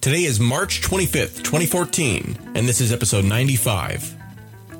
Today 0.00 0.22
is 0.22 0.38
March 0.38 0.80
25th, 0.80 1.38
2014, 1.38 2.52
and 2.54 2.68
this 2.68 2.80
is 2.80 2.92
episode 2.92 3.24
95. 3.24 4.14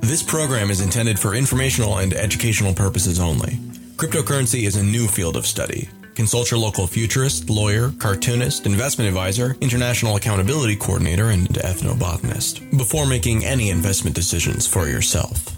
This 0.00 0.22
program 0.22 0.70
is 0.70 0.80
intended 0.80 1.18
for 1.18 1.34
informational 1.34 1.98
and 1.98 2.14
educational 2.14 2.72
purposes 2.72 3.18
only. 3.18 3.54
Cryptocurrency 3.96 4.62
is 4.62 4.76
a 4.76 4.82
new 4.82 5.08
field 5.08 5.34
of 5.34 5.44
study. 5.44 5.88
Consult 6.14 6.52
your 6.52 6.60
local 6.60 6.86
futurist, 6.86 7.50
lawyer, 7.50 7.90
cartoonist, 7.98 8.64
investment 8.64 9.08
advisor, 9.08 9.56
international 9.60 10.14
accountability 10.14 10.76
coordinator, 10.76 11.30
and 11.30 11.48
ethnobotanist 11.48 12.78
before 12.78 13.04
making 13.04 13.44
any 13.44 13.70
investment 13.70 14.14
decisions 14.14 14.68
for 14.68 14.86
yourself. 14.86 15.57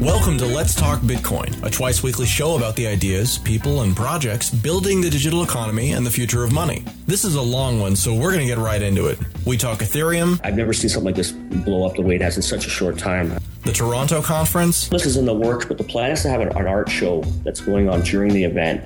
Welcome 0.00 0.38
to 0.38 0.46
Let's 0.46 0.74
Talk 0.74 1.00
Bitcoin, 1.00 1.62
a 1.62 1.68
twice 1.68 2.02
weekly 2.02 2.24
show 2.24 2.56
about 2.56 2.74
the 2.74 2.86
ideas, 2.86 3.36
people, 3.36 3.82
and 3.82 3.94
projects 3.94 4.48
building 4.48 5.02
the 5.02 5.10
digital 5.10 5.42
economy 5.42 5.92
and 5.92 6.06
the 6.06 6.10
future 6.10 6.42
of 6.42 6.52
money. 6.54 6.86
This 7.06 7.22
is 7.22 7.34
a 7.34 7.42
long 7.42 7.80
one, 7.80 7.94
so 7.94 8.14
we're 8.14 8.32
going 8.32 8.40
to 8.40 8.46
get 8.46 8.56
right 8.56 8.80
into 8.80 9.08
it. 9.08 9.18
We 9.44 9.58
talk 9.58 9.80
Ethereum. 9.80 10.40
I've 10.42 10.56
never 10.56 10.72
seen 10.72 10.88
something 10.88 11.04
like 11.04 11.16
this 11.16 11.32
blow 11.32 11.84
up 11.84 11.96
the 11.96 12.02
way 12.02 12.14
it 12.14 12.22
has 12.22 12.36
in 12.36 12.42
such 12.42 12.66
a 12.66 12.70
short 12.70 12.96
time. 12.96 13.38
The 13.64 13.74
Toronto 13.74 14.22
conference. 14.22 14.88
This 14.88 15.04
is 15.04 15.18
in 15.18 15.26
the 15.26 15.34
works, 15.34 15.66
but 15.66 15.76
the 15.76 15.84
plan 15.84 16.12
is 16.12 16.22
to 16.22 16.30
have 16.30 16.40
an, 16.40 16.48
an 16.56 16.66
art 16.66 16.88
show 16.88 17.20
that's 17.44 17.60
going 17.60 17.90
on 17.90 18.00
during 18.00 18.32
the 18.32 18.44
event 18.44 18.82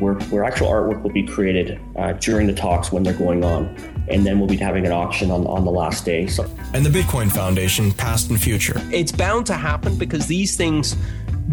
where, 0.00 0.14
where 0.14 0.44
actual 0.44 0.68
artwork 0.68 1.02
will 1.02 1.12
be 1.12 1.26
created 1.26 1.78
uh, 1.96 2.14
during 2.14 2.46
the 2.46 2.54
talks 2.54 2.90
when 2.90 3.02
they're 3.02 3.12
going 3.12 3.44
on. 3.44 3.76
And 4.10 4.26
then 4.26 4.38
we'll 4.38 4.48
be 4.48 4.56
having 4.56 4.86
an 4.86 4.92
auction 4.92 5.30
on, 5.30 5.46
on 5.46 5.64
the 5.64 5.70
last 5.70 6.04
day. 6.04 6.26
So. 6.26 6.50
And 6.74 6.84
the 6.84 6.90
Bitcoin 6.90 7.30
Foundation, 7.30 7.92
past 7.92 8.30
and 8.30 8.40
future. 8.40 8.80
It's 8.92 9.12
bound 9.12 9.46
to 9.46 9.54
happen 9.54 9.96
because 9.96 10.26
these 10.26 10.56
things 10.56 10.96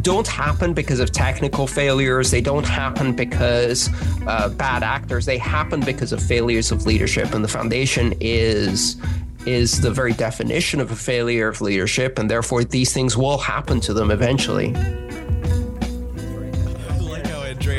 don't 0.02 0.28
happen 0.28 0.74
because 0.74 1.00
of 1.00 1.12
technical 1.12 1.68
failures. 1.68 2.32
They 2.32 2.42
don't 2.42 2.66
happen 2.66 3.14
because 3.14 3.90
uh, 4.28 4.50
bad 4.50 4.84
actors. 4.84 5.26
They 5.26 5.38
happen 5.38 5.80
because 5.80 6.12
of 6.12 6.22
failures 6.22 6.72
of 6.72 6.86
leadership. 6.86 7.34
And 7.34 7.44
the 7.44 7.50
foundation 7.50 8.14
is 8.20 8.98
is 9.46 9.82
the 9.82 9.92
very 9.92 10.14
definition 10.14 10.82
of 10.82 10.90
a 10.92 10.96
failure 10.96 11.48
of 11.48 11.62
leadership, 11.62 12.18
and 12.18 12.32
therefore 12.32 12.64
these 12.64 12.92
things 12.92 13.16
will 13.16 13.38
happen 13.38 13.80
to 13.80 13.94
them 13.94 14.10
eventually. 14.10 14.74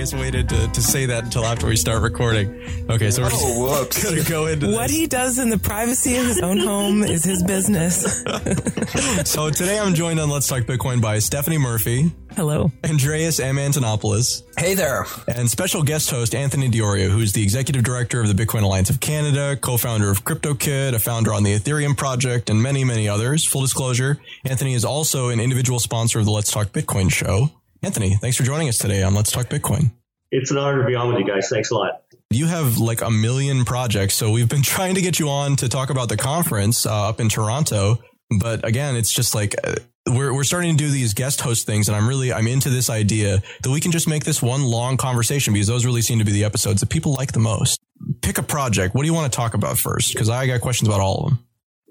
Andreas 0.06 0.24
waited 0.24 0.48
to, 0.50 0.68
to 0.68 0.82
say 0.82 1.06
that 1.06 1.24
until 1.24 1.44
after 1.44 1.66
we 1.66 1.74
start 1.74 2.00
recording. 2.02 2.62
Okay, 2.88 3.10
so 3.10 3.22
we're 3.22 3.30
oh, 3.32 3.84
just 3.90 4.04
going 4.04 4.22
to 4.22 4.30
go 4.30 4.46
into 4.46 4.70
What 4.70 4.88
this. 4.88 4.96
he 4.96 5.06
does 5.06 5.38
in 5.38 5.50
the 5.50 5.58
privacy 5.58 6.16
of 6.16 6.26
his 6.26 6.40
own 6.40 6.58
home 6.58 7.02
is 7.02 7.24
his 7.24 7.42
business. 7.42 8.22
so 9.24 9.50
today 9.50 9.80
I'm 9.80 9.94
joined 9.94 10.20
on 10.20 10.30
Let's 10.30 10.46
Talk 10.46 10.62
Bitcoin 10.62 11.00
by 11.00 11.18
Stephanie 11.18 11.58
Murphy, 11.58 12.12
Hello. 12.36 12.70
Andreas 12.84 13.40
M. 13.40 13.56
Antonopoulos, 13.56 14.42
Hey 14.58 14.74
there. 14.74 15.06
and 15.26 15.50
special 15.50 15.82
guest 15.82 16.10
host 16.10 16.34
Anthony 16.34 16.68
Di 16.68 16.78
Iorio, 16.78 17.08
who's 17.08 17.32
the 17.32 17.42
executive 17.42 17.82
director 17.82 18.20
of 18.20 18.28
the 18.28 18.44
Bitcoin 18.44 18.62
Alliance 18.62 18.90
of 18.90 19.00
Canada, 19.00 19.56
co-founder 19.56 20.08
of 20.10 20.24
CryptoKit, 20.24 20.94
a 20.94 20.98
founder 21.00 21.32
on 21.32 21.42
the 21.42 21.54
Ethereum 21.58 21.96
project, 21.96 22.48
and 22.50 22.62
many, 22.62 22.84
many 22.84 23.08
others. 23.08 23.44
Full 23.44 23.62
disclosure, 23.62 24.20
Anthony 24.44 24.74
is 24.74 24.84
also 24.84 25.30
an 25.30 25.40
individual 25.40 25.80
sponsor 25.80 26.20
of 26.20 26.26
the 26.26 26.30
Let's 26.30 26.52
Talk 26.52 26.68
Bitcoin 26.68 27.10
show. 27.10 27.50
Anthony, 27.86 28.16
thanks 28.16 28.36
for 28.36 28.42
joining 28.42 28.68
us 28.68 28.78
today 28.78 29.04
on 29.04 29.14
Let's 29.14 29.30
Talk 29.30 29.46
Bitcoin. 29.46 29.92
It's 30.32 30.50
an 30.50 30.58
honor 30.58 30.82
to 30.82 30.88
be 30.88 30.96
on 30.96 31.06
with 31.06 31.18
you 31.18 31.24
guys. 31.24 31.48
Thanks 31.48 31.70
a 31.70 31.76
lot. 31.76 32.02
You 32.30 32.46
have 32.46 32.78
like 32.78 33.00
a 33.00 33.12
million 33.12 33.64
projects, 33.64 34.14
so 34.14 34.32
we've 34.32 34.48
been 34.48 34.62
trying 34.64 34.96
to 34.96 35.00
get 35.00 35.20
you 35.20 35.28
on 35.28 35.54
to 35.54 35.68
talk 35.68 35.90
about 35.90 36.08
the 36.08 36.16
conference 36.16 36.84
uh, 36.84 37.08
up 37.08 37.20
in 37.20 37.28
Toronto. 37.28 38.00
But 38.40 38.66
again, 38.66 38.96
it's 38.96 39.12
just 39.12 39.36
like 39.36 39.54
uh, 39.62 39.76
we're 40.08 40.34
we're 40.34 40.42
starting 40.42 40.76
to 40.76 40.84
do 40.84 40.90
these 40.90 41.14
guest 41.14 41.40
host 41.40 41.64
things, 41.64 41.86
and 41.86 41.96
I'm 41.96 42.08
really 42.08 42.32
I'm 42.32 42.48
into 42.48 42.70
this 42.70 42.90
idea 42.90 43.40
that 43.62 43.70
we 43.70 43.80
can 43.80 43.92
just 43.92 44.08
make 44.08 44.24
this 44.24 44.42
one 44.42 44.64
long 44.64 44.96
conversation 44.96 45.52
because 45.52 45.68
those 45.68 45.86
really 45.86 46.02
seem 46.02 46.18
to 46.18 46.24
be 46.24 46.32
the 46.32 46.42
episodes 46.42 46.80
that 46.80 46.90
people 46.90 47.12
like 47.12 47.30
the 47.30 47.38
most. 47.38 47.78
Pick 48.20 48.38
a 48.38 48.42
project. 48.42 48.96
What 48.96 49.02
do 49.02 49.06
you 49.06 49.14
want 49.14 49.32
to 49.32 49.36
talk 49.36 49.54
about 49.54 49.78
first? 49.78 50.12
Because 50.12 50.28
I 50.28 50.48
got 50.48 50.60
questions 50.60 50.88
about 50.88 50.98
all 50.98 51.18
of 51.18 51.30
them. 51.30 51.45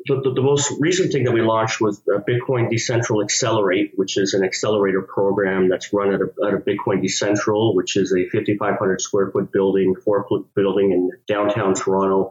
The, 0.08 0.22
the, 0.22 0.34
the, 0.34 0.42
most 0.42 0.72
recent 0.80 1.12
thing 1.12 1.24
that 1.24 1.32
we 1.32 1.42
launched 1.42 1.82
was 1.82 2.00
uh, 2.08 2.20
Bitcoin 2.20 2.72
Decentral 2.72 3.24
Accelerate, 3.24 3.94
which 3.96 4.18
is 4.18 4.36
an 4.36 4.44
accelerator 4.44 5.02
program 5.02 5.68
that's 5.68 5.92
run 5.92 6.14
at 6.14 6.22
a, 6.22 6.28
at 6.46 6.54
a 6.54 6.58
Bitcoin 6.58 7.04
Decentral, 7.04 7.76
which 7.76 7.98
is 7.98 8.14
a 8.14 8.30
5,500 8.30 9.02
square 9.02 9.32
foot 9.32 9.52
building, 9.52 9.96
four 9.96 10.28
foot 10.28 10.54
building 10.54 10.92
in 10.92 11.10
downtown 11.28 11.74
Toronto. 11.74 12.30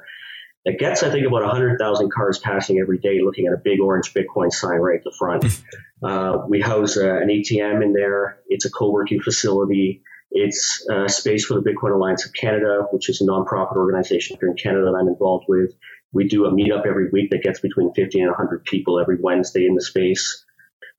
That 0.64 0.78
gets, 0.78 1.02
I 1.02 1.10
think, 1.10 1.26
about 1.26 1.42
100,000 1.42 2.12
cars 2.12 2.38
passing 2.38 2.78
every 2.78 2.98
day 2.98 3.20
looking 3.22 3.48
at 3.48 3.52
a 3.52 3.60
big 3.62 3.80
orange 3.80 4.14
Bitcoin 4.14 4.52
sign 4.52 4.78
right 4.78 4.98
at 4.98 5.04
the 5.04 5.14
front. 5.18 5.44
uh, 6.02 6.44
we 6.48 6.60
house 6.60 6.96
uh, 6.96 7.16
an 7.16 7.28
ATM 7.28 7.82
in 7.82 7.92
there. 7.92 8.38
It's 8.48 8.66
a 8.66 8.70
co-working 8.70 9.20
facility. 9.20 10.02
It's 10.30 10.86
a 10.90 11.08
space 11.08 11.46
for 11.46 11.54
the 11.54 11.70
Bitcoin 11.70 11.94
Alliance 11.94 12.26
of 12.26 12.32
Canada, 12.32 12.86
which 12.90 13.08
is 13.08 13.20
a 13.20 13.24
nonprofit 13.24 13.76
organization 13.76 14.36
here 14.40 14.48
in 14.48 14.56
Canada 14.56 14.86
that 14.86 14.98
I'm 15.00 15.08
involved 15.08 15.46
with. 15.48 15.72
We 16.12 16.28
do 16.28 16.46
a 16.46 16.52
meetup 16.52 16.86
every 16.86 17.08
week 17.10 17.30
that 17.30 17.42
gets 17.42 17.60
between 17.60 17.92
50 17.92 18.20
and 18.20 18.30
100 18.30 18.64
people 18.64 19.00
every 19.00 19.16
Wednesday 19.20 19.66
in 19.66 19.74
the 19.74 19.82
space. 19.82 20.44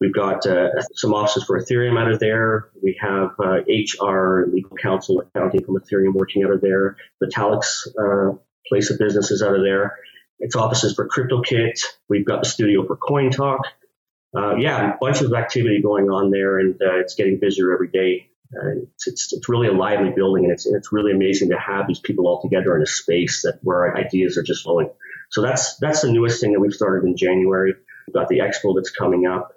We've 0.02 0.14
got 0.14 0.46
uh, 0.46 0.70
some 0.94 1.14
offices 1.14 1.46
for 1.46 1.60
Ethereum 1.60 2.00
out 2.00 2.12
of 2.12 2.20
there. 2.20 2.70
We 2.84 2.98
have 3.02 3.32
uh, 3.40 3.60
HR, 3.68 4.46
legal 4.52 4.76
counsel, 4.76 5.22
accounting 5.22 5.64
from 5.64 5.78
Ethereum 5.78 6.14
working 6.14 6.44
out 6.44 6.52
of 6.52 6.62
there. 6.62 6.98
Vitalik's 7.24 7.94
uh, 7.98 8.38
place 8.68 8.90
of 8.90 9.00
business 9.00 9.32
is 9.32 9.42
out 9.42 9.56
of 9.56 9.64
there. 9.64 9.96
It's 10.40 10.56
offices 10.56 10.96
for 10.96 11.08
CryptoKit. 11.08 11.80
We've 12.10 12.26
got 12.26 12.44
the 12.44 12.50
studio 12.50 12.86
for 12.86 12.98
Coin 12.98 13.32
Talk. 13.32 13.62
Uh, 14.36 14.56
yeah, 14.58 14.94
a 14.94 14.98
bunch 15.00 15.22
of 15.22 15.34
activity 15.34 15.82
going 15.82 16.10
on 16.10 16.30
there, 16.30 16.60
and 16.60 16.76
uh, 16.82 17.00
it's 17.00 17.16
getting 17.16 17.40
busier 17.40 17.74
every 17.74 17.88
day. 17.88 18.30
Uh, 18.54 18.82
it's, 18.94 19.08
it's, 19.08 19.34
it's 19.34 19.50
really 19.50 19.68
a 19.68 19.74
lively 19.74 20.12
building, 20.12 20.46
and 20.46 20.54
it's 20.54 20.66
it's 20.66 20.92
really 20.92 21.12
amazing 21.12 21.50
to 21.50 21.58
have 21.58 21.88
these 21.88 22.00
people 22.00 22.28
all 22.28 22.42
together 22.42 22.76
in 22.76 22.82
a 22.82 22.88
space 22.88 23.42
that 23.42 23.60
where 23.64 23.96
ideas 23.98 24.38
are 24.38 24.44
just 24.44 24.64
flowing. 24.64 24.90
So 25.32 25.42
that's 25.42 25.78
that's 25.78 26.02
the 26.02 26.12
newest 26.12 26.40
thing 26.40 26.54
that 26.54 26.60
we've 26.60 26.74
started 26.74 27.06
in 27.08 27.18
January. 27.18 27.74
We've 28.08 28.14
got 28.14 28.28
the 28.30 28.40
expo 28.40 28.76
that's 28.76 28.92
coming 28.92 29.26
up. 29.26 29.52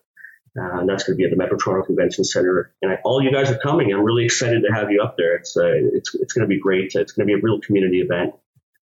Uh, 0.58 0.80
and 0.80 0.88
that's 0.88 1.04
going 1.04 1.14
to 1.14 1.18
be 1.18 1.24
at 1.24 1.30
the 1.30 1.36
Metro 1.36 1.56
Toronto 1.56 1.86
Convention 1.86 2.24
Center. 2.24 2.72
And 2.82 2.90
I, 2.90 2.98
all 3.04 3.22
you 3.22 3.30
guys 3.30 3.50
are 3.50 3.58
coming. 3.58 3.92
I'm 3.92 4.02
really 4.02 4.24
excited 4.24 4.64
to 4.66 4.74
have 4.74 4.90
you 4.90 5.02
up 5.02 5.16
there. 5.16 5.36
It's 5.36 5.56
uh, 5.56 5.66
it's 5.66 6.14
it's 6.14 6.32
going 6.32 6.42
to 6.42 6.48
be 6.48 6.58
great. 6.58 6.94
It's 6.94 7.12
going 7.12 7.28
to 7.28 7.32
be 7.32 7.38
a 7.38 7.40
real 7.40 7.60
community 7.60 8.00
event, 8.00 8.34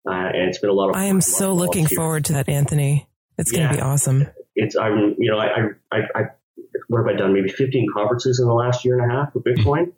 uh, 0.06 0.12
and 0.12 0.48
it's 0.48 0.58
been 0.58 0.68
a 0.68 0.74
lot 0.74 0.90
of. 0.90 0.94
Fun. 0.94 1.02
I 1.02 1.06
am 1.06 1.20
so 1.20 1.54
looking 1.54 1.86
forward 1.86 2.26
to 2.26 2.34
that, 2.34 2.48
Anthony. 2.48 3.08
It's 3.38 3.50
going 3.50 3.68
to 3.68 3.74
be 3.74 3.80
awesome. 3.80 4.26
It's 4.54 4.76
I'm 4.76 5.14
you 5.18 5.30
know 5.30 5.38
I, 5.38 5.70
I 5.90 5.98
I 6.14 6.22
what 6.88 6.98
have 6.98 7.06
I 7.06 7.16
done? 7.16 7.32
Maybe 7.32 7.48
15 7.48 7.88
conferences 7.92 8.40
in 8.40 8.46
the 8.46 8.54
last 8.54 8.84
year 8.84 8.98
and 8.98 9.10
a 9.10 9.14
half 9.14 9.34
with 9.34 9.44
Bitcoin. 9.44 9.92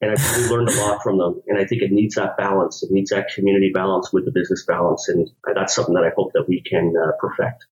And 0.00 0.10
I've 0.10 0.36
really 0.36 0.48
learned 0.50 0.68
a 0.68 0.80
lot 0.82 1.02
from 1.02 1.18
them. 1.18 1.40
And 1.46 1.58
I 1.58 1.64
think 1.64 1.82
it 1.82 1.90
needs 1.90 2.16
that 2.16 2.36
balance. 2.36 2.82
It 2.82 2.90
needs 2.90 3.10
that 3.10 3.28
community 3.34 3.70
balance 3.72 4.12
with 4.12 4.24
the 4.24 4.32
business 4.32 4.64
balance. 4.66 5.08
And 5.08 5.30
that's 5.54 5.74
something 5.74 5.94
that 5.94 6.04
I 6.04 6.10
hope 6.14 6.32
that 6.34 6.46
we 6.48 6.60
can 6.60 6.92
uh, 6.96 7.12
perfect. 7.18 7.66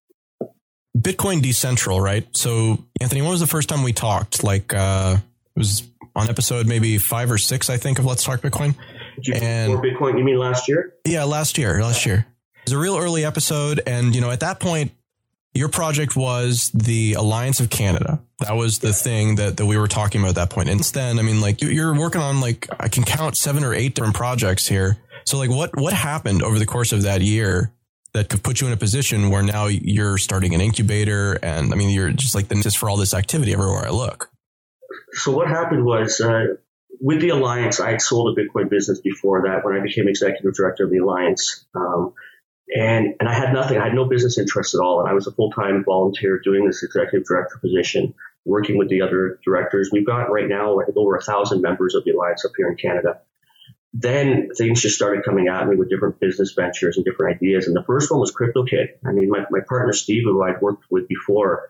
Bitcoin 0.96 1.40
Decentral, 1.40 2.00
right? 2.00 2.26
So, 2.36 2.84
Anthony, 3.00 3.22
when 3.22 3.30
was 3.30 3.40
the 3.40 3.46
first 3.46 3.68
time 3.68 3.82
we 3.82 3.92
talked? 3.92 4.44
Like, 4.44 4.72
uh, 4.72 5.16
it 5.56 5.58
was 5.58 5.82
on 6.14 6.28
episode 6.28 6.66
maybe 6.66 6.98
five 6.98 7.30
or 7.30 7.38
six, 7.38 7.70
I 7.70 7.76
think, 7.76 7.98
of 7.98 8.04
Let's 8.04 8.24
Talk 8.24 8.40
Bitcoin. 8.40 8.74
And- 9.34 9.72
Bitcoin? 9.80 10.18
You 10.18 10.24
mean 10.24 10.38
last 10.38 10.68
year? 10.68 10.94
Yeah, 11.04 11.24
last 11.24 11.58
year, 11.58 11.82
last 11.82 12.06
year. 12.06 12.26
It 12.54 12.70
was 12.70 12.72
a 12.72 12.78
real 12.78 12.96
early 12.96 13.24
episode. 13.24 13.80
And, 13.86 14.14
you 14.14 14.20
know, 14.20 14.30
at 14.30 14.40
that 14.40 14.60
point, 14.60 14.92
your 15.54 15.68
project 15.68 16.16
was 16.16 16.70
the 16.72 17.14
Alliance 17.14 17.60
of 17.60 17.68
Canada. 17.70 18.20
That 18.40 18.54
was 18.56 18.78
the 18.78 18.92
thing 18.92 19.36
that, 19.36 19.58
that 19.58 19.66
we 19.66 19.76
were 19.76 19.88
talking 19.88 20.20
about 20.20 20.30
at 20.30 20.34
that 20.36 20.50
point. 20.50 20.68
And 20.68 20.78
since 20.80 20.92
then, 20.92 21.18
I 21.18 21.22
mean, 21.22 21.40
like 21.40 21.60
you- 21.60 21.68
you're 21.68 21.94
working 21.98 22.20
on 22.22 22.40
like, 22.40 22.68
I 22.80 22.88
can 22.88 23.04
count 23.04 23.36
seven 23.36 23.62
or 23.64 23.74
eight 23.74 23.94
different 23.94 24.14
projects 24.16 24.66
here. 24.66 24.96
So 25.24 25.38
like 25.38 25.50
what, 25.50 25.76
what 25.76 25.92
happened 25.92 26.42
over 26.42 26.58
the 26.58 26.66
course 26.66 26.92
of 26.92 27.02
that 27.02 27.20
year 27.20 27.72
that 28.14 28.28
could 28.28 28.42
put 28.42 28.60
you 28.60 28.66
in 28.66 28.72
a 28.72 28.76
position 28.76 29.30
where 29.30 29.42
now 29.42 29.66
you're 29.66 30.18
starting 30.18 30.54
an 30.54 30.60
incubator 30.60 31.34
and 31.42 31.72
I 31.72 31.76
mean, 31.76 31.90
you're 31.90 32.10
just 32.12 32.34
like 32.34 32.48
the 32.48 32.56
just 32.56 32.78
for 32.78 32.88
all 32.90 32.96
this 32.96 33.14
activity 33.14 33.52
everywhere 33.52 33.86
I 33.86 33.90
look. 33.90 34.30
So 35.12 35.32
what 35.32 35.48
happened 35.48 35.84
was 35.84 36.20
uh, 36.20 36.44
with 37.00 37.20
the 37.20 37.30
alliance, 37.30 37.80
I 37.80 37.90
had 37.92 38.02
sold 38.02 38.36
a 38.36 38.40
Bitcoin 38.40 38.68
business 38.70 39.00
before 39.00 39.42
that 39.42 39.64
when 39.64 39.76
I 39.76 39.80
became 39.82 40.08
executive 40.08 40.54
director 40.54 40.84
of 40.84 40.90
the 40.90 40.98
alliance, 40.98 41.64
um, 41.74 42.12
and 42.74 43.14
and 43.20 43.28
I 43.28 43.34
had 43.34 43.52
nothing. 43.52 43.78
I 43.78 43.84
had 43.84 43.94
no 43.94 44.04
business 44.04 44.38
interest 44.38 44.74
at 44.74 44.80
all, 44.80 45.00
and 45.00 45.08
I 45.08 45.12
was 45.12 45.26
a 45.26 45.32
full 45.32 45.50
time 45.50 45.84
volunteer 45.84 46.40
doing 46.42 46.66
this 46.66 46.82
executive 46.82 47.26
director 47.26 47.58
position, 47.58 48.14
working 48.44 48.78
with 48.78 48.88
the 48.88 49.02
other 49.02 49.38
directors. 49.44 49.90
We've 49.92 50.06
got 50.06 50.30
right 50.30 50.48
now 50.48 50.80
I 50.80 50.84
think 50.84 50.96
over 50.96 51.16
a 51.16 51.22
thousand 51.22 51.60
members 51.62 51.94
of 51.94 52.04
the 52.04 52.12
alliance 52.12 52.44
up 52.44 52.52
here 52.56 52.68
in 52.68 52.76
Canada. 52.76 53.20
Then 53.94 54.48
things 54.56 54.80
just 54.80 54.96
started 54.96 55.22
coming 55.22 55.48
at 55.48 55.68
me 55.68 55.76
with 55.76 55.90
different 55.90 56.18
business 56.18 56.54
ventures 56.54 56.96
and 56.96 57.04
different 57.04 57.36
ideas. 57.36 57.66
And 57.66 57.76
the 57.76 57.84
first 57.84 58.10
one 58.10 58.20
was 58.20 58.32
CryptoKit. 58.32 58.86
I 59.06 59.12
mean, 59.12 59.28
my, 59.28 59.44
my 59.50 59.60
partner 59.68 59.92
Steve, 59.92 60.22
who 60.24 60.42
I'd 60.42 60.62
worked 60.62 60.84
with 60.90 61.08
before, 61.08 61.68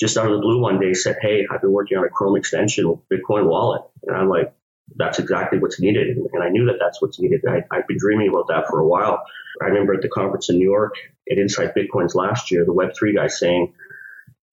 just 0.00 0.16
out 0.16 0.26
of 0.26 0.32
the 0.32 0.40
blue 0.40 0.62
one 0.62 0.80
day 0.80 0.94
said, 0.94 1.16
Hey, 1.20 1.46
I've 1.50 1.60
been 1.60 1.72
working 1.72 1.98
on 1.98 2.04
a 2.04 2.08
Chrome 2.08 2.38
extension 2.38 2.86
Bitcoin 3.12 3.46
wallet. 3.46 3.82
And 4.06 4.16
I'm 4.16 4.30
like, 4.30 4.54
that's 4.96 5.18
exactly 5.18 5.58
what's 5.58 5.80
needed. 5.80 6.16
And, 6.16 6.42
I 6.42 6.48
knew 6.48 6.66
that 6.66 6.78
that's 6.80 7.00
what's 7.00 7.20
needed. 7.20 7.42
I, 7.48 7.62
I've 7.70 7.86
been 7.86 7.98
dreaming 7.98 8.28
about 8.28 8.48
that 8.48 8.68
for 8.68 8.80
a 8.80 8.86
while. 8.86 9.22
I 9.62 9.66
remember 9.66 9.94
at 9.94 10.02
the 10.02 10.08
conference 10.08 10.48
in 10.48 10.58
New 10.58 10.68
York 10.68 10.94
at 11.30 11.38
Inside 11.38 11.74
Bitcoins 11.74 12.14
last 12.14 12.50
year, 12.50 12.64
the 12.64 12.72
Web3 12.72 13.14
guy 13.14 13.26
saying, 13.28 13.74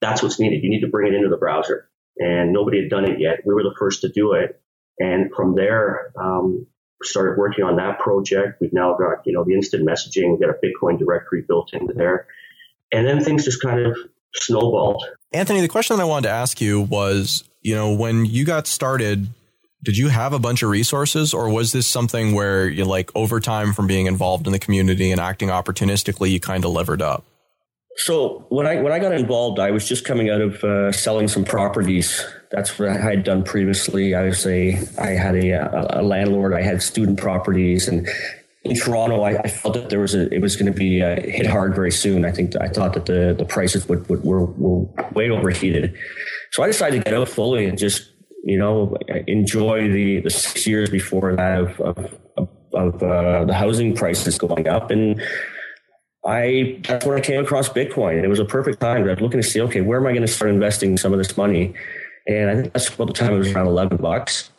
that's 0.02 0.22
what's 0.22 0.40
needed. 0.40 0.64
You 0.64 0.70
need 0.70 0.82
to 0.82 0.88
bring 0.88 1.12
it 1.12 1.16
into 1.16 1.30
the 1.30 1.38
browser. 1.38 1.90
And 2.18 2.54
nobody 2.54 2.82
had 2.82 2.90
done 2.90 3.06
it 3.06 3.20
yet. 3.20 3.40
We 3.46 3.54
were 3.54 3.64
the 3.64 3.76
first 3.78 4.02
to 4.02 4.10
do 4.10 4.34
it. 4.34 4.62
And 5.00 5.32
from 5.36 5.56
there, 5.56 6.14
um, 6.20 6.68
started 7.04 7.38
working 7.38 7.64
on 7.64 7.76
that 7.78 8.00
project. 8.00 8.62
We've 8.62 8.74
now 8.74 8.96
got, 8.96 9.26
you 9.26 9.34
know, 9.34 9.44
the 9.44 9.54
instant 9.54 9.88
messaging, 9.88 10.32
we've 10.32 10.40
got 10.40 10.50
a 10.50 10.54
Bitcoin 10.54 10.98
directory 10.98 11.42
built 11.42 11.74
into 11.74 11.94
there. 11.94 12.28
And 12.92 13.06
then 13.06 13.24
things 13.24 13.46
just 13.46 13.62
kind 13.62 13.80
of 13.80 13.98
snowballed. 14.34 15.04
Anthony, 15.32 15.62
the 15.62 15.68
question 15.68 15.98
that 15.98 16.04
I 16.04 16.06
wanted 16.06 16.30
to 16.30 16.34
ask 16.34 16.62
you 16.62 16.82
was, 16.82 17.44
you 17.62 17.76
know, 17.76 17.94
when 17.94 18.26
you 18.26 18.46
got 18.46 18.68
started, 18.68 19.28
did 19.84 19.98
you 19.98 20.10
have 20.10 20.34
a 20.34 20.40
bunch 20.40 20.64
of 20.64 20.70
resources 20.70 21.34
or 21.34 21.50
was 21.50 21.72
this 21.72 21.88
something 21.88 22.34
where 22.34 22.68
you 22.68 22.86
like 22.86 23.12
over 23.16 23.40
time 23.40 23.74
from 23.74 23.88
being 23.88 24.08
involved 24.08 24.48
in 24.48 24.54
the 24.54 24.60
community 24.60 25.12
and 25.12 25.22
acting 25.22 25.50
opportunistically, 25.50 26.32
you 26.32 26.40
kind 26.40 26.66
of 26.66 26.72
levered 26.72 27.02
up? 27.02 27.24
So 27.98 28.46
when 28.50 28.68
I 28.68 28.82
when 28.82 28.92
I 28.92 29.00
got 29.00 29.14
involved, 29.14 29.58
I 29.60 29.72
was 29.72 29.88
just 29.88 30.04
coming 30.04 30.30
out 30.30 30.42
of 30.42 30.64
uh, 30.64 30.92
selling 30.92 31.30
some 31.30 31.46
properties. 31.46 32.26
That's 32.52 32.78
what 32.78 32.90
I 32.90 32.98
had 32.98 33.24
done 33.24 33.44
previously. 33.44 34.14
I 34.14 34.24
was 34.24 34.46
a 34.46 34.78
I 34.98 35.12
had 35.12 35.36
a, 35.36 36.00
a 36.00 36.04
landlord. 36.04 36.54
I 36.54 36.62
had 36.62 36.84
student 36.84 37.18
properties, 37.18 37.88
and 37.88 38.06
in 38.66 38.76
Toronto, 38.76 39.22
I, 39.22 39.38
I 39.38 39.48
felt 39.48 39.76
that 39.76 39.90
there 39.90 40.00
was 40.00 40.14
a 40.14 40.34
it 40.34 40.42
was 40.42 40.58
going 40.58 40.72
to 40.72 40.78
be 40.78 41.02
uh, 41.02 41.22
hit 41.22 41.46
hard 41.46 41.74
very 41.74 41.92
soon. 41.92 42.26
I 42.26 42.32
think 42.32 42.54
I 42.60 42.68
thought 42.68 42.94
that 42.96 43.06
the 43.06 43.34
the 43.38 43.46
prices 43.46 43.88
would, 43.88 44.10
would 44.10 44.26
were 44.26 44.44
were 44.44 44.88
way 45.14 45.30
overheated. 45.30 45.96
So 46.52 46.64
I 46.64 46.68
decided 46.68 46.98
to 46.98 47.04
get 47.10 47.18
out 47.18 47.30
fully 47.30 47.66
and 47.66 47.78
just 47.78 48.12
you 48.46 48.58
know 48.58 48.96
enjoy 49.28 49.92
the 49.92 50.22
the 50.22 50.30
six 50.30 50.66
years 50.66 50.90
before 50.90 51.36
that 51.36 51.60
of 51.60 51.82
of, 51.82 51.98
of 52.74 53.04
uh, 53.04 53.44
the 53.46 53.54
housing 53.54 53.94
prices 53.94 54.38
going 54.38 54.68
up 54.68 54.92
and 54.92 55.22
I 56.26 56.80
that's 56.88 57.06
when 57.06 57.18
I 57.18 57.22
came 57.22 57.40
across 57.40 57.70
Bitcoin. 57.70 58.24
It 58.24 58.28
was 58.28 58.40
a 58.40 58.46
perfect 58.46 58.80
time. 58.82 59.04
I 59.04 59.12
was 59.12 59.22
looking 59.22 59.42
to 59.42 59.48
see, 59.48 59.62
okay, 59.62 59.82
where 59.82 60.00
am 60.00 60.08
I 60.08 60.12
going 60.12 60.26
to 60.26 60.28
start 60.28 60.50
investing 60.50 60.98
some 60.98 61.14
of 61.14 61.20
this 61.20 61.38
money? 61.38 61.76
And 62.28 62.50
I 62.50 62.56
think 62.56 62.74
that's 62.74 62.90
about 62.90 63.08
the 63.08 63.14
time 63.14 63.34
it 63.34 63.38
was 63.38 63.52
around 63.52 63.68
eleven 63.68 63.98
bucks. 63.98 64.50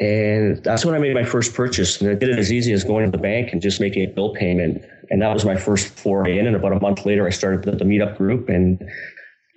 And 0.00 0.62
that's 0.64 0.84
when 0.84 0.94
I 0.94 0.98
made 0.98 1.14
my 1.14 1.24
first 1.24 1.54
purchase. 1.54 2.00
And 2.00 2.10
I 2.10 2.14
did 2.14 2.30
it 2.30 2.38
as 2.38 2.52
easy 2.52 2.72
as 2.72 2.84
going 2.84 3.04
to 3.04 3.10
the 3.10 3.22
bank 3.22 3.52
and 3.52 3.62
just 3.62 3.80
making 3.80 4.04
a 4.04 4.12
bill 4.12 4.34
payment. 4.34 4.84
And 5.10 5.22
that 5.22 5.32
was 5.32 5.44
my 5.44 5.56
first 5.56 5.88
foray 5.88 6.38
in. 6.38 6.46
And 6.46 6.56
about 6.56 6.72
a 6.72 6.80
month 6.80 7.06
later, 7.06 7.26
I 7.26 7.30
started 7.30 7.62
the, 7.62 7.72
the 7.72 7.84
meetup 7.84 8.16
group 8.16 8.48
and 8.48 8.80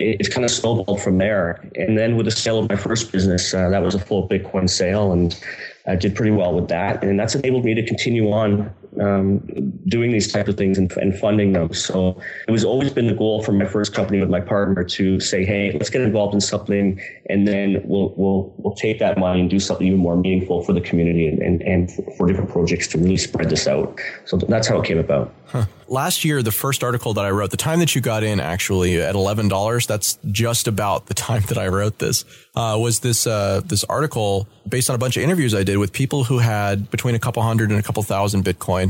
it's 0.01 0.29
kind 0.29 0.43
of 0.43 0.51
snowballed 0.51 1.01
from 1.01 1.17
there. 1.17 1.69
And 1.75 1.97
then 1.97 2.15
with 2.15 2.25
the 2.25 2.31
sale 2.31 2.59
of 2.59 2.69
my 2.69 2.75
first 2.75 3.11
business, 3.11 3.53
uh, 3.53 3.69
that 3.69 3.81
was 3.81 3.95
a 3.95 3.99
full 3.99 4.27
Bitcoin 4.27 4.69
sale. 4.69 5.11
And 5.11 5.39
I 5.87 5.95
did 5.95 6.15
pretty 6.15 6.31
well 6.31 6.53
with 6.53 6.67
that. 6.69 7.03
And 7.03 7.19
that's 7.19 7.35
enabled 7.35 7.65
me 7.65 7.73
to 7.73 7.85
continue 7.85 8.29
on 8.31 8.73
um, 8.99 9.39
doing 9.87 10.11
these 10.11 10.31
type 10.31 10.47
of 10.47 10.57
things 10.57 10.77
and, 10.77 10.91
and, 10.93 11.17
funding 11.17 11.53
them. 11.53 11.73
So 11.73 12.21
it 12.47 12.51
was 12.51 12.65
always 12.65 12.91
been 12.91 13.07
the 13.07 13.13
goal 13.13 13.41
for 13.41 13.51
my 13.53 13.65
first 13.65 13.93
company 13.93 14.19
with 14.19 14.29
my 14.29 14.41
partner 14.41 14.83
to 14.83 15.19
say, 15.19 15.45
hey, 15.45 15.71
let's 15.73 15.89
get 15.89 16.01
involved 16.01 16.33
in 16.33 16.41
something, 16.41 16.99
and 17.29 17.47
then 17.47 17.81
we'll 17.85 18.13
we'll 18.17 18.53
we'll 18.57 18.75
take 18.75 18.99
that 18.99 19.17
money 19.17 19.41
and 19.41 19.49
do 19.49 19.59
something 19.59 19.87
even 19.87 19.99
more 19.99 20.17
meaningful 20.17 20.63
for 20.63 20.73
the 20.73 20.81
community 20.81 21.27
and 21.27 21.39
and, 21.41 21.61
and 21.61 21.91
for 22.17 22.27
different 22.27 22.49
projects 22.49 22.87
to 22.87 22.97
really 22.97 23.17
spread 23.17 23.49
this 23.49 23.67
out. 23.67 23.99
So 24.25 24.37
that's 24.37 24.67
how 24.67 24.79
it 24.81 24.85
came 24.85 24.99
about. 24.99 25.33
Huh. 25.51 25.65
Last 25.87 26.23
year, 26.23 26.41
the 26.41 26.51
first 26.51 26.81
article 26.81 27.13
that 27.15 27.25
I 27.25 27.31
wrote, 27.31 27.51
the 27.51 27.57
time 27.57 27.79
that 27.79 27.93
you 27.93 27.99
got 27.99 28.23
in 28.23 28.39
actually 28.39 29.01
at 29.01 29.15
eleven 29.15 29.49
dollars, 29.49 29.85
that's 29.85 30.17
just 30.31 30.67
about 30.69 31.07
the 31.07 31.13
time 31.27 31.43
that 31.49 31.57
I 31.57 31.67
wrote 31.67 31.99
this. 31.99 32.23
Uh, 32.55 32.77
was 32.81 32.99
this 32.99 33.27
uh, 33.27 33.61
this 33.65 33.83
article 33.85 34.47
based 34.67 34.89
on 34.89 34.95
a 34.95 34.99
bunch 34.99 35.17
of 35.17 35.23
interviews 35.23 35.53
I 35.53 35.63
did 35.63 35.77
with 35.77 35.91
people 35.91 36.23
who 36.23 36.39
had 36.39 36.89
between 36.89 37.15
a 37.15 37.19
couple 37.19 37.43
hundred 37.43 37.69
and 37.69 37.79
a 37.79 37.83
couple 37.83 38.01
thousand 38.03 38.45
Bitcoin. 38.45 38.80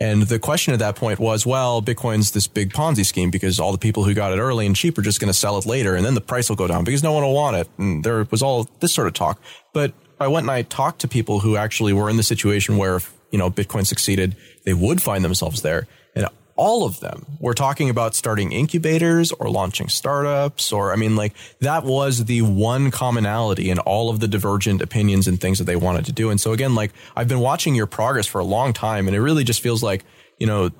And 0.00 0.22
the 0.22 0.38
question 0.38 0.72
at 0.72 0.78
that 0.78 0.94
point 0.94 1.18
was, 1.18 1.44
well, 1.44 1.82
Bitcoin's 1.82 2.30
this 2.30 2.46
big 2.46 2.72
Ponzi 2.72 3.04
scheme 3.04 3.30
because 3.30 3.58
all 3.58 3.72
the 3.72 3.78
people 3.78 4.04
who 4.04 4.14
got 4.14 4.32
it 4.32 4.38
early 4.38 4.64
and 4.64 4.76
cheap 4.76 4.96
are 4.96 5.02
just 5.02 5.18
going 5.20 5.32
to 5.32 5.36
sell 5.36 5.58
it 5.58 5.66
later, 5.66 5.96
and 5.96 6.06
then 6.06 6.14
the 6.14 6.20
price 6.20 6.48
will 6.48 6.56
go 6.56 6.68
down 6.68 6.84
because 6.84 7.02
no 7.02 7.12
one 7.12 7.24
will 7.24 7.34
want 7.34 7.56
it. 7.56 7.68
And 7.78 8.04
there 8.04 8.24
was 8.30 8.40
all 8.40 8.68
this 8.78 8.94
sort 8.94 9.08
of 9.08 9.14
talk. 9.14 9.40
But 9.72 9.92
I 10.20 10.28
went 10.28 10.44
and 10.44 10.52
I 10.52 10.62
talked 10.62 11.00
to 11.00 11.08
people 11.08 11.40
who 11.40 11.56
actually 11.56 11.92
were 11.92 12.08
in 12.08 12.16
the 12.16 12.22
situation 12.22 12.76
where, 12.76 12.96
if, 12.96 13.12
you 13.32 13.38
know, 13.38 13.50
Bitcoin 13.50 13.86
succeeded, 13.86 14.36
they 14.64 14.74
would 14.74 15.02
find 15.02 15.24
themselves 15.24 15.62
there. 15.62 15.88
And 16.14 16.26
all 16.58 16.84
of 16.84 16.98
them 16.98 17.24
were 17.38 17.54
talking 17.54 17.88
about 17.88 18.16
starting 18.16 18.50
incubators 18.50 19.30
or 19.30 19.48
launching 19.48 19.88
startups 19.88 20.72
or 20.72 20.92
I 20.92 20.96
mean 20.96 21.14
like 21.14 21.32
that 21.60 21.84
was 21.84 22.24
the 22.24 22.42
one 22.42 22.90
commonality 22.90 23.70
in 23.70 23.78
all 23.78 24.10
of 24.10 24.18
the 24.18 24.26
divergent 24.26 24.82
opinions 24.82 25.28
and 25.28 25.40
things 25.40 25.58
that 25.58 25.64
they 25.64 25.76
wanted 25.76 26.04
to 26.06 26.12
do. 26.12 26.30
And 26.30 26.40
so 26.40 26.52
again, 26.52 26.74
like 26.74 26.92
I've 27.14 27.28
been 27.28 27.38
watching 27.38 27.76
your 27.76 27.86
progress 27.86 28.26
for 28.26 28.40
a 28.40 28.44
long 28.44 28.72
time 28.72 29.06
and 29.06 29.16
it 29.16 29.20
really 29.20 29.44
just 29.44 29.62
feels 29.62 29.84
like, 29.84 30.04
you 30.38 30.48
know, 30.48 30.70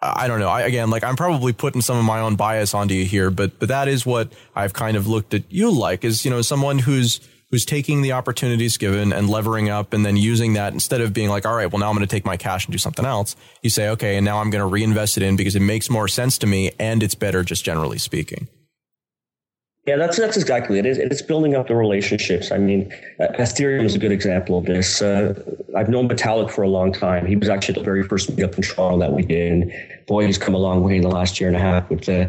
I 0.00 0.28
don't 0.28 0.38
know. 0.38 0.48
I, 0.48 0.62
again, 0.62 0.90
like 0.90 1.02
I'm 1.02 1.16
probably 1.16 1.52
putting 1.52 1.82
some 1.82 1.98
of 1.98 2.04
my 2.04 2.20
own 2.20 2.36
bias 2.36 2.72
onto 2.72 2.94
you 2.94 3.04
here, 3.04 3.30
but 3.30 3.58
but 3.58 3.68
that 3.68 3.88
is 3.88 4.06
what 4.06 4.32
I've 4.54 4.72
kind 4.72 4.96
of 4.96 5.08
looked 5.08 5.34
at 5.34 5.42
you 5.50 5.70
like 5.70 6.04
is 6.04 6.24
you 6.24 6.30
know 6.30 6.40
someone 6.40 6.78
who's 6.78 7.20
who's 7.50 7.64
taking 7.64 8.02
the 8.02 8.12
opportunities 8.12 8.76
given 8.76 9.12
and 9.12 9.28
levering 9.28 9.68
up 9.68 9.92
and 9.92 10.06
then 10.06 10.16
using 10.16 10.54
that 10.54 10.72
instead 10.72 11.00
of 11.00 11.12
being 11.12 11.28
like, 11.28 11.44
all 11.44 11.54
right, 11.54 11.70
well, 11.70 11.80
now 11.80 11.88
I'm 11.88 11.96
going 11.96 12.06
to 12.06 12.10
take 12.14 12.24
my 12.24 12.36
cash 12.36 12.66
and 12.66 12.72
do 12.72 12.78
something 12.78 13.04
else. 13.04 13.36
You 13.62 13.70
say, 13.70 13.88
okay, 13.90 14.16
and 14.16 14.24
now 14.24 14.38
I'm 14.38 14.50
going 14.50 14.60
to 14.60 14.66
reinvest 14.66 15.16
it 15.16 15.22
in 15.22 15.36
because 15.36 15.56
it 15.56 15.60
makes 15.60 15.90
more 15.90 16.08
sense 16.08 16.38
to 16.38 16.46
me 16.46 16.70
and 16.78 17.02
it's 17.02 17.14
better 17.14 17.42
just 17.42 17.64
generally 17.64 17.98
speaking. 17.98 18.48
Yeah, 19.86 19.96
that's 19.96 20.18
that's 20.18 20.36
exactly 20.36 20.78
it. 20.78 20.84
It's 20.84 21.22
building 21.22 21.56
up 21.56 21.66
the 21.66 21.74
relationships. 21.74 22.52
I 22.52 22.58
mean, 22.58 22.92
Ethereum 23.18 23.82
is 23.82 23.94
a 23.94 23.98
good 23.98 24.12
example 24.12 24.58
of 24.58 24.66
this. 24.66 25.00
Uh, 25.00 25.34
I've 25.74 25.88
known 25.88 26.06
Vitalik 26.06 26.50
for 26.50 26.62
a 26.62 26.68
long 26.68 26.92
time. 26.92 27.24
He 27.26 27.34
was 27.34 27.48
actually 27.48 27.74
the 27.74 27.84
very 27.84 28.02
first 28.02 28.30
meetup 28.30 28.56
in 28.56 28.62
Toronto 28.62 28.98
that 28.98 29.12
we 29.12 29.22
did, 29.22 29.50
and 29.52 29.72
boy, 30.06 30.26
he's 30.26 30.36
come 30.36 30.54
a 30.54 30.58
long 30.58 30.84
way 30.84 30.96
in 30.96 31.02
the 31.02 31.08
last 31.08 31.40
year 31.40 31.48
and 31.48 31.56
a 31.56 31.60
half. 31.60 31.88
With 31.88 32.06
uh, 32.10 32.28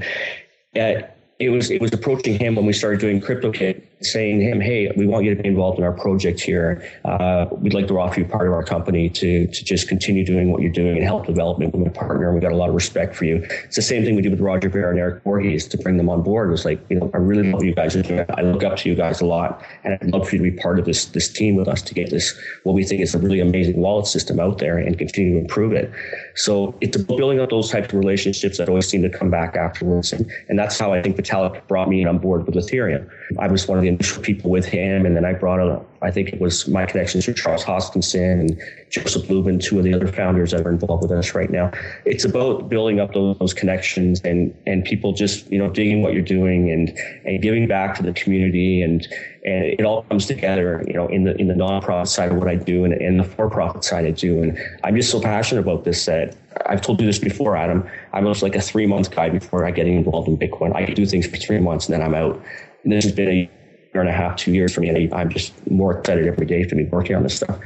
it 0.74 1.50
was 1.50 1.70
it 1.70 1.82
was 1.82 1.92
approaching 1.92 2.40
him 2.40 2.56
when 2.56 2.66
we 2.66 2.72
started 2.72 3.02
doing 3.02 3.20
CryptoKit 3.20 3.86
saying 4.02 4.40
to 4.40 4.46
him, 4.46 4.60
"Hey, 4.60 4.92
we 4.96 5.08
want 5.08 5.26
you 5.26 5.36
to 5.36 5.42
be 5.42 5.48
involved 5.48 5.78
in 5.78 5.84
our 5.84 5.92
project 5.92 6.40
here. 6.40 6.84
Uh, 7.06 7.46
we'd 7.52 7.74
like 7.74 7.88
to 7.88 8.00
offer 8.00 8.20
you 8.20 8.26
part 8.26 8.48
of 8.48 8.54
our 8.54 8.64
company 8.64 9.10
to 9.10 9.48
to 9.48 9.66
just 9.66 9.88
continue 9.88 10.26
doing 10.26 10.52
what 10.52 10.62
you're 10.62 10.72
doing 10.72 10.98
and 10.98 11.04
help 11.04 11.26
development 11.26 11.74
with 11.74 11.88
a 11.88 11.92
partner. 11.92 12.28
And 12.28 12.36
we 12.36 12.42
got 12.42 12.52
a 12.52 12.56
lot 12.56 12.70
of 12.70 12.76
respect 12.76 13.16
for 13.16 13.26
you. 13.26 13.46
It's 13.66 13.76
the 13.76 13.82
same 13.82 14.04
thing 14.04 14.16
we 14.16 14.22
did 14.22 14.32
with 14.32 14.42
Roger 14.42 14.70
Ver 14.70 14.90
and 14.90 15.00
Eric 15.00 15.24
Voorhees 15.24 15.68
to 15.68 15.78
bring 15.78 15.98
them 15.98 16.10
on 16.10 16.22
board. 16.24 16.50
It 16.50 16.52
was 16.52 16.66
like, 16.66 16.80
you 16.90 17.00
know, 17.00 17.12
I 17.14 17.18
really 17.18 17.52
love 17.52 17.64
you 17.64 17.74
guys. 17.74 17.96
I 17.96 18.42
look 18.42 18.64
up 18.64 18.78
to 18.78 18.90
you 18.90 18.96
guys 18.96 19.22
a 19.22 19.26
lot, 19.26 19.64
and 19.84 19.94
I'd 19.94 20.12
love 20.12 20.28
for 20.28 20.36
you 20.36 20.44
to 20.44 20.52
be 20.52 20.58
part 20.58 20.80
of 20.80 20.86
this 20.86 21.06
this 21.06 21.30
team 21.30 21.56
with 21.56 21.68
us 21.68 21.82
to 21.84 21.94
get 21.94 22.10
this 22.10 22.38
what 22.64 22.74
we 22.74 22.84
think 22.84 23.02
is 23.02 23.16
a 23.16 23.20
really 23.20 23.40
amazing 23.40 23.78
wallet 23.78 24.08
system 24.08 24.40
out 24.40 24.58
there 24.58 24.78
and 24.78 24.98
continue 24.98 25.34
to 25.34 25.40
improve 25.40 25.74
it. 25.74 25.92
So 26.36 26.76
it's 26.82 26.98
building 26.98 27.40
up 27.40 27.50
those 27.50 27.70
types 27.70 27.94
of 27.94 28.00
relationships 28.00 28.58
that 28.58 28.70
always 28.70 28.88
seem 28.88 29.02
to 29.04 29.10
come 29.10 29.30
back 29.30 29.56
afterwards, 29.56 30.14
and 30.14 30.30
and 30.50 30.58
that's 30.58 30.80
how 30.80 30.94
I 30.94 31.02
think 31.02 31.18
Vitalik 31.18 31.68
brought 31.68 31.90
me 31.90 32.06
on 32.06 32.18
board 32.18 32.46
with 32.46 32.56
Ethereum. 32.56 33.10
I 33.40 33.48
was 33.48 33.68
one 33.68 33.78
of 33.78 33.82
the 33.82 33.88
initial 33.90 34.22
people 34.22 34.50
with 34.50 34.66
him, 34.66 35.06
and 35.06 35.16
then 35.16 35.26
I 35.26 35.34
brought 35.34 35.60
a, 35.60 35.82
I 36.02 36.12
think 36.12 36.30
it 36.30 36.42
was 36.42 36.68
my 36.68 36.86
connections 36.86 37.26
to 37.26 37.34
Charles 37.34 37.64
Hoskinson 37.64 38.40
and 38.42 38.62
Joseph 38.90 39.30
Lubin, 39.30 39.60
two 39.60 39.78
of 39.78 39.84
the 39.84 39.94
other 39.94 40.08
founders 40.08 40.52
that 40.52 40.66
are 40.66 40.70
involved 40.70 41.04
with 41.04 41.12
us 41.12 41.34
right 41.34 41.50
now. 41.50 41.72
It's 42.06 42.26
about 42.26 42.70
building 42.70 43.00
up 43.00 43.14
those, 43.14 43.38
those 43.40 43.54
connections 43.54 44.22
and 44.24 44.56
and 44.66 44.84
people 44.84 45.14
just 45.14 45.52
you 45.52 45.60
know 45.60 45.70
digging 45.70 46.02
what 46.02 46.14
you're 46.14 46.22
doing 46.22 46.72
and 46.72 46.98
and 47.26 47.42
giving 47.42 47.68
back 47.68 47.96
to 47.96 48.04
the 48.04 48.14
community 48.14 48.82
and 48.82 49.08
and 49.44 49.66
it 49.66 49.84
all 49.84 50.04
comes 50.04 50.28
together, 50.28 50.84
you 50.88 50.94
know, 50.94 51.08
in 51.08 51.24
the 51.24 51.36
in 51.38 51.48
the 51.48 51.54
nonprofit 51.54 52.08
side 52.08 52.32
of 52.32 52.38
what 52.38 52.48
I 52.48 52.56
do 52.56 52.86
and 52.86 52.94
in 52.94 53.18
the 53.18 53.24
for-profit 53.24 53.84
side 53.84 54.06
I 54.06 54.12
do. 54.12 54.44
And 54.44 54.58
I'm 54.84 54.96
just 54.96 55.10
so 55.10 55.20
passionate 55.20 55.62
about 55.62 55.84
this 55.84 56.06
that 56.06 56.36
I've 56.68 56.82
told 56.82 57.00
you 57.00 57.08
this 57.08 57.20
before, 57.20 57.56
Adam. 57.56 57.88
I'm 58.14 58.26
almost 58.26 58.44
like 58.44 58.56
a 58.56 58.62
three 58.62 58.86
month 58.86 59.12
guy 59.12 59.30
before 59.30 59.66
I 59.66 59.72
get 59.72 59.88
involved 59.88 60.28
in 60.28 60.38
Bitcoin. 60.38 60.76
I 60.76 60.86
do 60.86 61.06
things 61.06 61.26
for 61.28 61.38
three 61.38 61.60
months 61.60 61.88
and 61.88 61.94
then 61.94 62.02
I'm 62.02 62.14
out. 62.14 62.42
And 62.84 62.94
this 62.94 63.04
has 63.04 63.14
been 63.14 63.30
a 63.30 63.50
year 63.94 64.02
and 64.02 64.10
a 64.10 64.14
half, 64.14 64.38
two 64.38 64.54
years 64.54 64.74
for 64.74 64.82
me, 64.82 64.90
and 64.90 65.14
I'm 65.14 65.30
just 65.30 65.70
more 65.70 66.00
excited 66.00 66.28
every 66.28 66.46
day 66.46 66.64
to 66.64 66.76
be 66.76 66.86
working 66.86 67.16
on 67.16 67.24
this 67.24 67.36
stuff. 67.36 67.60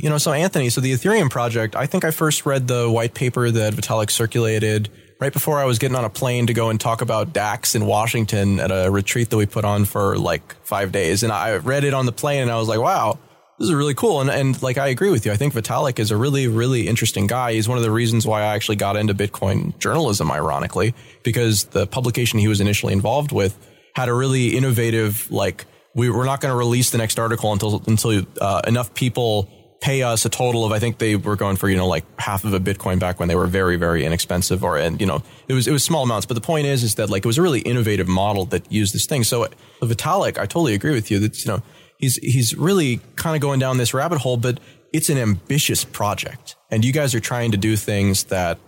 You 0.00 0.10
know, 0.10 0.18
so 0.18 0.32
Anthony, 0.32 0.70
so 0.70 0.80
the 0.80 0.92
Ethereum 0.92 1.30
project, 1.30 1.76
I 1.76 1.86
think 1.86 2.04
I 2.04 2.10
first 2.10 2.46
read 2.46 2.66
the 2.66 2.90
white 2.90 3.14
paper 3.14 3.50
that 3.50 3.74
Vitalik 3.74 4.10
circulated 4.10 4.88
right 5.20 5.32
before 5.32 5.60
I 5.60 5.64
was 5.64 5.78
getting 5.78 5.96
on 5.96 6.04
a 6.04 6.10
plane 6.10 6.48
to 6.48 6.52
go 6.52 6.68
and 6.68 6.80
talk 6.80 7.00
about 7.00 7.32
DACs 7.32 7.76
in 7.76 7.86
Washington 7.86 8.58
at 8.58 8.70
a 8.70 8.90
retreat 8.90 9.30
that 9.30 9.36
we 9.36 9.46
put 9.46 9.64
on 9.64 9.84
for 9.84 10.18
like 10.18 10.54
five 10.64 10.90
days. 10.90 11.22
And 11.22 11.32
I 11.32 11.56
read 11.56 11.84
it 11.84 11.94
on 11.94 12.06
the 12.06 12.12
plane 12.12 12.42
and 12.42 12.50
I 12.50 12.56
was 12.56 12.66
like, 12.66 12.80
wow, 12.80 13.18
this 13.58 13.68
is 13.68 13.74
really 13.74 13.94
cool. 13.94 14.20
And, 14.20 14.28
and 14.30 14.60
like, 14.62 14.78
I 14.78 14.88
agree 14.88 15.10
with 15.10 15.24
you. 15.24 15.32
I 15.32 15.36
think 15.36 15.54
Vitalik 15.54 16.00
is 16.00 16.10
a 16.10 16.16
really, 16.16 16.48
really 16.48 16.88
interesting 16.88 17.28
guy. 17.28 17.52
He's 17.52 17.68
one 17.68 17.78
of 17.78 17.84
the 17.84 17.90
reasons 17.90 18.26
why 18.26 18.42
I 18.42 18.54
actually 18.54 18.76
got 18.76 18.96
into 18.96 19.14
Bitcoin 19.14 19.78
journalism, 19.78 20.30
ironically, 20.30 20.92
because 21.22 21.64
the 21.66 21.86
publication 21.86 22.40
he 22.40 22.48
was 22.48 22.60
initially 22.60 22.92
involved 22.92 23.30
with 23.30 23.56
had 23.94 24.08
a 24.08 24.14
really 24.14 24.56
innovative, 24.56 25.30
like, 25.30 25.66
we 25.94 26.10
were 26.10 26.24
not 26.24 26.40
going 26.40 26.52
to 26.52 26.56
release 26.56 26.90
the 26.90 26.98
next 26.98 27.18
article 27.18 27.52
until, 27.52 27.82
until 27.86 28.26
uh, 28.40 28.62
enough 28.66 28.94
people 28.94 29.48
pay 29.84 30.02
us 30.02 30.24
a 30.24 30.30
total 30.30 30.64
of 30.64 30.72
I 30.72 30.78
think 30.78 30.96
they 30.96 31.14
were 31.14 31.36
going 31.36 31.56
for 31.56 31.68
you 31.68 31.76
know 31.76 31.86
like 31.86 32.04
half 32.18 32.44
of 32.44 32.54
a 32.54 32.58
Bitcoin 32.58 32.98
back 32.98 33.20
when 33.20 33.28
they 33.28 33.34
were 33.34 33.46
very 33.46 33.76
very 33.76 34.06
inexpensive 34.06 34.64
or 34.64 34.78
and 34.78 34.98
you 34.98 35.06
know 35.06 35.22
it 35.46 35.52
was 35.52 35.68
it 35.68 35.72
was 35.72 35.84
small 35.84 36.04
amounts. 36.04 36.24
But 36.24 36.34
the 36.34 36.40
point 36.40 36.66
is 36.66 36.82
is 36.82 36.94
that 36.94 37.10
like 37.10 37.22
it 37.22 37.26
was 37.26 37.36
a 37.36 37.42
really 37.42 37.60
innovative 37.60 38.08
model 38.08 38.46
that 38.46 38.72
used 38.72 38.94
this 38.94 39.04
thing. 39.04 39.24
So 39.24 39.46
Vitalik 39.82 40.38
I 40.38 40.46
totally 40.46 40.72
agree 40.72 40.92
with 40.92 41.10
you 41.10 41.18
that 41.18 41.44
you 41.44 41.52
know 41.52 41.62
he's 41.98 42.16
he's 42.16 42.56
really 42.56 43.00
kind 43.16 43.36
of 43.36 43.42
going 43.42 43.60
down 43.60 43.76
this 43.76 43.92
rabbit 43.92 44.20
hole 44.20 44.38
but 44.38 44.58
it's 44.94 45.10
an 45.10 45.18
ambitious 45.18 45.84
project. 45.84 46.56
And 46.70 46.84
you 46.84 46.92
guys 46.92 47.14
are 47.14 47.20
trying 47.20 47.50
to 47.50 47.58
do 47.58 47.76
things 47.76 48.24
that 48.24 48.58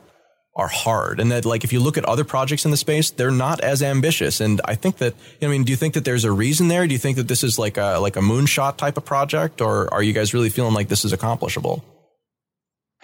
are 0.57 0.69
hard. 0.69 1.21
And 1.21 1.31
that 1.31 1.45
like 1.45 1.65
if 1.65 1.73
you 1.73 1.81
look 1.81 1.97
at 1.99 2.05
other 2.07 2.25
projects 2.25 2.65
in 2.65 2.71
the 2.71 2.77
space 2.77 3.11
they're 3.11 3.31
not 3.31 3.61
as 3.61 3.83
ambitious. 3.83 4.41
And 4.41 4.61
i 4.65 4.75
think 4.75 4.97
that 4.99 5.15
i 5.43 5.47
mean 5.47 5.65
do 5.65 5.71
you 5.71 5.77
think 5.77 5.95
that 5.95 6.05
there's 6.05 6.25
a 6.25 6.33
reason 6.33 6.69
there? 6.69 6.87
Do 6.87 6.93
you 6.93 6.99
think 6.99 7.17
that 7.17 7.29
this 7.29 7.45
is 7.45 7.59
like 7.59 7.77
a 7.77 7.99
like 7.99 8.17
a 8.17 8.21
moonshot 8.21 8.77
type 8.77 8.97
of 8.97 9.05
project? 9.05 9.61
Or 9.61 9.93
are 9.93 10.03
you 10.03 10.13
guys 10.13 10.35
really 10.35 10.51
feeling 10.51 10.75
like 10.75 10.89
this 10.89 11.05
is 11.05 11.13
accomplishable 11.13 11.85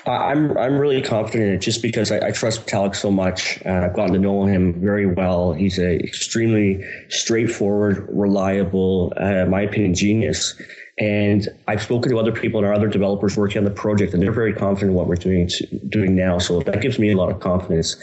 I'm 0.06 0.56
I'm 0.59 0.78
really 0.78 1.00
confident 1.00 1.62
just 1.62 1.80
because 1.80 2.11
I, 2.11 2.28
I 2.28 2.30
trust 2.32 2.66
Vitalik 2.66 2.97
so 2.97 3.11
much. 3.11 3.61
Uh, 3.64 3.82
I've 3.85 3.94
gotten 3.94 4.14
to 4.14 4.18
know 4.18 4.47
him 4.47 4.80
very 4.80 5.06
well. 5.06 5.52
He's 5.52 5.78
a 5.78 5.97
extremely 5.97 6.85
straightforward, 7.09 8.09
reliable, 8.11 9.12
uh, 9.16 9.47
my 9.47 9.62
opinion, 9.62 9.94
genius. 9.94 10.61
And 10.99 11.49
I've 11.68 11.82
spoken 11.82 12.11
to 12.12 12.18
other 12.18 12.32
people 12.32 12.59
and 12.59 12.66
our 12.66 12.75
other 12.75 12.88
developers 12.88 13.37
working 13.37 13.59
on 13.59 13.64
the 13.64 13.71
project, 13.71 14.12
and 14.12 14.23
they're 14.23 14.32
very 14.32 14.52
confident 14.52 14.90
in 14.90 14.97
what 14.97 15.06
we're 15.06 15.14
doing 15.16 15.49
doing 15.88 16.16
now. 16.16 16.38
So 16.38 16.61
that 16.61 16.80
gives 16.80 16.99
me 16.99 17.12
a 17.12 17.16
lot 17.16 17.30
of 17.30 17.40
confidence. 17.40 17.97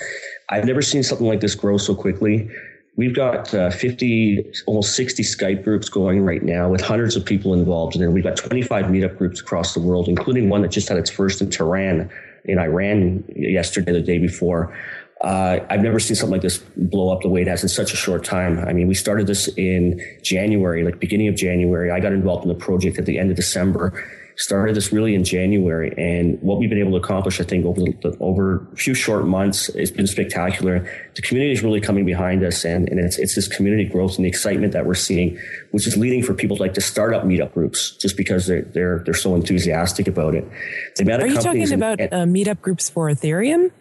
I've 0.50 0.66
never 0.66 0.82
seen 0.82 1.04
something 1.04 1.28
like 1.28 1.42
this 1.42 1.54
grow 1.54 1.78
so 1.78 1.94
quickly. 1.94 2.50
We've 2.96 3.16
got 3.16 3.54
uh, 3.54 3.70
50, 3.70 4.52
almost 4.66 4.96
60 4.96 5.24
Skype 5.24 5.64
groups 5.64 5.88
going 5.88 6.22
right 6.22 6.44
now 6.44 6.70
with 6.70 6.82
hundreds 6.82 7.16
of 7.16 7.24
people 7.24 7.54
involved. 7.54 7.96
And 7.96 8.04
then 8.04 8.14
we've 8.14 8.24
got 8.24 8.36
25 8.36 8.86
meetup 8.86 9.18
groups 9.18 9.40
across 9.40 9.74
the 9.74 9.80
world, 9.80 10.10
including 10.10 10.50
one 10.50 10.62
that 10.64 10.72
just 10.72 10.90
had 10.90 10.98
its 10.98 11.10
first 11.10 11.42
in 11.42 11.50
Tehran 11.50 12.10
in 12.46 12.60
Iran 12.60 13.24
yesterday, 13.36 13.94
the 13.94 14.02
day 14.02 14.18
before. 14.18 14.76
Uh, 15.22 15.60
I've 15.70 15.82
never 15.82 16.00
seen 16.00 16.16
something 16.16 16.32
like 16.32 16.42
this 16.42 16.60
blow 16.78 17.14
up 17.14 17.22
the 17.22 17.30
way 17.30 17.42
it 17.42 17.48
has 17.48 17.62
in 17.62 17.70
such 17.70 17.94
a 17.94 17.98
short 17.98 18.24
time. 18.24 18.60
I 18.60 18.74
mean, 18.74 18.88
we 18.88 18.94
started 18.94 19.28
this 19.28 19.48
in 19.58 20.02
January, 20.22 20.84
like 20.84 21.00
beginning 21.00 21.28
of 21.28 21.36
January. 21.36 21.92
I 21.92 22.00
got 22.00 22.14
involved 22.14 22.44
in 22.44 22.50
the 22.50 22.56
project 22.56 22.98
at 22.98 23.06
the 23.06 23.20
end 23.20 23.30
of 23.30 23.36
December 23.36 24.04
started 24.40 24.74
this 24.74 24.94
really 24.94 25.14
in 25.14 25.24
January, 25.26 25.94
and 25.98 26.42
what 26.42 26.60
we've 26.60 26.70
been 26.70 26.80
able 26.80 26.92
to 26.92 26.98
accomplish, 26.98 27.42
I 27.42 27.44
think, 27.44 27.66
over 27.66 27.82
the, 27.82 28.18
over 28.22 28.66
a 28.72 28.76
few 28.78 28.94
short 28.94 29.26
months, 29.26 29.68
it's 29.70 29.92
been 29.92 30.08
spectacular. 30.08 30.90
The 31.16 31.22
community 31.22 31.52
is 31.52 31.62
really 31.62 31.82
coming 31.82 32.06
behind 32.06 32.44
us, 32.44 32.64
and, 32.64 32.88
and 32.88 33.00
it's 33.00 33.20
it's 33.20 33.36
this 33.36 33.50
community 33.50 33.84
growth 33.86 34.16
and 34.16 34.24
the 34.24 34.30
excitement 34.30 34.72
that 34.74 34.86
we're 34.86 34.96
seeing, 34.96 35.38
which 35.72 35.86
is 35.86 35.98
leading 35.98 36.24
for 36.24 36.34
people 36.34 36.56
to 36.56 36.64
like 36.64 36.74
to 36.76 36.82
start 36.82 37.14
up 37.14 37.24
meetup 37.24 37.54
groups 37.54 37.92
just 37.98 38.16
because 38.16 38.48
they're 38.48 38.62
they're 38.62 39.00
they're 39.00 39.14
so 39.14 39.36
enthusiastic 39.36 40.08
about 40.08 40.36
it. 40.36 40.50
The 40.96 41.04
amount 41.04 41.24
Are 41.24 41.28
you 41.28 41.36
talking 41.36 41.74
about 41.74 42.00
and, 42.00 42.14
uh, 42.14 42.26
meetup 42.26 42.62
groups 42.62 42.90
for 42.90 43.10
Ethereum? 43.10 43.72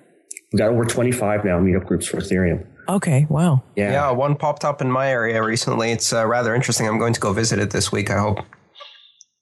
We've 0.52 0.58
got 0.58 0.70
over 0.70 0.84
25 0.84 1.44
now 1.44 1.60
meetup 1.60 1.86
groups 1.86 2.06
for 2.06 2.16
Ethereum. 2.16 2.66
Okay, 2.88 3.26
wow. 3.28 3.62
Yeah. 3.76 3.92
yeah, 3.92 4.10
one 4.10 4.34
popped 4.34 4.64
up 4.64 4.80
in 4.80 4.90
my 4.90 5.10
area 5.10 5.42
recently. 5.42 5.92
It's 5.92 6.10
uh, 6.10 6.26
rather 6.26 6.54
interesting. 6.54 6.88
I'm 6.88 6.98
going 6.98 7.12
to 7.12 7.20
go 7.20 7.34
visit 7.34 7.58
it 7.58 7.70
this 7.70 7.92
week, 7.92 8.10
I 8.10 8.18
hope. 8.18 8.38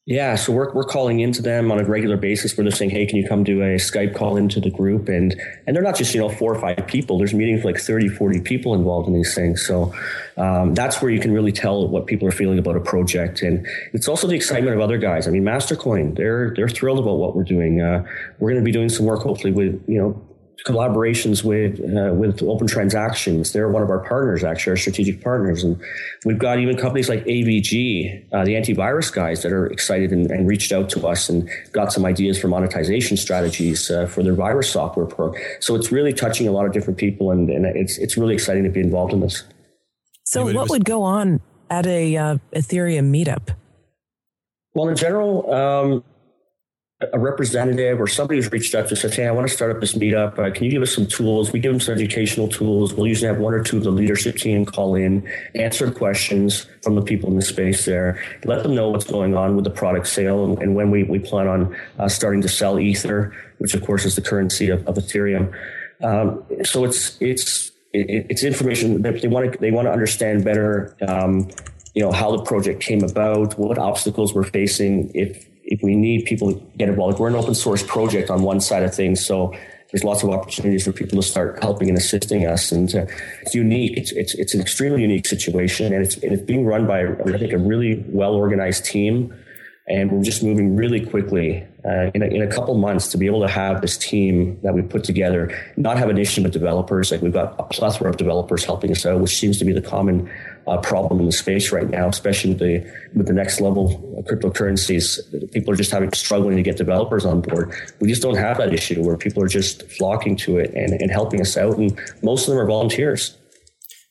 Yeah, 0.08 0.36
so 0.36 0.52
we're, 0.52 0.72
we're 0.72 0.84
calling 0.84 1.18
into 1.18 1.42
them 1.42 1.72
on 1.72 1.80
a 1.80 1.84
regular 1.84 2.16
basis 2.16 2.56
where 2.56 2.62
they're 2.62 2.70
saying, 2.70 2.90
hey, 2.90 3.06
can 3.06 3.16
you 3.16 3.26
come 3.26 3.42
do 3.42 3.60
a 3.62 3.74
Skype 3.74 4.14
call 4.14 4.36
into 4.36 4.60
the 4.60 4.70
group? 4.70 5.08
And 5.08 5.34
and 5.66 5.74
they're 5.74 5.82
not 5.82 5.96
just, 5.96 6.14
you 6.14 6.20
know, 6.20 6.28
four 6.28 6.54
or 6.54 6.60
five 6.60 6.86
people. 6.86 7.18
There's 7.18 7.34
meetings 7.34 7.64
like 7.64 7.76
30, 7.76 8.10
40 8.10 8.40
people 8.42 8.72
involved 8.74 9.08
in 9.08 9.14
these 9.14 9.34
things. 9.34 9.66
So 9.66 9.92
um, 10.36 10.74
that's 10.74 11.02
where 11.02 11.10
you 11.10 11.18
can 11.18 11.32
really 11.32 11.50
tell 11.50 11.88
what 11.88 12.06
people 12.06 12.28
are 12.28 12.32
feeling 12.32 12.56
about 12.56 12.76
a 12.76 12.80
project. 12.80 13.42
And 13.42 13.66
it's 13.94 14.06
also 14.06 14.28
the 14.28 14.36
excitement 14.36 14.76
of 14.76 14.80
other 14.80 14.96
guys. 14.96 15.26
I 15.26 15.32
mean, 15.32 15.42
Mastercoin, 15.42 16.16
they're 16.16 16.54
they're 16.54 16.68
thrilled 16.68 17.00
about 17.00 17.16
what 17.16 17.34
we're 17.34 17.42
doing. 17.42 17.80
Uh, 17.80 18.06
we're 18.38 18.50
going 18.50 18.62
to 18.62 18.64
be 18.64 18.70
doing 18.70 18.88
some 18.88 19.06
work 19.06 19.22
hopefully 19.22 19.52
with, 19.52 19.82
you 19.88 19.98
know, 19.98 20.22
collaborations 20.64 21.44
with 21.44 21.80
uh, 21.80 22.14
with 22.14 22.42
Open 22.42 22.66
Transactions. 22.66 23.52
They're 23.52 23.68
one 23.68 23.82
of 23.82 23.90
our 23.90 24.00
partners, 24.00 24.42
actually, 24.42 24.72
our 24.72 24.76
strategic 24.76 25.22
partners, 25.22 25.62
and 25.62 25.80
we've 26.24 26.38
got 26.38 26.58
even 26.58 26.76
companies 26.76 27.08
like 27.08 27.24
AVG, 27.24 28.32
uh, 28.32 28.44
the 28.44 28.52
antivirus 28.52 29.12
guys, 29.12 29.42
that 29.42 29.52
are 29.52 29.66
excited 29.66 30.12
and, 30.12 30.30
and, 30.30 30.48
reached 30.48 30.72
out 30.72 30.88
to 30.90 31.06
us 31.06 31.28
and 31.28 31.48
got 31.72 31.92
some 31.92 32.04
ideas 32.04 32.40
for 32.40 32.48
monetization 32.48 33.16
strategies 33.16 33.90
uh, 33.90 34.06
for 34.06 34.22
their 34.22 34.34
virus 34.34 34.70
software 34.70 35.06
program. 35.06 35.42
So 35.60 35.74
it's 35.74 35.92
really 35.92 36.12
touching 36.12 36.48
a 36.48 36.52
lot 36.52 36.66
of 36.66 36.72
different 36.72 36.98
people, 36.98 37.30
and, 37.30 37.50
and 37.50 37.66
it's 37.66 37.98
it's 37.98 38.16
really 38.16 38.34
exciting 38.34 38.64
to 38.64 38.70
be 38.70 38.80
involved 38.80 39.12
in 39.12 39.20
this. 39.20 39.44
So, 40.24 40.52
what 40.52 40.70
would 40.70 40.84
go 40.84 41.02
on 41.02 41.40
at 41.70 41.86
a 41.86 42.16
uh, 42.16 42.38
Ethereum 42.54 43.10
meetup? 43.10 43.54
Well, 44.74 44.88
in 44.88 44.96
general. 44.96 45.52
Um, 45.52 46.04
a 47.12 47.18
representative 47.18 48.00
or 48.00 48.06
somebody 48.06 48.40
who's 48.40 48.50
reached 48.50 48.74
out 48.74 48.88
to 48.88 48.96
says, 48.96 49.14
Hey, 49.14 49.26
I 49.26 49.30
want 49.30 49.46
to 49.46 49.52
start 49.52 49.70
up 49.70 49.80
this 49.80 49.92
meetup. 49.92 50.38
Uh, 50.38 50.50
can 50.50 50.64
you 50.64 50.70
give 50.70 50.80
us 50.80 50.94
some 50.94 51.06
tools? 51.06 51.52
We 51.52 51.60
give 51.60 51.70
them 51.70 51.80
some 51.80 51.94
educational 51.94 52.48
tools. 52.48 52.94
We'll 52.94 53.06
usually 53.06 53.28
have 53.28 53.38
one 53.38 53.52
or 53.52 53.62
two 53.62 53.76
of 53.76 53.84
the 53.84 53.90
leadership 53.90 54.36
team 54.36 54.64
call 54.64 54.94
in, 54.94 55.30
answer 55.54 55.90
questions 55.90 56.66
from 56.82 56.94
the 56.94 57.02
people 57.02 57.28
in 57.28 57.36
the 57.36 57.42
space 57.42 57.84
there, 57.84 58.22
let 58.46 58.62
them 58.62 58.74
know 58.74 58.88
what's 58.88 59.04
going 59.04 59.36
on 59.36 59.56
with 59.56 59.64
the 59.64 59.70
product 59.70 60.06
sale 60.06 60.44
and, 60.44 60.58
and 60.62 60.74
when 60.74 60.90
we, 60.90 61.02
we 61.02 61.18
plan 61.18 61.46
on 61.48 61.76
uh, 61.98 62.08
starting 62.08 62.40
to 62.40 62.48
sell 62.48 62.80
Ether, 62.80 63.34
which 63.58 63.74
of 63.74 63.84
course 63.84 64.06
is 64.06 64.16
the 64.16 64.22
currency 64.22 64.70
of, 64.70 64.86
of 64.86 64.94
Ethereum. 64.94 65.54
Um, 66.02 66.44
so 66.64 66.84
it's, 66.84 67.20
it's, 67.20 67.72
it's 67.92 68.42
information 68.42 69.02
that 69.02 69.20
they 69.20 69.28
want 69.28 69.52
to, 69.52 69.58
they 69.58 69.70
want 69.70 69.86
to 69.86 69.92
understand 69.92 70.44
better, 70.44 70.96
um, 71.06 71.50
you 71.94 72.02
know, 72.02 72.12
how 72.12 72.34
the 72.34 72.42
project 72.42 72.80
came 72.80 73.04
about, 73.04 73.58
what 73.58 73.76
obstacles 73.76 74.34
we're 74.34 74.44
facing, 74.44 75.10
if 75.14 75.46
if 75.66 75.82
we 75.82 75.94
need 75.94 76.24
people 76.24 76.52
to 76.52 76.60
get 76.78 76.88
involved, 76.88 77.18
we're 77.18 77.28
an 77.28 77.34
open 77.34 77.54
source 77.54 77.82
project 77.82 78.30
on 78.30 78.42
one 78.42 78.60
side 78.60 78.82
of 78.84 78.94
things, 78.94 79.24
so 79.24 79.52
there's 79.90 80.04
lots 80.04 80.22
of 80.22 80.30
opportunities 80.30 80.84
for 80.84 80.92
people 80.92 81.20
to 81.20 81.26
start 81.26 81.58
helping 81.62 81.88
and 81.88 81.98
assisting 81.98 82.46
us. 82.46 82.72
And 82.72 82.92
uh, 82.94 83.06
it's 83.42 83.54
unique. 83.54 83.96
It's, 83.96 84.12
it's, 84.12 84.34
it's 84.34 84.54
an 84.54 84.60
extremely 84.60 85.02
unique 85.02 85.26
situation, 85.26 85.92
and 85.92 86.04
it's, 86.04 86.16
and 86.16 86.32
it's 86.32 86.42
being 86.42 86.64
run 86.64 86.86
by, 86.86 87.06
I 87.06 87.38
think, 87.38 87.52
a 87.52 87.58
really 87.58 88.04
well 88.08 88.34
organized 88.34 88.84
team. 88.84 89.34
And 89.88 90.10
we're 90.10 90.24
just 90.24 90.42
moving 90.42 90.74
really 90.74 91.06
quickly 91.06 91.64
uh, 91.84 92.10
in, 92.12 92.22
a, 92.22 92.26
in 92.26 92.42
a 92.42 92.48
couple 92.48 92.76
months 92.76 93.06
to 93.12 93.18
be 93.18 93.26
able 93.26 93.40
to 93.42 93.48
have 93.48 93.80
this 93.82 93.96
team 93.96 94.58
that 94.64 94.74
we 94.74 94.82
put 94.82 95.04
together, 95.04 95.56
not 95.76 95.96
have 95.96 96.08
an 96.08 96.18
issue 96.18 96.42
with 96.42 96.52
developers. 96.52 97.12
Like 97.12 97.22
we've 97.22 97.32
got 97.32 97.54
a 97.60 97.62
plethora 97.62 98.10
of 98.10 98.16
developers 98.16 98.64
helping 98.64 98.90
us 98.90 99.06
out, 99.06 99.20
which 99.20 99.36
seems 99.38 99.58
to 99.60 99.64
be 99.64 99.72
the 99.72 99.80
common 99.80 100.28
uh, 100.66 100.78
problem 100.78 101.20
in 101.20 101.26
the 101.26 101.32
space 101.32 101.72
right 101.72 101.88
now, 101.88 102.08
especially 102.08 102.50
with 102.50 102.58
the 102.58 102.92
with 103.14 103.26
the 103.26 103.32
next 103.32 103.60
level 103.60 104.24
cryptocurrencies. 104.28 105.20
People 105.52 105.72
are 105.72 105.76
just 105.76 105.90
having 105.90 106.12
struggling 106.12 106.56
to 106.56 106.62
get 106.62 106.76
developers 106.76 107.24
on 107.24 107.40
board. 107.40 107.74
We 108.00 108.08
just 108.08 108.22
don't 108.22 108.36
have 108.36 108.58
that 108.58 108.72
issue 108.72 109.02
where 109.02 109.16
people 109.16 109.42
are 109.42 109.48
just 109.48 109.88
flocking 109.92 110.36
to 110.38 110.58
it 110.58 110.74
and, 110.74 111.00
and 111.00 111.10
helping 111.10 111.40
us 111.40 111.56
out, 111.56 111.76
and 111.78 111.98
most 112.22 112.48
of 112.48 112.54
them 112.54 112.58
are 112.58 112.66
volunteers. 112.66 113.36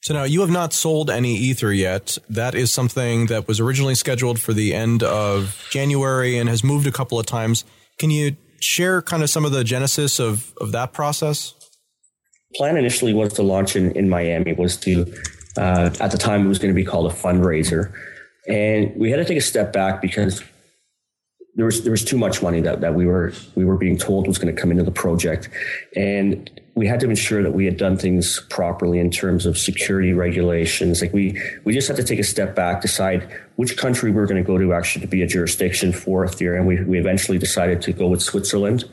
So 0.01 0.13
now 0.13 0.23
you 0.23 0.41
have 0.41 0.51
not 0.51 0.71
sold 0.71 1.09
any 1.09 1.33
Ether 1.35 1.73
yet. 1.73 2.19
That 2.29 2.53
is 2.53 2.71
something 2.71 3.25
that 3.25 3.47
was 3.47 3.59
originally 3.59 3.95
scheduled 3.95 4.39
for 4.39 4.53
the 4.53 4.71
end 4.71 5.01
of 5.01 5.67
January 5.71 6.37
and 6.37 6.47
has 6.47 6.63
moved 6.63 6.85
a 6.85 6.91
couple 6.91 7.19
of 7.19 7.25
times. 7.25 7.65
Can 7.97 8.11
you 8.11 8.35
share 8.61 9.01
kind 9.01 9.23
of 9.23 9.31
some 9.31 9.45
of 9.45 9.51
the 9.51 9.63
genesis 9.63 10.19
of, 10.19 10.53
of 10.61 10.73
that 10.73 10.93
process? 10.93 11.55
Plan 12.53 12.77
initially 12.77 13.15
was 13.15 13.33
to 13.33 13.41
launch 13.41 13.75
in, 13.75 13.93
in 13.93 14.07
Miami, 14.07 14.53
was 14.53 14.77
to 14.77 15.11
uh, 15.57 15.89
at 15.99 16.11
the 16.11 16.17
time, 16.17 16.45
it 16.45 16.47
was 16.47 16.59
going 16.59 16.73
to 16.73 16.75
be 16.75 16.85
called 16.85 17.11
a 17.11 17.15
fundraiser, 17.15 17.93
and 18.47 18.95
we 18.95 19.11
had 19.11 19.17
to 19.17 19.25
take 19.25 19.37
a 19.37 19.41
step 19.41 19.73
back 19.73 20.01
because 20.01 20.43
there 21.55 21.65
was 21.65 21.83
there 21.83 21.91
was 21.91 22.03
too 22.03 22.17
much 22.17 22.41
money 22.41 22.59
that, 22.61 22.81
that 22.81 22.95
we 22.95 23.05
were 23.05 23.33
we 23.55 23.63
were 23.63 23.77
being 23.77 23.97
told 23.97 24.27
was 24.27 24.37
going 24.37 24.53
to 24.53 24.61
come 24.61 24.71
into 24.71 24.83
the 24.83 24.91
project, 24.91 25.49
and 25.95 26.49
we 26.75 26.85
had 26.85 26.99
to 26.99 27.09
ensure 27.09 27.41
that 27.41 27.53
we 27.53 27.63
had 27.63 27.77
done 27.77 27.97
things 27.97 28.41
properly 28.49 28.99
in 28.99 29.09
terms 29.09 29.45
of 29.45 29.57
security 29.57 30.11
regulations. 30.11 31.01
Like 31.01 31.13
we 31.13 31.41
we 31.63 31.73
just 31.73 31.87
had 31.87 31.95
to 31.95 32.03
take 32.03 32.19
a 32.19 32.23
step 32.23 32.55
back, 32.55 32.81
decide 32.81 33.31
which 33.55 33.77
country 33.77 34.11
we 34.11 34.17
were 34.17 34.27
going 34.27 34.43
to 34.43 34.47
go 34.47 34.57
to 34.57 34.73
actually 34.73 35.01
to 35.01 35.07
be 35.07 35.21
a 35.21 35.27
jurisdiction 35.27 35.93
for 35.93 36.25
Ethereum. 36.25 36.65
We 36.65 36.83
we 36.83 36.99
eventually 36.99 37.37
decided 37.37 37.81
to 37.83 37.93
go 37.93 38.07
with 38.07 38.21
Switzerland. 38.21 38.83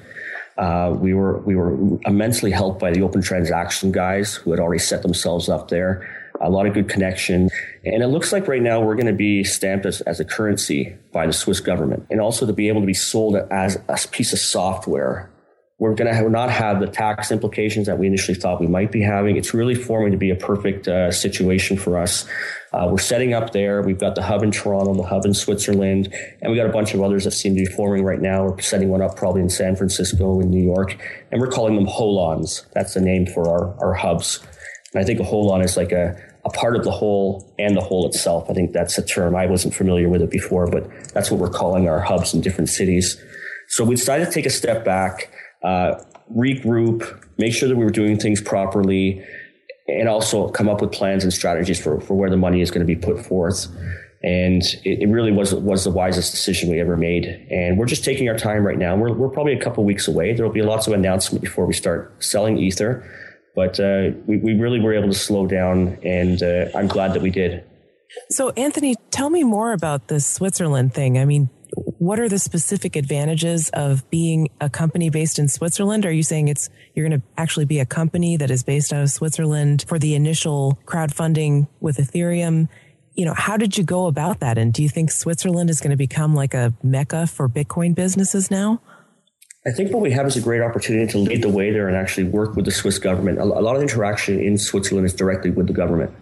Uh, 0.56 0.94
we 0.96 1.14
were 1.14 1.38
we 1.40 1.56
were 1.56 1.98
immensely 2.06 2.52
helped 2.52 2.78
by 2.78 2.92
the 2.92 3.02
open 3.02 3.22
transaction 3.22 3.90
guys 3.90 4.36
who 4.36 4.52
had 4.52 4.60
already 4.60 4.78
set 4.78 5.02
themselves 5.02 5.48
up 5.48 5.68
there 5.68 6.06
a 6.42 6.50
lot 6.50 6.66
of 6.66 6.74
good 6.74 6.88
connection. 6.88 7.48
And 7.84 8.02
it 8.02 8.08
looks 8.08 8.32
like 8.32 8.48
right 8.48 8.62
now 8.62 8.80
we're 8.80 8.96
going 8.96 9.06
to 9.06 9.12
be 9.12 9.44
stamped 9.44 9.86
as, 9.86 10.00
as 10.02 10.20
a 10.20 10.24
currency 10.24 10.94
by 11.12 11.26
the 11.26 11.32
Swiss 11.32 11.60
government 11.60 12.06
and 12.10 12.20
also 12.20 12.46
to 12.46 12.52
be 12.52 12.68
able 12.68 12.80
to 12.80 12.86
be 12.86 12.94
sold 12.94 13.36
as 13.50 13.76
a 13.88 14.08
piece 14.08 14.32
of 14.32 14.38
software. 14.38 15.30
We're 15.78 15.94
going 15.94 16.14
to 16.14 16.30
not 16.30 16.50
have 16.50 16.78
the 16.78 16.86
tax 16.86 17.32
implications 17.32 17.86
that 17.86 17.98
we 17.98 18.06
initially 18.06 18.36
thought 18.36 18.60
we 18.60 18.68
might 18.68 18.92
be 18.92 19.02
having. 19.02 19.36
It's 19.36 19.52
really 19.52 19.74
forming 19.74 20.12
to 20.12 20.18
be 20.18 20.30
a 20.30 20.36
perfect 20.36 20.86
uh, 20.86 21.10
situation 21.10 21.76
for 21.76 21.98
us. 21.98 22.24
Uh, 22.72 22.86
we're 22.88 22.98
setting 22.98 23.34
up 23.34 23.52
there. 23.52 23.82
We've 23.82 23.98
got 23.98 24.14
the 24.14 24.22
hub 24.22 24.44
in 24.44 24.52
Toronto, 24.52 24.94
the 24.94 25.02
hub 25.02 25.24
in 25.24 25.34
Switzerland, 25.34 26.14
and 26.40 26.52
we 26.52 26.56
got 26.56 26.66
a 26.66 26.72
bunch 26.72 26.94
of 26.94 27.02
others 27.02 27.24
that 27.24 27.32
seem 27.32 27.56
to 27.56 27.64
be 27.64 27.66
forming 27.66 28.04
right 28.04 28.20
now. 28.20 28.44
We're 28.44 28.60
setting 28.60 28.90
one 28.90 29.02
up 29.02 29.16
probably 29.16 29.40
in 29.40 29.50
San 29.50 29.74
Francisco 29.74 30.40
and 30.40 30.52
New 30.52 30.62
York, 30.62 30.96
and 31.32 31.40
we're 31.40 31.50
calling 31.50 31.74
them 31.74 31.86
holons. 31.86 32.64
That's 32.74 32.94
the 32.94 33.00
name 33.00 33.26
for 33.26 33.48
our, 33.48 33.74
our 33.84 33.94
hubs. 33.94 34.38
And 34.94 35.02
I 35.02 35.04
think 35.04 35.20
a 35.20 35.24
holon 35.24 35.64
is 35.64 35.76
like 35.76 35.90
a, 35.90 36.16
a 36.44 36.50
part 36.50 36.74
of 36.74 36.84
the 36.84 36.90
whole 36.90 37.54
and 37.58 37.76
the 37.76 37.80
whole 37.80 38.06
itself. 38.06 38.50
I 38.50 38.54
think 38.54 38.72
that's 38.72 38.98
a 38.98 39.02
term. 39.04 39.36
I 39.36 39.46
wasn't 39.46 39.74
familiar 39.74 40.08
with 40.08 40.22
it 40.22 40.30
before, 40.30 40.66
but 40.66 40.88
that's 41.14 41.30
what 41.30 41.38
we're 41.38 41.50
calling 41.50 41.88
our 41.88 42.00
hubs 42.00 42.34
in 42.34 42.40
different 42.40 42.68
cities. 42.68 43.20
So 43.68 43.84
we 43.84 43.94
decided 43.94 44.26
to 44.26 44.32
take 44.32 44.46
a 44.46 44.50
step 44.50 44.84
back, 44.84 45.30
uh, 45.62 46.02
regroup, 46.36 47.26
make 47.38 47.54
sure 47.54 47.68
that 47.68 47.76
we 47.76 47.84
were 47.84 47.90
doing 47.90 48.18
things 48.18 48.40
properly, 48.40 49.24
and 49.88 50.08
also 50.08 50.48
come 50.48 50.68
up 50.68 50.80
with 50.80 50.92
plans 50.92 51.24
and 51.24 51.32
strategies 51.32 51.80
for, 51.80 52.00
for 52.00 52.14
where 52.14 52.30
the 52.30 52.36
money 52.36 52.60
is 52.60 52.70
going 52.70 52.86
to 52.86 52.94
be 52.94 52.96
put 52.96 53.24
forth. 53.24 53.68
And 54.24 54.62
it, 54.84 55.02
it, 55.02 55.08
really 55.08 55.32
was 55.32 55.52
was 55.52 55.82
the 55.82 55.90
wisest 55.90 56.30
decision 56.30 56.70
we 56.70 56.80
ever 56.80 56.96
made. 56.96 57.24
And 57.50 57.76
we're 57.76 57.86
just 57.86 58.04
taking 58.04 58.28
our 58.28 58.38
time 58.38 58.64
right 58.64 58.78
now. 58.78 58.94
We're, 58.96 59.12
we're 59.12 59.28
probably 59.28 59.52
a 59.54 59.60
couple 59.60 59.84
weeks 59.84 60.06
away. 60.06 60.32
There 60.32 60.46
will 60.46 60.52
be 60.52 60.62
lots 60.62 60.86
of 60.86 60.92
announcement 60.92 61.42
before 61.42 61.66
we 61.66 61.74
start 61.74 62.22
selling 62.22 62.56
Ether. 62.58 63.04
But 63.54 63.78
uh, 63.78 64.10
we, 64.26 64.38
we 64.38 64.54
really 64.54 64.80
were 64.80 64.94
able 64.94 65.08
to 65.08 65.18
slow 65.18 65.46
down, 65.46 65.98
and 66.02 66.42
uh, 66.42 66.66
I'm 66.74 66.88
glad 66.88 67.12
that 67.14 67.22
we 67.22 67.30
did. 67.30 67.64
So, 68.30 68.50
Anthony, 68.50 68.96
tell 69.10 69.30
me 69.30 69.44
more 69.44 69.72
about 69.72 70.08
this 70.08 70.26
Switzerland 70.26 70.94
thing. 70.94 71.18
I 71.18 71.24
mean, 71.24 71.50
what 71.74 72.18
are 72.18 72.28
the 72.28 72.38
specific 72.38 72.96
advantages 72.96 73.70
of 73.70 74.08
being 74.10 74.48
a 74.60 74.68
company 74.68 75.10
based 75.10 75.38
in 75.38 75.48
Switzerland? 75.48 76.04
Are 76.04 76.12
you 76.12 76.22
saying 76.22 76.48
it's 76.48 76.68
you're 76.94 77.08
going 77.08 77.20
to 77.20 77.26
actually 77.38 77.64
be 77.64 77.78
a 77.78 77.86
company 77.86 78.36
that 78.36 78.50
is 78.50 78.62
based 78.62 78.92
out 78.92 79.02
of 79.02 79.10
Switzerland 79.10 79.84
for 79.88 79.98
the 79.98 80.14
initial 80.14 80.78
crowdfunding 80.84 81.68
with 81.80 81.96
Ethereum? 81.96 82.68
You 83.14 83.24
know, 83.24 83.34
how 83.34 83.56
did 83.56 83.76
you 83.76 83.84
go 83.84 84.06
about 84.06 84.40
that? 84.40 84.58
And 84.58 84.72
do 84.72 84.82
you 84.82 84.88
think 84.88 85.10
Switzerland 85.10 85.70
is 85.70 85.80
going 85.80 85.90
to 85.90 85.96
become 85.96 86.34
like 86.34 86.54
a 86.54 86.74
mecca 86.82 87.26
for 87.26 87.48
Bitcoin 87.48 87.94
businesses 87.94 88.50
now? 88.50 88.80
I 89.64 89.70
think 89.70 89.92
what 89.92 90.02
we 90.02 90.10
have 90.10 90.26
is 90.26 90.36
a 90.36 90.40
great 90.40 90.60
opportunity 90.60 91.10
to 91.12 91.18
lead 91.18 91.42
the 91.42 91.48
way 91.48 91.70
there 91.70 91.86
and 91.86 91.96
actually 91.96 92.24
work 92.24 92.56
with 92.56 92.64
the 92.64 92.72
Swiss 92.72 92.98
government. 92.98 93.38
A 93.38 93.44
lot 93.44 93.76
of 93.76 93.82
interaction 93.82 94.40
in 94.40 94.58
Switzerland 94.58 95.06
is 95.06 95.14
directly 95.14 95.50
with 95.50 95.68
the 95.68 95.72
government. 95.72 96.12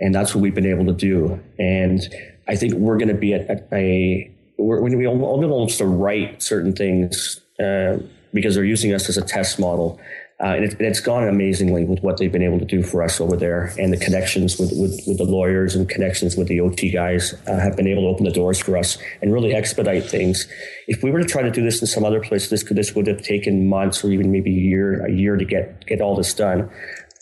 And 0.00 0.14
that's 0.14 0.34
what 0.34 0.40
we've 0.40 0.54
been 0.54 0.66
able 0.66 0.86
to 0.86 0.94
do. 0.94 1.38
And 1.58 2.00
I 2.48 2.56
think 2.56 2.72
we're 2.74 2.96
going 2.96 3.08
to 3.08 3.14
be 3.14 3.34
at, 3.34 3.68
a, 3.70 4.34
we're 4.56 4.78
going 4.80 4.92
to 4.92 4.98
be 4.98 5.06
almost 5.06 5.76
to 5.78 5.84
write 5.84 6.42
certain 6.42 6.72
things 6.72 7.40
uh, 7.62 7.98
because 8.32 8.54
they're 8.54 8.64
using 8.64 8.94
us 8.94 9.10
as 9.10 9.18
a 9.18 9.22
test 9.22 9.58
model. 9.58 10.00
Uh, 10.42 10.54
and, 10.54 10.64
and, 10.64 10.80
it's 10.80 11.00
gone 11.00 11.28
amazingly 11.28 11.84
with 11.84 12.02
what 12.02 12.16
they've 12.16 12.32
been 12.32 12.42
able 12.42 12.58
to 12.58 12.64
do 12.64 12.82
for 12.82 13.02
us 13.02 13.20
over 13.20 13.36
there 13.36 13.74
and 13.78 13.92
the 13.92 13.96
connections 13.98 14.58
with, 14.58 14.70
with, 14.72 14.98
with 15.06 15.18
the 15.18 15.24
lawyers 15.24 15.74
and 15.74 15.86
connections 15.88 16.34
with 16.34 16.48
the 16.48 16.60
OT 16.60 16.90
guys 16.90 17.34
uh, 17.46 17.58
have 17.58 17.76
been 17.76 17.86
able 17.86 18.02
to 18.02 18.08
open 18.08 18.24
the 18.24 18.32
doors 18.32 18.58
for 18.58 18.78
us 18.78 18.96
and 19.20 19.34
really 19.34 19.54
expedite 19.54 20.04
things. 20.04 20.48
If 20.88 21.02
we 21.02 21.10
were 21.10 21.18
to 21.18 21.26
try 21.26 21.42
to 21.42 21.50
do 21.50 21.62
this 21.62 21.82
in 21.82 21.86
some 21.86 22.04
other 22.04 22.20
place, 22.20 22.48
this 22.48 22.62
could, 22.62 22.78
this 22.78 22.94
would 22.94 23.06
have 23.06 23.22
taken 23.22 23.68
months 23.68 24.02
or 24.02 24.10
even 24.10 24.32
maybe 24.32 24.50
a 24.50 24.60
year, 24.60 25.04
a 25.04 25.12
year 25.12 25.36
to 25.36 25.44
get, 25.44 25.86
get 25.86 26.00
all 26.00 26.16
this 26.16 26.32
done. 26.32 26.70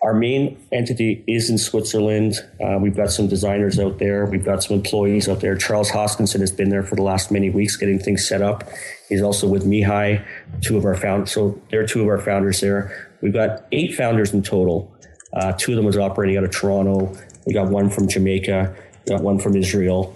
Our 0.00 0.14
main 0.14 0.64
entity 0.70 1.25
is 1.26 1.50
in 1.50 1.58
Switzerland. 1.58 2.34
Uh, 2.64 2.78
we've 2.80 2.94
got 2.94 3.10
some 3.10 3.26
designers 3.26 3.80
out 3.80 3.98
there. 3.98 4.26
We've 4.26 4.44
got 4.44 4.62
some 4.62 4.76
employees 4.76 5.28
out 5.28 5.40
there. 5.40 5.56
Charles 5.56 5.90
Hoskinson 5.90 6.38
has 6.38 6.52
been 6.52 6.68
there 6.68 6.84
for 6.84 6.94
the 6.94 7.02
last 7.02 7.32
many 7.32 7.50
weeks 7.50 7.75
getting 7.76 7.98
things 7.98 8.28
set 8.28 8.40
up. 8.40 8.62
He's 9.08 9.22
also 9.22 9.48
with 9.48 9.64
Mihai, 9.64 10.25
two 10.60 10.76
of 10.76 10.84
our 10.84 10.94
founders. 10.94 11.32
So 11.32 11.60
there 11.72 11.80
are 11.80 11.87
two 11.87 12.02
of 12.02 12.06
our 12.06 12.20
founders 12.20 12.60
there. 12.60 13.08
We've 13.20 13.32
got 13.32 13.66
eight 13.72 13.94
founders 13.94 14.32
in 14.32 14.42
total. 14.42 14.94
Uh, 15.32 15.52
two 15.52 15.72
of 15.72 15.76
them 15.76 15.84
was 15.84 15.96
operating 15.96 16.37
out 16.37 16.44
of 16.44 16.50
Toronto. 16.50 17.14
We 17.46 17.52
got 17.52 17.68
one 17.68 17.90
from 17.90 18.08
Jamaica 18.08 18.75
We 19.06 19.14
got 19.14 19.22
one 19.22 19.38
from 19.38 19.56
Israel. 19.56 20.14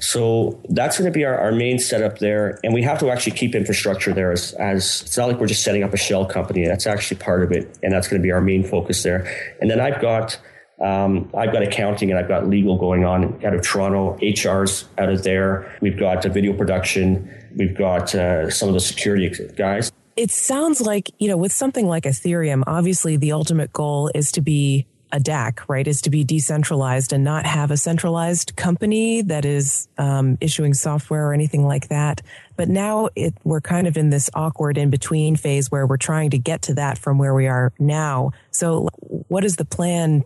So 0.00 0.60
that's 0.68 0.98
going 0.98 1.10
to 1.10 1.16
be 1.16 1.24
our, 1.24 1.36
our 1.38 1.52
main 1.52 1.78
setup 1.78 2.18
there. 2.18 2.58
And 2.64 2.74
we 2.74 2.82
have 2.82 2.98
to 3.00 3.10
actually 3.10 3.36
keep 3.36 3.54
infrastructure 3.54 4.12
there 4.12 4.32
as, 4.32 4.52
as 4.54 5.02
it's 5.02 5.16
not 5.16 5.28
like 5.28 5.38
we're 5.38 5.46
just 5.46 5.62
setting 5.62 5.82
up 5.82 5.92
a 5.94 5.96
shell 5.96 6.26
company. 6.26 6.66
That's 6.66 6.86
actually 6.86 7.18
part 7.18 7.42
of 7.42 7.52
it. 7.52 7.78
And 7.82 7.92
that's 7.92 8.08
going 8.08 8.20
to 8.20 8.22
be 8.22 8.32
our 8.32 8.40
main 8.40 8.64
focus 8.64 9.02
there. 9.02 9.54
And 9.60 9.70
then 9.70 9.80
I've 9.80 10.00
got, 10.00 10.38
um, 10.80 11.30
I've 11.36 11.52
got 11.52 11.62
accounting 11.62 12.10
and 12.10 12.18
I've 12.18 12.28
got 12.28 12.48
legal 12.48 12.76
going 12.78 13.04
on 13.04 13.44
out 13.44 13.54
of 13.54 13.62
Toronto, 13.62 14.18
HR's 14.20 14.86
out 14.98 15.08
of 15.08 15.22
there. 15.22 15.76
We've 15.80 15.98
got 15.98 16.24
video 16.24 16.52
production. 16.52 17.30
We've 17.56 17.76
got 17.76 18.14
uh, 18.14 18.50
some 18.50 18.68
of 18.68 18.74
the 18.74 18.80
security 18.80 19.30
guys. 19.56 19.91
It 20.16 20.30
sounds 20.30 20.80
like, 20.80 21.10
you 21.18 21.28
know, 21.28 21.36
with 21.36 21.52
something 21.52 21.86
like 21.86 22.04
Ethereum, 22.04 22.64
obviously 22.66 23.16
the 23.16 23.32
ultimate 23.32 23.72
goal 23.72 24.10
is 24.14 24.32
to 24.32 24.40
be 24.40 24.86
a 25.12 25.18
DAC, 25.18 25.60
right, 25.68 25.86
is 25.86 26.00
to 26.02 26.10
be 26.10 26.24
decentralized 26.24 27.12
and 27.12 27.22
not 27.22 27.44
have 27.44 27.70
a 27.70 27.76
centralized 27.76 28.56
company 28.56 29.20
that 29.22 29.44
is 29.44 29.88
um, 29.98 30.38
issuing 30.40 30.72
software 30.72 31.28
or 31.28 31.34
anything 31.34 31.66
like 31.66 31.88
that. 31.88 32.22
But 32.56 32.68
now 32.68 33.10
it, 33.14 33.34
we're 33.44 33.60
kind 33.60 33.86
of 33.86 33.96
in 33.96 34.08
this 34.10 34.30
awkward 34.34 34.78
in 34.78 34.88
between 34.88 35.36
phase 35.36 35.70
where 35.70 35.86
we're 35.86 35.98
trying 35.98 36.30
to 36.30 36.38
get 36.38 36.62
to 36.62 36.74
that 36.74 36.96
from 36.96 37.18
where 37.18 37.34
we 37.34 37.46
are 37.46 37.72
now. 37.78 38.32
So, 38.50 38.88
what 39.28 39.44
is 39.44 39.56
the 39.56 39.66
plan 39.66 40.24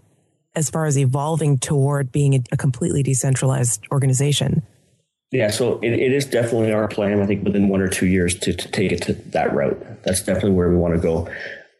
as 0.55 0.71
far 0.71 0.87
as 0.87 0.97
evolving 0.97 1.59
toward 1.59 2.12
being 2.12 2.35
a, 2.35 2.40
a 2.52 2.57
completely 2.57 3.02
decentralized 3.02 3.85
organization? 3.90 4.62
Yeah, 5.33 5.50
so 5.50 5.80
it, 5.80 5.92
it 5.92 6.12
is 6.12 6.25
definitely 6.25 6.73
our 6.73 6.88
plan. 6.88 7.21
I 7.21 7.26
think 7.26 7.45
within 7.45 7.68
one 7.68 7.80
or 7.80 7.88
two 7.88 8.06
years 8.06 8.38
to, 8.40 8.52
to 8.52 8.71
take 8.71 8.92
it 8.92 9.02
to 9.02 9.12
that 9.12 9.52
route. 9.54 10.02
That's 10.04 10.21
definitely 10.23 10.52
where 10.52 10.68
we 10.68 10.76
want 10.76 10.95
to 10.95 11.00
go 11.00 11.28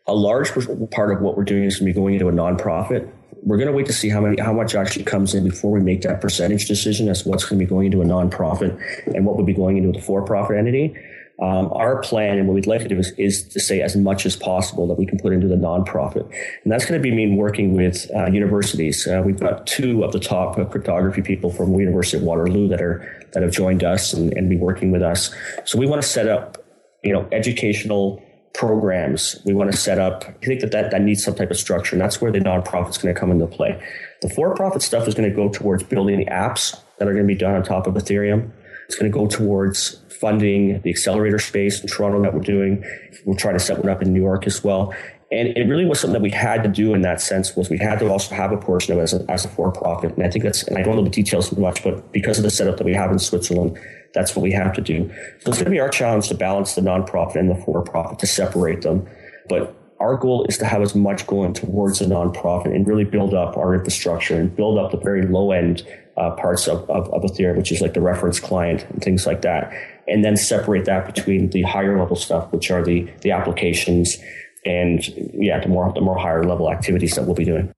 a 0.07 0.15
large 0.15 0.53
part 0.91 1.13
of 1.13 1.21
what 1.21 1.37
we're 1.37 1.45
doing 1.45 1.65
is 1.65 1.79
going 1.79 1.93
to 1.93 1.95
be 1.95 2.01
going 2.01 2.15
into 2.15 2.29
a 2.29 2.33
nonprofit. 2.33 3.11
We're 3.43 3.57
going 3.57 3.69
to 3.69 3.73
wait 3.73 3.87
to 3.87 3.93
see 3.93 4.09
how 4.09 4.21
many, 4.21 4.41
how 4.41 4.53
much 4.53 4.75
actually 4.75 5.05
comes 5.05 5.35
in 5.35 5.45
before 5.45 5.71
we 5.71 5.81
make 5.81 6.03
that 6.03 6.21
percentage 6.21 6.67
decision 6.67 7.09
as 7.09 7.25
what's 7.25 7.45
going 7.45 7.59
to 7.59 7.65
be 7.65 7.69
going 7.69 7.87
into 7.87 8.03
a 8.03 8.05
nonprofit 8.05 8.81
and 9.15 9.25
what 9.25 9.37
would 9.37 9.47
be 9.47 9.55
going 9.55 9.77
into 9.77 9.97
a 9.97 10.03
for-profit 10.03 10.57
entity. 10.57 10.97
Um, 11.39 11.71
our 11.73 12.01
plan 12.01 12.39
and 12.39 12.49
what 12.49 12.55
we'd 12.55 12.67
like 12.67 12.81
to 12.81 12.89
do 12.89 12.99
is, 12.99 13.13
is, 13.19 13.47
to 13.49 13.61
say 13.61 13.83
as 13.83 13.95
much 13.95 14.25
as 14.25 14.37
possible 14.37 14.87
that 14.87 14.95
we 14.95 15.05
can 15.05 15.19
put 15.19 15.35
into 15.35 15.47
the 15.47 15.55
nonprofit. 15.55 16.23
And 16.63 16.73
that's 16.73 16.87
going 16.87 16.99
to 16.99 17.03
be 17.03 17.15
mean 17.15 17.37
working 17.37 17.75
with 17.75 18.11
uh, 18.17 18.27
universities. 18.27 19.07
Uh, 19.07 19.23
we've 19.25 19.39
got 19.39 19.67
two 19.67 20.03
of 20.03 20.13
the 20.13 20.21
top 20.21 20.59
uh, 20.59 20.65
cryptography 20.65 21.21
people 21.21 21.51
from 21.51 21.75
University 21.79 22.17
of 22.17 22.23
Waterloo 22.23 22.69
that 22.69 22.81
are 22.81 23.27
that 23.33 23.43
have 23.43 23.53
joined 23.53 23.85
us 23.85 24.15
and, 24.15 24.33
and 24.33 24.49
be 24.49 24.57
working 24.57 24.91
with 24.91 25.03
us. 25.03 25.35
So 25.67 25.79
we 25.79 25.87
want 25.87 26.01
to 26.01 26.09
set 26.09 26.27
up, 26.27 26.57
you 27.05 27.13
know, 27.13 27.29
educational 27.33 28.23
programs 28.55 29.39
we 29.45 29.53
want 29.53 29.71
to 29.71 29.77
set 29.77 29.99
up. 29.99 30.25
I 30.25 30.47
think 30.47 30.63
that, 30.63 30.73
that 30.73 30.91
that 30.91 31.03
needs 31.03 31.23
some 31.23 31.35
type 31.35 31.51
of 31.51 31.59
structure, 31.59 31.95
and 31.95 32.01
that's 32.01 32.21
where 32.21 32.33
the 32.33 32.39
nonprofit's 32.39 32.97
going 32.97 33.15
to 33.15 33.21
come 33.21 33.31
into 33.31 33.47
play. 33.47 33.79
The 34.23 34.31
for-profit 34.31 34.81
stuff 34.81 35.07
is 35.07 35.15
going 35.15 35.29
to 35.29 35.37
go 35.37 35.51
towards 35.51 35.83
building 35.83 36.19
the 36.19 36.27
apps 36.27 36.81
that 36.99 37.07
are 37.07 37.13
going 37.13 37.27
to 37.27 37.35
be 37.35 37.39
done 37.39 37.55
on 37.55 37.63
top 37.63 37.87
of 37.87 37.93
Ethereum. 37.95 38.51
It's 38.87 38.95
going 38.95 39.11
to 39.11 39.17
go 39.17 39.27
towards 39.27 40.03
funding 40.21 40.81
the 40.83 40.91
accelerator 40.91 41.39
space 41.39 41.81
in 41.81 41.89
Toronto 41.89 42.23
that 42.23 42.35
we're 42.35 42.41
doing. 42.41 42.85
We're 43.25 43.37
trying 43.37 43.55
to 43.55 43.61
set 43.61 43.79
one 43.79 43.89
up 43.89 44.03
in 44.03 44.13
New 44.13 44.23
York 44.23 44.47
as 44.47 44.65
well. 44.65 44.95
And 45.33 45.49
it 45.49 45.69
really 45.69 45.85
was 45.85 46.01
something 46.01 46.13
that 46.13 46.23
we 46.23 46.31
had 46.31 46.63
to 46.63 46.69
do 46.69 46.95
in 46.95 47.03
that 47.03 47.21
sense 47.21 47.57
was 47.57 47.69
we 47.69 47.79
had 47.79 47.99
to 47.99 48.09
also 48.09 48.33
have 48.35 48.53
a 48.53 48.57
portion 48.57 48.93
of 48.93 49.01
it 49.01 49.03
as 49.03 49.15
a, 49.15 49.29
as 49.29 49.45
a 49.45 49.49
for-profit. 49.49 50.15
And 50.15 50.25
I 50.25 50.31
think 50.31 50.45
that's, 50.45 50.63
and 50.63 50.79
I 50.79 50.83
don't 50.83 50.95
know 50.95 51.03
the 51.03 51.11
details 51.11 51.51
much, 51.59 51.83
but 51.83 52.13
because 52.13 52.39
of 52.39 52.45
the 52.45 52.51
setup 52.51 52.77
that 52.77 52.85
we 52.85 52.95
have 52.95 53.11
in 53.11 53.19
Switzerland, 53.19 53.77
that's 54.15 54.37
what 54.37 54.43
we 54.43 54.53
have 54.53 54.73
to 54.75 54.81
do. 54.81 55.11
So 55.41 55.51
it's 55.51 55.59
going 55.59 55.65
to 55.65 55.71
be 55.71 55.81
our 55.81 55.89
challenge 55.89 56.29
to 56.29 56.35
balance 56.35 56.77
the 56.77 56.81
nonprofit 56.81 57.37
and 57.37 57.51
the 57.51 57.57
for-profit 57.57 58.21
to 58.21 58.27
separate 58.27 58.83
them. 58.83 59.09
But 59.49 59.75
our 59.99 60.17
goal 60.17 60.45
is 60.49 60.59
to 60.59 60.65
have 60.65 60.81
as 60.83 60.95
much 60.95 61.27
going 61.27 61.55
towards 61.55 61.99
the 61.99 62.05
nonprofit 62.05 62.75
and 62.75 62.87
really 62.87 63.05
build 63.05 63.35
up 63.35 63.57
our 63.57 63.75
infrastructure 63.75 64.39
and 64.39 64.55
build 64.55 64.79
up 64.79 64.93
the 64.93 64.99
very 64.99 65.27
low 65.27 65.51
end 65.51 65.85
uh, 66.17 66.31
parts 66.33 66.69
of, 66.69 66.89
of, 66.89 67.13
of 67.13 67.23
Ethereum, 67.23 67.57
which 67.57 67.73
is 67.73 67.81
like 67.81 67.95
the 67.95 68.01
reference 68.01 68.39
client 68.39 68.87
and 68.91 69.03
things 69.03 69.27
like 69.27 69.43
that. 69.43 69.73
And 70.09 70.25
then 70.25 70.37
separate 70.37 70.85
that 70.85 71.07
between 71.07 71.51
the 71.51 71.63
higher 71.63 71.99
level 71.99 72.17
stuff, 72.17 72.53
which 72.53 72.71
are 72.71 72.85
the, 72.85 73.09
the 73.23 73.33
applications 73.33 74.17
and 74.65 75.07
yeah, 75.35 75.61
the 75.61 75.69
more, 75.69 75.93
the 75.93 76.01
more 76.01 76.19
higher 76.19 76.45
level 76.45 76.71
activities 76.71 77.15
that 77.15 77.25
we'll 77.25 77.35
be 77.35 77.45
doing. 77.45 77.73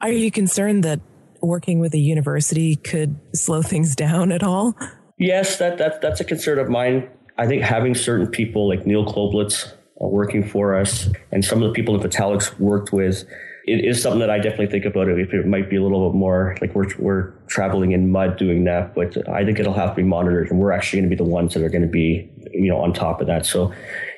Are 0.00 0.10
you 0.10 0.30
concerned 0.30 0.82
that 0.84 1.00
working 1.40 1.78
with 1.80 1.94
a 1.94 1.98
university 1.98 2.76
could 2.76 3.16
slow 3.34 3.62
things 3.62 3.94
down 3.94 4.32
at 4.32 4.42
all? 4.42 4.74
Yes, 5.18 5.58
that, 5.58 5.78
that 5.78 6.00
that's 6.00 6.20
a 6.20 6.24
concern 6.24 6.58
of 6.58 6.68
mine. 6.68 7.08
I 7.38 7.46
think 7.46 7.62
having 7.62 7.94
certain 7.94 8.26
people 8.26 8.68
like 8.68 8.86
Neal 8.86 9.06
Koblitz 9.06 9.72
uh, 9.72 10.06
working 10.06 10.46
for 10.46 10.76
us 10.76 11.08
and 11.30 11.44
some 11.44 11.62
of 11.62 11.68
the 11.68 11.74
people 11.74 11.98
that 11.98 12.10
Vitalik's 12.10 12.58
worked 12.58 12.92
with, 12.92 13.24
it 13.64 13.84
is 13.84 14.02
something 14.02 14.20
that 14.20 14.30
I 14.30 14.38
definitely 14.38 14.66
think 14.66 14.84
about 14.84 15.08
it. 15.08 15.18
If 15.20 15.32
it 15.32 15.46
might 15.46 15.70
be 15.70 15.76
a 15.76 15.82
little 15.82 16.10
bit 16.10 16.16
more 16.16 16.56
like 16.60 16.74
we're 16.74 16.88
we're 16.98 17.30
traveling 17.46 17.92
in 17.92 18.10
mud 18.10 18.36
doing 18.36 18.64
that, 18.64 18.94
but 18.94 19.28
I 19.28 19.44
think 19.44 19.60
it'll 19.60 19.72
have 19.74 19.90
to 19.90 19.96
be 19.96 20.02
monitored, 20.02 20.50
and 20.50 20.58
we're 20.58 20.72
actually 20.72 21.00
going 21.00 21.10
to 21.10 21.16
be 21.16 21.24
the 21.24 21.30
ones 21.30 21.54
that 21.54 21.62
are 21.62 21.68
going 21.68 21.82
to 21.82 21.88
be 21.88 22.28
you 22.52 22.68
know 22.68 22.80
on 22.80 22.92
top 22.92 23.20
of 23.20 23.28
that. 23.28 23.46
So 23.46 23.72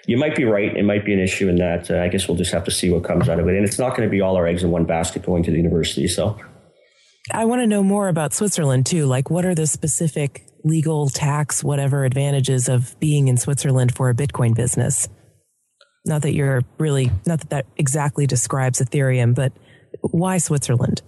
you 0.06 0.16
might 0.16 0.34
be 0.34 0.44
right; 0.44 0.74
it 0.74 0.84
might 0.84 1.04
be 1.04 1.12
an 1.12 1.20
issue 1.20 1.48
in 1.48 1.56
that. 1.56 1.90
Uh, 1.90 1.98
I 1.98 2.08
guess 2.08 2.26
we'll 2.26 2.38
just 2.38 2.52
have 2.52 2.64
to 2.64 2.70
see 2.70 2.90
what 2.90 3.04
comes 3.04 3.28
out 3.28 3.38
of 3.38 3.46
it, 3.46 3.54
and 3.54 3.66
it's 3.66 3.78
not 3.78 3.90
going 3.90 4.08
to 4.08 4.10
be 4.10 4.20
all 4.20 4.36
our 4.36 4.46
eggs 4.46 4.62
in 4.62 4.70
one 4.70 4.84
basket 4.84 5.24
going 5.24 5.42
to 5.44 5.50
the 5.50 5.58
university. 5.58 6.08
So. 6.08 6.38
I 7.32 7.46
want 7.46 7.62
to 7.62 7.66
know 7.66 7.82
more 7.82 8.08
about 8.08 8.34
Switzerland 8.34 8.84
too. 8.84 9.06
Like, 9.06 9.30
what 9.30 9.46
are 9.46 9.54
the 9.54 9.66
specific 9.66 10.46
legal, 10.62 11.08
tax, 11.08 11.64
whatever 11.64 12.04
advantages 12.04 12.68
of 12.68 12.98
being 13.00 13.28
in 13.28 13.38
Switzerland 13.38 13.94
for 13.94 14.10
a 14.10 14.14
Bitcoin 14.14 14.54
business? 14.54 15.08
Not 16.04 16.22
that 16.22 16.34
you're 16.34 16.62
really, 16.78 17.10
not 17.26 17.40
that 17.40 17.50
that 17.50 17.66
exactly 17.76 18.26
describes 18.26 18.80
Ethereum, 18.80 19.34
but 19.34 19.52
why 20.02 20.38
Switzerland? 20.38 21.02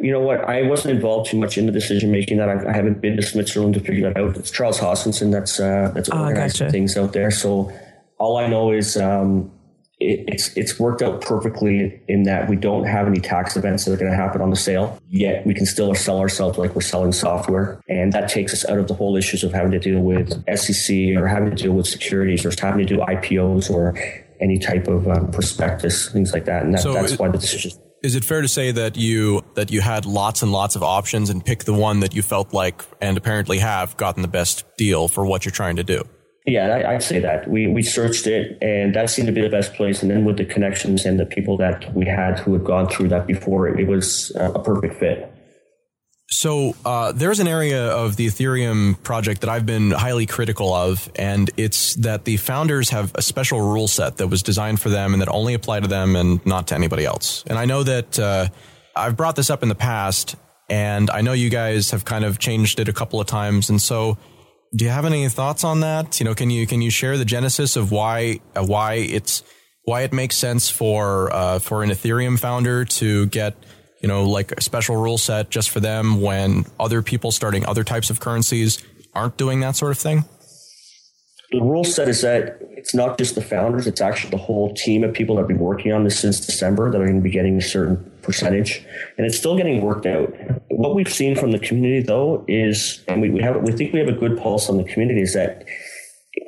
You 0.00 0.12
know 0.12 0.20
what? 0.20 0.40
I 0.44 0.62
wasn't 0.62 0.94
involved 0.94 1.30
too 1.30 1.38
much 1.38 1.58
in 1.58 1.66
the 1.66 1.72
decision 1.72 2.10
making. 2.10 2.38
That 2.38 2.48
I, 2.48 2.70
I, 2.70 2.72
haven't 2.72 3.00
been 3.00 3.16
to 3.16 3.22
Switzerland 3.22 3.74
to 3.74 3.80
figure 3.80 4.12
that 4.12 4.20
out. 4.20 4.36
It's 4.36 4.50
Charles 4.50 4.78
Hoskinson 4.78 5.32
that's 5.32 5.58
uh, 5.58 5.90
that's 5.94 6.08
ah, 6.10 6.24
organizing 6.24 6.66
gotcha. 6.66 6.70
things 6.70 6.96
out 6.96 7.12
there. 7.12 7.30
So 7.30 7.72
all 8.18 8.36
I 8.36 8.46
know 8.46 8.72
is 8.72 8.96
um, 8.96 9.50
it, 9.98 10.24
it's 10.28 10.54
it's 10.56 10.78
worked 10.78 11.00
out 11.00 11.22
perfectly 11.22 12.00
in 12.08 12.24
that 12.24 12.48
we 12.48 12.56
don't 12.56 12.84
have 12.84 13.06
any 13.06 13.20
tax 13.20 13.56
events 13.56 13.84
that 13.84 13.92
are 13.92 13.96
going 13.96 14.10
to 14.10 14.16
happen 14.16 14.40
on 14.42 14.50
the 14.50 14.56
sale. 14.56 15.00
Yet 15.08 15.46
we 15.46 15.54
can 15.54 15.64
still 15.64 15.94
sell 15.94 16.18
ourselves 16.18 16.58
like 16.58 16.74
we're 16.74 16.82
selling 16.82 17.12
software, 17.12 17.80
and 17.88 18.12
that 18.12 18.28
takes 18.28 18.52
us 18.52 18.68
out 18.68 18.78
of 18.78 18.88
the 18.88 18.94
whole 18.94 19.16
issues 19.16 19.42
of 19.42 19.52
having 19.52 19.70
to 19.72 19.78
deal 19.78 20.00
with 20.00 20.30
SEC 20.56 20.94
or 21.16 21.26
having 21.26 21.50
to 21.50 21.56
deal 21.56 21.72
with 21.72 21.86
securities 21.86 22.44
or 22.44 22.52
having 22.60 22.86
to 22.86 22.94
do 22.94 23.00
IPOs 23.00 23.70
or 23.70 23.98
any 24.40 24.58
type 24.58 24.86
of 24.86 25.08
um, 25.08 25.30
prospectus, 25.30 26.12
things 26.12 26.32
like 26.32 26.44
that. 26.44 26.62
And 26.62 26.74
that, 26.74 26.82
so 26.82 26.92
that's 26.92 27.12
it, 27.12 27.18
why 27.18 27.28
the 27.28 27.38
decision 27.38 27.72
Is 28.02 28.14
it 28.14 28.24
fair 28.24 28.42
to 28.42 28.48
say 28.48 28.72
that 28.72 28.96
you 28.96 29.42
that 29.54 29.70
you 29.70 29.80
had 29.80 30.04
lots 30.04 30.42
and 30.42 30.52
lots 30.52 30.76
of 30.76 30.82
options 30.82 31.30
and 31.30 31.42
picked 31.42 31.64
the 31.64 31.72
one 31.72 32.00
that 32.00 32.14
you 32.14 32.20
felt 32.20 32.52
like 32.52 32.82
and 33.00 33.16
apparently 33.16 33.58
have 33.58 33.96
gotten 33.96 34.20
the 34.20 34.28
best 34.28 34.64
deal 34.76 35.08
for 35.08 35.24
what 35.24 35.46
you're 35.46 35.52
trying 35.52 35.76
to 35.76 35.84
do? 35.84 36.04
Yeah, 36.46 36.68
I, 36.68 36.92
would 36.92 37.02
say 37.02 37.18
that 37.18 37.50
we 37.50 37.66
we 37.66 37.82
searched 37.82 38.28
it, 38.28 38.56
and 38.62 38.94
that 38.94 39.10
seemed 39.10 39.26
to 39.26 39.32
be 39.32 39.40
the 39.40 39.48
best 39.48 39.74
place. 39.74 40.00
And 40.02 40.10
then 40.10 40.24
with 40.24 40.36
the 40.36 40.44
connections 40.44 41.04
and 41.04 41.18
the 41.18 41.26
people 41.26 41.56
that 41.56 41.92
we 41.92 42.06
had 42.06 42.38
who 42.38 42.52
had 42.52 42.62
gone 42.62 42.88
through 42.88 43.08
that 43.08 43.26
before, 43.26 43.66
it 43.66 43.88
was 43.88 44.30
uh, 44.36 44.52
a 44.52 44.62
perfect 44.62 44.94
fit. 44.94 45.32
So 46.28 46.74
uh, 46.84 47.12
there's 47.12 47.40
an 47.40 47.48
area 47.48 47.88
of 47.88 48.16
the 48.16 48.26
Ethereum 48.26 49.00
project 49.02 49.40
that 49.40 49.50
I've 49.50 49.66
been 49.66 49.90
highly 49.90 50.26
critical 50.26 50.72
of, 50.72 51.10
and 51.16 51.50
it's 51.56 51.94
that 51.96 52.24
the 52.24 52.36
founders 52.36 52.90
have 52.90 53.12
a 53.14 53.22
special 53.22 53.60
rule 53.60 53.88
set 53.88 54.16
that 54.18 54.28
was 54.28 54.42
designed 54.42 54.80
for 54.80 54.88
them 54.88 55.12
and 55.12 55.22
that 55.22 55.28
only 55.28 55.54
apply 55.54 55.80
to 55.80 55.88
them 55.88 56.14
and 56.14 56.44
not 56.44 56.68
to 56.68 56.74
anybody 56.74 57.04
else. 57.04 57.42
And 57.46 57.58
I 57.58 57.64
know 57.64 57.82
that 57.84 58.18
uh, 58.18 58.48
I've 58.94 59.16
brought 59.16 59.36
this 59.36 59.50
up 59.50 59.62
in 59.62 59.68
the 59.68 59.76
past, 59.76 60.36
and 60.68 61.10
I 61.10 61.20
know 61.20 61.32
you 61.32 61.50
guys 61.50 61.92
have 61.92 62.04
kind 62.04 62.24
of 62.24 62.38
changed 62.38 62.80
it 62.80 62.88
a 62.88 62.92
couple 62.92 63.20
of 63.20 63.26
times. 63.26 63.70
And 63.70 63.80
so, 63.80 64.18
do 64.76 64.84
you 64.84 64.90
have 64.90 65.04
any 65.04 65.28
thoughts 65.28 65.64
on 65.64 65.80
that? 65.80 66.20
You 66.20 66.24
know, 66.24 66.34
can 66.34 66.50
you 66.50 66.66
can 66.66 66.82
you 66.82 66.90
share 66.90 67.16
the 67.18 67.24
genesis 67.24 67.76
of 67.76 67.90
why 67.90 68.40
uh, 68.54 68.64
why 68.64 68.94
it's 68.94 69.42
why 69.84 70.02
it 70.02 70.12
makes 70.12 70.36
sense 70.36 70.68
for 70.68 71.32
uh, 71.32 71.58
for 71.58 71.82
an 71.82 71.90
Ethereum 71.90 72.38
founder 72.38 72.84
to 72.84 73.26
get 73.26 73.56
you 74.00 74.08
know, 74.08 74.24
like 74.24 74.52
a 74.52 74.60
special 74.60 74.96
rule 74.96 75.18
set 75.18 75.50
just 75.50 75.70
for 75.70 75.80
them 75.80 76.20
when 76.20 76.64
other 76.78 77.02
people 77.02 77.32
starting 77.32 77.66
other 77.66 77.84
types 77.84 78.10
of 78.10 78.20
currencies 78.20 78.84
aren't 79.14 79.36
doing 79.36 79.60
that 79.60 79.76
sort 79.76 79.92
of 79.92 79.98
thing? 79.98 80.24
The 81.50 81.60
rule 81.60 81.84
set 81.84 82.08
is 82.08 82.20
that 82.22 82.58
it's 82.60 82.94
not 82.94 83.18
just 83.18 83.34
the 83.34 83.42
founders, 83.42 83.86
it's 83.86 84.00
actually 84.00 84.30
the 84.30 84.36
whole 84.36 84.74
team 84.74 85.04
of 85.04 85.14
people 85.14 85.36
that 85.36 85.42
have 85.42 85.48
been 85.48 85.58
working 85.58 85.92
on 85.92 86.04
this 86.04 86.18
since 86.18 86.44
December 86.44 86.90
that 86.90 87.00
are 87.00 87.04
going 87.04 87.16
to 87.16 87.22
be 87.22 87.30
getting 87.30 87.56
a 87.56 87.62
certain 87.62 88.12
percentage. 88.26 88.84
And 89.16 89.26
it's 89.26 89.38
still 89.38 89.56
getting 89.56 89.80
worked 89.80 90.04
out. 90.04 90.34
What 90.68 90.94
we've 90.94 91.12
seen 91.12 91.36
from 91.36 91.52
the 91.52 91.58
community 91.58 92.04
though 92.04 92.44
is, 92.46 93.02
and 93.08 93.22
we, 93.22 93.30
we 93.30 93.40
have, 93.40 93.62
we 93.62 93.72
think 93.72 93.92
we 93.92 94.00
have 94.00 94.08
a 94.08 94.12
good 94.12 94.36
pulse 94.38 94.68
on 94.68 94.76
the 94.76 94.84
community 94.84 95.22
is 95.22 95.32
that 95.32 95.64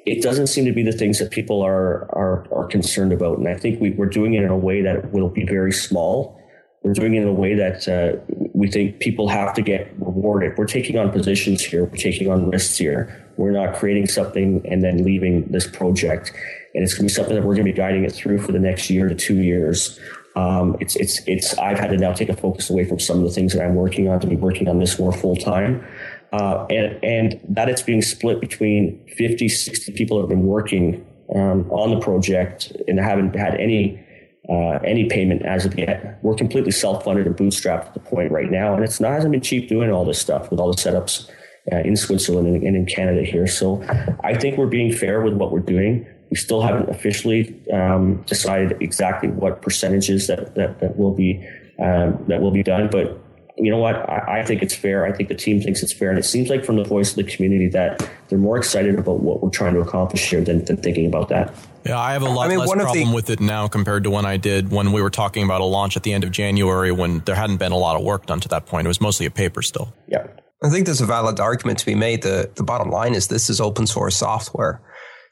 it 0.05 0.23
doesn't 0.23 0.49
seem 0.49 0.67
to 0.67 0.73
be 0.73 0.83
the 0.83 0.93
things 0.93 1.19
that 1.19 1.31
people 1.31 1.63
are, 1.63 2.05
are, 2.15 2.47
are 2.53 2.67
concerned 2.67 3.13
about. 3.13 3.39
And 3.39 3.49
I 3.49 3.57
think 3.57 3.81
we, 3.81 3.93
we're 3.93 4.07
doing 4.07 4.35
it 4.35 4.43
in 4.43 4.51
a 4.51 4.59
way 4.59 4.83
that 4.83 5.13
will 5.13 5.31
be 5.31 5.47
very 5.47 5.73
small 5.73 6.39
we're 6.83 6.93
doing 6.93 7.15
it 7.15 7.23
in 7.23 7.29
a 7.29 7.33
way 7.33 7.55
that 7.55 7.89
uh, 7.89 8.19
we 8.55 8.71
think 8.71 9.01
people 9.01 9.29
have 9.29 9.53
to 9.55 9.63
get 9.63 9.93
rewarded. 9.99 10.57
We're 10.57 10.67
taking 10.67 10.97
on 10.97 11.11
positions 11.11 11.65
here. 11.65 11.85
We're 11.85 11.97
taking 11.97 12.31
on 12.31 12.51
risks 12.51 12.79
here. 12.79 13.27
We're 13.37 13.51
not 13.51 13.75
creating 13.75 14.07
something 14.07 14.65
and 14.65 14.83
then 14.83 15.05
leaving 15.05 15.47
this 15.49 15.67
project. 15.67 16.33
And 16.75 16.85
it's 16.85 16.95
going 16.95 17.09
to 17.09 17.13
be 17.13 17.15
something 17.15 17.35
that 17.35 17.43
we're 17.43 17.55
going 17.55 17.67
to 17.67 17.73
be 17.73 17.77
guiding 17.77 18.05
it 18.05 18.13
through 18.13 18.39
for 18.39 18.53
the 18.53 18.61
next 18.61 18.91
year 18.91 19.09
to 19.09 19.15
two 19.15 19.43
years. 19.43 19.99
Um, 20.39 20.77
it's, 20.79 20.95
it's, 20.95 21.21
it's, 21.27 21.59
I've 21.59 21.79
had 21.79 21.91
to 21.91 21.97
now 21.97 22.13
take 22.13 22.29
a 22.29 22.37
focus 22.37 22.71
away 22.71 22.85
from 22.85 23.01
some 23.01 23.19
of 23.19 23.25
the 23.25 23.31
things 23.31 23.55
that 23.55 23.65
I'm 23.65 23.75
working 23.75 24.09
on 24.09 24.21
to 24.21 24.27
be 24.27 24.37
working 24.37 24.69
on 24.69 24.79
this 24.79 24.99
more 24.99 25.13
full 25.13 25.35
time. 25.35 25.85
Uh, 26.33 26.65
and, 26.71 27.03
and 27.03 27.41
that 27.49 27.69
it's 27.69 27.83
being 27.83 28.03
split 28.03 28.41
between 28.41 29.05
50, 29.17 29.49
60 29.49 29.93
people 29.93 30.19
that 30.19 30.23
have 30.23 30.29
been 30.29 30.47
working 30.47 31.05
um, 31.35 31.69
on 31.71 31.91
the 31.91 32.01
project 32.01 32.73
and 32.87 33.01
haven't 33.01 33.35
had 33.35 33.55
any 33.57 34.05
uh, 34.49 34.79
any 34.83 35.07
payment 35.09 35.45
as 35.45 35.67
of 35.67 35.79
yet. 35.79 36.19
We're 36.23 36.35
completely 36.35 36.71
self-funded 36.71 37.27
and 37.27 37.37
bootstrapped 37.37 37.89
at 37.89 37.95
the 37.95 38.01
point 38.01 38.33
right 38.33 38.51
now, 38.51 38.75
and 38.75 38.83
it's 38.83 38.99
not 38.99 39.13
hasn't 39.13 39.33
been 39.33 39.43
cheap 39.43 39.69
doing 39.69 39.93
all 39.93 40.07
this 40.07 40.19
stuff 40.19 40.51
with 40.51 40.59
all 40.59 40.73
the 40.73 40.81
setups 40.81 41.29
uh, 41.71 41.77
in 41.81 41.97
Switzerland 41.97 42.49
and, 42.49 42.63
and, 42.63 42.75
in 42.75 42.87
Canada 42.87 43.23
here. 43.23 43.47
So 43.47 43.85
I 44.25 44.39
think 44.39 44.57
we're 44.57 44.67
being 44.67 44.91
fair 44.91 45.21
with 45.21 45.35
what 45.35 45.53
we're 45.53 45.61
doing. 45.61 46.07
We 46.31 46.37
still 46.37 46.61
haven't 46.61 46.91
officially 46.91 47.55
um, 47.73 48.23
decided 48.23 48.81
exactly 48.83 49.31
what 49.31 49.63
percentages 49.63 50.27
that 50.27 50.55
that, 50.55 50.81
that 50.81 50.97
will 50.97 51.15
be 51.15 51.47
um, 51.79 52.25
that 52.29 52.41
will 52.41 52.51
be 52.51 52.63
done, 52.63 52.89
but 52.91 53.19
you 53.59 53.71
know 53.71 53.79
what? 53.79 53.97
I, 54.09 54.41
I, 54.41 54.45
think 54.45 54.63
it's 54.63 54.75
fair. 54.75 55.05
I 55.05 55.13
think 55.13 55.29
the 55.29 55.35
team 55.35 55.61
thinks 55.61 55.83
it's 55.83 55.93
fair. 55.93 56.11
And 56.11 56.19
it 56.19 56.25
seems 56.25 56.49
like 56.49 56.65
from 56.65 56.77
the 56.77 56.85
voice 56.85 57.11
of 57.11 57.17
the 57.17 57.25
community 57.25 57.69
that 57.69 58.09
they're 58.29 58.39
more 58.39 58.57
excited 58.57 58.99
about 58.99 59.21
what 59.21 59.43
we're 59.43 59.51
trying 59.51 59.75
to 59.75 59.81
accomplish 59.81 60.31
here 60.31 60.41
than, 60.41 60.65
than 60.65 60.77
thinking 60.77 61.07
about 61.07 61.29
that. 61.31 61.53
Yeah, 61.85 61.99
I 61.99 62.13
have 62.13 62.23
a 62.23 62.29
lot 62.29 62.47
I 62.47 62.49
mean, 62.51 62.59
less 62.59 62.73
problem 62.73 63.09
the, 63.09 63.15
with 63.15 63.31
it 63.31 63.41
now 63.41 63.67
compared 63.67 64.05
to 64.05 64.11
when 64.11 64.25
I 64.25 64.37
did 64.37 64.71
when 64.71 64.93
we 64.93 65.03
were 65.03 65.11
talking 65.11 65.45
about 65.45 65.61
a 65.61 65.65
launch 65.65 65.97
at 65.97 66.03
the 66.03 66.13
end 66.13 66.25
of 66.25 66.31
January 66.31 66.93
when 66.93 67.21
there 67.21 67.35
hadn't 67.35 67.57
been 67.57 67.73
a 67.73 67.79
lot 67.79 67.97
of 67.97 68.05
work 68.05 68.27
done 68.27 68.41
to 68.41 68.49
that 68.49 68.67
point. 68.67 68.87
It 68.87 68.89
was 68.89 69.01
mostly 69.01 69.27
a 69.27 69.31
paper 69.31 69.63
still. 69.63 69.93
Yeah. 70.07 70.27
I 70.63 70.71
think 70.71 70.87
there's 70.87 71.01
a 71.01 71.07
valid 71.07 71.41
argument 71.41 71.79
to 71.79 71.87
be 71.87 71.95
made. 71.95 72.23
The, 72.23 72.51
the 72.57 72.65
bottom 72.65 72.91
line 72.91 73.15
is 73.15 73.29
this 73.29 73.49
is 73.49 73.61
open 73.61 73.87
source 73.87 74.17
software. 74.17 74.81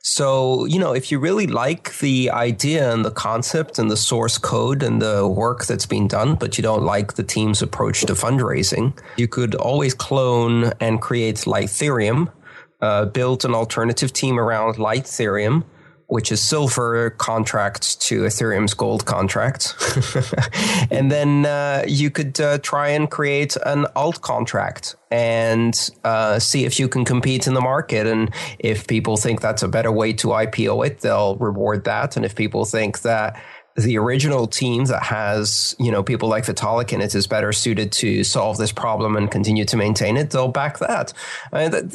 So, 0.09 0.67
you 0.67 0.79
know, 0.79 0.93
if 0.93 1.11
you 1.11 1.19
really 1.19 1.49
like 1.49 1.99
the 1.99 2.31
idea 2.31 2.93
and 2.93 3.05
the 3.05 3.11
concept 3.11 3.77
and 3.81 3.91
the 3.91 3.97
source 3.97 4.39
code 4.39 4.85
and 4.85 5.03
the 5.03 5.27
work 5.27 5.67
that's 5.67 5.85
being 5.85 6.07
done, 6.07 6.37
but 6.37 6.57
you 6.57 6.63
don't 6.63 6.85
like 6.85 7.15
the 7.15 7.25
team's 7.25 7.61
approach 7.61 8.03
to 8.03 8.13
fundraising, 8.13 8.97
you 9.17 9.27
could 9.27 9.57
always 9.57 9.95
clone 9.95 10.73
and 10.79 11.03
create 11.03 11.39
Lighthereum, 11.39 12.31
uh, 12.81 13.07
build 13.07 13.45
an 13.45 13.53
alternative 13.53 14.13
team 14.13 14.39
around 14.39 14.77
Lighthereum, 14.77 15.65
which 16.09 16.31
is 16.31 16.41
silver 16.41 17.11
contract 17.11 18.01
to 18.01 18.23
Ethereum's 18.23 18.75
gold 18.75 19.07
contract. 19.07 19.75
and 20.91 21.11
then 21.11 21.47
uh, 21.47 21.85
you 21.87 22.11
could 22.11 22.41
uh, 22.41 22.59
try 22.59 22.89
and 22.91 23.11
create 23.11 23.57
an 23.67 23.87
alt 23.97 24.21
contract 24.23 24.95
and 25.11 25.91
uh, 26.05 26.39
see 26.39 26.65
if 26.65 26.79
you 26.79 26.89
can 26.89 27.05
compete 27.05 27.49
in 27.49 27.55
the 27.55 27.61
market. 27.61 28.07
And 28.07 28.33
if 28.61 28.87
people 28.87 29.17
think 29.17 29.41
that's 29.41 29.65
a 29.65 29.69
better 29.69 29.91
way 29.91 30.13
to 30.15 30.29
IPO 30.29 30.87
it, 30.87 31.01
they'll 31.01 31.37
reward 31.37 31.85
that. 31.85 32.17
And 32.17 32.25
if 32.25 32.37
people 32.37 32.65
think 32.65 33.03
that 33.03 33.41
the 33.77 33.99
original 33.99 34.47
team 34.47 34.85
that 34.87 35.03
has, 35.03 35.75
you 35.79 35.91
know, 35.91 36.03
people 36.03 36.29
like 36.29 36.45
Vitalik 36.45 36.93
in 36.93 37.01
it 37.01 37.15
is 37.15 37.27
better 37.27 37.53
suited 37.53 37.93
to 37.93 38.23
solve 38.25 38.59
this 38.59 38.73
problem 38.73 39.17
and 39.17 39.31
continue 39.31 39.65
to 39.67 39.77
maintain 39.77 40.17
it, 40.17 40.31
they'll 40.31 40.49
back 40.49 40.79
that. 40.79 41.13
I 41.53 41.69
mean, 41.69 41.91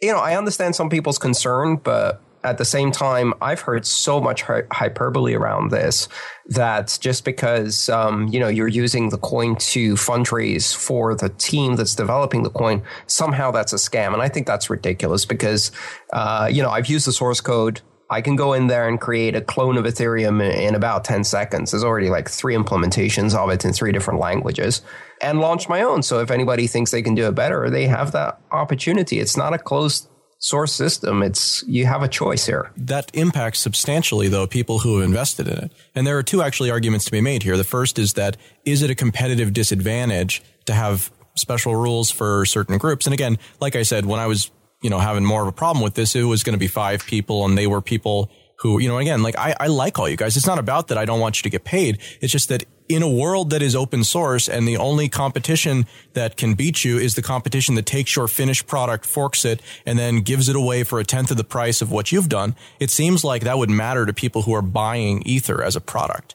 you 0.00 0.10
know, 0.10 0.18
I 0.18 0.36
understand 0.36 0.74
some 0.74 0.88
people's 0.88 1.18
concern, 1.18 1.76
but 1.76 2.20
at 2.42 2.58
the 2.58 2.64
same 2.64 2.90
time, 2.90 3.34
I've 3.42 3.60
heard 3.60 3.86
so 3.86 4.20
much 4.20 4.42
hyperbole 4.42 5.34
around 5.34 5.70
this 5.70 6.08
that 6.46 6.98
just 7.00 7.24
because 7.24 7.88
um, 7.88 8.28
you 8.28 8.40
know 8.40 8.48
you're 8.48 8.68
using 8.68 9.10
the 9.10 9.18
coin 9.18 9.56
to 9.56 9.94
fundraise 9.94 10.74
for 10.74 11.14
the 11.14 11.28
team 11.28 11.76
that's 11.76 11.94
developing 11.94 12.42
the 12.42 12.50
coin, 12.50 12.82
somehow 13.06 13.50
that's 13.50 13.72
a 13.72 13.76
scam, 13.76 14.12
and 14.12 14.22
I 14.22 14.28
think 14.28 14.46
that's 14.46 14.70
ridiculous 14.70 15.24
because 15.24 15.70
uh, 16.12 16.48
you 16.50 16.62
know 16.62 16.70
I've 16.70 16.86
used 16.86 17.06
the 17.06 17.12
source 17.12 17.40
code. 17.40 17.80
I 18.12 18.22
can 18.22 18.34
go 18.34 18.54
in 18.54 18.66
there 18.66 18.88
and 18.88 19.00
create 19.00 19.36
a 19.36 19.40
clone 19.40 19.76
of 19.76 19.84
Ethereum 19.84 20.42
in 20.42 20.74
about 20.74 21.04
10 21.04 21.22
seconds. 21.22 21.70
There's 21.70 21.84
already 21.84 22.10
like 22.10 22.28
three 22.28 22.56
implementations 22.56 23.36
of 23.36 23.50
it 23.50 23.64
in 23.64 23.72
three 23.72 23.92
different 23.92 24.18
languages 24.18 24.82
and 25.20 25.40
launch 25.40 25.68
my 25.68 25.82
own. 25.82 26.02
So 26.02 26.18
if 26.18 26.32
anybody 26.32 26.66
thinks 26.66 26.90
they 26.90 27.02
can 27.02 27.14
do 27.14 27.28
it 27.28 27.36
better, 27.36 27.70
they 27.70 27.86
have 27.86 28.10
that 28.10 28.40
opportunity. 28.50 29.20
It's 29.20 29.36
not 29.36 29.54
a 29.54 29.58
closed 29.58 30.09
source 30.40 30.72
system, 30.72 31.22
it's 31.22 31.62
you 31.68 31.86
have 31.86 32.02
a 32.02 32.08
choice 32.08 32.46
here. 32.46 32.72
That 32.76 33.10
impacts 33.14 33.60
substantially 33.60 34.26
though 34.28 34.46
people 34.46 34.80
who 34.80 34.98
have 34.98 35.06
invested 35.06 35.46
in 35.46 35.58
it. 35.58 35.72
And 35.94 36.06
there 36.06 36.18
are 36.18 36.22
two 36.22 36.42
actually 36.42 36.70
arguments 36.70 37.04
to 37.04 37.12
be 37.12 37.20
made 37.20 37.44
here. 37.44 37.56
The 37.56 37.64
first 37.64 37.98
is 37.98 38.14
that 38.14 38.36
is 38.64 38.82
it 38.82 38.90
a 38.90 38.94
competitive 38.94 39.52
disadvantage 39.52 40.42
to 40.64 40.72
have 40.72 41.12
special 41.36 41.76
rules 41.76 42.10
for 42.10 42.44
certain 42.46 42.78
groups? 42.78 43.06
And 43.06 43.14
again, 43.14 43.38
like 43.60 43.76
I 43.76 43.82
said, 43.82 44.06
when 44.06 44.18
I 44.18 44.26
was, 44.26 44.50
you 44.82 44.90
know, 44.90 44.98
having 44.98 45.24
more 45.24 45.42
of 45.42 45.48
a 45.48 45.52
problem 45.52 45.84
with 45.84 45.94
this, 45.94 46.16
it 46.16 46.24
was 46.24 46.42
going 46.42 46.54
to 46.54 46.58
be 46.58 46.68
five 46.68 47.04
people 47.06 47.44
and 47.44 47.56
they 47.56 47.66
were 47.66 47.82
people 47.82 48.30
who, 48.60 48.80
you 48.80 48.88
know, 48.88 48.98
again, 48.98 49.22
like 49.22 49.38
I, 49.38 49.54
I 49.60 49.66
like 49.68 49.98
all 49.98 50.08
you 50.08 50.16
guys. 50.16 50.36
It's 50.36 50.46
not 50.46 50.58
about 50.58 50.88
that 50.88 50.98
I 50.98 51.04
don't 51.04 51.20
want 51.20 51.38
you 51.38 51.42
to 51.44 51.50
get 51.50 51.64
paid. 51.64 51.98
It's 52.20 52.32
just 52.32 52.48
that 52.48 52.64
in 52.90 53.02
a 53.02 53.08
world 53.08 53.50
that 53.50 53.62
is 53.62 53.76
open 53.76 54.02
source 54.02 54.48
and 54.48 54.66
the 54.66 54.76
only 54.76 55.08
competition 55.08 55.86
that 56.14 56.36
can 56.36 56.54
beat 56.54 56.84
you 56.84 56.98
is 56.98 57.14
the 57.14 57.22
competition 57.22 57.76
that 57.76 57.86
takes 57.86 58.16
your 58.16 58.26
finished 58.26 58.66
product, 58.66 59.06
forks 59.06 59.44
it, 59.44 59.62
and 59.86 59.96
then 59.96 60.22
gives 60.22 60.48
it 60.48 60.56
away 60.56 60.82
for 60.82 60.98
a 60.98 61.04
tenth 61.04 61.30
of 61.30 61.36
the 61.36 61.44
price 61.44 61.80
of 61.80 61.92
what 61.92 62.10
you've 62.10 62.28
done, 62.28 62.56
it 62.80 62.90
seems 62.90 63.22
like 63.22 63.42
that 63.42 63.58
would 63.58 63.70
matter 63.70 64.04
to 64.06 64.12
people 64.12 64.42
who 64.42 64.52
are 64.52 64.62
buying 64.62 65.22
Ether 65.22 65.62
as 65.62 65.76
a 65.76 65.80
product. 65.80 66.34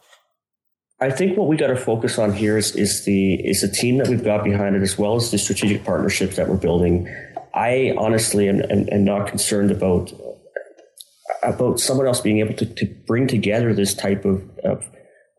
I 1.02 1.12
think 1.12 1.38
what 1.38 1.50
we 1.50 1.58
got 1.58 1.68
to 1.68 1.76
focus 1.76 2.18
on 2.18 2.32
here 2.32 2.58
is, 2.58 2.74
is 2.74 3.04
the 3.04 3.34
is 3.34 3.60
the 3.60 3.68
team 3.68 3.98
that 3.98 4.08
we've 4.08 4.24
got 4.24 4.46
behind 4.46 4.78
it, 4.78 4.82
as 4.82 4.98
well 4.98 5.18
as 5.18 5.30
the 5.30 5.38
strategic 5.38 5.84
partnerships 5.84 6.38
that 6.38 6.48
we're 6.48 6.56
building. 6.56 7.14
I 7.54 7.94
honestly 7.98 8.48
am, 8.48 8.62
am, 8.62 8.88
am 8.90 9.04
not 9.04 9.28
concerned 9.28 9.72
about 9.72 10.14
about 11.44 11.82
someone 11.82 12.08
else 12.08 12.22
being 12.22 12.40
able 12.40 12.54
to, 12.54 12.66
to 12.66 12.86
bring 13.06 13.28
together 13.28 13.74
this 13.74 13.94
type 13.94 14.24
of 14.24 14.50
of, 14.64 14.90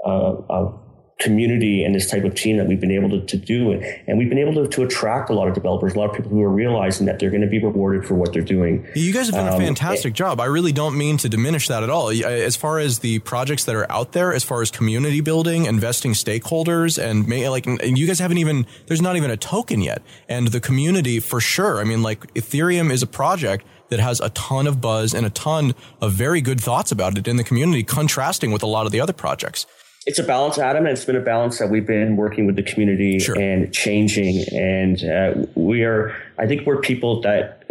uh, 0.04 0.42
of 0.50 0.85
community 1.18 1.82
and 1.82 1.94
this 1.94 2.10
type 2.10 2.24
of 2.24 2.34
team 2.34 2.58
that 2.58 2.66
we've 2.66 2.80
been 2.80 2.90
able 2.90 3.08
to, 3.08 3.20
to 3.22 3.36
do. 3.38 3.72
And 4.06 4.18
we've 4.18 4.28
been 4.28 4.38
able 4.38 4.52
to, 4.54 4.68
to 4.68 4.82
attract 4.82 5.30
a 5.30 5.32
lot 5.32 5.48
of 5.48 5.54
developers, 5.54 5.94
a 5.94 5.98
lot 5.98 6.10
of 6.10 6.16
people 6.16 6.30
who 6.30 6.42
are 6.42 6.50
realizing 6.50 7.06
that 7.06 7.18
they're 7.18 7.30
going 7.30 7.42
to 7.42 7.46
be 7.46 7.58
rewarded 7.58 8.04
for 8.04 8.14
what 8.14 8.34
they're 8.34 8.42
doing. 8.42 8.86
You 8.94 9.14
guys 9.14 9.26
have 9.26 9.34
done 9.34 9.48
um, 9.48 9.54
a 9.54 9.64
fantastic 9.64 10.10
it, 10.10 10.14
job. 10.14 10.40
I 10.40 10.44
really 10.44 10.72
don't 10.72 10.96
mean 10.96 11.16
to 11.18 11.28
diminish 11.28 11.68
that 11.68 11.82
at 11.82 11.88
all. 11.88 12.10
As 12.10 12.54
far 12.54 12.78
as 12.78 12.98
the 12.98 13.20
projects 13.20 13.64
that 13.64 13.74
are 13.74 13.90
out 13.90 14.12
there, 14.12 14.34
as 14.34 14.44
far 14.44 14.60
as 14.60 14.70
community 14.70 15.22
building, 15.22 15.64
investing 15.64 16.12
stakeholders, 16.12 17.02
and 17.02 17.26
may, 17.26 17.48
like, 17.48 17.66
and 17.66 17.98
you 17.98 18.06
guys 18.06 18.18
haven't 18.18 18.38
even, 18.38 18.66
there's 18.86 19.02
not 19.02 19.16
even 19.16 19.30
a 19.30 19.38
token 19.38 19.80
yet. 19.80 20.02
And 20.28 20.48
the 20.48 20.60
community 20.60 21.18
for 21.20 21.40
sure. 21.40 21.80
I 21.80 21.84
mean, 21.84 22.02
like 22.02 22.32
Ethereum 22.34 22.90
is 22.92 23.02
a 23.02 23.06
project 23.06 23.64
that 23.88 24.00
has 24.00 24.20
a 24.20 24.28
ton 24.30 24.66
of 24.66 24.82
buzz 24.82 25.14
and 25.14 25.24
a 25.24 25.30
ton 25.30 25.74
of 26.02 26.12
very 26.12 26.42
good 26.42 26.60
thoughts 26.60 26.92
about 26.92 27.16
it 27.16 27.26
in 27.26 27.36
the 27.36 27.44
community, 27.44 27.82
contrasting 27.84 28.50
with 28.50 28.62
a 28.62 28.66
lot 28.66 28.84
of 28.84 28.92
the 28.92 29.00
other 29.00 29.14
projects. 29.14 29.64
It's 30.06 30.20
a 30.20 30.22
balance, 30.22 30.56
Adam, 30.56 30.86
and 30.86 30.92
it's 30.92 31.04
been 31.04 31.16
a 31.16 31.20
balance 31.20 31.58
that 31.58 31.68
we've 31.68 31.86
been 31.86 32.16
working 32.16 32.46
with 32.46 32.54
the 32.54 32.62
community 32.62 33.18
sure. 33.18 33.38
and 33.38 33.72
changing. 33.74 34.44
And 34.52 35.04
uh, 35.04 35.46
we 35.56 35.82
are, 35.82 36.16
I 36.38 36.46
think, 36.46 36.64
we're 36.64 36.80
people 36.80 37.20
that 37.22 37.64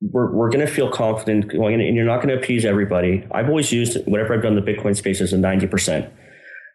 we're, 0.00 0.32
we're 0.32 0.48
going 0.48 0.66
to 0.66 0.72
feel 0.72 0.90
confident 0.90 1.52
going 1.52 1.74
in, 1.74 1.80
and 1.82 1.94
you're 1.94 2.06
not 2.06 2.22
going 2.22 2.30
to 2.30 2.42
appease 2.42 2.64
everybody. 2.64 3.26
I've 3.30 3.48
always 3.48 3.70
used 3.70 3.98
whatever 4.06 4.32
I've 4.32 4.42
done 4.42 4.54
the 4.54 4.62
Bitcoin 4.62 4.96
space 4.96 5.20
as 5.20 5.34
a 5.34 5.36
90%. 5.36 6.10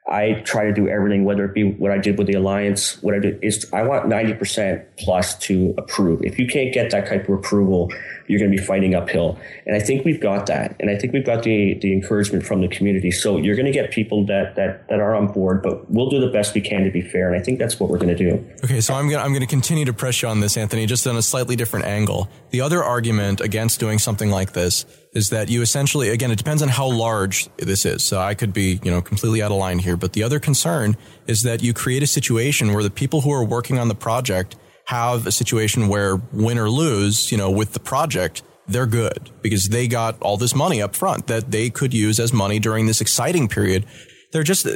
I 0.05 0.41
try 0.45 0.65
to 0.65 0.73
do 0.73 0.89
everything, 0.89 1.23
whether 1.23 1.45
it 1.45 1.53
be 1.53 1.63
what 1.63 1.91
I 1.91 1.97
did 1.97 2.17
with 2.17 2.27
the 2.27 2.33
alliance, 2.33 3.01
what 3.01 3.15
I 3.15 3.19
did 3.19 3.41
is 3.41 3.65
I 3.71 3.83
want 3.83 4.05
90% 4.05 4.85
plus 4.97 5.37
to 5.39 5.73
approve. 5.77 6.23
If 6.23 6.37
you 6.37 6.45
can't 6.45 6.73
get 6.73 6.91
that 6.91 7.07
type 7.07 7.29
of 7.29 7.35
approval, 7.35 7.89
you're 8.27 8.39
going 8.39 8.51
to 8.51 8.57
be 8.57 8.61
fighting 8.61 8.95
uphill. 8.95 9.39
And 9.65 9.75
I 9.75 9.79
think 9.79 10.03
we've 10.03 10.19
got 10.19 10.47
that. 10.47 10.75
And 10.81 10.89
I 10.89 10.97
think 10.97 11.13
we've 11.13 11.25
got 11.25 11.43
the, 11.43 11.75
the 11.75 11.93
encouragement 11.93 12.45
from 12.45 12.59
the 12.59 12.67
community. 12.67 13.11
So 13.11 13.37
you're 13.37 13.55
going 13.55 13.65
to 13.65 13.71
get 13.71 13.91
people 13.91 14.25
that, 14.25 14.55
that, 14.55 14.89
that 14.89 14.99
are 14.99 15.15
on 15.15 15.31
board, 15.31 15.63
but 15.63 15.89
we'll 15.89 16.09
do 16.09 16.19
the 16.19 16.31
best 16.31 16.53
we 16.53 16.61
can 16.61 16.83
to 16.83 16.91
be 16.91 17.01
fair. 17.01 17.31
And 17.31 17.41
I 17.41 17.43
think 17.43 17.57
that's 17.57 17.79
what 17.79 17.89
we're 17.89 17.97
going 17.97 18.15
to 18.15 18.29
do. 18.29 18.45
Okay. 18.65 18.81
So 18.81 18.93
I'm 18.93 19.07
going 19.07 19.19
to, 19.19 19.23
I'm 19.23 19.31
going 19.31 19.41
to 19.41 19.47
continue 19.47 19.85
to 19.85 19.93
press 19.93 20.21
you 20.21 20.27
on 20.27 20.41
this, 20.41 20.57
Anthony, 20.57 20.85
just 20.85 21.07
on 21.07 21.15
a 21.15 21.21
slightly 21.21 21.55
different 21.55 21.85
angle. 21.85 22.29
The 22.49 22.59
other 22.59 22.83
argument 22.83 23.39
against 23.39 23.79
doing 23.79 23.99
something 23.99 24.29
like 24.29 24.51
this 24.51 24.85
is 25.13 25.29
that 25.29 25.49
you 25.49 25.61
essentially, 25.61 26.09
again, 26.09 26.31
it 26.31 26.37
depends 26.37 26.61
on 26.61 26.69
how 26.69 26.87
large 26.87 27.47
this 27.57 27.85
is. 27.85 28.03
So 28.03 28.19
I 28.19 28.33
could 28.33 28.53
be, 28.53 28.79
you 28.83 28.91
know, 28.91 29.01
completely 29.01 29.41
out 29.41 29.51
of 29.51 29.57
line 29.57 29.79
here. 29.79 29.95
But 29.95 30.13
the 30.13 30.23
other 30.23 30.39
concern 30.39 30.97
is 31.27 31.43
that 31.43 31.61
you 31.61 31.73
create 31.73 32.03
a 32.03 32.07
situation 32.07 32.73
where 32.73 32.83
the 32.83 32.89
people 32.89 33.21
who 33.21 33.31
are 33.31 33.43
working 33.43 33.77
on 33.77 33.87
the 33.87 33.95
project 33.95 34.55
have 34.85 35.27
a 35.27 35.31
situation 35.31 35.87
where 35.87 36.17
win 36.31 36.57
or 36.57 36.69
lose, 36.69 37.31
you 37.31 37.37
know, 37.37 37.51
with 37.51 37.73
the 37.73 37.79
project, 37.79 38.41
they're 38.67 38.87
good 38.87 39.29
because 39.41 39.69
they 39.69 39.87
got 39.87 40.19
all 40.21 40.37
this 40.37 40.55
money 40.55 40.81
up 40.81 40.95
front 40.95 41.27
that 41.27 41.51
they 41.51 41.69
could 41.69 41.93
use 41.93 42.19
as 42.19 42.33
money 42.33 42.59
during 42.59 42.87
this 42.87 43.01
exciting 43.01 43.47
period 43.47 43.85
they're 44.33 44.43
just 44.43 44.67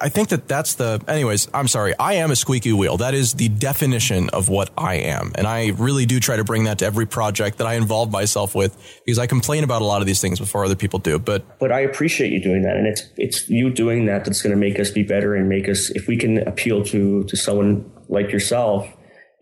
i 0.00 0.08
think 0.08 0.28
that 0.28 0.46
that's 0.46 0.74
the 0.74 1.02
anyways 1.08 1.48
i'm 1.52 1.66
sorry. 1.66 1.94
I 1.98 2.14
am 2.14 2.30
a 2.30 2.36
squeaky 2.36 2.72
wheel. 2.72 2.98
That 2.98 3.14
is 3.14 3.34
the 3.34 3.48
definition 3.48 4.28
of 4.30 4.48
what 4.48 4.70
i 4.78 4.94
am. 4.94 5.32
And 5.34 5.46
i 5.46 5.68
really 5.70 6.06
do 6.06 6.20
try 6.20 6.36
to 6.36 6.44
bring 6.44 6.64
that 6.64 6.78
to 6.78 6.86
every 6.86 7.06
project 7.06 7.58
that 7.58 7.66
i 7.66 7.74
involve 7.74 8.12
myself 8.12 8.54
with 8.54 8.76
because 9.04 9.18
i 9.18 9.26
complain 9.26 9.64
about 9.64 9.82
a 9.82 9.84
lot 9.84 10.00
of 10.02 10.06
these 10.06 10.20
things 10.20 10.38
before 10.38 10.64
other 10.64 10.76
people 10.76 10.98
do. 11.00 11.18
But 11.18 11.58
but 11.58 11.72
i 11.72 11.80
appreciate 11.80 12.30
you 12.30 12.40
doing 12.40 12.62
that. 12.62 12.76
And 12.76 12.86
it's 12.86 13.02
it's 13.16 13.48
you 13.48 13.70
doing 13.70 14.06
that 14.06 14.24
that's 14.24 14.42
going 14.42 14.54
to 14.54 14.60
make 14.60 14.78
us 14.78 14.90
be 14.90 15.02
better 15.02 15.34
and 15.34 15.48
make 15.48 15.68
us 15.68 15.90
if 15.90 16.06
we 16.06 16.16
can 16.16 16.46
appeal 16.46 16.84
to 16.84 17.24
to 17.24 17.36
someone 17.36 17.90
like 18.08 18.30
yourself. 18.30 18.86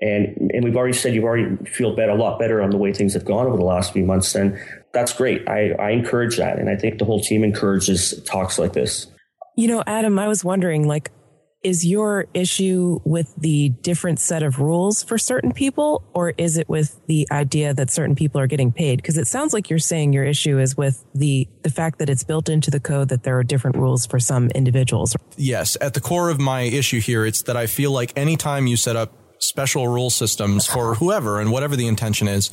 And 0.01 0.53
and 0.55 0.62
we've 0.62 0.77
already 0.77 0.92
said 0.92 1.14
you've 1.14 1.25
already 1.25 1.57
feel 1.64 1.97
better 1.97 2.12
a 2.12 2.14
lot 2.14 2.38
better 2.38 2.62
on 2.62 2.71
the 2.71 2.77
way 2.77 2.92
things 2.92 3.14
have 3.14 3.25
gone 3.25 3.47
over 3.47 3.57
the 3.57 3.64
last 3.64 3.92
few 3.92 4.05
months 4.05 4.33
then 4.33 4.62
that's 4.92 5.12
great. 5.12 5.49
I 5.49 5.73
i 5.73 5.90
encourage 5.90 6.37
that. 6.37 6.61
And 6.61 6.71
i 6.71 6.77
think 6.77 6.99
the 6.99 7.05
whole 7.05 7.21
team 7.21 7.42
encourages 7.42 8.23
talks 8.23 8.61
like 8.61 8.73
this 8.73 9.09
you 9.59 9.66
know, 9.66 9.83
Adam, 9.88 10.21
I 10.21 10.29
was 10.29 10.44
wondering, 10.44 10.87
like, 10.87 11.11
is 11.64 11.85
your 11.85 12.29
issue 12.33 13.01
with 13.05 13.35
the 13.37 13.71
different 13.71 14.21
set 14.21 14.44
of 14.44 14.61
rules 14.61 15.03
for 15.03 15.18
certain 15.18 15.51
people, 15.51 16.09
or 16.14 16.33
is 16.38 16.57
it 16.57 16.68
with 16.68 17.01
the 17.09 17.27
idea 17.33 17.75
that 17.75 17.90
certain 17.90 18.14
people 18.14 18.40
are 18.40 18.47
getting 18.47 18.71
paid? 18.71 18.99
Because 19.03 19.18
it 19.18 19.27
sounds 19.27 19.53
like 19.53 19.68
you're 19.68 19.81
saying 19.81 20.12
your 20.12 20.23
issue 20.23 20.61
is 20.61 20.77
with 20.77 21.05
the 21.12 21.49
the 21.62 21.71
fact 21.71 21.99
that 21.99 22.09
it's 22.09 22.23
built 22.23 22.49
into 22.49 22.71
the 22.71 22.79
code 22.79 23.09
that 23.09 23.25
there 23.25 23.37
are 23.37 23.42
different 23.42 23.77
rules 23.77 24.07
for 24.07 24.21
some 24.21 24.49
individuals. 24.51 25.16
Yes, 25.37 25.77
at 25.81 25.94
the 25.94 26.01
core 26.01 26.31
of 26.31 26.38
my 26.38 26.61
issue 26.61 27.01
here, 27.01 27.27
it's 27.27 27.42
that 27.42 27.57
I 27.57 27.66
feel 27.66 27.90
like 27.90 28.16
anytime 28.16 28.68
you 28.68 28.77
set 28.77 28.94
up 28.94 29.12
special 29.38 29.88
rule 29.88 30.11
systems 30.11 30.66
for 30.66 30.94
whoever 30.94 31.40
and 31.40 31.53
whatever 31.53 31.77
the 31.77 31.87
intention 31.87 32.29
is, 32.29 32.51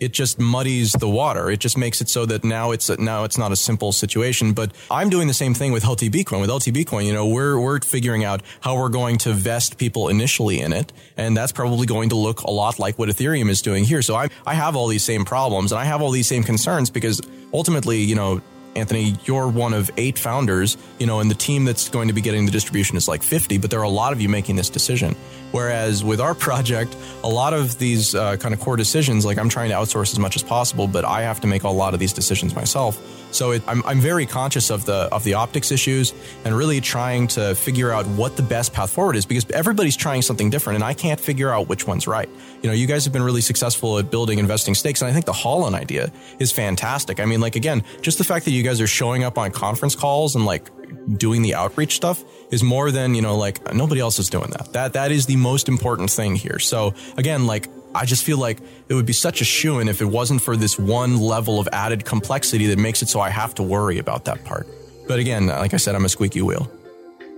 it 0.00 0.12
just 0.12 0.38
muddies 0.38 0.92
the 0.92 1.08
water. 1.08 1.50
It 1.50 1.58
just 1.58 1.76
makes 1.76 2.00
it 2.00 2.08
so 2.08 2.24
that 2.26 2.44
now 2.44 2.70
it's 2.70 2.88
a, 2.88 2.96
now 2.96 3.24
it's 3.24 3.36
not 3.36 3.50
a 3.50 3.56
simple 3.56 3.92
situation. 3.92 4.52
But 4.52 4.72
I'm 4.90 5.10
doing 5.10 5.26
the 5.26 5.34
same 5.34 5.54
thing 5.54 5.72
with 5.72 5.82
LTB 5.82 6.24
coin. 6.26 6.40
With 6.40 6.50
LTB 6.50 6.86
coin, 6.86 7.06
you 7.06 7.12
know, 7.12 7.26
we're 7.26 7.58
we're 7.58 7.80
figuring 7.80 8.24
out 8.24 8.42
how 8.60 8.76
we're 8.76 8.90
going 8.90 9.18
to 9.18 9.32
vest 9.32 9.76
people 9.76 10.08
initially 10.08 10.60
in 10.60 10.72
it, 10.72 10.92
and 11.16 11.36
that's 11.36 11.52
probably 11.52 11.86
going 11.86 12.10
to 12.10 12.16
look 12.16 12.42
a 12.42 12.50
lot 12.50 12.78
like 12.78 12.98
what 12.98 13.08
Ethereum 13.08 13.50
is 13.50 13.60
doing 13.60 13.84
here. 13.84 14.02
So 14.02 14.14
I 14.14 14.28
I 14.46 14.54
have 14.54 14.76
all 14.76 14.86
these 14.86 15.04
same 15.04 15.24
problems 15.24 15.72
and 15.72 15.80
I 15.80 15.84
have 15.84 16.00
all 16.00 16.10
these 16.10 16.28
same 16.28 16.44
concerns 16.44 16.90
because 16.90 17.20
ultimately, 17.52 17.98
you 17.98 18.14
know, 18.14 18.40
Anthony, 18.78 19.16
you're 19.24 19.48
one 19.48 19.74
of 19.74 19.90
eight 19.96 20.18
founders, 20.18 20.76
you 20.98 21.06
know, 21.06 21.20
and 21.20 21.30
the 21.30 21.34
team 21.34 21.64
that's 21.64 21.88
going 21.88 22.08
to 22.08 22.14
be 22.14 22.20
getting 22.20 22.46
the 22.46 22.52
distribution 22.52 22.96
is 22.96 23.08
like 23.08 23.22
50, 23.22 23.58
but 23.58 23.70
there 23.70 23.80
are 23.80 23.84
a 23.84 23.88
lot 23.88 24.12
of 24.12 24.20
you 24.20 24.28
making 24.28 24.56
this 24.56 24.70
decision. 24.70 25.16
Whereas 25.50 26.04
with 26.04 26.20
our 26.20 26.34
project, 26.46 26.96
a 27.24 27.28
lot 27.28 27.52
of 27.52 27.78
these 27.78 28.14
uh, 28.14 28.36
kind 28.36 28.54
of 28.54 28.60
core 28.60 28.76
decisions, 28.76 29.24
like 29.24 29.38
I'm 29.38 29.48
trying 29.48 29.70
to 29.70 29.74
outsource 29.74 30.12
as 30.12 30.18
much 30.18 30.36
as 30.36 30.42
possible, 30.42 30.86
but 30.86 31.04
I 31.04 31.22
have 31.22 31.40
to 31.40 31.46
make 31.46 31.64
a 31.64 31.68
lot 31.68 31.94
of 31.94 32.00
these 32.00 32.12
decisions 32.12 32.54
myself. 32.54 33.00
So 33.30 33.52
it, 33.52 33.62
I'm, 33.66 33.82
I'm 33.84 34.00
very 34.00 34.26
conscious 34.26 34.70
of 34.70 34.84
the 34.84 35.08
of 35.12 35.24
the 35.24 35.34
optics 35.34 35.70
issues 35.70 36.14
and 36.44 36.56
really 36.56 36.80
trying 36.80 37.28
to 37.28 37.54
figure 37.54 37.90
out 37.92 38.06
what 38.06 38.36
the 38.36 38.42
best 38.42 38.72
path 38.72 38.90
forward 38.90 39.16
is 39.16 39.26
because 39.26 39.48
everybody's 39.50 39.96
trying 39.96 40.22
something 40.22 40.50
different 40.50 40.76
and 40.76 40.84
I 40.84 40.94
can't 40.94 41.20
figure 41.20 41.50
out 41.50 41.68
which 41.68 41.86
one's 41.86 42.06
right. 42.06 42.28
You 42.62 42.68
know, 42.68 42.74
you 42.74 42.86
guys 42.86 43.04
have 43.04 43.12
been 43.12 43.22
really 43.22 43.40
successful 43.40 43.98
at 43.98 44.10
building 44.10 44.38
investing 44.38 44.74
stakes 44.74 45.02
and 45.02 45.10
I 45.10 45.12
think 45.12 45.26
the 45.26 45.32
holon 45.32 45.74
idea 45.74 46.10
is 46.38 46.52
fantastic. 46.52 47.20
I 47.20 47.24
mean, 47.24 47.40
like 47.40 47.56
again, 47.56 47.84
just 48.00 48.18
the 48.18 48.24
fact 48.24 48.44
that 48.46 48.52
you 48.52 48.62
guys 48.62 48.80
are 48.80 48.86
showing 48.86 49.24
up 49.24 49.38
on 49.38 49.50
conference 49.50 49.94
calls 49.94 50.34
and 50.34 50.46
like 50.46 50.70
doing 51.18 51.42
the 51.42 51.54
outreach 51.54 51.96
stuff 51.96 52.24
is 52.50 52.62
more 52.62 52.90
than, 52.90 53.14
you 53.14 53.22
know, 53.22 53.36
like 53.36 53.74
nobody 53.74 54.00
else 54.00 54.18
is 54.18 54.30
doing 54.30 54.50
that. 54.50 54.72
That 54.72 54.94
that 54.94 55.12
is 55.12 55.26
the 55.26 55.36
most 55.36 55.68
important 55.68 56.10
thing 56.10 56.34
here. 56.34 56.58
So 56.58 56.94
again, 57.16 57.46
like 57.46 57.68
I 57.94 58.04
just 58.04 58.24
feel 58.24 58.38
like 58.38 58.58
it 58.88 58.94
would 58.94 59.06
be 59.06 59.12
such 59.12 59.40
a 59.40 59.44
shoe 59.44 59.78
in 59.78 59.88
if 59.88 60.00
it 60.00 60.06
wasn't 60.06 60.42
for 60.42 60.56
this 60.56 60.78
one 60.78 61.18
level 61.18 61.58
of 61.58 61.68
added 61.72 62.04
complexity 62.04 62.66
that 62.66 62.78
makes 62.78 63.02
it 63.02 63.08
so 63.08 63.20
I 63.20 63.30
have 63.30 63.54
to 63.56 63.62
worry 63.62 63.98
about 63.98 64.24
that 64.26 64.44
part. 64.44 64.66
But 65.06 65.18
again, 65.18 65.46
like 65.46 65.74
I 65.74 65.78
said, 65.78 65.94
I'm 65.94 66.04
a 66.04 66.08
squeaky 66.08 66.42
wheel. 66.42 66.70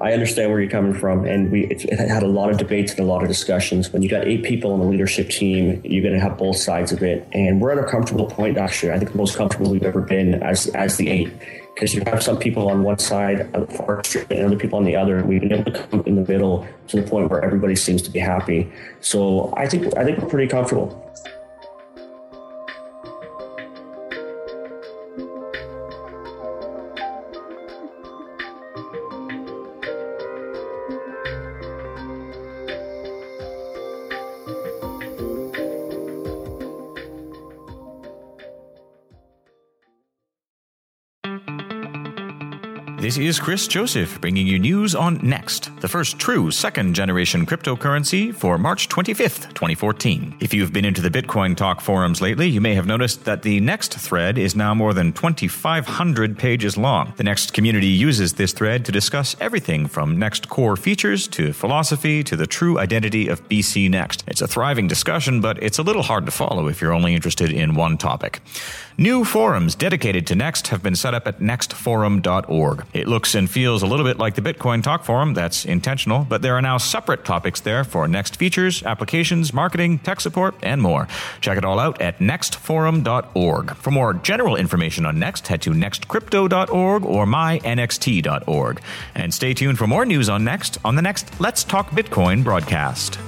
I 0.01 0.15
understand 0.15 0.51
where 0.51 0.61
you're 0.61 0.71
coming 0.71 0.95
from, 0.95 1.27
and 1.27 1.53
we 1.53 1.67
it, 1.67 1.91
had 1.91 2.23
a 2.23 2.27
lot 2.27 2.51
of 2.51 2.57
debates 2.57 2.93
and 2.93 3.01
a 3.01 3.05
lot 3.05 3.23
of 3.23 3.29
discussions. 3.29 3.93
When 3.93 4.01
you 4.01 4.09
got 4.09 4.27
eight 4.27 4.43
people 4.43 4.73
on 4.73 4.81
the 4.81 4.87
leadership 4.87 5.29
team, 5.29 5.83
you're 5.85 6.03
going 6.03 6.15
to 6.15 6.21
have 6.21 6.39
both 6.39 6.57
sides 6.57 6.91
of 6.91 7.03
it, 7.03 7.29
and 7.33 7.61
we're 7.61 7.73
at 7.73 7.79
a 7.79 7.85
comfortable 7.85 8.25
point. 8.25 8.57
Actually, 8.57 8.93
I 8.93 8.99
think 8.99 9.13
the 9.13 9.19
most 9.19 9.37
comfortable 9.37 9.71
we've 9.71 9.83
ever 9.83 10.01
been 10.01 10.43
as 10.43 10.69
as 10.69 10.97
the 10.97 11.11
eight 11.11 11.31
because 11.75 11.95
you 11.95 12.03
have 12.07 12.23
some 12.23 12.39
people 12.39 12.69
on 12.69 12.83
one 12.83 12.99
side 12.99 13.41
of 13.55 13.69
the 13.69 13.75
far 13.75 14.03
and 14.31 14.47
other 14.47 14.57
people 14.57 14.79
on 14.79 14.85
the 14.85 14.97
other. 14.97 15.23
We've 15.25 15.41
been 15.41 15.53
able 15.53 15.73
to 15.73 15.83
come 15.83 16.03
in 16.07 16.15
the 16.17 16.31
middle 16.31 16.67
to 16.89 17.01
the 17.01 17.09
point 17.09 17.31
where 17.31 17.43
everybody 17.45 17.77
seems 17.77 18.03
to 18.03 18.11
be 18.11 18.19
happy. 18.19 18.71
So 19.01 19.53
I 19.57 19.67
think 19.67 19.97
I 19.97 20.05
think 20.05 20.19
we're 20.19 20.29
pretty 20.29 20.49
comfortable. 20.49 21.07
This 43.01 43.17
is 43.17 43.41
Chris 43.41 43.67
Joseph 43.67 44.21
bringing 44.21 44.47
you 44.47 44.59
news 44.59 44.95
on 44.95 45.21
Nxt, 45.21 45.81
the 45.81 45.89
first 45.89 46.19
true 46.19 46.51
second 46.51 46.93
generation 46.93 47.47
cryptocurrency 47.47 48.35
for 48.35 48.59
March 48.59 48.91
25th, 48.91 49.49
2014. 49.55 50.37
If 50.39 50.53
you've 50.53 50.75
been 50.75 50.85
into 50.85 51.01
the 51.01 51.09
Bitcoin 51.09 51.57
Talk 51.57 51.81
forums 51.81 52.21
lately, 52.21 52.47
you 52.47 52.61
may 52.61 52.75
have 52.75 52.85
noticed 52.85 53.25
that 53.25 53.41
the 53.41 53.59
Nxt 53.59 53.95
thread 53.95 54.37
is 54.37 54.55
now 54.55 54.75
more 54.75 54.93
than 54.93 55.15
2,500 55.15 56.37
pages 56.39 56.77
long. 56.77 57.15
The 57.17 57.25
Nxt 57.25 57.55
community 57.55 57.87
uses 57.87 58.35
this 58.35 58.53
thread 58.53 58.85
to 58.85 58.93
discuss 58.93 59.35
everything 59.41 59.87
from 59.87 60.19
Nxt 60.19 60.51
core 60.51 60.77
features 60.77 61.27
to 61.29 61.55
philosophy 61.55 62.23
to 62.25 62.37
the 62.37 62.47
true 62.47 62.79
identity 62.79 63.29
of 63.29 63.49
BCNext. 63.49 64.25
It's 64.27 64.43
a 64.43 64.47
thriving 64.47 64.89
discussion, 64.89 65.41
but 65.41 65.61
it's 65.63 65.79
a 65.79 65.83
little 65.83 66.03
hard 66.03 66.27
to 66.27 66.33
follow 66.33 66.69
if 66.69 66.83
you're 66.83 66.93
only 66.93 67.15
interested 67.15 67.51
in 67.51 67.75
one 67.75 67.97
topic. 67.97 68.43
New 68.99 69.25
forums 69.25 69.75
dedicated 69.75 70.27
to 70.27 70.35
Nxt 70.35 70.67
have 70.67 70.83
been 70.83 70.95
set 70.95 71.15
up 71.15 71.27
at 71.27 71.41
nxtforum.org. 71.41 72.85
It 72.93 73.07
looks 73.07 73.35
and 73.35 73.49
feels 73.49 73.83
a 73.83 73.87
little 73.87 74.05
bit 74.05 74.19
like 74.19 74.35
the 74.35 74.43
Bitcoin 74.43 74.83
Talk 74.83 75.05
Forum. 75.05 75.35
That's 75.35 75.65
intentional, 75.65 76.25
but 76.29 76.43
there 76.43 76.57
are 76.57 76.63
now 76.63 76.79
separate 76.79 77.25
topics 77.25 77.61
there 77.61 77.85
for 77.85 78.07
Nxt 78.07 78.37
features, 78.37 78.83
applications, 78.83 79.53
marketing, 79.53 79.99
tech 80.01 80.21
support, 80.21 80.55
and 80.63 80.83
more. 80.83 81.07
Check 81.41 81.57
it 81.57 81.65
all 81.65 81.79
out 81.79 82.01
at 82.01 82.19
nxtforum.org. 82.19 83.77
For 83.77 83.91
more 83.91 84.15
general 84.15 84.57
information 84.57 85.07
on 85.07 85.19
Nxt, 85.19 85.47
head 85.47 85.63
to 85.63 85.71
nxtcrypto.org 85.71 87.05
or 87.05 87.27
mynxt.org. 87.27 88.81
And 89.15 89.35
stay 89.35 89.55
tuned 89.55 89.79
for 89.79 89.87
more 89.87 90.05
news 90.05 90.29
on 90.29 90.45
Nxt 90.45 90.79
on 90.85 90.97
the 90.97 91.03
next 91.03 91.41
Let's 91.41 91.65
Talk 91.65 91.91
Bitcoin 91.91 92.43
broadcast 92.43 93.19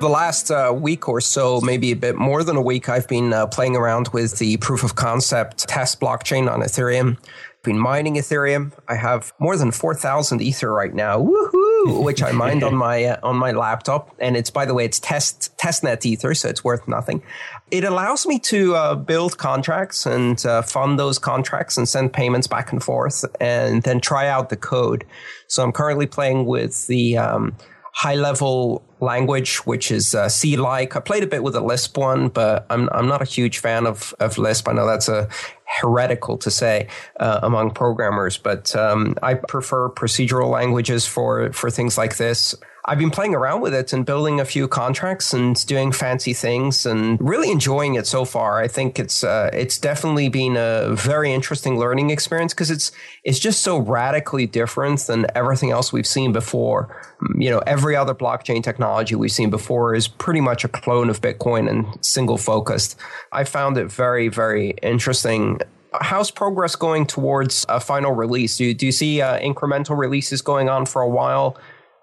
the 0.00 0.08
last 0.08 0.50
uh, 0.50 0.72
week 0.74 1.08
or 1.08 1.20
so, 1.20 1.60
maybe 1.60 1.90
a 1.90 1.96
bit 1.96 2.16
more 2.16 2.44
than 2.44 2.56
a 2.56 2.62
week, 2.62 2.88
I've 2.88 3.08
been 3.08 3.32
uh, 3.32 3.46
playing 3.46 3.76
around 3.76 4.08
with 4.08 4.38
the 4.38 4.56
proof 4.58 4.84
of 4.84 4.94
concept 4.94 5.66
test 5.68 6.00
blockchain 6.00 6.50
on 6.50 6.60
Ethereum. 6.60 7.16
I've 7.18 7.62
been 7.64 7.78
mining 7.78 8.14
Ethereum. 8.14 8.72
I 8.86 8.94
have 8.94 9.32
more 9.38 9.56
than 9.56 9.72
4,000 9.72 10.40
Ether 10.40 10.72
right 10.72 10.94
now. 10.94 11.18
Woohoo! 11.18 11.68
which 11.86 12.22
I 12.22 12.32
mined 12.32 12.64
on 12.64 12.74
my 12.74 13.04
uh, 13.04 13.20
on 13.22 13.36
my 13.36 13.52
laptop, 13.52 14.14
and 14.18 14.36
it's 14.36 14.50
by 14.50 14.64
the 14.64 14.74
way, 14.74 14.84
it's 14.84 14.98
test 14.98 15.56
testnet 15.58 16.04
ether, 16.04 16.34
so 16.34 16.48
it's 16.48 16.64
worth 16.64 16.88
nothing. 16.88 17.22
It 17.70 17.84
allows 17.84 18.26
me 18.26 18.38
to 18.40 18.74
uh, 18.74 18.94
build 18.94 19.38
contracts 19.38 20.06
and 20.06 20.44
uh, 20.44 20.62
fund 20.62 20.98
those 20.98 21.18
contracts 21.18 21.76
and 21.76 21.88
send 21.88 22.12
payments 22.12 22.46
back 22.46 22.72
and 22.72 22.82
forth, 22.82 23.24
and 23.40 23.82
then 23.82 24.00
try 24.00 24.28
out 24.28 24.48
the 24.48 24.56
code. 24.56 25.04
So 25.46 25.62
I'm 25.62 25.72
currently 25.72 26.06
playing 26.06 26.46
with 26.46 26.86
the 26.86 27.18
um, 27.18 27.56
high 27.98 28.14
level 28.14 28.80
language, 29.00 29.56
which 29.66 29.90
is 29.90 30.14
uh, 30.14 30.28
C 30.28 30.56
like. 30.56 30.94
I 30.94 31.00
played 31.00 31.24
a 31.24 31.26
bit 31.26 31.42
with 31.42 31.54
the 31.54 31.60
Lisp 31.60 31.98
one, 31.98 32.28
but 32.28 32.64
I'm, 32.70 32.88
I'm 32.92 33.08
not 33.08 33.22
a 33.22 33.24
huge 33.24 33.58
fan 33.58 33.88
of, 33.88 34.14
of 34.20 34.38
Lisp. 34.38 34.68
I 34.68 34.72
know 34.72 34.86
that's 34.86 35.08
a 35.08 35.28
heretical 35.64 36.38
to 36.38 36.48
say 36.48 36.86
uh, 37.18 37.40
among 37.42 37.72
programmers, 37.72 38.38
but 38.38 38.74
um, 38.76 39.16
I 39.20 39.34
prefer 39.34 39.88
procedural 39.88 40.48
languages 40.48 41.06
for, 41.06 41.52
for 41.52 41.72
things 41.72 41.98
like 41.98 42.18
this. 42.18 42.54
I've 42.88 42.98
been 42.98 43.10
playing 43.10 43.34
around 43.34 43.60
with 43.60 43.74
it 43.74 43.92
and 43.92 44.06
building 44.06 44.40
a 44.40 44.46
few 44.46 44.66
contracts 44.66 45.34
and 45.34 45.54
doing 45.66 45.92
fancy 45.92 46.32
things 46.32 46.86
and 46.86 47.18
really 47.20 47.50
enjoying 47.50 47.96
it 47.96 48.06
so 48.06 48.24
far. 48.24 48.62
I 48.62 48.66
think 48.66 48.98
it's 48.98 49.22
uh, 49.22 49.50
it's 49.52 49.76
definitely 49.76 50.30
been 50.30 50.56
a 50.56 50.94
very 50.94 51.30
interesting 51.30 51.78
learning 51.78 52.08
experience 52.08 52.54
because 52.54 52.70
it's 52.70 52.90
it's 53.24 53.38
just 53.38 53.60
so 53.60 53.76
radically 53.76 54.46
different 54.46 55.00
than 55.00 55.26
everything 55.34 55.70
else 55.70 55.92
we've 55.92 56.06
seen 56.06 56.32
before. 56.32 56.98
You 57.36 57.50
know, 57.50 57.58
every 57.66 57.94
other 57.94 58.14
blockchain 58.14 58.62
technology 58.62 59.14
we've 59.14 59.32
seen 59.32 59.50
before 59.50 59.94
is 59.94 60.08
pretty 60.08 60.40
much 60.40 60.64
a 60.64 60.68
clone 60.68 61.10
of 61.10 61.20
Bitcoin 61.20 61.68
and 61.68 62.02
single 62.02 62.38
focused. 62.38 62.98
I 63.32 63.44
found 63.44 63.76
it 63.76 63.92
very 63.92 64.28
very 64.28 64.70
interesting 64.82 65.60
how's 66.00 66.30
progress 66.30 66.76
going 66.76 67.06
towards 67.06 67.64
a 67.68 67.80
final 67.80 68.12
release? 68.12 68.58
Do 68.58 68.66
you, 68.66 68.74
do 68.74 68.84
you 68.84 68.92
see 68.92 69.22
uh, 69.22 69.40
incremental 69.40 69.96
releases 69.96 70.42
going 70.42 70.68
on 70.68 70.84
for 70.84 71.00
a 71.00 71.08
while? 71.08 71.56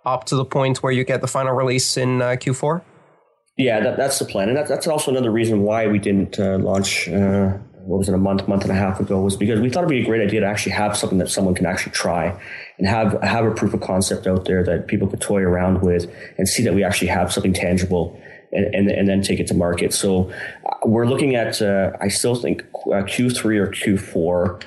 Up 0.06 0.26
to 0.26 0.36
the 0.36 0.46
point 0.46 0.84
where 0.84 0.92
you 0.92 1.04
get 1.04 1.22
the 1.22 1.28
final 1.28 1.54
release 1.54 1.98
in 1.98 2.22
uh, 2.22 2.30
Q4? 2.30 2.82
Yeah, 3.58 3.80
that, 3.80 3.98
that's 3.98 4.20
the 4.20 4.26
plan, 4.26 4.50
and 4.50 4.58
that, 4.58 4.68
that's 4.68 4.86
also 4.86 5.12
another 5.12 5.32
reason 5.32 5.62
why 5.62 5.88
we 5.88 5.98
didn't 5.98 6.40
uh, 6.40 6.58
launch. 6.58 7.08
Uh, 7.08 7.58
what 7.86 8.00
was 8.00 8.10
it, 8.10 8.16
a 8.16 8.18
month, 8.18 8.48
month 8.48 8.64
and 8.64 8.72
a 8.72 8.76
half 8.76 9.00
ago? 9.00 9.22
Was 9.22 9.38
because 9.38 9.62
we 9.62 9.70
thought 9.70 9.82
it'd 9.82 9.90
be 9.90 10.02
a 10.02 10.06
great 10.06 10.22
idea 10.22 10.42
to 10.42 10.46
actually 10.46 10.72
have 10.74 10.98
something 10.98 11.20
that 11.20 11.30
someone 11.30 11.54
can 11.54 11.66
actually 11.66 11.94
try, 11.94 12.38
and 12.78 12.88
have 12.88 13.22
have 13.22 13.46
a 13.46 13.52
proof 13.52 13.74
of 13.74 13.80
concept 13.82 14.28
out 14.28 14.46
there 14.46 14.64
that 14.64 14.88
people 14.88 15.08
could 15.08 15.22
toy 15.22 15.42
around 15.42 15.82
with, 15.82 16.12
and 16.38 16.50
see 16.50 16.64
that 16.64 16.74
we 16.74 16.84
actually 16.84 17.08
have 17.08 17.32
something 17.32 17.54
tangible. 17.54 18.20
And, 18.52 18.74
and, 18.74 18.90
and 18.90 19.10
then 19.10 19.22
take 19.22 19.42
it 19.42 19.48
to 19.48 19.54
market. 19.54 19.92
So 19.92 20.32
uh, 20.66 20.76
we're 20.86 21.08
looking 21.08 21.36
at, 21.36 21.62
uh, 21.62 21.92
I 22.00 22.08
still 22.08 22.36
think 22.36 22.62
uh, 22.86 23.04
Q3 23.04 23.44
or 23.58 23.68
Q4, 23.68 24.64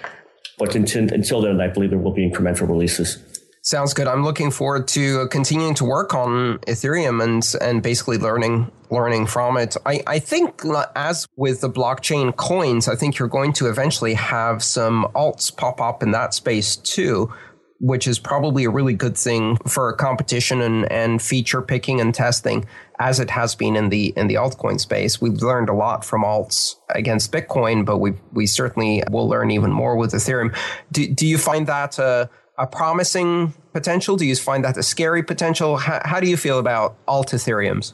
but 0.58 0.74
until, 0.74 1.10
until 1.10 1.40
then, 1.40 1.58
I 1.58 1.68
believe 1.68 1.88
there 1.88 1.98
will 1.98 2.12
be 2.12 2.28
incremental 2.28 2.68
releases. 2.68 3.37
Sounds 3.62 3.92
good. 3.92 4.06
I'm 4.06 4.24
looking 4.24 4.50
forward 4.50 4.88
to 4.88 5.26
continuing 5.28 5.74
to 5.74 5.84
work 5.84 6.14
on 6.14 6.58
Ethereum 6.60 7.22
and 7.22 7.44
and 7.60 7.82
basically 7.82 8.18
learning 8.18 8.70
learning 8.90 9.26
from 9.26 9.56
it. 9.56 9.76
I, 9.84 10.02
I 10.06 10.18
think 10.18 10.62
as 10.96 11.26
with 11.36 11.60
the 11.60 11.70
blockchain 11.70 12.34
coins, 12.36 12.88
I 12.88 12.94
think 12.94 13.18
you're 13.18 13.28
going 13.28 13.52
to 13.54 13.68
eventually 13.68 14.14
have 14.14 14.62
some 14.62 15.06
alts 15.14 15.54
pop 15.54 15.80
up 15.80 16.02
in 16.02 16.12
that 16.12 16.32
space 16.32 16.76
too, 16.76 17.32
which 17.80 18.08
is 18.08 18.18
probably 18.18 18.64
a 18.64 18.70
really 18.70 18.94
good 18.94 19.16
thing 19.16 19.58
for 19.66 19.92
competition 19.92 20.62
and, 20.62 20.90
and 20.90 21.20
feature 21.20 21.60
picking 21.60 22.00
and 22.00 22.14
testing 22.14 22.66
as 22.98 23.20
it 23.20 23.30
has 23.30 23.54
been 23.54 23.76
in 23.76 23.88
the 23.90 24.12
in 24.16 24.28
the 24.28 24.34
altcoin 24.34 24.80
space. 24.80 25.20
We've 25.20 25.42
learned 25.42 25.68
a 25.68 25.74
lot 25.74 26.04
from 26.04 26.22
alts 26.22 26.76
against 26.90 27.32
Bitcoin, 27.32 27.84
but 27.84 27.98
we 27.98 28.14
we 28.32 28.46
certainly 28.46 29.02
will 29.10 29.28
learn 29.28 29.50
even 29.50 29.72
more 29.72 29.96
with 29.96 30.12
Ethereum. 30.12 30.56
Do, 30.90 31.06
do 31.06 31.26
you 31.26 31.38
find 31.38 31.66
that 31.66 31.98
uh, 31.98 32.26
a 32.58 32.66
promising 32.66 33.54
potential? 33.72 34.16
Do 34.16 34.26
you 34.26 34.36
find 34.36 34.64
that 34.64 34.76
a 34.76 34.82
scary 34.82 35.22
potential? 35.22 35.76
How, 35.76 36.00
how 36.04 36.20
do 36.20 36.28
you 36.28 36.36
feel 36.36 36.58
about 36.58 36.96
alt 37.06 37.28
Ethereums? 37.28 37.92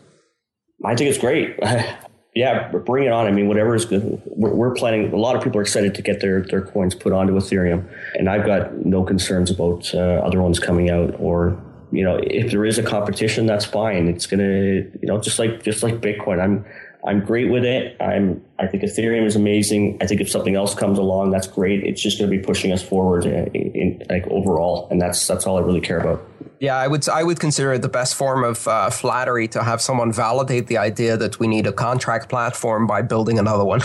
I 0.84 0.96
think 0.96 1.10
it's 1.10 1.18
great. 1.18 1.58
yeah, 2.34 2.68
bring 2.68 3.04
it 3.04 3.12
on. 3.12 3.26
I 3.26 3.30
mean, 3.30 3.46
whatever 3.46 3.74
is 3.74 3.84
good. 3.84 4.20
We're, 4.26 4.54
we're, 4.54 4.74
planning. 4.74 5.12
A 5.12 5.16
lot 5.16 5.36
of 5.36 5.42
people 5.42 5.58
are 5.58 5.62
excited 5.62 5.94
to 5.94 6.02
get 6.02 6.20
their 6.20 6.42
their 6.42 6.62
coins 6.62 6.94
put 6.94 7.12
onto 7.12 7.34
Ethereum, 7.34 7.88
and 8.14 8.28
I've 8.28 8.44
got 8.44 8.84
no 8.84 9.04
concerns 9.04 9.50
about 9.50 9.94
uh, 9.94 10.20
other 10.24 10.42
ones 10.42 10.58
coming 10.58 10.90
out. 10.90 11.14
Or 11.20 11.62
you 11.92 12.02
know, 12.02 12.18
if 12.22 12.50
there 12.50 12.64
is 12.64 12.78
a 12.78 12.82
competition, 12.82 13.46
that's 13.46 13.64
fine. 13.64 14.08
It's 14.08 14.26
gonna, 14.26 14.42
you 14.44 14.98
know, 15.02 15.20
just 15.20 15.38
like 15.38 15.62
just 15.62 15.82
like 15.82 16.00
Bitcoin. 16.00 16.42
I'm 16.42 16.64
I'm 17.06 17.24
great 17.24 17.50
with 17.50 17.64
it. 17.64 17.96
I'm 18.00 18.42
I 18.58 18.66
think 18.66 18.82
Ethereum 18.82 19.26
is 19.26 19.36
amazing. 19.36 19.98
I 20.00 20.06
think 20.06 20.20
if 20.20 20.30
something 20.30 20.56
else 20.56 20.74
comes 20.74 20.98
along, 20.98 21.30
that's 21.30 21.46
great. 21.46 21.84
It's 21.84 22.00
just 22.00 22.18
going 22.18 22.30
to 22.30 22.36
be 22.36 22.42
pushing 22.42 22.72
us 22.72 22.82
forward 22.82 23.26
in, 23.26 23.48
in, 23.54 24.02
like 24.08 24.26
overall, 24.28 24.88
and 24.90 25.00
that's 25.00 25.26
that's 25.26 25.46
all 25.46 25.58
I 25.58 25.60
really 25.60 25.80
care 25.80 25.98
about. 25.98 26.26
Yeah, 26.60 26.76
I 26.76 26.86
would 26.86 27.06
I 27.08 27.22
would 27.22 27.40
consider 27.40 27.74
it 27.74 27.82
the 27.82 27.90
best 27.90 28.14
form 28.14 28.42
of 28.42 28.66
uh, 28.66 28.88
flattery 28.88 29.48
to 29.48 29.62
have 29.62 29.82
someone 29.82 30.12
validate 30.12 30.68
the 30.68 30.78
idea 30.78 31.16
that 31.18 31.38
we 31.38 31.46
need 31.46 31.66
a 31.66 31.72
contract 31.72 32.30
platform 32.30 32.86
by 32.86 33.02
building 33.02 33.38
another 33.38 33.64
one. 33.64 33.80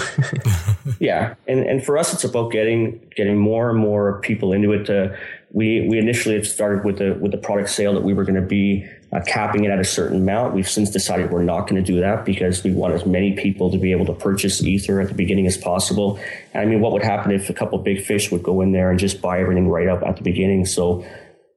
yeah, 0.99 1.34
and 1.45 1.60
and 1.60 1.84
for 1.84 1.97
us, 1.97 2.13
it's 2.13 2.23
about 2.23 2.51
getting 2.51 3.01
getting 3.15 3.38
more 3.38 3.69
and 3.69 3.79
more 3.79 4.21
people 4.21 4.53
into 4.53 4.71
it. 4.71 4.86
To, 4.86 5.17
we 5.51 5.88
we 5.89 5.97
initially 5.97 6.36
had 6.36 6.45
started 6.45 6.86
with 6.86 6.99
the 6.99 7.15
with 7.15 7.32
the 7.32 7.38
product 7.38 7.69
sale 7.69 7.93
that 7.95 8.03
we 8.03 8.13
were 8.13 8.23
going 8.23 8.39
to 8.39 8.47
be 8.47 8.88
uh, 9.12 9.22
capping 9.26 9.63
it 9.63 9.72
at 9.72 9.80
a 9.80 9.84
certain 9.84 10.17
amount. 10.17 10.54
We've 10.54 10.69
since 10.69 10.91
decided 10.91 11.32
we're 11.32 11.43
not 11.43 11.67
going 11.67 11.84
to 11.84 11.91
do 11.91 12.00
that 12.02 12.26
because 12.26 12.63
we 12.63 12.72
want 12.72 12.93
as 12.93 13.06
many 13.06 13.34
people 13.34 13.72
to 13.72 13.78
be 13.78 13.91
able 13.91 14.06
to 14.06 14.13
purchase 14.13 14.62
Ether 14.63 15.02
at 15.02 15.08
the 15.08 15.15
beginning 15.15 15.48
as 15.48 15.58
possible. 15.58 16.19
And 16.54 16.62
I 16.62 16.65
mean, 16.65 16.80
what 16.80 16.91
would 16.91 17.04
happen 17.04 17.32
if 17.32 17.50
a 17.50 17.54
couple 17.54 17.78
big 17.80 18.04
fish 18.04 18.32
would 18.32 18.43
go 18.43 18.62
in 18.62 18.72
there 18.72 18.91
and 18.91 19.00
just 19.00 19.22
buy 19.22 19.39
everything 19.39 19.67
right 19.67 19.88
up 19.88 20.04
at 20.04 20.17
the 20.17 20.24
beginning? 20.24 20.65
So 20.65 21.06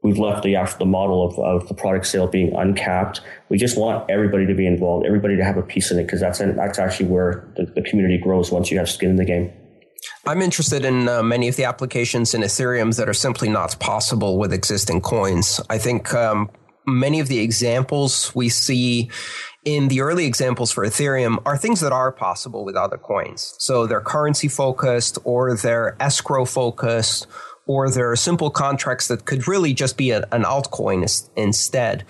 we've 0.03 0.19
left 0.19 0.43
the 0.43 0.57
the 0.79 0.87
model 0.87 1.27
of, 1.27 1.38
of 1.38 1.69
the 1.69 1.75
product 1.75 2.07
sale 2.07 2.27
being 2.27 2.55
uncapped. 2.55 3.21
We 3.51 3.59
just 3.59 3.77
want 3.77 4.11
everybody 4.11 4.47
to 4.47 4.55
be 4.55 4.67
involved, 4.67 5.07
everybody 5.07 5.37
to 5.37 5.45
have 5.45 5.57
a 5.59 5.62
piece 5.62 5.91
in 5.91 5.99
it 5.99 6.05
because 6.05 6.21
that's 6.21 6.38
that's 6.38 6.79
actually 6.79 7.07
where 7.07 7.53
the, 7.57 7.67
the 7.67 7.83
community 7.83 8.19
grows 8.19 8.51
once 8.51 8.71
you 8.71 8.79
have 8.79 8.88
skin 8.88 9.11
in 9.11 9.17
the 9.17 9.25
game. 9.25 9.53
I'm 10.27 10.41
interested 10.41 10.85
in 10.85 11.09
uh, 11.09 11.23
many 11.23 11.49
of 11.49 11.57
the 11.57 11.65
applications 11.65 12.35
in 12.35 12.43
Ethereum 12.43 12.97
that 12.97 13.09
are 13.09 13.15
simply 13.15 13.49
not 13.49 13.79
possible 13.79 14.38
with 14.38 14.53
existing 14.53 15.01
coins. 15.01 15.61
I 15.69 15.79
think 15.79 16.15
um, 16.15 16.51
many 16.87 17.21
of 17.21 17.29
the 17.29 17.40
examples 17.40 18.35
we 18.35 18.49
see 18.49 19.11
in 19.64 19.88
the 19.88 20.01
early 20.01 20.27
examples 20.27 20.73
for 20.73 20.85
Ethereum 20.85 21.40
are 21.47 21.57
things 21.57 21.81
that 21.81 21.92
are 21.92 22.11
possible 22.11 22.64
with 22.64 22.77
other 22.77 22.99
coins. 22.99 23.55
So 23.59 23.87
they're 23.87 24.01
currency 24.01 24.49
focused 24.49 25.18
or 25.25 25.57
they're 25.57 25.97
escrow 26.01 26.45
focused 26.45 27.27
or 27.66 27.88
they're 27.88 28.16
simple 28.16 28.51
contracts 28.51 29.09
that 29.09 29.25
could 29.25 29.47
really 29.47 29.73
just 29.73 29.97
be 29.97 30.11
a, 30.11 30.27
an 30.33 30.42
altcoin 30.42 31.29
instead. 31.37 32.05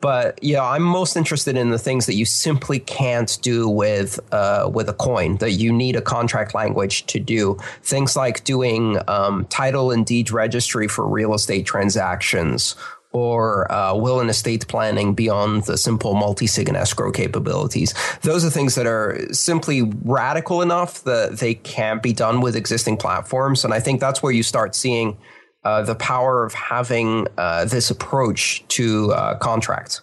But 0.00 0.42
yeah, 0.42 0.64
I'm 0.64 0.82
most 0.82 1.16
interested 1.16 1.56
in 1.56 1.70
the 1.70 1.78
things 1.78 2.06
that 2.06 2.14
you 2.14 2.24
simply 2.24 2.80
can't 2.80 3.38
do 3.40 3.68
with 3.68 4.18
uh, 4.32 4.68
with 4.72 4.88
a 4.88 4.92
coin 4.92 5.36
that 5.36 5.52
you 5.52 5.72
need 5.72 5.94
a 5.94 6.02
contract 6.02 6.56
language 6.56 7.06
to 7.06 7.20
do. 7.20 7.56
Things 7.84 8.16
like 8.16 8.42
doing 8.42 8.98
um, 9.06 9.46
title 9.46 9.92
and 9.92 10.04
deed 10.04 10.32
registry 10.32 10.88
for 10.88 11.06
real 11.06 11.34
estate 11.34 11.66
transactions, 11.66 12.74
or 13.12 13.70
uh, 13.70 13.94
will 13.94 14.20
and 14.20 14.30
estate 14.30 14.66
planning 14.68 15.14
beyond 15.14 15.64
the 15.64 15.76
simple 15.76 16.14
multi-sig 16.14 16.68
and 16.68 16.76
escrow 16.76 17.12
capabilities. 17.12 17.94
Those 18.22 18.44
are 18.44 18.50
things 18.50 18.74
that 18.74 18.86
are 18.86 19.32
simply 19.32 19.82
radical 20.02 20.62
enough 20.62 21.04
that 21.04 21.38
they 21.38 21.54
can't 21.54 22.02
be 22.02 22.12
done 22.12 22.40
with 22.40 22.56
existing 22.56 22.96
platforms. 22.96 23.64
And 23.64 23.74
I 23.74 23.80
think 23.80 24.00
that's 24.00 24.22
where 24.22 24.32
you 24.32 24.42
start 24.42 24.74
seeing 24.74 25.18
uh, 25.64 25.82
the 25.82 25.94
power 25.94 26.44
of 26.44 26.54
having 26.54 27.28
uh, 27.38 27.66
this 27.66 27.90
approach 27.90 28.66
to 28.68 29.12
uh, 29.12 29.38
contracts. 29.38 30.00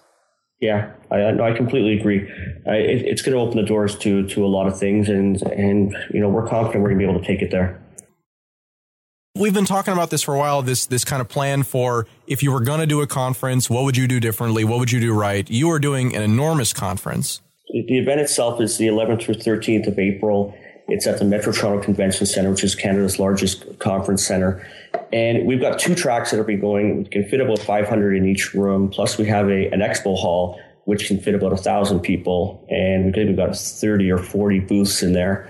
Yeah, 0.62 0.92
I, 1.10 1.40
I 1.40 1.54
completely 1.54 1.98
agree. 1.98 2.20
It, 2.66 3.06
it's 3.06 3.22
going 3.22 3.36
to 3.36 3.42
open 3.42 3.58
the 3.58 3.66
doors 3.66 3.98
to 4.00 4.28
to 4.28 4.46
a 4.46 4.48
lot 4.48 4.68
of 4.68 4.78
things, 4.78 5.08
and 5.08 5.42
and 5.44 5.96
you 6.14 6.20
know 6.20 6.28
we're 6.28 6.48
confident 6.48 6.84
we're 6.84 6.90
going 6.90 7.00
to 7.00 7.06
be 7.06 7.10
able 7.10 7.22
to 7.22 7.26
take 7.26 7.42
it 7.42 7.50
there. 7.50 7.82
We've 9.36 9.54
been 9.54 9.66
talking 9.66 9.94
about 9.94 10.10
this 10.10 10.24
for 10.24 10.34
a 10.34 10.40
while. 10.40 10.64
This 10.64 10.88
this 10.88 11.06
kind 11.06 11.22
of 11.22 11.30
plan 11.30 11.64
for 11.64 12.08
if 12.26 12.42
you 12.42 12.52
were 12.52 12.62
going 12.62 12.80
to 12.80 12.88
do 12.88 13.02
a 13.02 13.08
conference, 13.08 13.70
what 13.70 13.84
would 13.84 13.96
you 13.96 14.08
do 14.08 14.20
differently? 14.20 14.64
What 14.64 14.80
would 14.80 14.92
you 14.92 15.00
do 15.00 15.14
right? 15.14 15.50
You 15.50 15.70
are 15.70 15.80
doing 15.80 16.16
an 16.16 16.24
enormous 16.24 16.74
conference. 16.74 17.42
The 17.72 18.00
event 18.00 18.20
itself 18.20 18.60
is 18.60 18.78
the 18.78 18.88
11th 18.88 19.22
through 19.22 19.36
13th 19.36 19.88
of 19.88 20.00
April. 20.00 20.58
It's 20.88 21.06
at 21.06 21.20
the 21.20 21.26
Metro 21.26 21.54
Toronto 21.54 21.84
Convention 21.84 22.26
Center, 22.26 22.50
which 22.50 22.64
is 22.64 22.74
Canada's 22.74 23.20
largest 23.20 23.78
conference 23.78 24.26
center. 24.26 24.68
And 25.14 25.46
we've 25.46 25.62
got 25.62 25.78
two 25.78 25.94
tracks 25.94 26.32
that 26.32 26.40
are 26.40 26.44
be 26.44 26.56
going. 26.56 27.04
We 27.04 27.06
can 27.06 27.30
fit 27.30 27.40
about 27.40 27.60
500 27.60 28.16
in 28.16 28.26
each 28.26 28.56
room. 28.56 28.90
Plus, 28.90 29.20
we 29.20 29.26
have 29.26 29.48
a, 29.48 29.68
an 29.68 29.82
expo 29.82 30.18
hall, 30.18 30.60
which 30.86 31.08
can 31.08 31.20
fit 31.20 31.36
about 31.36 31.52
a 31.52 31.56
1,000 31.56 32.00
people. 32.00 32.66
And 32.72 33.16
we 33.16 33.28
have 33.28 33.36
got 33.36 33.56
30 33.56 34.12
or 34.12 34.18
40 34.18 34.62
booths 34.62 35.04
in 35.04 35.14
there. 35.14 35.48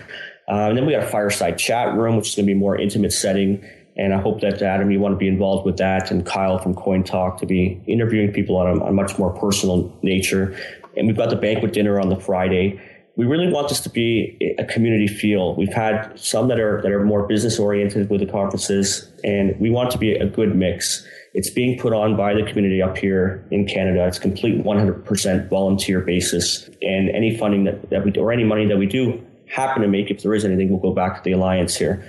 Uh, 0.50 0.70
and 0.70 0.78
then 0.78 0.86
we 0.86 0.94
got 0.94 1.04
a 1.04 1.08
fireside 1.08 1.58
chat 1.58 1.96
room, 1.96 2.18
which 2.18 2.30
is 2.30 2.36
going 2.36 2.48
to 2.48 2.54
be 2.54 2.58
more 2.58 2.78
intimate 2.78 3.14
setting. 3.14 3.64
And 3.98 4.14
I 4.14 4.20
hope 4.20 4.42
that 4.42 4.62
Adam, 4.62 4.90
you 4.92 5.00
want 5.00 5.14
to 5.14 5.18
be 5.18 5.28
involved 5.28 5.66
with 5.66 5.78
that, 5.78 6.10
and 6.10 6.26
Kyle 6.26 6.58
from 6.58 6.74
Coin 6.74 7.04
Talk 7.04 7.38
to 7.40 7.46
be 7.46 7.82
interviewing 7.86 8.32
people 8.32 8.56
on 8.56 8.82
a, 8.82 8.92
much 8.92 9.20
more 9.20 9.32
personal 9.32 9.96
nature. 10.02 10.58
And 10.96 11.06
we've 11.06 11.18
got 11.18 11.30
the 11.30 11.36
banquet 11.36 11.74
dinner 11.74 12.00
on 12.00 12.10
the 12.10 12.20
Friday, 12.20 12.80
we 13.20 13.26
really 13.26 13.52
want 13.52 13.68
this 13.68 13.82
to 13.82 13.90
be 13.90 14.56
a 14.58 14.64
community 14.64 15.06
feel. 15.06 15.54
We've 15.54 15.74
had 15.74 16.18
some 16.18 16.48
that 16.48 16.58
are 16.58 16.82
that 16.84 16.90
are 16.94 17.04
more 17.04 17.28
business 17.28 17.60
oriented 17.60 18.10
with 18.10 18.22
the 18.22 18.26
conferences, 18.26 19.12
and 19.26 19.60
we 19.60 19.70
want 19.70 19.92
to 19.92 19.98
be 19.98 20.14
a 20.14 20.26
good 20.26 20.56
mix. 20.56 21.06
It's 21.34 21.50
being 21.50 21.78
put 21.78 21.92
on 21.92 22.16
by 22.16 22.34
the 22.34 22.44
community 22.44 22.82
up 22.82 22.98
here 22.98 23.46
in 23.52 23.68
Canada. 23.68 24.08
It's 24.08 24.20
complete 24.20 24.64
100% 24.64 25.50
volunteer 25.50 26.00
basis, 26.00 26.70
and 26.82 27.10
any 27.10 27.36
funding 27.36 27.66
that, 27.66 27.90
that 27.90 28.06
we 28.06 28.14
or 28.14 28.32
any 28.32 28.46
money 28.46 28.66
that 28.68 28.78
we 28.78 28.86
do 28.86 29.22
happen 29.50 29.82
to 29.82 29.88
make, 29.88 30.10
if 30.10 30.22
there 30.24 30.34
is 30.34 30.46
anything, 30.46 30.70
we'll 30.70 30.80
go 30.80 30.94
back 30.94 31.16
to 31.16 31.22
the 31.24 31.32
alliance 31.32 31.76
here. 31.76 32.06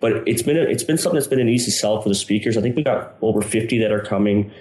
But 0.00 0.26
it's 0.26 0.42
been 0.42 0.56
a, 0.56 0.62
it's 0.62 0.82
been 0.82 0.98
something 0.98 1.16
that's 1.16 1.28
been 1.28 1.40
an 1.40 1.48
easy 1.48 1.70
sell 1.70 2.00
for 2.00 2.08
the 2.08 2.14
speakers. 2.14 2.56
I 2.56 2.60
think 2.60 2.76
we 2.76 2.82
got 2.82 3.16
over 3.22 3.40
50 3.40 3.78
that 3.78 3.92
are 3.92 4.00
coming, 4.00 4.52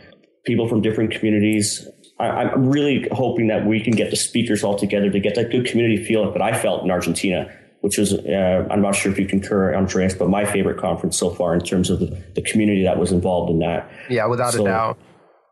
people 0.45 0.67
from 0.67 0.81
different 0.81 1.11
communities. 1.11 1.87
I, 2.19 2.51
am 2.51 2.69
really 2.69 3.07
hoping 3.11 3.47
that 3.47 3.65
we 3.65 3.81
can 3.81 3.93
get 3.93 4.11
the 4.11 4.15
speakers 4.15 4.63
all 4.63 4.77
together 4.77 5.09
to 5.09 5.19
get 5.19 5.35
that 5.35 5.49
good 5.49 5.65
community 5.65 6.03
feel 6.03 6.31
that 6.31 6.41
I 6.41 6.55
felt 6.55 6.83
in 6.83 6.91
Argentina, 6.91 7.51
which 7.81 7.97
was, 7.97 8.13
uh, 8.13 8.67
I'm 8.69 8.81
not 8.81 8.95
sure 8.95 9.11
if 9.11 9.17
you 9.17 9.25
concur, 9.25 9.73
Andreas, 9.73 10.13
but 10.13 10.29
my 10.29 10.45
favorite 10.45 10.79
conference 10.79 11.17
so 11.17 11.31
far 11.31 11.55
in 11.55 11.61
terms 11.61 11.89
of 11.89 11.99
the, 11.99 12.23
the 12.35 12.43
community 12.43 12.83
that 12.83 12.99
was 12.99 13.11
involved 13.11 13.49
in 13.49 13.59
that. 13.59 13.91
Yeah, 14.09 14.27
without 14.27 14.53
so, 14.53 14.61
a 14.61 14.65
doubt 14.65 14.99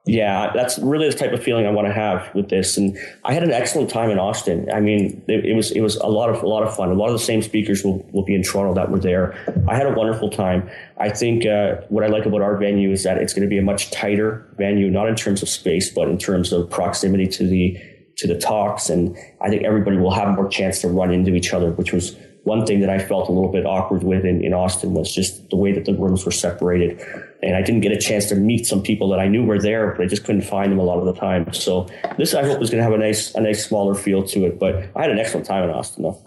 yeah, 0.10 0.52
that's 0.56 0.80
really 0.80 1.08
the 1.08 1.16
type 1.16 1.34
of 1.34 1.44
feeling 1.44 1.68
I 1.68 1.70
want 1.70 1.88
to 1.88 1.94
have 1.94 2.34
with 2.34 2.50
this. 2.50 2.78
And 2.78 2.98
I 3.26 3.34
had 3.34 3.44
an 3.44 3.52
excellent 3.52 3.92
time 3.92 4.10
in 4.10 4.18
Austin. 4.18 4.68
I 4.74 4.80
mean, 4.80 5.24
it, 5.28 5.46
it, 5.46 5.54
was 5.54 5.70
it 5.72 5.82
was 5.82 5.98
a 5.98 6.08
lot 6.08 6.32
of 6.32 6.42
a 6.42 6.48
lot 6.48 6.64
of 6.64 6.76
fun. 6.76 6.90
A 6.90 6.96
lot 6.96 7.08
of 7.08 7.14
the 7.14 7.20
same 7.20 7.44
speakers 7.44 7.84
will, 7.84 8.04
will 8.12 8.24
be 8.24 8.34
in 8.34 8.42
Toronto 8.42 8.74
that 8.74 8.90
were 8.90 8.98
there. 8.98 9.38
I 9.68 9.76
had 9.76 9.86
a 9.86 9.94
wonderful 9.94 10.32
time. 10.32 10.68
I 10.98 11.10
think 11.10 11.46
uh, 11.46 11.82
what 11.90 12.04
I 12.04 12.08
like 12.08 12.26
about 12.26 12.42
our 12.42 12.58
venue 12.58 12.92
is 12.92 13.04
that 13.04 13.20
it's 13.20 13.34
going 13.34 13.44
to 13.44 13.48
be 13.48 13.60
a 13.60 13.62
much 13.62 13.92
tighter 13.92 14.48
venue, 14.58 14.90
not 14.90 15.08
in 15.08 15.16
terms 15.16 15.44
of 15.44 15.50
space, 15.50 15.92
but 15.92 16.08
in 16.08 16.18
terms 16.18 16.52
of 16.52 16.72
proximity 16.72 17.28
to 17.28 17.48
the 17.48 17.78
to 18.18 18.28
the 18.28 18.38
talks. 18.40 18.90
And 18.90 19.16
I 19.42 19.50
think 19.50 19.64
everybody 19.64 19.98
will 19.98 20.14
have 20.14 20.36
more 20.36 20.50
chance 20.50 20.82
to 20.82 20.88
run 20.88 21.14
into 21.14 21.36
each 21.36 21.54
other, 21.54 21.70
which 21.74 21.94
was 21.94 22.18
one 22.50 22.66
thing 22.66 22.80
that 22.82 22.90
I 22.90 22.98
felt 22.98 23.30
a 23.30 23.32
little 23.32 23.52
bit 23.52 23.66
awkward 23.66 24.04
with 24.04 24.26
in, 24.26 24.44
in 24.44 24.54
Austin 24.54 24.94
was 24.96 25.14
just 25.14 25.50
the 25.52 25.56
way 25.56 25.72
that 25.72 25.86
the 25.86 25.94
rooms 25.94 26.26
were 26.26 26.32
separated. 26.32 27.00
And 27.44 27.56
I 27.56 27.62
didn't 27.62 27.82
get 27.82 27.92
a 27.92 27.98
chance 27.98 28.26
to 28.30 28.36
meet 28.36 28.66
some 28.66 28.82
people 28.82 29.08
that 29.10 29.20
I 29.20 29.28
knew 29.28 29.46
were 29.46 29.60
there, 29.60 29.94
but 29.96 30.04
I 30.04 30.08
just 30.08 30.26
couldn't 30.26 30.42
find 30.42 30.72
them 30.72 30.80
a 30.80 30.84
lot 30.84 30.98
of 30.98 31.06
the 31.06 31.14
time. 31.14 31.54
So 31.54 31.88
this 32.18 32.34
I 32.34 32.44
hope 32.44 32.60
is 32.62 32.72
going 32.72 32.80
to 32.80 32.84
have 32.84 32.94
a 32.94 32.98
nice, 32.98 33.36
a 33.36 33.42
nice 33.42 33.66
smaller 33.66 33.94
feel 33.94 34.24
to 34.24 34.46
it. 34.48 34.60
But 34.60 34.90
I 34.96 35.04
had 35.04 35.12
an 35.12 35.20
excellent 35.20 35.46
time 35.46 35.64
in 35.64 35.70
Austin 35.70 36.04
though. 36.04 36.22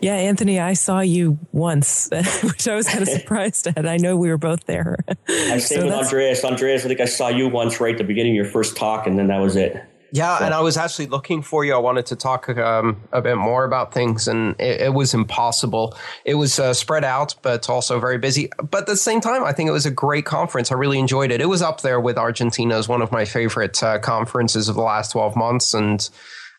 Yeah, 0.00 0.14
Anthony, 0.14 0.60
I 0.60 0.74
saw 0.74 1.00
you 1.00 1.38
once, 1.50 2.08
which 2.42 2.68
I 2.68 2.76
was 2.76 2.88
kind 2.88 3.02
of 3.02 3.08
surprised 3.18 3.66
at. 3.66 3.84
I 3.84 3.96
know 3.96 4.16
we 4.16 4.28
were 4.28 4.38
both 4.38 4.64
there. 4.66 4.96
I 5.28 5.58
stayed 5.58 5.80
so 5.80 5.84
with 5.86 5.94
Andreas. 5.94 6.44
Andreas, 6.44 6.84
I 6.84 6.88
think 6.88 7.00
I 7.00 7.06
saw 7.06 7.28
you 7.28 7.48
once 7.48 7.80
right 7.80 7.94
at 7.94 7.98
the 7.98 8.04
beginning 8.04 8.32
of 8.32 8.36
your 8.36 8.52
first 8.52 8.76
talk, 8.76 9.08
and 9.08 9.18
then 9.18 9.26
that 9.26 9.38
was 9.38 9.56
it. 9.56 9.76
Yeah, 10.12 10.38
so. 10.38 10.44
and 10.44 10.52
I 10.54 10.60
was 10.60 10.76
actually 10.76 11.06
looking 11.06 11.40
for 11.40 11.64
you. 11.64 11.74
I 11.74 11.78
wanted 11.78 12.04
to 12.06 12.16
talk 12.16 12.48
um, 12.50 13.00
a 13.12 13.22
bit 13.22 13.36
more 13.36 13.64
about 13.64 13.94
things, 13.94 14.28
and 14.28 14.54
it, 14.60 14.82
it 14.82 14.94
was 14.94 15.14
impossible. 15.14 15.96
It 16.26 16.34
was 16.34 16.58
uh, 16.58 16.74
spread 16.74 17.02
out, 17.02 17.34
but 17.40 17.70
also 17.70 17.98
very 17.98 18.18
busy. 18.18 18.50
But 18.58 18.82
at 18.82 18.86
the 18.86 18.96
same 18.96 19.22
time, 19.22 19.42
I 19.42 19.52
think 19.52 19.68
it 19.68 19.72
was 19.72 19.86
a 19.86 19.90
great 19.90 20.26
conference. 20.26 20.70
I 20.70 20.74
really 20.74 20.98
enjoyed 20.98 21.30
it. 21.30 21.40
It 21.40 21.48
was 21.48 21.62
up 21.62 21.80
there 21.80 21.98
with 21.98 22.18
Argentina 22.18 22.76
as 22.76 22.88
one 22.88 23.00
of 23.00 23.10
my 23.10 23.24
favorite 23.24 23.82
uh, 23.82 23.98
conferences 24.00 24.68
of 24.68 24.74
the 24.74 24.82
last 24.82 25.12
12 25.12 25.34
months. 25.34 25.72
And 25.72 26.08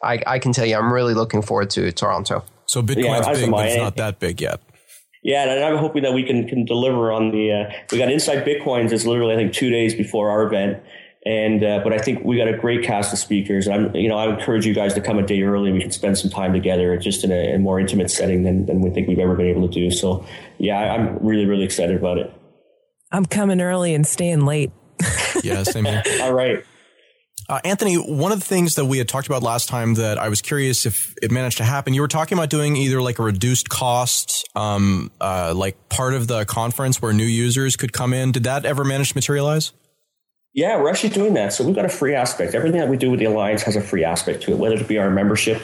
I, 0.03 0.23
I, 0.25 0.39
can 0.39 0.51
tell 0.51 0.65
you, 0.65 0.75
I'm 0.75 0.91
really 0.91 1.13
looking 1.13 1.43
forward 1.43 1.69
to 1.71 1.91
Toronto. 1.91 2.43
So 2.65 2.81
Bitcoin's 2.81 3.27
yeah, 3.27 3.33
big, 3.33 3.51
but 3.51 3.67
it's 3.67 3.77
not 3.77 3.95
that 3.97 4.19
big 4.19 4.41
yet. 4.41 4.61
Yeah, 5.23 5.49
and 5.49 5.63
I'm 5.63 5.77
hoping 5.77 6.03
that 6.03 6.13
we 6.13 6.23
can, 6.23 6.47
can 6.47 6.65
deliver 6.65 7.11
on 7.11 7.31
the. 7.31 7.51
Uh, 7.51 7.73
we 7.91 7.97
got 7.97 8.11
Inside 8.11 8.45
Bitcoins 8.45 8.91
is 8.91 9.07
literally 9.07 9.33
I 9.33 9.37
think 9.37 9.53
two 9.53 9.69
days 9.69 9.95
before 9.95 10.29
our 10.29 10.45
event, 10.45 10.83
and 11.25 11.63
uh, 11.63 11.79
but 11.83 11.93
I 11.93 11.99
think 11.99 12.23
we 12.23 12.37
got 12.37 12.47
a 12.47 12.57
great 12.57 12.83
cast 12.83 13.13
of 13.13 13.19
speakers. 13.19 13.67
And 13.67 13.87
I'm 13.87 13.95
you 13.95 14.09
know 14.09 14.17
I 14.17 14.33
encourage 14.33 14.65
you 14.65 14.73
guys 14.73 14.93
to 14.95 15.01
come 15.01 15.17
a 15.19 15.23
day 15.25 15.41
early. 15.43 15.71
We 15.71 15.81
can 15.81 15.91
spend 15.91 16.17
some 16.17 16.29
time 16.29 16.53
together, 16.53 16.97
just 16.97 17.23
in 17.23 17.31
a, 17.31 17.55
a 17.55 17.59
more 17.59 17.79
intimate 17.79 18.11
setting 18.11 18.43
than 18.43 18.65
than 18.65 18.81
we 18.81 18.89
think 18.89 19.07
we've 19.07 19.19
ever 19.19 19.35
been 19.35 19.47
able 19.47 19.67
to 19.67 19.73
do. 19.73 19.91
So 19.91 20.25
yeah, 20.57 20.77
I'm 20.77 21.17
really 21.19 21.45
really 21.45 21.63
excited 21.63 21.95
about 21.95 22.17
it. 22.17 22.33
I'm 23.11 23.25
coming 23.25 23.61
early 23.61 23.93
and 23.93 24.05
staying 24.05 24.45
late. 24.45 24.71
yeah, 25.43 25.63
same 25.63 25.85
here. 25.85 26.03
All 26.21 26.33
right. 26.33 26.65
Uh, 27.49 27.59
Anthony, 27.65 27.95
one 27.95 28.31
of 28.31 28.39
the 28.39 28.45
things 28.45 28.75
that 28.75 28.85
we 28.85 28.97
had 28.97 29.07
talked 29.07 29.27
about 29.27 29.43
last 29.43 29.67
time 29.67 29.95
that 29.95 30.17
I 30.17 30.29
was 30.29 30.41
curious 30.41 30.85
if 30.85 31.13
it 31.21 31.29
managed 31.29 31.57
to 31.57 31.63
happen, 31.63 31.93
you 31.93 32.01
were 32.01 32.07
talking 32.07 32.37
about 32.37 32.49
doing 32.49 32.77
either 32.77 33.01
like 33.01 33.19
a 33.19 33.23
reduced 33.23 33.69
cost, 33.69 34.47
um, 34.55 35.11
uh, 35.19 35.53
like 35.53 35.89
part 35.89 36.13
of 36.13 36.27
the 36.27 36.45
conference 36.45 37.01
where 37.01 37.11
new 37.11 37.25
users 37.25 37.75
could 37.75 37.91
come 37.91 38.13
in. 38.13 38.31
Did 38.31 38.45
that 38.45 38.65
ever 38.65 38.85
manage 38.85 39.09
to 39.09 39.17
materialize? 39.17 39.73
Yeah, 40.53 40.79
we're 40.79 40.89
actually 40.89 41.09
doing 41.09 41.33
that. 41.33 41.51
So 41.51 41.63
we've 41.63 41.75
got 41.75 41.85
a 41.85 41.89
free 41.89 42.13
aspect. 42.13 42.53
Everything 42.53 42.79
that 42.79 42.89
we 42.89 42.97
do 42.97 43.09
with 43.09 43.19
the 43.19 43.25
Alliance 43.25 43.63
has 43.63 43.75
a 43.75 43.81
free 43.81 44.03
aspect 44.03 44.43
to 44.43 44.51
it, 44.51 44.59
whether 44.59 44.75
it 44.75 44.87
be 44.87 44.99
our 44.99 45.09
membership, 45.09 45.59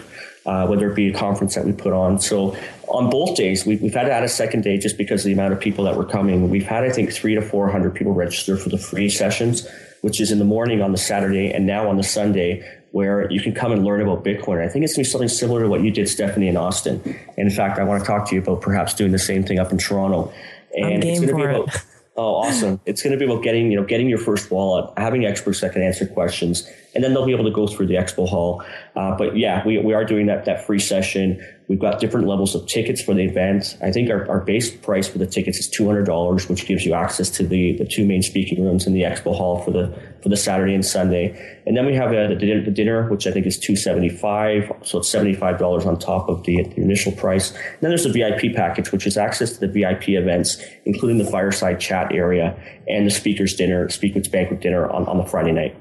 uh, 0.48 0.66
whether 0.66 0.90
it 0.92 0.96
be 0.96 1.10
a 1.10 1.14
conference 1.14 1.54
that 1.54 1.64
we 1.64 1.72
put 1.72 1.94
on. 1.94 2.20
So 2.20 2.58
on 2.88 3.12
both 3.12 3.36
days, 3.36 3.68
we, 3.68 3.78
have 3.78 3.94
had 3.94 4.04
to 4.06 4.12
add 4.12 4.24
a 4.24 4.30
second 4.30 4.64
day 4.64 4.80
just 4.80 4.98
because 4.98 5.22
of 5.22 5.26
the 5.26 5.34
amount 5.34 5.54
of 5.54 5.60
people 5.60 5.86
that 5.86 5.96
were 5.96 6.06
coming. 6.06 6.50
We've 6.50 6.66
had, 6.66 6.84
I 6.84 6.90
think, 6.90 7.14
three 7.14 7.36
to 7.36 7.42
400 7.42 7.94
people 7.94 8.14
register 8.14 8.58
for 8.58 8.70
the 8.70 8.80
free 8.80 9.10
sessions, 9.10 9.68
which 10.02 10.20
is 10.20 10.32
in 10.32 10.40
the 10.40 10.46
morning 10.46 10.82
on 10.82 10.92
the 10.92 10.98
Saturday 10.98 11.52
and 11.52 11.68
now 11.68 11.88
on 11.88 11.98
the 11.98 12.04
Sunday, 12.04 12.68
where 12.92 13.32
you 13.32 13.42
can 13.42 13.54
come 13.54 13.72
and 13.72 13.86
learn 13.86 14.02
about 14.02 14.24
Bitcoin. 14.24 14.66
I 14.66 14.70
think 14.70 14.86
it's 14.86 14.96
going 14.96 15.04
to 15.04 15.08
be 15.08 15.12
something 15.12 15.30
similar 15.30 15.62
to 15.62 15.70
what 15.70 15.84
you 15.84 15.92
did, 15.92 16.10
Stephanie, 16.10 16.48
in 16.48 16.58
Austin. 16.58 17.00
And 17.38 17.48
in 17.48 17.52
fact, 17.52 17.78
I 17.78 17.84
want 17.84 18.02
to 18.02 18.08
talk 18.08 18.28
to 18.30 18.36
you 18.36 18.42
about 18.42 18.62
perhaps 18.62 18.96
doing 18.96 19.12
the 19.12 19.20
same 19.20 19.44
thing 19.44 19.60
up 19.60 19.72
in 19.72 19.78
Toronto. 19.78 20.34
And 20.76 21.04
it's 21.04 21.20
going 21.20 21.30
to 21.30 21.36
be 21.36 21.44
about. 21.44 21.76
It 21.76 21.99
Oh, 22.16 22.36
awesome! 22.36 22.82
It's 22.86 23.02
going 23.02 23.18
to 23.18 23.18
be 23.18 23.32
about 23.32 23.44
getting 23.44 23.72
you 23.72 23.80
know 23.80 23.86
getting 23.86 24.10
your 24.10 24.18
first 24.18 24.52
wallet, 24.52 24.92
having 24.98 25.26
experts 25.26 25.62
that 25.62 25.74
can 25.74 25.82
answer 25.82 26.06
questions, 26.06 26.70
and 26.96 27.04
then 27.04 27.14
they'll 27.14 27.26
be 27.26 27.34
able 27.34 27.46
to 27.46 27.52
go 27.52 27.68
through 27.68 27.88
the 27.88 27.96
expo 27.96 28.28
hall. 28.28 28.64
Uh, 28.96 29.16
but 29.18 29.38
yeah, 29.38 29.66
we, 29.66 29.78
we 29.78 29.94
are 29.94 30.04
doing 30.04 30.26
that 30.28 30.46
that 30.46 30.66
free 30.66 30.80
session. 30.80 31.46
We've 31.68 31.80
got 31.80 32.00
different 32.00 32.26
levels 32.26 32.56
of 32.56 32.66
tickets 32.66 33.00
for 33.00 33.14
the 33.14 33.22
event. 33.22 33.78
I 33.84 33.92
think 33.92 34.10
our, 34.10 34.28
our 34.28 34.40
base 34.40 34.72
price 34.72 35.08
for 35.08 35.20
the 35.20 35.28
tickets 35.28 35.60
is 35.60 35.70
two 35.70 35.86
hundred 35.86 36.06
dollars, 36.06 36.50
which 36.50 36.66
gives 36.66 36.86
you 36.86 36.94
access 36.94 37.30
to 37.32 37.46
the 37.46 37.74
the 37.74 37.86
two 37.86 38.06
main 38.06 38.24
speaking 38.24 38.64
rooms 38.64 38.88
in 38.88 38.94
the 38.94 39.04
expo 39.04 39.36
hall 39.36 39.62
for 39.62 39.72
the 39.72 39.96
for 40.24 40.30
the 40.30 40.38
Saturday 40.38 40.74
and 40.74 40.86
Sunday. 40.86 41.58
And 41.68 41.78
then 41.78 41.86
we 41.86 41.94
have 41.94 42.10
uh, 42.10 42.28
the, 42.28 42.36
dinner, 42.36 42.64
the 42.64 42.72
dinner, 42.72 43.08
which 43.10 43.28
I 43.28 43.32
think 43.32 43.46
is 43.46 43.60
two 43.60 43.76
seventy 43.76 44.10
five, 44.10 44.72
so 44.84 44.98
it's 44.98 45.10
seventy 45.10 45.36
five 45.36 45.60
dollars 45.60 45.86
on 45.86 46.00
top 46.00 46.28
of 46.28 46.44
the, 46.44 46.64
the 46.64 46.82
initial 46.82 47.12
price. 47.12 47.52
And 47.52 47.82
then 47.82 47.92
there's 47.92 48.04
the 48.04 48.12
VIP 48.12 48.56
package, 48.56 48.92
which 48.92 49.06
is 49.06 49.16
access 49.16 49.58
to 49.58 49.68
the 49.68 49.68
VIP 49.68 50.10
events, 50.10 50.58
including 50.86 51.20
the 51.20 51.30
fireside 51.30 51.80
chat 51.80 52.12
area 52.12 52.60
and 52.88 53.06
the 53.06 53.12
speakers 53.12 53.54
dinner, 53.54 53.88
speakers 53.90 54.28
banquet 54.28 54.60
dinner 54.60 54.90
on, 54.90 55.06
on 55.06 55.18
the 55.18 55.26
Friday 55.26 55.52
night. 55.52 55.76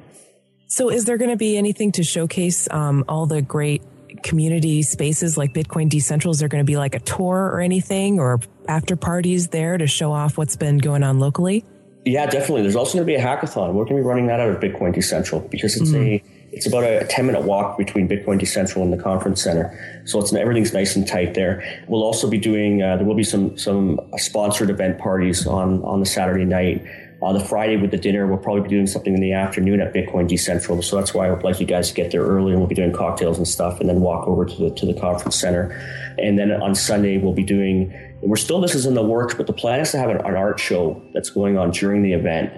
So, 0.70 0.90
is 0.90 1.06
there 1.06 1.16
going 1.16 1.30
to 1.30 1.36
be 1.36 1.56
anything 1.56 1.92
to 1.92 2.02
showcase 2.02 2.68
um, 2.70 3.02
all 3.08 3.24
the 3.24 3.40
great 3.40 3.82
community 4.22 4.82
spaces 4.82 5.38
like 5.38 5.54
Bitcoin 5.54 5.88
Decentral? 5.88 6.30
Is 6.30 6.40
there 6.40 6.48
going 6.48 6.62
to 6.62 6.70
be 6.70 6.76
like 6.76 6.94
a 6.94 7.00
tour 7.00 7.46
or 7.46 7.62
anything 7.62 8.20
or 8.20 8.38
after 8.68 8.94
parties 8.94 9.48
there 9.48 9.78
to 9.78 9.86
show 9.86 10.12
off 10.12 10.36
what's 10.36 10.56
been 10.56 10.76
going 10.76 11.02
on 11.02 11.20
locally? 11.20 11.64
Yeah, 12.04 12.26
definitely. 12.26 12.62
There's 12.62 12.76
also 12.76 12.98
going 12.98 13.06
to 13.06 13.10
be 13.10 13.14
a 13.14 13.24
hackathon. 13.24 13.72
We're 13.72 13.84
going 13.84 13.96
to 13.96 14.02
be 14.02 14.06
running 14.06 14.26
that 14.26 14.40
out 14.40 14.50
of 14.50 14.60
Bitcoin 14.60 14.94
Decentral 14.94 15.48
because 15.50 15.74
it's 15.74 15.90
mm-hmm. 15.90 16.26
a 16.26 16.34
it's 16.50 16.66
about 16.66 16.84
a 16.84 17.06
10 17.06 17.26
minute 17.26 17.42
walk 17.42 17.78
between 17.78 18.06
Bitcoin 18.06 18.38
Decentral 18.38 18.82
and 18.82 18.92
the 18.92 19.02
conference 19.02 19.42
center. 19.42 20.02
So 20.04 20.18
it's 20.18 20.34
everything's 20.34 20.74
nice 20.74 20.96
and 20.96 21.06
tight 21.06 21.34
there. 21.34 21.82
We'll 21.88 22.02
also 22.02 22.28
be 22.28 22.38
doing 22.38 22.82
uh, 22.82 22.96
there 22.96 23.06
will 23.06 23.14
be 23.14 23.24
some 23.24 23.56
some 23.56 24.00
sponsored 24.16 24.68
event 24.68 24.98
parties 24.98 25.46
on 25.46 25.82
on 25.84 26.00
the 26.00 26.06
Saturday 26.06 26.44
night 26.44 26.84
on 27.20 27.34
the 27.34 27.40
Friday 27.40 27.76
with 27.76 27.90
the 27.90 27.96
dinner, 27.96 28.26
we'll 28.26 28.38
probably 28.38 28.62
be 28.62 28.68
doing 28.68 28.86
something 28.86 29.12
in 29.12 29.20
the 29.20 29.32
afternoon 29.32 29.80
at 29.80 29.92
Bitcoin 29.92 30.28
Decentral. 30.28 30.82
So 30.84 30.96
that's 30.96 31.12
why 31.12 31.26
I 31.26 31.30
would 31.30 31.42
like 31.42 31.58
you 31.58 31.66
guys 31.66 31.88
to 31.88 31.94
get 31.94 32.12
there 32.12 32.22
early 32.22 32.52
and 32.52 32.60
we'll 32.60 32.68
be 32.68 32.76
doing 32.76 32.92
cocktails 32.92 33.38
and 33.38 33.48
stuff 33.48 33.80
and 33.80 33.88
then 33.88 34.00
walk 34.00 34.28
over 34.28 34.44
to 34.44 34.56
the, 34.56 34.70
to 34.70 34.86
the 34.86 34.94
conference 34.94 35.34
center. 35.34 35.70
And 36.18 36.38
then 36.38 36.52
on 36.52 36.76
Sunday, 36.76 37.18
we'll 37.18 37.32
be 37.32 37.42
doing, 37.42 37.92
we're 38.22 38.36
still, 38.36 38.60
this 38.60 38.76
is 38.76 38.86
in 38.86 38.94
the 38.94 39.02
works, 39.02 39.34
but 39.34 39.48
the 39.48 39.52
plan 39.52 39.80
is 39.80 39.90
to 39.92 39.98
have 39.98 40.10
an, 40.10 40.18
an 40.18 40.36
art 40.36 40.60
show 40.60 41.02
that's 41.12 41.30
going 41.30 41.58
on 41.58 41.72
during 41.72 42.02
the 42.02 42.12
event 42.12 42.52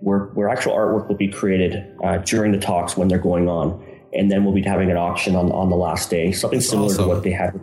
where, 0.00 0.24
where 0.34 0.48
actual 0.48 0.72
artwork 0.72 1.06
will 1.06 1.16
be 1.16 1.28
created 1.28 1.84
uh, 2.02 2.18
during 2.18 2.50
the 2.50 2.58
talks 2.58 2.96
when 2.96 3.06
they're 3.06 3.18
going 3.18 3.48
on. 3.48 3.86
And 4.12 4.30
then 4.30 4.44
we'll 4.44 4.54
be 4.54 4.62
having 4.62 4.90
an 4.90 4.96
auction 4.96 5.36
on, 5.36 5.52
on 5.52 5.70
the 5.70 5.76
last 5.76 6.10
day, 6.10 6.32
something 6.32 6.58
that's 6.58 6.68
similar 6.68 6.86
awesome. 6.86 7.04
to 7.04 7.08
what 7.08 7.22
they 7.22 7.30
had 7.30 7.58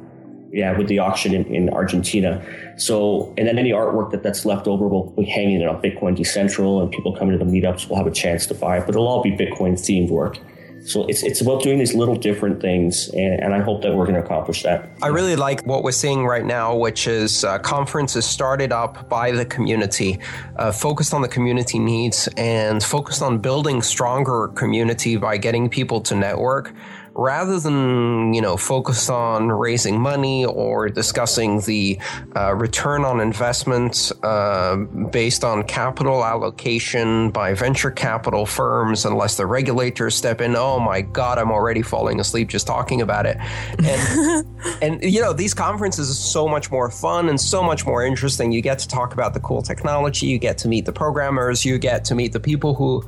yeah, 0.52 0.78
with 0.78 0.88
the 0.88 1.00
auction 1.00 1.34
in, 1.34 1.45
in 1.45 1.70
Argentina. 1.70 2.43
So, 2.78 3.34
and 3.38 3.47
then 3.47 3.58
any 3.58 3.72
artwork 3.72 4.12
that 4.12 4.24
that's 4.24 4.45
left 4.45 4.68
over 4.68 4.88
will 4.88 5.12
be 5.12 5.26
hanging 5.26 5.66
on 5.68 5.82
Bitcoin 5.82 6.18
Decentral, 6.18 6.82
and 6.82 6.91
people 6.91 7.16
coming 7.16 7.38
to 7.38 7.43
the 7.43 7.50
meetups 7.50 7.89
will 7.89 7.97
have 7.97 8.08
a 8.08 8.12
chance 8.12 8.45
to 8.47 8.54
buy 8.54 8.78
it. 8.78 8.86
But 8.86 8.95
it'll 8.95 9.08
all 9.08 9.22
be 9.22 9.32
Bitcoin 9.32 9.74
themed 9.74 10.10
work. 10.10 10.39
So 10.86 11.06
it's 11.08 11.24
it's 11.24 11.41
about 11.41 11.62
doing 11.62 11.78
these 11.78 11.93
little 11.93 12.16
different 12.16 12.62
things, 12.62 13.10
and, 13.10 13.41
and 13.41 13.54
I 13.54 13.60
hope 13.60 13.82
that 13.82 13.93
we're 13.93 14.06
going 14.06 14.16
to 14.16 14.24
accomplish 14.24 14.64
that. 14.64 14.89
I 15.02 15.08
really 15.08 15.36
like 15.36 15.62
what 15.66 15.84
we're 15.84 15.91
seeing 15.91 16.26
right 16.26 16.45
now, 16.45 16.76
which 16.76 17.06
is 17.08 17.43
uh, 17.43 17.60
conferences 17.60 18.26
started 18.26 18.72
up 18.72 19.10
by 19.10 19.32
the 19.32 19.45
community, 19.45 20.20
uh, 20.56 20.72
focused 20.72 21.14
on 21.14 21.22
the 21.22 21.28
community 21.28 21.80
needs, 21.80 22.30
and 22.38 22.82
focused 22.82 23.22
on 23.22 23.39
building 23.39 23.82
stronger 23.82 24.47
community 24.50 25.18
by 25.18 25.38
getting 25.38 25.70
people 25.70 26.00
to 26.02 26.16
network 26.16 26.74
rather 27.20 27.59
than 27.59 28.34
you 28.34 28.41
know 28.41 28.55
focus 28.55 29.09
on 29.09 29.49
raising 29.49 29.99
money 29.99 30.45
or 30.45 30.88
discussing 30.89 31.59
the 31.61 31.99
uh, 32.36 32.53
return 32.55 33.03
on 33.03 33.20
investment 33.20 34.11
uh, 34.24 34.78
based 35.11 35.43
on 35.43 35.63
capital 35.63 36.24
allocation 36.24 37.30
by 37.32 37.53
venture 37.53 37.91
capital 37.91 38.45
firms, 38.45 39.05
unless 39.05 39.36
the 39.36 39.45
regulators 39.45 40.15
step 40.15 40.39
in. 40.41 40.55
Oh 40.55 40.80
my 40.80 41.01
God, 41.01 41.38
I'm 41.38 41.51
already 41.51 41.82
falling 41.82 42.20
asleep 42.20 42.47
just 42.47 42.65
talking 42.65 43.01
about 43.01 43.26
it. 43.26 43.38
And 43.84 44.45
and 44.82 45.03
you 45.03 45.22
know 45.22 45.34
these 45.34 45.53
conferences 45.53 46.09
are 46.09 46.13
so 46.13 46.47
much 46.47 46.72
more 46.72 46.89
fun 46.89 47.28
and 47.30 47.39
so 47.39 47.61
much 47.61 47.86
more 47.86 48.05
interesting. 48.05 48.51
You 48.51 48.61
get 48.61 48.80
to 48.80 48.88
talk 48.88 49.13
about 49.13 49.34
the 49.34 49.39
cool 49.41 49.61
technology. 49.61 50.28
You 50.28 50.39
get 50.39 50.57
to 50.59 50.67
meet 50.67 50.86
the 50.86 50.93
programmers. 50.93 51.65
You 51.65 51.78
get 51.78 52.05
to 52.05 52.15
meet 52.15 52.32
the 52.32 52.39
people 52.39 52.76
who 52.76 53.03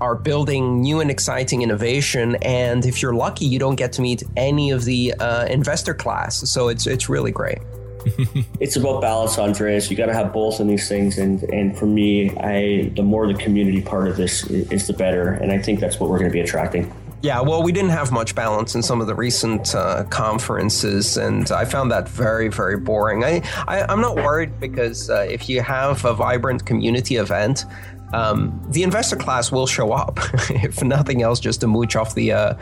are 0.00 0.14
building 0.14 0.80
new 0.80 1.00
and 1.00 1.10
exciting 1.10 1.62
innovation. 1.62 2.36
And 2.42 2.84
if 2.86 3.02
you're 3.02 3.14
lucky, 3.14 3.44
you 3.44 3.58
don't 3.58 3.76
get 3.76 3.92
to 3.94 4.02
meet 4.02 4.22
any 4.36 4.70
of 4.70 4.84
the 4.84 5.14
uh, 5.14 5.46
investor 5.46 5.94
class. 5.94 6.48
So 6.50 6.68
it's 6.68 6.86
it's 6.86 7.08
really 7.08 7.32
great. 7.32 7.58
it's 8.60 8.76
about 8.76 9.02
balance, 9.02 9.38
Andreas. 9.38 9.90
You 9.90 9.96
got 9.96 10.06
to 10.06 10.14
have 10.14 10.32
both 10.32 10.60
in 10.60 10.68
these 10.68 10.88
things, 10.88 11.18
and 11.18 11.42
and 11.44 11.76
for 11.76 11.86
me, 11.86 12.30
I 12.38 12.90
the 12.96 13.02
more 13.02 13.26
the 13.26 13.34
community 13.34 13.82
part 13.82 14.08
of 14.08 14.16
this 14.16 14.44
is, 14.44 14.86
the 14.86 14.92
better, 14.92 15.32
and 15.32 15.52
I 15.52 15.58
think 15.58 15.80
that's 15.80 16.00
what 16.00 16.08
we're 16.10 16.18
going 16.18 16.30
to 16.30 16.32
be 16.32 16.40
attracting. 16.40 16.92
Yeah, 17.22 17.42
well, 17.42 17.62
we 17.62 17.70
didn't 17.70 17.90
have 17.90 18.10
much 18.12 18.34
balance 18.34 18.74
in 18.74 18.82
some 18.82 19.02
of 19.02 19.06
the 19.06 19.14
recent 19.14 19.74
uh, 19.74 20.04
conferences, 20.04 21.18
and 21.18 21.50
I 21.52 21.66
found 21.66 21.90
that 21.90 22.08
very, 22.08 22.48
very 22.48 22.78
boring. 22.78 23.24
I, 23.24 23.42
I 23.68 23.92
am 23.92 24.00
not 24.00 24.16
worried 24.16 24.58
because 24.58 25.10
uh, 25.10 25.26
if 25.28 25.46
you 25.46 25.60
have 25.60 26.02
a 26.06 26.14
vibrant 26.14 26.64
community 26.64 27.16
event, 27.16 27.66
um, 28.12 28.60
the 28.68 28.82
investor 28.82 29.16
class 29.16 29.52
will 29.52 29.66
show 29.66 29.92
up, 29.92 30.18
if 30.50 30.82
nothing 30.82 31.22
else, 31.22 31.40
just 31.40 31.60
to 31.60 31.66
mooch 31.66 31.96
off 31.96 32.14
the 32.14 32.32
uh, 32.32 32.54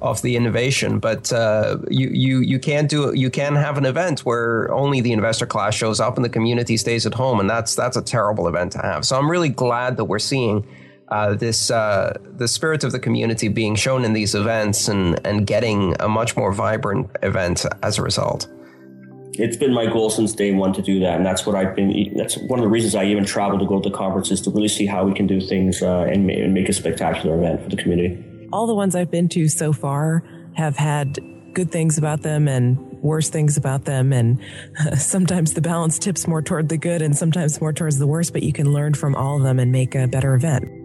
off 0.00 0.22
the 0.22 0.36
innovation. 0.36 0.98
But 0.98 1.32
uh, 1.32 1.78
you 1.90 2.08
you 2.08 2.40
you 2.40 2.58
can't 2.58 2.88
do 2.88 3.12
you 3.14 3.30
can 3.30 3.56
have 3.56 3.78
an 3.78 3.86
event 3.86 4.20
where 4.20 4.72
only 4.72 5.00
the 5.00 5.12
investor 5.12 5.46
class 5.46 5.74
shows 5.74 6.00
up 6.00 6.16
and 6.16 6.24
the 6.24 6.30
community 6.30 6.76
stays 6.76 7.06
at 7.06 7.14
home, 7.14 7.40
and 7.40 7.50
that's 7.50 7.74
that's 7.74 7.96
a 7.96 8.02
terrible 8.02 8.48
event 8.48 8.72
to 8.72 8.78
have. 8.78 9.04
So 9.04 9.18
I'm 9.18 9.30
really 9.30 9.50
glad 9.50 9.96
that 9.96 10.04
we're 10.04 10.18
seeing. 10.18 10.66
Uh, 11.08 11.34
this 11.34 11.70
uh, 11.70 12.16
the 12.38 12.48
spirit 12.48 12.84
of 12.84 12.92
the 12.92 12.98
community 12.98 13.48
being 13.48 13.74
shown 13.74 14.02
in 14.02 14.14
these 14.14 14.34
events 14.34 14.88
and 14.88 15.20
and 15.26 15.46
getting 15.46 15.94
a 16.00 16.08
much 16.08 16.38
more 16.38 16.54
vibrant 16.54 17.10
event 17.22 17.66
as 17.82 17.98
a 17.98 18.02
result 18.02 18.48
it's 19.34 19.56
been 19.56 19.72
my 19.72 19.86
goal 19.86 20.10
since 20.10 20.32
day 20.34 20.52
one 20.52 20.72
to 20.74 20.82
do 20.82 21.00
that, 21.00 21.16
and 21.16 21.24
that's 21.24 21.46
what 21.46 21.56
I've 21.56 21.74
been. 21.74 22.12
That's 22.16 22.36
one 22.36 22.58
of 22.58 22.62
the 22.62 22.68
reasons 22.68 22.94
I 22.94 23.04
even 23.04 23.24
travel 23.24 23.58
to 23.58 23.66
go 23.66 23.80
to 23.80 23.90
conferences 23.90 24.40
to 24.42 24.50
really 24.50 24.68
see 24.68 24.86
how 24.86 25.04
we 25.04 25.14
can 25.14 25.26
do 25.26 25.40
things 25.40 25.82
uh, 25.82 26.02
and, 26.02 26.30
and 26.30 26.52
make 26.52 26.68
a 26.68 26.72
spectacular 26.72 27.36
event 27.38 27.62
for 27.62 27.70
the 27.70 27.76
community. 27.76 28.48
All 28.52 28.66
the 28.66 28.74
ones 28.74 28.94
I've 28.94 29.10
been 29.10 29.28
to 29.30 29.48
so 29.48 29.72
far 29.72 30.22
have 30.54 30.76
had 30.76 31.18
good 31.54 31.70
things 31.70 31.98
about 31.98 32.22
them 32.22 32.48
and 32.48 32.78
worse 33.02 33.30
things 33.30 33.56
about 33.56 33.84
them, 33.84 34.12
and 34.12 34.38
sometimes 34.98 35.54
the 35.54 35.62
balance 35.62 35.98
tips 35.98 36.26
more 36.26 36.42
toward 36.42 36.68
the 36.68 36.76
good 36.76 37.00
and 37.00 37.16
sometimes 37.16 37.60
more 37.60 37.72
towards 37.72 37.98
the 37.98 38.06
worse. 38.06 38.30
But 38.30 38.42
you 38.42 38.52
can 38.52 38.72
learn 38.72 38.94
from 38.94 39.14
all 39.14 39.38
of 39.38 39.42
them 39.42 39.58
and 39.58 39.72
make 39.72 39.94
a 39.94 40.06
better 40.06 40.34
event. 40.34 40.81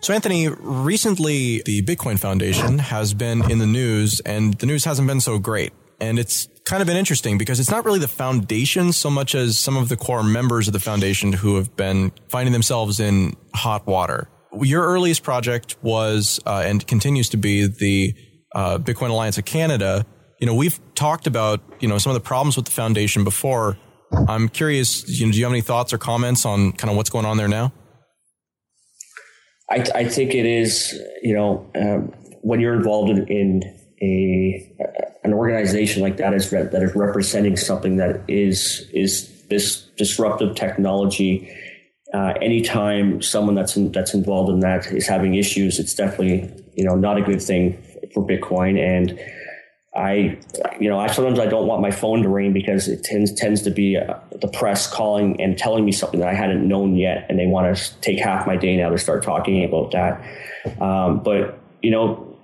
So, 0.02 0.16
Anthony, 0.16 0.47
recently 0.47 1.62
the 1.62 1.84
Bitcoin 1.84 2.18
Foundation 2.18 2.80
has 2.80 3.14
been 3.14 3.49
in 3.52 3.60
the 3.60 3.68
news, 3.68 4.20
and 4.22 4.56
the 4.56 4.66
news 4.66 4.84
hasn't 4.84 5.08
been 5.08 5.22
so 5.22 5.38
great. 5.38 5.74
And 5.99 6.18
it's 6.18 6.47
kind 6.66 6.82
of 6.82 6.88
been 6.88 6.97
interesting 6.97 7.38
because 7.38 7.60
it's 7.60 7.70
not 7.70 7.86
really 7.86 7.99
the 7.99 8.08
foundation 8.08 8.93
so 8.93 9.12
much 9.12 9.36
as 9.36 9.60
some 9.60 9.78
of 9.78 9.89
the 9.89 9.95
core 9.95 10.24
members 10.24 10.66
of 10.68 10.74
the 10.74 10.80
foundation 10.80 11.34
who 11.34 11.56
have 11.58 11.76
been 11.76 12.12
finding 12.30 12.52
themselves 12.52 12.99
in 12.99 13.36
hot 13.54 13.86
water. 13.86 14.28
Your 14.60 14.84
earliest 14.84 15.22
project 15.22 15.76
was 15.84 16.39
uh, 16.47 16.64
and 16.66 16.86
continues 16.88 17.30
to 17.30 17.38
be 17.38 17.68
the 17.68 18.16
uh, 18.56 18.80
Bitcoin 18.80 19.12
Alliance 19.12 19.38
of 19.38 19.45
Canada. 19.45 20.04
You 20.39 20.47
know, 20.47 20.56
we've 20.56 20.80
talked 20.95 21.28
about 21.28 21.62
you 21.80 21.88
know 21.88 21.99
some 21.99 22.10
of 22.10 22.16
the 22.16 22.28
problems 22.28 22.56
with 22.56 22.66
the 22.66 22.72
foundation 22.72 23.24
before. 23.24 23.78
I'm 24.28 24.49
curious. 24.49 25.08
You 25.08 25.28
know, 25.28 25.32
do 25.32 25.38
you 25.38 25.45
have 25.45 25.54
any 25.54 25.62
thoughts 25.62 25.93
or 25.93 25.99
comments 25.99 26.43
on 26.43 26.72
kind 26.72 26.89
of 26.89 26.97
what's 26.97 27.12
going 27.12 27.28
on 27.28 27.38
there 27.38 27.47
now? 27.47 27.72
I, 29.72 29.86
I 29.95 30.03
think 30.05 30.36
it 30.36 30.45
is, 30.45 30.99
you 31.24 31.34
know, 31.34 31.69
um, 31.76 32.13
when 32.41 32.59
you're 32.59 32.74
involved 32.74 33.09
in, 33.09 33.28
in 33.28 33.63
a 34.01 34.67
an 35.24 35.34
organization 35.34 36.01
like 36.01 36.17
that 36.17 36.34
is 36.34 36.49
that 36.49 36.74
is 36.74 36.95
representing 36.95 37.55
something 37.55 37.97
that 37.97 38.22
is 38.28 38.89
is 38.93 39.30
this 39.47 39.84
disruptive 39.97 40.55
technology. 40.55 41.49
Uh, 42.13 42.34
anytime 42.41 43.22
someone 43.22 43.55
that's 43.55 43.78
in, 43.78 43.91
that's 43.91 44.13
involved 44.13 44.49
in 44.49 44.59
that 44.59 44.88
is 44.88 45.07
having 45.07 45.36
issues, 45.36 45.80
it's 45.80 45.93
definitely 45.93 46.51
you 46.76 46.84
know 46.84 46.95
not 46.95 47.17
a 47.17 47.22
good 47.22 47.41
thing 47.41 47.82
for 48.13 48.26
Bitcoin. 48.26 48.78
And 48.80 49.17
I, 49.94 50.39
you 50.80 50.89
know, 50.89 51.00
I 51.00 51.08
sometimes 51.08 51.38
I 51.38 51.48
don't 51.48 51.68
want 51.68 51.82
my 51.82 51.92
phone 51.92 52.24
to 52.24 52.30
ring 52.30 52.54
because 52.54 52.88
it 52.88 53.04
tends 53.04 53.34
tends 53.34 53.62
to 53.64 53.72
be 53.72 53.98
uh, 53.98 54.16
the 54.39 54.48
press 54.48 54.92
calling 54.92 55.42
and 55.42 55.58
telling 55.58 55.84
me 55.84 55.92
something 55.92 56.22
that 56.22 56.30
I 56.30 56.34
hadn't 56.34 56.66
known 56.66 56.96
yet, 56.96 57.26
and 57.30 57.38
they 57.38 57.46
want 57.46 57.76
to 57.76 58.00
take 58.00 58.18
half 58.20 58.48
my 58.48 58.56
day 58.56 58.78
now 58.78 58.89
to 58.89 58.98
start 58.98 59.22
talking 59.22 59.66
about 59.66 59.92
that. 59.92 60.82
Um, 60.82 61.22
but 61.22 61.60
you 61.82 61.92
know, 61.92 62.38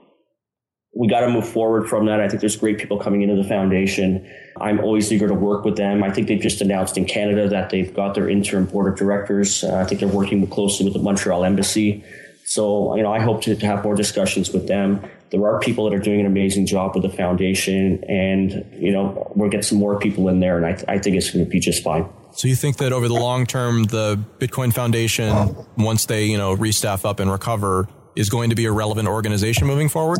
we 0.93 1.08
got 1.08 1.22
to 1.22 1.30
move 1.30 1.48
forward 1.48 1.88
from 1.88 2.08
that. 2.08 2.20
I 2.20 2.28
think 2.28 2.41
there's 2.41 2.58
great 2.58 2.80
people 2.80 2.98
coming 2.98 3.22
into 3.22 3.41
the 3.41 3.48
foundation. 3.48 4.30
I'm 4.60 4.80
always 4.80 5.14
eager 5.14 5.30
to 5.30 5.34
work 5.34 5.64
with 5.64 5.78
them. 5.78 6.04
I 6.04 6.12
think 6.12 6.28
they've 6.28 6.41
just 6.41 6.60
announced 6.60 6.98
in 6.98 7.06
Canada 7.06 7.48
that 7.48 7.70
they've 7.70 7.93
got 7.93 8.14
their 8.14 8.28
interim 8.28 8.66
board 8.66 8.91
of 8.91 9.00
directors. 9.00 9.64
Uh, 9.64 9.76
I 9.76 9.86
think 9.86 10.02
they're 10.02 10.10
working 10.10 10.45
closely 10.48 10.86
with 10.86 10.93
the 10.93 11.02
Montreal 11.02 11.45
embassy. 11.45 12.04
So, 12.45 12.95
you 12.95 13.04
know, 13.04 13.12
I 13.12 13.20
hope 13.20 13.43
to, 13.43 13.56
to 13.56 13.66
have 13.66 13.84
more 13.84 13.95
discussions 13.95 14.52
with 14.52 14.68
them 14.68 15.08
there 15.32 15.45
are 15.45 15.59
people 15.59 15.89
that 15.89 15.95
are 15.95 15.99
doing 15.99 16.19
an 16.19 16.25
amazing 16.25 16.65
job 16.65 16.95
with 16.95 17.03
the 17.03 17.09
foundation, 17.09 18.03
and 18.05 18.65
you 18.73 18.91
know 18.91 19.32
we'll 19.36 19.49
get 19.49 19.65
some 19.65 19.78
more 19.78 19.99
people 19.99 20.30
in 20.30 20.39
there, 20.39 20.57
and 20.57 20.65
I, 20.65 20.73
th- 20.73 20.86
I 20.88 20.99
think 20.99 21.15
it's 21.15 21.32
going 21.32 21.43
to 21.43 21.49
be 21.49 21.59
just 21.59 21.84
fine. 21.84 22.07
So 22.34 22.47
you 22.47 22.55
think 22.55 22.78
that 22.78 22.93
over 22.93 23.07
the 23.07 23.15
long 23.15 23.45
term, 23.45 23.84
the 23.84 24.19
Bitcoin 24.39 24.73
Foundation, 24.73 25.55
once 25.78 26.05
they 26.05 26.25
you 26.25 26.38
know 26.38 26.55
restaff 26.55 27.05
up 27.05 27.19
and 27.19 27.32
recover, 27.32 27.88
is 28.15 28.30
going 28.30 28.49
to 28.49 28.55
be 28.55 28.65
a 28.65 28.71
relevant 28.71 29.07
organization 29.07 29.67
moving 29.67 29.89
forward? 29.89 30.19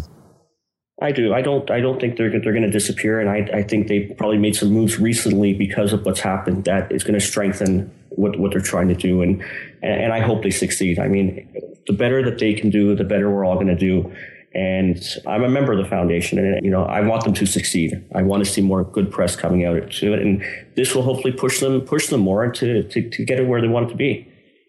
I 1.02 1.12
do. 1.12 1.34
I 1.34 1.42
don't. 1.42 1.70
I 1.70 1.80
don't 1.80 2.02
think 2.02 2.18
they're 2.18 2.32
they're 2.32 2.54
going 2.54 2.64
to 2.64 2.72
disappear, 2.72 3.20
and 3.20 3.30
I 3.30 3.60
I 3.60 3.64
think 3.64 3.88
they 3.88 4.08
probably 4.18 4.40
made 4.40 4.56
some 4.56 4.70
moves 4.70 5.00
recently 5.00 5.54
because 5.54 5.94
of 5.94 6.06
what's 6.06 6.20
happened 6.20 6.66
that 6.66 6.92
is 6.92 7.04
going 7.04 7.18
to 7.18 7.26
strengthen 7.26 7.92
what 8.10 8.40
what 8.40 8.52
they're 8.52 8.62
trying 8.62 8.88
to 8.88 8.96
do, 8.96 9.22
and 9.22 9.44
and 9.84 10.12
I 10.12 10.20
hope 10.20 10.42
they 10.42 10.50
succeed. 10.50 10.98
I 10.98 11.08
mean, 11.08 11.48
the 11.86 11.94
better 11.94 12.24
that 12.24 12.40
they 12.40 12.54
can 12.54 12.72
do, 12.72 12.96
the 12.96 13.04
better 13.04 13.30
we're 13.30 13.46
all 13.46 13.56
going 13.56 13.68
to 13.68 13.76
do. 13.76 14.12
And 14.58 15.00
I'm 15.28 15.44
a 15.44 15.50
member 15.50 15.72
of 15.72 15.78
the 15.78 15.86
foundation, 15.86 16.40
and 16.40 16.66
you 16.66 16.72
know 16.72 16.84
I 16.84 17.02
want 17.02 17.24
them 17.24 17.36
to 17.36 17.46
succeed. 17.46 18.04
I 18.16 18.24
want 18.24 18.44
to 18.44 18.52
see 18.52 18.62
more 18.62 18.84
good 18.84 19.12
press 19.12 19.36
coming 19.36 19.66
out 19.66 19.92
to 19.92 20.14
it, 20.14 20.22
and 20.22 20.44
this 20.76 20.96
will 20.96 21.04
hopefully 21.04 21.32
push 21.32 21.60
them 21.60 21.82
push 21.82 22.08
them 22.08 22.22
more 22.22 22.52
to 22.52 22.82
to, 22.82 23.10
to 23.10 23.24
get 23.24 23.40
it 23.40 23.48
where 23.48 23.62
they 23.62 23.68
want 23.68 23.86
it 23.86 23.90
to 23.90 23.96
be. 23.96 24.28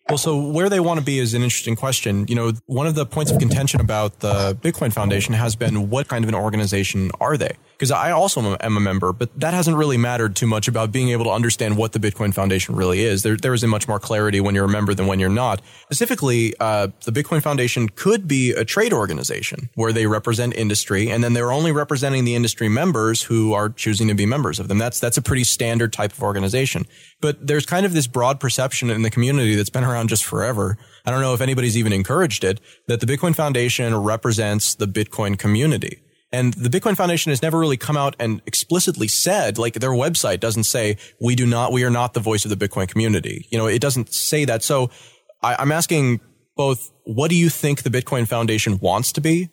Well, 0.09 0.18
so 0.18 0.39
where 0.41 0.68
they 0.68 0.80
want 0.80 1.01
to 1.01 1.05
be 1.05 1.18
is 1.18 1.32
an 1.32 1.43
interesting 1.43 1.74
question. 1.74 2.26
You 2.28 2.34
know, 2.34 2.53
one 2.66 2.86
of 2.86 2.95
the 2.95 3.07
points 3.07 3.30
of 3.30 3.39
contention 3.39 3.80
about 3.80 4.20
the 4.20 4.57
Bitcoin 4.61 4.93
Foundation 4.93 5.34
has 5.34 5.57
been 5.57 5.91
what 5.91 6.09
kind 6.09 6.24
of 6.24 6.28
an 6.28 6.34
organization 6.34 7.11
are 7.20 7.36
they? 7.36 7.57
Because 7.79 7.93
I 7.93 8.11
also 8.11 8.57
am 8.61 8.76
a 8.76 8.81
member, 8.81 9.12
but 9.12 9.31
that 9.39 9.55
hasn't 9.55 9.76
really 9.76 9.97
mattered 9.97 10.35
too 10.35 10.49
much 10.49 10.66
about 10.66 10.91
being 10.91 11.11
able 11.11 11.26
to 11.26 11.31
understand 11.31 11.76
what 11.76 11.93
the 11.93 12.01
Bitcoin 12.01 12.35
Foundation 12.35 12.74
really 12.74 13.03
is. 13.03 13.22
There, 13.22 13.37
there 13.37 13.55
isn't 13.55 13.70
much 13.70 13.87
more 13.87 14.01
clarity 14.01 14.41
when 14.41 14.57
you're 14.57 14.64
a 14.64 14.68
member 14.68 14.95
than 14.95 15.07
when 15.07 15.20
you're 15.20 15.29
not. 15.29 15.62
Specifically, 15.83 16.55
uh, 16.59 16.89
the 17.05 17.12
Bitcoin 17.12 17.41
Foundation 17.41 17.89
could 17.89 18.26
be 18.26 18.51
a 18.51 18.64
trade 18.64 18.93
organization 18.93 19.70
where 19.76 19.93
they 19.93 20.07
represent 20.07 20.55
industry, 20.55 21.09
and 21.09 21.22
then 21.22 21.35
they're 21.35 21.53
only 21.53 21.70
representing 21.70 22.24
the 22.24 22.35
industry 22.35 22.68
members 22.68 23.22
who 23.22 23.53
are 23.53 23.68
choosing 23.68 24.09
to 24.09 24.14
be 24.14 24.26
members 24.26 24.59
of 24.59 24.66
them. 24.66 24.79
That's 24.79 24.99
that's 24.99 25.16
a 25.16 25.22
pretty 25.22 25.45
standard 25.45 25.93
type 25.93 26.12
of 26.12 26.20
organization. 26.20 26.85
But 27.20 27.47
there's 27.47 27.64
kind 27.64 27.87
of 27.87 27.93
this 27.93 28.09
broad 28.09 28.41
perception 28.41 28.91
in 28.91 29.03
the 29.03 29.11
community 29.11 29.55
that's 29.55 29.70
been 29.70 29.85
around 29.85 30.09
just 30.09 30.24
forever. 30.24 30.79
I 31.07 31.12
don't 31.12 31.20
know 31.20 31.33
if 31.33 31.41
anybody's 31.41 31.76
even 31.76 31.93
encouraged 31.93 32.43
it 32.43 32.61
that 32.89 32.99
the 32.99 33.07
Bitcoin 33.07 33.37
Foundation 33.37 33.97
represents 33.97 34.74
the 34.74 34.87
Bitcoin 34.87 35.39
community. 35.39 36.01
And 36.31 36.53
the 36.55 36.68
Bitcoin 36.68 36.97
Foundation 36.97 37.31
has 37.31 37.41
never 37.41 37.59
really 37.59 37.79
come 37.79 37.97
out 37.97 38.14
and 38.18 38.43
explicitly 38.45 39.09
said, 39.09 39.57
like 39.57 39.74
their 39.74 39.91
website 39.91 40.41
doesn't 40.41 40.64
say, 40.64 40.99
we 41.20 41.35
do 41.35 41.47
not, 41.47 41.72
we 41.72 41.85
are 41.85 41.91
not 41.91 42.12
the 42.12 42.20
voice 42.20 42.45
of 42.45 42.57
the 42.57 42.68
Bitcoin 42.68 42.87
community. 42.87 43.47
You 43.51 43.57
know, 43.57 43.66
it 43.66 43.81
doesn't 43.81 44.12
say 44.12 44.45
that. 44.45 44.62
So 44.62 44.91
I, 45.43 45.62
am 45.62 45.72
asking 45.72 46.20
both, 46.55 46.91
what 47.05 47.31
do 47.31 47.37
you 47.37 47.49
think 47.49 47.83
the 47.83 47.91
Bitcoin 47.91 48.29
Foundation 48.29 48.79
wants 48.79 49.12
to 49.12 49.22
be? 49.22 49.49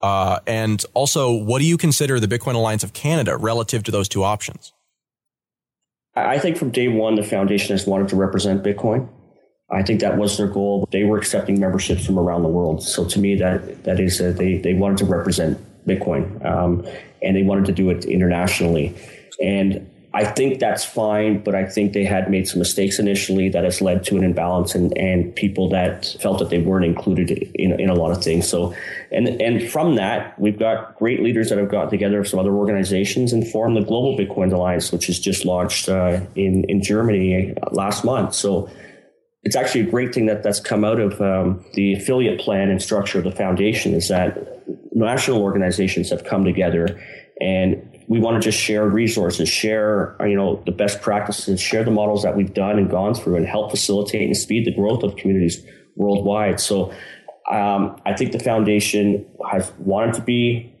Uh, 0.00 0.38
and 0.46 0.84
also, 0.94 1.32
what 1.32 1.58
do 1.58 1.64
you 1.64 1.76
consider 1.76 2.20
the 2.20 2.28
Bitcoin 2.28 2.54
Alliance 2.54 2.84
of 2.84 2.92
Canada 2.92 3.36
relative 3.36 3.82
to 3.84 3.90
those 3.90 4.08
two 4.08 4.22
options? 4.22 4.72
I 6.14 6.38
think 6.38 6.56
from 6.56 6.70
day 6.70 6.88
one, 6.88 7.16
the 7.16 7.24
foundation 7.24 7.72
has 7.72 7.86
wanted 7.86 8.08
to 8.08 8.16
represent 8.16 8.62
Bitcoin. 8.62 9.08
I 9.70 9.82
think 9.82 10.00
that 10.00 10.16
was 10.16 10.36
their 10.36 10.46
goal. 10.46 10.88
They 10.92 11.04
were 11.04 11.18
accepting 11.18 11.58
memberships 11.58 12.06
from 12.06 12.18
around 12.18 12.42
the 12.42 12.48
world. 12.48 12.82
So 12.82 13.04
to 13.06 13.18
me, 13.18 13.34
that 13.36 13.84
that 13.84 13.98
is 13.98 14.20
uh, 14.20 14.32
they 14.32 14.58
they 14.58 14.74
wanted 14.74 14.98
to 14.98 15.04
represent 15.06 15.58
Bitcoin, 15.86 16.44
um, 16.44 16.86
and 17.22 17.36
they 17.36 17.42
wanted 17.42 17.66
to 17.66 17.72
do 17.72 17.90
it 17.90 18.04
internationally. 18.04 18.94
And 19.40 19.90
I 20.16 20.24
think 20.24 20.60
that's 20.60 20.82
fine, 20.82 21.42
but 21.42 21.54
I 21.54 21.66
think 21.66 21.92
they 21.92 22.04
had 22.04 22.30
made 22.30 22.48
some 22.48 22.58
mistakes 22.58 22.98
initially 22.98 23.50
that 23.50 23.64
has 23.64 23.82
led 23.82 24.02
to 24.04 24.16
an 24.16 24.24
imbalance 24.24 24.74
and, 24.74 24.96
and 24.96 25.36
people 25.36 25.68
that 25.68 26.16
felt 26.20 26.38
that 26.38 26.48
they 26.48 26.58
weren't 26.58 26.86
included 26.86 27.30
in, 27.54 27.78
in 27.78 27.90
a 27.90 27.94
lot 27.94 28.12
of 28.12 28.24
things. 28.24 28.48
So, 28.48 28.74
and, 29.12 29.28
and 29.28 29.68
from 29.68 29.96
that, 29.96 30.38
we've 30.40 30.58
got 30.58 30.96
great 30.96 31.22
leaders 31.22 31.50
that 31.50 31.58
have 31.58 31.68
got 31.68 31.90
together 31.90 32.24
some 32.24 32.40
other 32.40 32.54
organizations 32.54 33.34
and 33.34 33.46
formed 33.46 33.76
the 33.76 33.82
Global 33.82 34.16
Bitcoin 34.16 34.50
Alliance, 34.54 34.90
which 34.90 35.06
has 35.08 35.18
just 35.18 35.44
launched 35.44 35.86
uh, 35.90 36.20
in, 36.34 36.64
in 36.64 36.82
Germany 36.82 37.52
last 37.72 38.02
month. 38.02 38.34
So, 38.34 38.70
it's 39.42 39.54
actually 39.54 39.82
a 39.82 39.90
great 39.90 40.12
thing 40.12 40.26
that 40.26 40.42
that's 40.42 40.58
come 40.58 40.84
out 40.84 40.98
of 40.98 41.20
um, 41.20 41.64
the 41.74 41.92
affiliate 41.92 42.40
plan 42.40 42.68
and 42.68 42.82
structure 42.82 43.18
of 43.18 43.24
the 43.24 43.30
foundation 43.30 43.94
is 43.94 44.08
that 44.08 44.55
national 44.92 45.42
organizations 45.42 46.10
have 46.10 46.24
come 46.24 46.44
together 46.44 47.00
and 47.40 47.96
we 48.08 48.20
want 48.20 48.40
to 48.40 48.50
just 48.50 48.62
share 48.62 48.88
resources, 48.88 49.48
share 49.48 50.16
you 50.20 50.36
know 50.36 50.62
the 50.64 50.72
best 50.72 51.02
practices, 51.02 51.60
share 51.60 51.84
the 51.84 51.90
models 51.90 52.22
that 52.22 52.36
we've 52.36 52.54
done 52.54 52.78
and 52.78 52.88
gone 52.88 53.14
through, 53.14 53.36
and 53.36 53.46
help 53.46 53.70
facilitate 53.70 54.22
and 54.22 54.36
speed 54.36 54.64
the 54.64 54.74
growth 54.74 55.02
of 55.02 55.16
communities 55.16 55.64
worldwide. 55.96 56.60
So 56.60 56.92
um, 57.50 58.00
I 58.06 58.14
think 58.14 58.32
the 58.32 58.38
foundation 58.38 59.26
has 59.50 59.72
wanted 59.78 60.14
to 60.14 60.22
be 60.22 60.72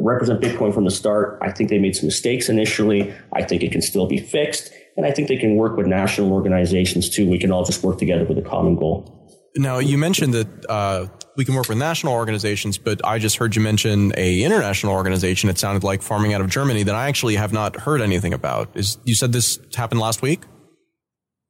represent 0.00 0.40
Bitcoin 0.42 0.74
from 0.74 0.84
the 0.84 0.90
start. 0.90 1.38
I 1.40 1.50
think 1.50 1.70
they 1.70 1.78
made 1.78 1.96
some 1.96 2.06
mistakes 2.06 2.48
initially. 2.48 3.14
I 3.32 3.42
think 3.42 3.62
it 3.62 3.72
can 3.72 3.80
still 3.80 4.06
be 4.06 4.18
fixed. 4.18 4.70
And 4.96 5.06
I 5.06 5.10
think 5.10 5.28
they 5.28 5.36
can 5.36 5.56
work 5.56 5.76
with 5.76 5.86
national 5.86 6.32
organizations 6.32 7.08
too. 7.08 7.28
We 7.28 7.38
can 7.38 7.50
all 7.50 7.64
just 7.64 7.82
work 7.82 7.98
together 7.98 8.24
with 8.24 8.38
a 8.38 8.42
common 8.42 8.76
goal. 8.76 9.25
Now, 9.56 9.78
you 9.78 9.96
mentioned 9.96 10.34
that 10.34 10.66
uh, 10.68 11.06
we 11.36 11.44
can 11.44 11.54
work 11.54 11.68
with 11.68 11.78
national 11.78 12.12
organizations, 12.12 12.78
but 12.78 13.04
I 13.04 13.18
just 13.18 13.36
heard 13.36 13.56
you 13.56 13.62
mention 13.62 14.12
a 14.16 14.42
international 14.42 14.92
organization. 14.92 15.48
It 15.48 15.58
sounded 15.58 15.82
like 15.82 16.02
farming 16.02 16.34
out 16.34 16.40
of 16.40 16.48
Germany 16.48 16.82
that 16.82 16.94
I 16.94 17.08
actually 17.08 17.36
have 17.36 17.52
not 17.52 17.76
heard 17.76 18.00
anything 18.00 18.34
about. 18.34 18.70
Is 18.74 18.98
you 19.04 19.14
said 19.14 19.32
this 19.32 19.58
happened 19.74 20.00
last 20.00 20.22
week? 20.22 20.42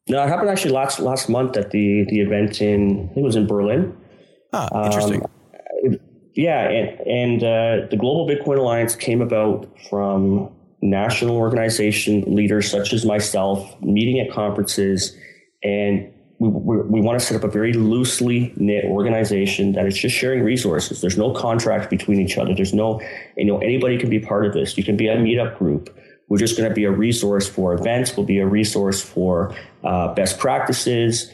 No, 0.08 0.22
it 0.22 0.28
happened 0.28 0.50
actually 0.50 0.72
last 0.72 1.00
last 1.00 1.28
month 1.28 1.56
at 1.56 1.72
the 1.72 2.04
the 2.08 2.20
event 2.20 2.60
in 2.60 3.08
I 3.10 3.14
think 3.14 3.18
it 3.18 3.22
was 3.22 3.36
in 3.36 3.46
Berlin. 3.46 3.96
Ah, 4.52 4.86
interesting. 4.86 5.22
Um, 5.22 5.98
yeah, 6.34 6.68
and, 6.68 7.00
and 7.00 7.42
uh, 7.42 7.88
the 7.90 7.96
Global 7.96 8.28
Bitcoin 8.28 8.58
Alliance 8.58 8.94
came 8.94 9.22
about 9.22 9.66
from 9.88 10.54
national 10.82 11.36
organization 11.36 12.22
leaders 12.36 12.70
such 12.70 12.92
as 12.92 13.04
myself 13.04 13.74
meeting 13.80 14.20
at 14.20 14.30
conferences 14.30 15.16
and 15.64 16.12
we, 16.38 16.48
we, 16.48 16.76
we, 16.82 17.00
want 17.00 17.18
to 17.18 17.24
set 17.24 17.36
up 17.36 17.44
a 17.44 17.50
very 17.50 17.72
loosely 17.72 18.52
knit 18.56 18.84
organization 18.84 19.72
that 19.72 19.86
is 19.86 19.96
just 19.96 20.14
sharing 20.14 20.42
resources. 20.42 21.00
There's 21.00 21.16
no 21.16 21.32
contract 21.32 21.88
between 21.88 22.20
each 22.20 22.36
other. 22.36 22.54
There's 22.54 22.74
no, 22.74 23.00
you 23.36 23.46
know, 23.46 23.58
anybody 23.58 23.98
can 23.98 24.10
be 24.10 24.20
part 24.20 24.44
of 24.44 24.52
this. 24.52 24.76
You 24.76 24.84
can 24.84 24.96
be 24.96 25.08
a 25.08 25.16
meetup 25.16 25.56
group. 25.58 25.96
We're 26.28 26.38
just 26.38 26.56
going 26.56 26.68
to 26.68 26.74
be 26.74 26.84
a 26.84 26.90
resource 26.90 27.48
for 27.48 27.72
events. 27.72 28.16
We'll 28.16 28.26
be 28.26 28.38
a 28.38 28.46
resource 28.46 29.00
for 29.02 29.54
uh, 29.84 30.12
best 30.14 30.38
practices. 30.38 31.32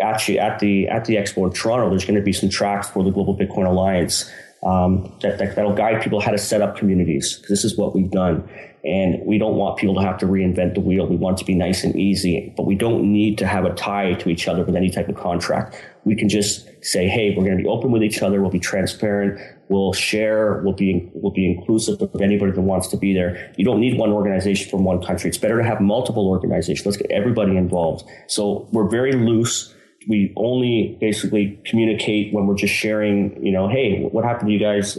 Actually, 0.00 0.38
at 0.38 0.58
the 0.58 0.88
at 0.88 1.04
the 1.04 1.16
expo 1.16 1.46
in 1.46 1.52
Toronto, 1.52 1.88
there's 1.88 2.04
going 2.04 2.16
to 2.16 2.22
be 2.22 2.32
some 2.32 2.48
tracks 2.48 2.88
for 2.88 3.02
the 3.04 3.10
Global 3.10 3.36
Bitcoin 3.36 3.66
Alliance 3.66 4.30
um, 4.64 5.12
that, 5.20 5.38
that 5.38 5.56
that'll 5.56 5.74
guide 5.74 6.02
people 6.02 6.20
how 6.20 6.30
to 6.30 6.38
set 6.38 6.62
up 6.62 6.76
communities. 6.76 7.42
This 7.48 7.64
is 7.64 7.76
what 7.76 7.94
we've 7.94 8.10
done. 8.10 8.48
And 8.84 9.24
we 9.24 9.38
don't 9.38 9.56
want 9.56 9.78
people 9.78 9.94
to 9.94 10.02
have 10.02 10.18
to 10.18 10.26
reinvent 10.26 10.74
the 10.74 10.80
wheel. 10.80 11.06
We 11.06 11.16
want 11.16 11.38
to 11.38 11.44
be 11.46 11.54
nice 11.54 11.84
and 11.84 11.96
easy, 11.96 12.52
but 12.54 12.64
we 12.66 12.74
don't 12.74 13.10
need 13.10 13.38
to 13.38 13.46
have 13.46 13.64
a 13.64 13.74
tie 13.74 14.12
to 14.14 14.28
each 14.28 14.46
other 14.46 14.62
with 14.62 14.76
any 14.76 14.90
type 14.90 15.08
of 15.08 15.16
contract. 15.16 15.82
We 16.04 16.14
can 16.14 16.28
just 16.28 16.68
say, 16.84 17.08
hey, 17.08 17.30
we're 17.30 17.44
going 17.44 17.56
to 17.56 17.62
be 17.62 17.68
open 17.68 17.92
with 17.92 18.02
each 18.02 18.20
other. 18.20 18.42
We'll 18.42 18.50
be 18.50 18.60
transparent. 18.60 19.40
We'll 19.70 19.94
share. 19.94 20.60
We'll 20.62 20.74
be, 20.74 21.10
we'll 21.14 21.32
be 21.32 21.50
inclusive 21.50 22.02
of 22.02 22.20
anybody 22.20 22.52
that 22.52 22.60
wants 22.60 22.88
to 22.88 22.98
be 22.98 23.14
there. 23.14 23.54
You 23.56 23.64
don't 23.64 23.80
need 23.80 23.96
one 23.96 24.10
organization 24.10 24.70
from 24.70 24.84
one 24.84 25.02
country. 25.02 25.28
It's 25.28 25.38
better 25.38 25.56
to 25.56 25.64
have 25.64 25.80
multiple 25.80 26.28
organizations. 26.28 26.84
Let's 26.84 26.98
get 26.98 27.10
everybody 27.10 27.56
involved. 27.56 28.06
So 28.26 28.68
we're 28.70 28.88
very 28.88 29.12
loose 29.12 29.73
we 30.08 30.32
only 30.36 30.96
basically 31.00 31.60
communicate 31.66 32.32
when 32.32 32.46
we're 32.46 32.56
just 32.56 32.74
sharing, 32.74 33.44
you 33.44 33.52
know, 33.52 33.68
hey, 33.68 34.02
what 34.10 34.24
happened 34.24 34.48
to 34.48 34.52
you 34.52 34.60
guys 34.60 34.98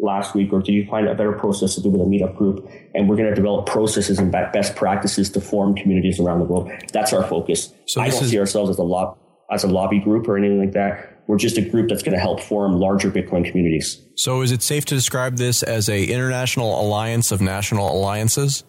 last 0.00 0.34
week, 0.34 0.52
or 0.52 0.60
did 0.60 0.72
you 0.72 0.86
find 0.86 1.08
a 1.08 1.14
better 1.14 1.32
process 1.32 1.74
to 1.74 1.82
do 1.82 1.90
with 1.90 2.00
a 2.00 2.04
meetup 2.04 2.36
group? 2.36 2.68
And 2.94 3.08
we're 3.08 3.16
going 3.16 3.28
to 3.28 3.34
develop 3.34 3.66
processes 3.66 4.18
and 4.18 4.30
best 4.30 4.76
practices 4.76 5.30
to 5.30 5.40
form 5.40 5.74
communities 5.74 6.20
around 6.20 6.38
the 6.38 6.44
world. 6.44 6.70
That's 6.92 7.12
our 7.12 7.24
focus. 7.24 7.72
So 7.86 8.00
I 8.00 8.10
don't 8.10 8.22
is- 8.22 8.30
see 8.30 8.38
ourselves 8.38 8.70
as 8.70 8.78
a 8.78 9.14
as 9.50 9.64
a 9.64 9.66
lobby 9.66 9.98
group 9.98 10.28
or 10.28 10.36
anything 10.36 10.58
like 10.58 10.72
that. 10.72 11.22
We're 11.26 11.38
just 11.38 11.58
a 11.58 11.62
group 11.62 11.88
that's 11.88 12.02
going 12.02 12.14
to 12.14 12.20
help 12.20 12.40
form 12.40 12.72
larger 12.72 13.10
Bitcoin 13.10 13.44
communities. 13.44 14.02
So 14.16 14.42
is 14.42 14.52
it 14.52 14.62
safe 14.62 14.84
to 14.86 14.94
describe 14.94 15.36
this 15.36 15.62
as 15.62 15.88
a 15.88 16.04
international 16.04 16.80
alliance 16.80 17.32
of 17.32 17.40
national 17.40 17.90
alliances? 17.90 18.64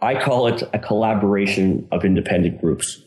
I 0.00 0.20
call 0.20 0.46
it 0.48 0.62
a 0.72 0.78
collaboration 0.78 1.86
of 1.92 2.04
independent 2.04 2.60
groups. 2.60 3.02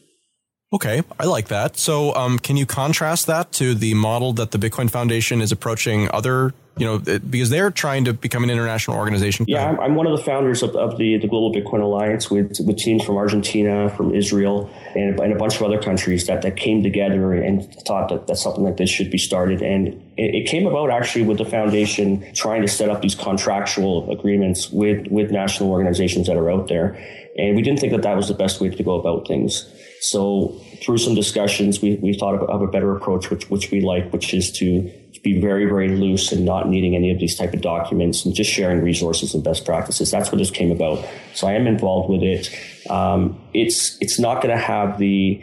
Okay, 0.74 1.03
I 1.19 1.26
like 1.26 1.49
that. 1.49 1.78
So, 1.78 2.15
um, 2.15 2.39
can 2.39 2.57
you 2.57 2.65
contrast 2.65 3.28
that 3.28 3.51
to 3.53 3.76
the 3.76 3.93
model 3.93 4.34
that 4.34 4.49
the 4.49 4.57
Bitcoin 4.57 4.89
Foundation 4.89 5.39
is 5.39 5.51
approaching 5.51 6.09
other, 6.11 6.51
you 6.78 6.86
know, 6.88 6.97
because 6.97 7.51
they're 7.51 7.69
trying 7.69 8.05
to 8.05 8.13
become 8.13 8.43
an 8.43 8.49
international 8.49 8.97
organization? 8.97 9.45
Yeah, 9.47 9.69
I'm, 9.69 9.80
I'm 9.80 9.95
one 9.95 10.07
of 10.07 10.17
the 10.17 10.24
founders 10.24 10.63
of, 10.63 10.76
of, 10.76 10.97
the, 10.97 11.17
the 11.17 11.28
Global 11.28 11.53
Bitcoin 11.53 11.84
Alliance 11.84 12.32
with, 12.32 12.59
with 12.65 12.78
teams 12.78 13.05
from 13.05 13.17
Argentina, 13.17 13.91
from 13.95 14.15
Israel, 14.15 14.67
and, 14.95 15.19
and 15.19 15.32
a 15.32 15.36
bunch 15.36 15.57
of 15.57 15.61
other 15.61 15.80
countries 15.80 16.26
that, 16.26 16.41
that 16.41 16.57
came 16.57 16.82
together 16.82 17.34
and 17.34 17.71
thought 17.86 18.09
that, 18.09 18.26
that 18.26 18.38
something 18.38 18.63
like 18.63 18.78
this 18.78 18.89
should 18.89 19.11
be 19.11 19.19
started. 19.19 19.61
And 19.61 19.89
it, 20.17 20.34
it 20.34 20.47
came 20.47 20.65
about 20.65 20.89
actually 20.89 21.26
with 21.26 21.38
the 21.38 21.45
foundation 21.45 22.34
trying 22.34 22.63
to 22.63 22.67
set 22.67 22.89
up 22.89 23.03
these 23.03 23.13
contractual 23.13 24.09
agreements 24.11 24.71
with, 24.71 25.05
with 25.11 25.30
national 25.30 25.69
organizations 25.69 26.26
that 26.26 26.36
are 26.36 26.49
out 26.49 26.67
there. 26.67 26.97
And 27.38 27.55
we 27.55 27.61
didn't 27.61 27.80
think 27.80 27.91
that 27.93 28.01
that 28.01 28.17
was 28.17 28.28
the 28.28 28.34
best 28.34 28.59
way 28.59 28.69
to 28.69 28.84
go 28.84 28.99
about 28.99 29.28
things. 29.28 29.71
So 30.04 30.62
through 30.84 30.97
some 30.97 31.16
discussions, 31.16 31.82
we, 31.82 31.95
we 31.95 32.14
thought 32.14 32.36
of, 32.36 32.41
of 32.49 32.62
a 32.62 32.68
better 32.68 32.93
approach, 32.93 33.30
which, 33.30 33.49
which 33.49 33.72
we 33.72 33.80
like, 33.80 34.12
which 34.12 34.34
is 34.34 34.51
to 34.60 34.91
be 35.24 35.39
very, 35.39 35.64
very 35.64 35.95
loose 35.95 36.34
and 36.34 36.43
not 36.43 36.68
needing 36.68 36.93
any 36.93 37.10
of 37.10 37.20
these 37.20 37.38
type 37.38 37.54
of 37.54 37.62
documents 37.62 38.26
and 38.26 38.36
just 38.36 38.51
sharing 38.51 38.82
resources 38.82 39.34
and 39.34 39.45
best 39.45 39.66
practices. 39.66 40.12
That's 40.12 40.30
what 40.30 40.39
this 40.39 40.51
came 40.51 40.72
about. 40.72 41.08
So 41.34 41.47
I 41.47 41.54
am 41.54 41.68
involved 41.68 42.10
with 42.10 42.22
it. 42.22 42.49
Um, 42.89 43.41
it's, 43.54 43.97
it's 44.01 44.20
not 44.20 44.43
going 44.43 44.54
to 44.54 44.62
have 44.62 44.99
the, 44.99 45.41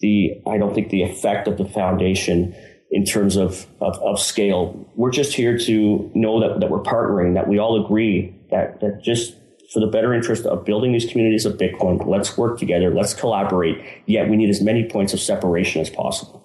the, 0.00 0.40
I 0.46 0.56
don't 0.56 0.74
think 0.74 0.88
the 0.88 1.02
effect 1.02 1.46
of 1.46 1.58
the 1.58 1.66
foundation 1.66 2.56
in 2.90 3.04
terms 3.04 3.36
of, 3.36 3.66
of, 3.82 3.98
of, 3.98 4.18
scale. 4.18 4.90
We're 4.94 5.10
just 5.10 5.34
here 5.34 5.58
to 5.58 6.10
know 6.14 6.40
that, 6.40 6.60
that 6.60 6.70
we're 6.70 6.82
partnering, 6.82 7.34
that 7.34 7.46
we 7.46 7.58
all 7.58 7.84
agree 7.84 8.34
that, 8.50 8.80
that 8.80 9.02
just 9.02 9.34
for 9.72 9.80
the 9.80 9.86
better 9.86 10.14
interest 10.14 10.46
of 10.46 10.64
building 10.64 10.92
these 10.92 11.10
communities 11.10 11.44
of 11.44 11.54
Bitcoin, 11.54 12.06
let's 12.06 12.36
work 12.38 12.58
together, 12.58 12.92
let's 12.94 13.14
collaborate, 13.14 13.78
yet 14.06 14.28
we 14.28 14.36
need 14.36 14.48
as 14.50 14.62
many 14.62 14.88
points 14.88 15.12
of 15.12 15.20
separation 15.20 15.80
as 15.80 15.90
possible. 15.90 16.44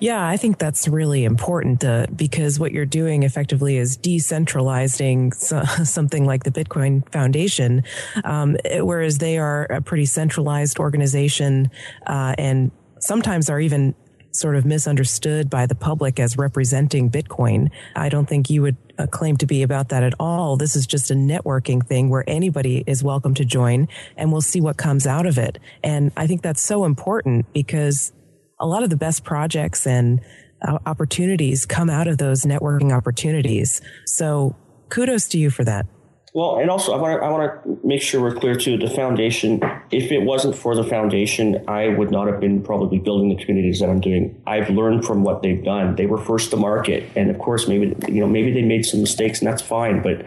Yeah, 0.00 0.26
I 0.26 0.38
think 0.38 0.58
that's 0.58 0.88
really 0.88 1.24
important 1.24 1.84
uh, 1.84 2.06
because 2.14 2.58
what 2.58 2.72
you're 2.72 2.86
doing 2.86 3.22
effectively 3.22 3.76
is 3.76 3.98
decentralizing 3.98 5.34
so, 5.34 5.62
something 5.84 6.24
like 6.24 6.44
the 6.44 6.50
Bitcoin 6.50 7.10
Foundation, 7.12 7.82
um, 8.24 8.56
whereas 8.80 9.18
they 9.18 9.36
are 9.36 9.64
a 9.64 9.82
pretty 9.82 10.06
centralized 10.06 10.78
organization 10.78 11.70
uh, 12.06 12.34
and 12.38 12.70
sometimes 13.00 13.50
are 13.50 13.60
even 13.60 13.94
sort 14.38 14.56
of 14.56 14.64
misunderstood 14.64 15.50
by 15.50 15.66
the 15.66 15.74
public 15.74 16.20
as 16.20 16.38
representing 16.38 17.10
Bitcoin. 17.10 17.70
I 17.96 18.08
don't 18.08 18.26
think 18.26 18.48
you 18.50 18.62
would 18.62 18.76
uh, 18.98 19.06
claim 19.06 19.36
to 19.38 19.46
be 19.46 19.62
about 19.62 19.88
that 19.90 20.02
at 20.02 20.14
all. 20.18 20.56
This 20.56 20.76
is 20.76 20.86
just 20.86 21.10
a 21.10 21.14
networking 21.14 21.86
thing 21.86 22.08
where 22.08 22.24
anybody 22.26 22.84
is 22.86 23.02
welcome 23.02 23.34
to 23.34 23.44
join 23.44 23.88
and 24.16 24.32
we'll 24.32 24.40
see 24.40 24.60
what 24.60 24.76
comes 24.76 25.06
out 25.06 25.26
of 25.26 25.38
it. 25.38 25.58
And 25.82 26.12
I 26.16 26.26
think 26.26 26.42
that's 26.42 26.62
so 26.62 26.84
important 26.84 27.52
because 27.52 28.12
a 28.60 28.66
lot 28.66 28.82
of 28.82 28.90
the 28.90 28.96
best 28.96 29.24
projects 29.24 29.86
and 29.86 30.20
uh, 30.66 30.78
opportunities 30.86 31.66
come 31.66 31.90
out 31.90 32.08
of 32.08 32.18
those 32.18 32.42
networking 32.42 32.92
opportunities. 32.92 33.80
So 34.06 34.56
kudos 34.88 35.28
to 35.28 35.38
you 35.38 35.50
for 35.50 35.64
that. 35.64 35.86
Well, 36.34 36.58
and 36.58 36.70
also 36.70 36.92
I 36.92 37.00
want 37.00 37.20
to 37.20 37.26
I 37.26 37.30
want 37.30 37.64
to 37.64 37.86
make 37.86 38.02
sure 38.02 38.20
we're 38.20 38.34
clear 38.34 38.54
too. 38.54 38.76
The 38.76 38.90
foundation, 38.90 39.60
if 39.90 40.12
it 40.12 40.22
wasn't 40.22 40.56
for 40.56 40.74
the 40.74 40.84
foundation, 40.84 41.64
I 41.68 41.88
would 41.88 42.10
not 42.10 42.26
have 42.26 42.38
been 42.40 42.62
probably 42.62 42.98
building 42.98 43.30
the 43.30 43.42
communities 43.42 43.80
that 43.80 43.88
I'm 43.88 44.00
doing. 44.00 44.40
I've 44.46 44.68
learned 44.68 45.04
from 45.04 45.22
what 45.22 45.42
they've 45.42 45.62
done. 45.62 45.96
They 45.96 46.06
were 46.06 46.18
first 46.18 46.50
to 46.50 46.56
market, 46.56 47.04
and 47.16 47.30
of 47.30 47.38
course, 47.38 47.66
maybe 47.66 47.94
you 48.08 48.20
know 48.20 48.26
maybe 48.26 48.52
they 48.52 48.62
made 48.62 48.84
some 48.84 49.00
mistakes, 49.00 49.38
and 49.40 49.48
that's 49.48 49.62
fine. 49.62 50.02
But 50.02 50.26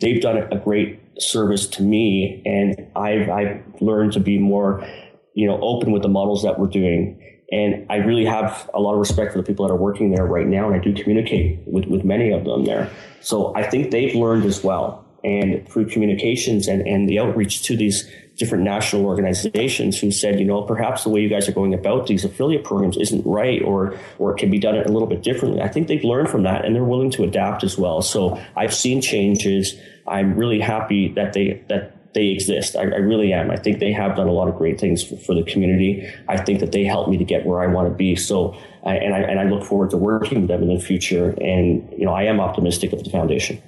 they've 0.00 0.20
done 0.20 0.36
a 0.36 0.58
great 0.58 1.00
service 1.18 1.66
to 1.68 1.82
me, 1.82 2.42
and 2.46 2.86
I've 2.94 3.28
I've 3.28 3.62
learned 3.80 4.12
to 4.12 4.20
be 4.20 4.38
more 4.38 4.86
you 5.34 5.48
know 5.48 5.58
open 5.60 5.90
with 5.92 6.02
the 6.02 6.08
models 6.08 6.44
that 6.44 6.58
we're 6.58 6.68
doing. 6.68 7.18
And 7.50 7.84
I 7.90 7.96
really 7.96 8.24
have 8.24 8.70
a 8.72 8.80
lot 8.80 8.94
of 8.94 8.98
respect 8.98 9.32
for 9.32 9.38
the 9.38 9.44
people 9.44 9.66
that 9.66 9.74
are 9.74 9.76
working 9.76 10.10
there 10.10 10.24
right 10.24 10.46
now, 10.46 10.68
and 10.70 10.74
I 10.74 10.82
do 10.82 10.94
communicate 10.94 11.58
with, 11.66 11.84
with 11.84 12.02
many 12.02 12.30
of 12.30 12.44
them 12.44 12.64
there. 12.64 12.90
So 13.20 13.54
I 13.54 13.62
think 13.62 13.90
they've 13.90 14.14
learned 14.14 14.46
as 14.46 14.64
well 14.64 15.04
and 15.24 15.68
through 15.68 15.86
communications 15.86 16.68
and, 16.68 16.86
and 16.86 17.08
the 17.08 17.18
outreach 17.18 17.62
to 17.62 17.76
these 17.76 18.10
different 18.36 18.64
national 18.64 19.04
organizations 19.06 20.00
who 20.00 20.10
said, 20.10 20.40
you 20.40 20.44
know, 20.44 20.62
perhaps 20.62 21.04
the 21.04 21.10
way 21.10 21.20
you 21.20 21.28
guys 21.28 21.48
are 21.48 21.52
going 21.52 21.74
about 21.74 22.06
these 22.06 22.24
affiliate 22.24 22.64
programs 22.64 22.96
isn't 22.96 23.24
right 23.26 23.62
or 23.62 23.98
or 24.18 24.32
it 24.32 24.38
can 24.38 24.50
be 24.50 24.58
done 24.58 24.74
a 24.74 24.88
little 24.88 25.06
bit 25.06 25.22
differently. 25.22 25.60
I 25.60 25.68
think 25.68 25.88
they've 25.88 26.04
learned 26.04 26.28
from 26.28 26.42
that 26.44 26.64
and 26.64 26.74
they're 26.74 26.84
willing 26.84 27.10
to 27.12 27.24
adapt 27.24 27.62
as 27.62 27.76
well. 27.76 28.02
So 28.02 28.42
I've 28.56 28.74
seen 28.74 29.00
changes. 29.00 29.74
I'm 30.06 30.34
really 30.34 30.60
happy 30.60 31.08
that 31.14 31.34
they 31.34 31.62
that 31.68 31.96
they 32.14 32.28
exist. 32.28 32.76
I, 32.76 32.82
I 32.82 32.96
really 32.96 33.32
am. 33.32 33.50
I 33.50 33.56
think 33.56 33.78
they 33.78 33.92
have 33.92 34.16
done 34.16 34.28
a 34.28 34.32
lot 34.32 34.48
of 34.48 34.56
great 34.56 34.78
things 34.78 35.02
for, 35.02 35.16
for, 35.16 35.34
the 35.34 35.42
community. 35.44 36.06
I 36.28 36.36
think 36.36 36.60
that 36.60 36.70
they 36.70 36.84
helped 36.84 37.08
me 37.08 37.16
to 37.16 37.24
get 37.24 37.46
where 37.46 37.62
I 37.62 37.68
want 37.68 37.88
to 37.88 37.94
be. 37.94 38.16
So, 38.16 38.54
I, 38.84 38.96
and 38.96 39.14
I 39.14 39.20
and 39.20 39.40
I 39.40 39.44
look 39.44 39.64
forward 39.64 39.90
to 39.90 39.96
working 39.96 40.42
with 40.42 40.48
them 40.48 40.62
in 40.62 40.74
the 40.74 40.80
future. 40.80 41.30
And 41.40 41.90
you 41.96 42.04
know, 42.04 42.12
I 42.12 42.24
am 42.24 42.40
optimistic 42.40 42.92
of 42.92 43.04
the 43.04 43.10
foundation. 43.10 43.62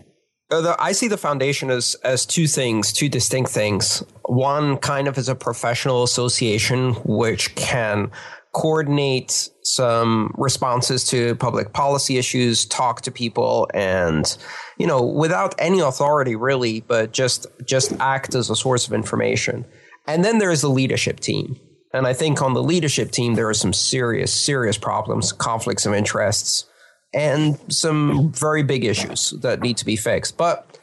Uh, 0.54 0.76
I 0.78 0.92
see 0.92 1.08
the 1.08 1.16
foundation 1.16 1.68
as 1.70 1.96
as 2.04 2.24
two 2.24 2.46
things, 2.46 2.92
two 2.92 3.08
distinct 3.08 3.50
things. 3.50 4.04
One 4.26 4.76
kind 4.76 5.08
of 5.08 5.18
as 5.18 5.28
a 5.28 5.34
professional 5.34 6.04
association 6.04 6.94
which 7.04 7.54
can 7.56 8.12
coordinate 8.52 9.48
some 9.62 10.32
responses 10.38 11.04
to 11.06 11.34
public 11.36 11.72
policy 11.72 12.18
issues, 12.18 12.66
talk 12.66 13.00
to 13.00 13.10
people, 13.10 13.68
and 13.74 14.36
you 14.78 14.86
know, 14.86 15.02
without 15.02 15.56
any 15.58 15.80
authority 15.80 16.36
really, 16.36 16.82
but 16.82 17.12
just 17.12 17.46
just 17.64 17.92
act 17.98 18.36
as 18.36 18.48
a 18.48 18.54
source 18.54 18.86
of 18.86 18.92
information. 18.92 19.64
And 20.06 20.24
then 20.24 20.38
there 20.38 20.52
is 20.52 20.60
the 20.60 20.70
leadership 20.70 21.18
team. 21.18 21.58
And 21.92 22.06
I 22.06 22.12
think 22.12 22.42
on 22.42 22.54
the 22.54 22.62
leadership 22.62 23.10
team 23.10 23.34
there 23.34 23.48
are 23.48 23.54
some 23.54 23.72
serious, 23.72 24.32
serious 24.32 24.78
problems, 24.78 25.32
conflicts 25.32 25.86
of 25.86 25.94
interests 25.94 26.66
and 27.14 27.58
some 27.72 28.32
very 28.32 28.62
big 28.62 28.84
issues 28.84 29.30
that 29.42 29.60
need 29.60 29.76
to 29.78 29.84
be 29.84 29.96
fixed. 29.96 30.36
But 30.36 30.74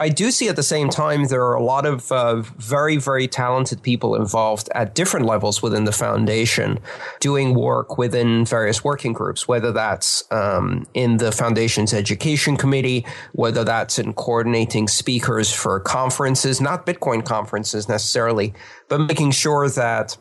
I 0.00 0.08
do 0.08 0.30
see 0.30 0.48
at 0.48 0.56
the 0.56 0.62
same 0.62 0.88
time 0.88 1.26
there 1.26 1.44
are 1.44 1.54
a 1.54 1.62
lot 1.62 1.84
of 1.84 2.10
uh, 2.10 2.36
very, 2.40 2.96
very 2.96 3.28
talented 3.28 3.82
people 3.82 4.14
involved 4.14 4.68
at 4.74 4.94
different 4.94 5.26
levels 5.26 5.62
within 5.62 5.84
the 5.84 5.92
foundation 5.92 6.78
doing 7.20 7.54
work 7.54 7.98
within 7.98 8.44
various 8.44 8.82
working 8.82 9.12
groups, 9.12 9.46
whether 9.46 9.70
that's 9.70 10.24
um, 10.30 10.86
in 10.94 11.18
the 11.18 11.30
foundation's 11.30 11.92
education 11.92 12.56
committee, 12.56 13.04
whether 13.32 13.64
that's 13.64 13.98
in 13.98 14.14
coordinating 14.14 14.88
speakers 14.88 15.52
for 15.52 15.78
conferences, 15.80 16.60
not 16.60 16.86
Bitcoin 16.86 17.24
conferences 17.24 17.88
necessarily, 17.88 18.54
but 18.88 18.98
making 18.98 19.30
sure 19.30 19.68
that 19.68 20.16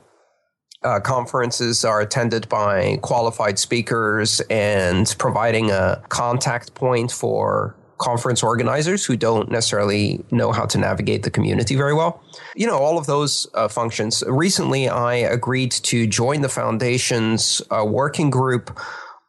uh, 0.83 0.99
conferences 0.99 1.85
are 1.85 2.01
attended 2.01 2.49
by 2.49 2.97
qualified 3.01 3.59
speakers 3.59 4.41
and 4.49 5.13
providing 5.19 5.71
a 5.71 6.01
contact 6.09 6.73
point 6.73 7.11
for 7.11 7.75
conference 7.97 8.41
organizers 8.41 9.05
who 9.05 9.15
don't 9.15 9.51
necessarily 9.51 10.25
know 10.31 10.51
how 10.51 10.65
to 10.65 10.79
navigate 10.79 11.21
the 11.21 11.29
community 11.29 11.75
very 11.75 11.93
well. 11.93 12.23
You 12.55 12.65
know, 12.65 12.77
all 12.77 12.97
of 12.97 13.05
those 13.05 13.47
uh, 13.53 13.67
functions. 13.67 14.23
Recently, 14.25 14.89
I 14.89 15.15
agreed 15.15 15.71
to 15.71 16.07
join 16.07 16.41
the 16.41 16.49
foundation's 16.49 17.61
uh, 17.69 17.85
working 17.85 18.31
group 18.31 18.75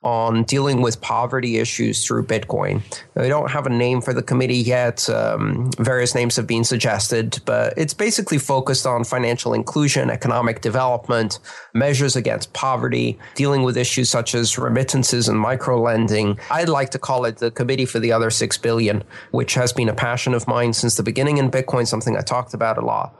on 0.02 0.44
dealing 0.44 0.82
with 0.82 1.00
poverty 1.00 1.58
issues 1.58 2.04
through 2.04 2.26
Bitcoin. 2.26 2.82
We 3.14 3.28
don't 3.28 3.50
have 3.50 3.66
a 3.66 3.70
name 3.70 4.00
for 4.00 4.12
the 4.12 4.22
committee 4.22 4.56
yet. 4.56 5.08
Um, 5.08 5.70
various 5.78 6.14
names 6.14 6.36
have 6.36 6.46
been 6.46 6.64
suggested, 6.64 7.40
but 7.44 7.74
it's 7.76 7.94
basically 7.94 8.38
focused 8.38 8.86
on 8.86 9.04
financial 9.04 9.54
inclusion, 9.54 10.10
economic 10.10 10.60
development, 10.60 11.38
measures 11.74 12.16
against 12.16 12.52
poverty, 12.52 13.18
dealing 13.34 13.62
with 13.62 13.76
issues 13.76 14.10
such 14.10 14.34
as 14.34 14.58
remittances 14.58 15.28
and 15.28 15.42
microlending. 15.42 16.38
I'd 16.50 16.68
like 16.68 16.90
to 16.90 16.98
call 16.98 17.24
it 17.24 17.36
the 17.36 17.50
Committee 17.50 17.86
for 17.86 18.00
the 18.00 18.12
Other 18.12 18.30
Six 18.30 18.58
Billion, 18.58 19.04
which 19.30 19.54
has 19.54 19.72
been 19.72 19.88
a 19.88 19.94
passion 19.94 20.34
of 20.34 20.48
mine 20.48 20.72
since 20.72 20.96
the 20.96 21.02
beginning 21.02 21.38
in 21.38 21.50
Bitcoin, 21.50 21.86
something 21.86 22.16
I 22.16 22.22
talked 22.22 22.54
about 22.54 22.78
a 22.78 22.82
lot. 22.84 23.14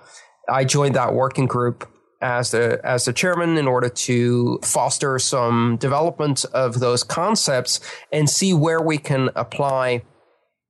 I 0.49 0.65
joined 0.65 0.97
that 0.97 1.15
working 1.15 1.47
group 1.47 1.89
as 2.23 2.53
the 2.53 2.81
as 2.85 3.05
the 3.05 3.13
chairman 3.13 3.59
in 3.59 3.67
order 3.67 3.89
to 3.89 4.59
foster 4.63 5.19
some 5.19 5.77
development 5.77 6.45
of 6.55 6.81
those 6.81 7.03
concepts 7.03 7.81
and 8.13 8.31
see 8.31 8.55
where 8.55 8.81
we 8.81 8.97
can 8.97 9.29
apply 9.35 10.03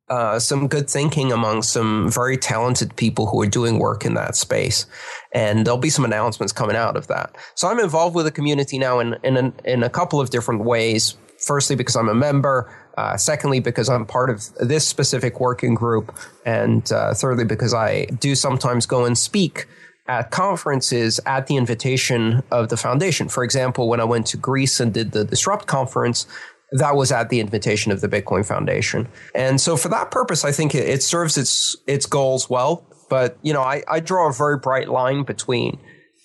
uh, 0.08 0.38
some 0.38 0.66
good 0.66 0.90
thinking 0.90 1.30
among 1.30 1.62
some 1.62 2.10
very 2.10 2.36
talented 2.36 2.96
people 2.96 3.26
who 3.26 3.40
are 3.40 3.46
doing 3.46 3.78
work 3.78 4.04
in 4.04 4.14
that 4.14 4.34
space. 4.34 4.86
And 5.32 5.64
there'll 5.64 5.78
be 5.78 5.90
some 5.90 6.04
announcements 6.04 6.52
coming 6.52 6.76
out 6.76 6.96
of 6.96 7.06
that. 7.06 7.34
So 7.54 7.68
I'm 7.68 7.78
involved 7.78 8.14
with 8.16 8.24
the 8.24 8.32
community 8.32 8.78
now 8.78 8.98
in 8.98 9.16
in, 9.22 9.36
an, 9.36 9.52
in 9.64 9.82
a 9.82 9.90
couple 9.90 10.20
of 10.20 10.30
different 10.30 10.64
ways. 10.64 11.16
Firstly, 11.38 11.76
because 11.76 11.96
I'm 11.96 12.08
a 12.08 12.14
member. 12.14 12.72
Uh, 12.96 13.16
secondly, 13.16 13.58
because 13.58 13.88
I'm 13.88 14.04
part 14.04 14.28
of 14.28 14.42
this 14.60 14.86
specific 14.86 15.40
working 15.40 15.74
group. 15.74 16.14
And 16.44 16.90
uh, 16.92 17.14
thirdly, 17.14 17.46
because 17.46 17.72
I 17.72 18.04
do 18.04 18.34
sometimes 18.34 18.84
go 18.84 19.06
and 19.06 19.16
speak 19.16 19.66
at 20.06 20.30
conferences 20.30 21.20
at 21.26 21.46
the 21.46 21.56
invitation 21.56 22.42
of 22.50 22.68
the 22.68 22.76
foundation. 22.76 23.28
For 23.28 23.44
example, 23.44 23.88
when 23.88 24.00
I 24.00 24.04
went 24.04 24.26
to 24.28 24.36
Greece 24.36 24.80
and 24.80 24.92
did 24.92 25.12
the 25.12 25.24
Disrupt 25.24 25.66
conference, 25.66 26.26
that 26.72 26.96
was 26.96 27.12
at 27.12 27.28
the 27.28 27.38
invitation 27.38 27.92
of 27.92 28.00
the 28.00 28.08
Bitcoin 28.08 28.46
Foundation. 28.46 29.08
And 29.34 29.60
so 29.60 29.76
for 29.76 29.88
that 29.90 30.10
purpose, 30.10 30.44
I 30.44 30.52
think 30.52 30.74
it, 30.74 31.02
serves 31.02 31.36
its 31.36 31.76
its 31.86 32.06
goals 32.06 32.48
well. 32.48 32.86
But 33.08 33.36
you 33.42 33.52
know, 33.52 33.60
I, 33.60 33.82
I 33.88 34.00
draw 34.00 34.28
a 34.28 34.32
very 34.32 34.58
bright 34.58 34.88
line 34.88 35.22
between, 35.24 35.78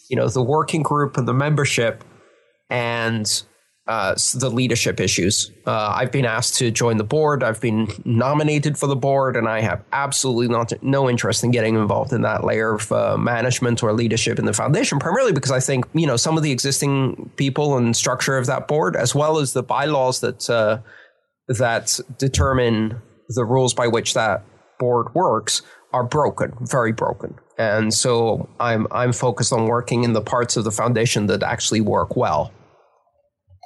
you 0.10 0.16
know, 0.16 0.30
the 0.30 0.42
working 0.42 0.84
group 0.84 1.18
and 1.18 1.28
the 1.28 1.34
membership 1.34 2.04
and 2.70 3.44
uh, 3.88 4.16
the 4.36 4.50
leadership 4.50 5.00
issues. 5.00 5.52
Uh, 5.66 5.94
I've 5.96 6.12
been 6.12 6.26
asked 6.26 6.56
to 6.56 6.72
join 6.72 6.98
the 6.98 7.04
board. 7.04 7.44
I've 7.44 7.62
been 7.62 7.88
nominated 8.04 8.78
for 8.78 8.88
the 8.88 8.96
board, 8.96 9.38
and 9.38 9.48
I 9.48 9.62
have 9.62 9.84
absolutely 9.94 10.50
not 10.50 10.74
no 10.84 11.10
interest 11.10 11.44
in 11.44 11.52
getting 11.52 11.76
involved 11.76 12.12
in 12.12 12.22
that 12.22 12.44
layer 12.44 12.76
of 12.76 12.92
uh, 12.92 13.18
management 13.18 13.82
or 13.82 13.94
leadership 13.94 14.40
in 14.40 14.46
the 14.46 14.54
foundation. 14.54 15.00
Primarily 15.00 15.32
because 15.32 15.52
I 15.52 15.62
think 15.62 15.86
you 15.94 16.06
know 16.06 16.18
some 16.18 16.36
of 16.38 16.44
the 16.44 16.52
existing 16.52 17.32
people 17.38 17.78
and 17.78 17.96
structure 17.96 18.38
of 18.38 18.46
that 18.48 18.68
board, 18.68 18.96
as 18.96 19.16
well 19.16 19.40
as 19.40 19.54
the 19.54 19.64
bylaws 19.64 20.20
that 20.20 20.50
uh, 20.50 20.80
that 21.48 22.00
determine 22.18 23.02
the 23.30 23.46
rules 23.46 23.74
by 23.74 23.88
which 23.88 24.14
that 24.16 24.44
board 24.80 25.14
works, 25.16 25.62
are 25.94 26.04
broken, 26.04 26.54
very 26.62 26.92
broken. 26.92 27.36
And 27.58 27.94
so 27.94 28.50
I'm 28.60 28.86
I'm 28.92 29.14
focused 29.14 29.54
on 29.54 29.66
working 29.66 30.04
in 30.04 30.12
the 30.12 30.22
parts 30.22 30.58
of 30.58 30.66
the 30.66 30.72
foundation 30.72 31.28
that 31.28 31.42
actually 31.42 31.82
work 31.82 32.18
well 32.18 32.52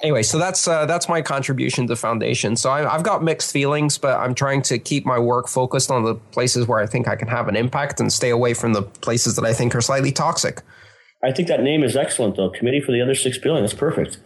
anyway, 0.02 0.22
so 0.22 0.38
that's 0.38 0.66
uh, 0.66 0.84
that's 0.86 1.08
my 1.08 1.22
contribution 1.22 1.86
to 1.86 1.92
the 1.92 1.96
foundation. 1.96 2.56
So 2.56 2.70
I, 2.70 2.90
have 2.90 3.02
got 3.02 3.22
mixed 3.22 3.52
feelings, 3.52 3.98
but 3.98 4.18
I'm 4.18 4.34
trying 4.34 4.62
to 4.62 4.78
keep 4.78 5.06
my 5.06 5.18
work 5.18 5.48
focused 5.48 5.90
on 5.90 6.04
the 6.04 6.14
places 6.14 6.66
where 6.66 6.80
I 6.80 6.86
think 6.86 7.08
I 7.08 7.16
can 7.16 7.28
have 7.28 7.48
an 7.48 7.56
impact 7.56 8.00
and 8.00 8.12
stay 8.12 8.30
away 8.30 8.54
from 8.54 8.72
the 8.72 8.82
places 8.82 9.36
that 9.36 9.44
I 9.44 9.52
think 9.52 9.74
are 9.74 9.80
slightly 9.80 10.12
toxic. 10.12 10.62
I 11.24 11.30
think 11.30 11.48
that 11.48 11.62
name 11.62 11.84
is 11.84 11.96
excellent, 11.96 12.36
though. 12.36 12.50
Committee 12.50 12.80
for 12.80 12.92
the 12.92 13.00
Other 13.00 13.14
Six 13.14 13.38
Billion. 13.38 13.62
That's 13.62 13.74
perfect. 13.74 14.18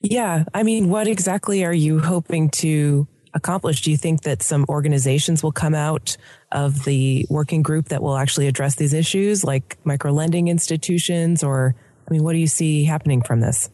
Yeah. 0.00 0.44
I 0.52 0.64
mean, 0.64 0.88
what 0.88 1.06
exactly 1.06 1.64
are 1.64 1.72
you 1.72 2.00
hoping 2.00 2.50
to 2.50 3.06
accomplish? 3.32 3.82
Do 3.82 3.90
you 3.90 3.96
think 3.96 4.22
that 4.22 4.42
some 4.42 4.66
organizations 4.68 5.42
will 5.42 5.52
come 5.52 5.74
out 5.74 6.16
of 6.52 6.84
the 6.84 7.26
working 7.30 7.62
group 7.62 7.88
that 7.88 8.02
will 8.02 8.16
actually 8.16 8.48
address 8.48 8.74
these 8.74 8.92
issues, 8.92 9.44
like 9.44 9.78
micro 9.84 10.12
lending 10.12 10.48
institutions? 10.48 11.42
Or, 11.42 11.74
I 12.08 12.12
mean, 12.12 12.24
what 12.24 12.32
do 12.32 12.38
you 12.38 12.48
see 12.48 12.84
happening 12.84 13.22
from 13.22 13.40
this? 13.40 13.70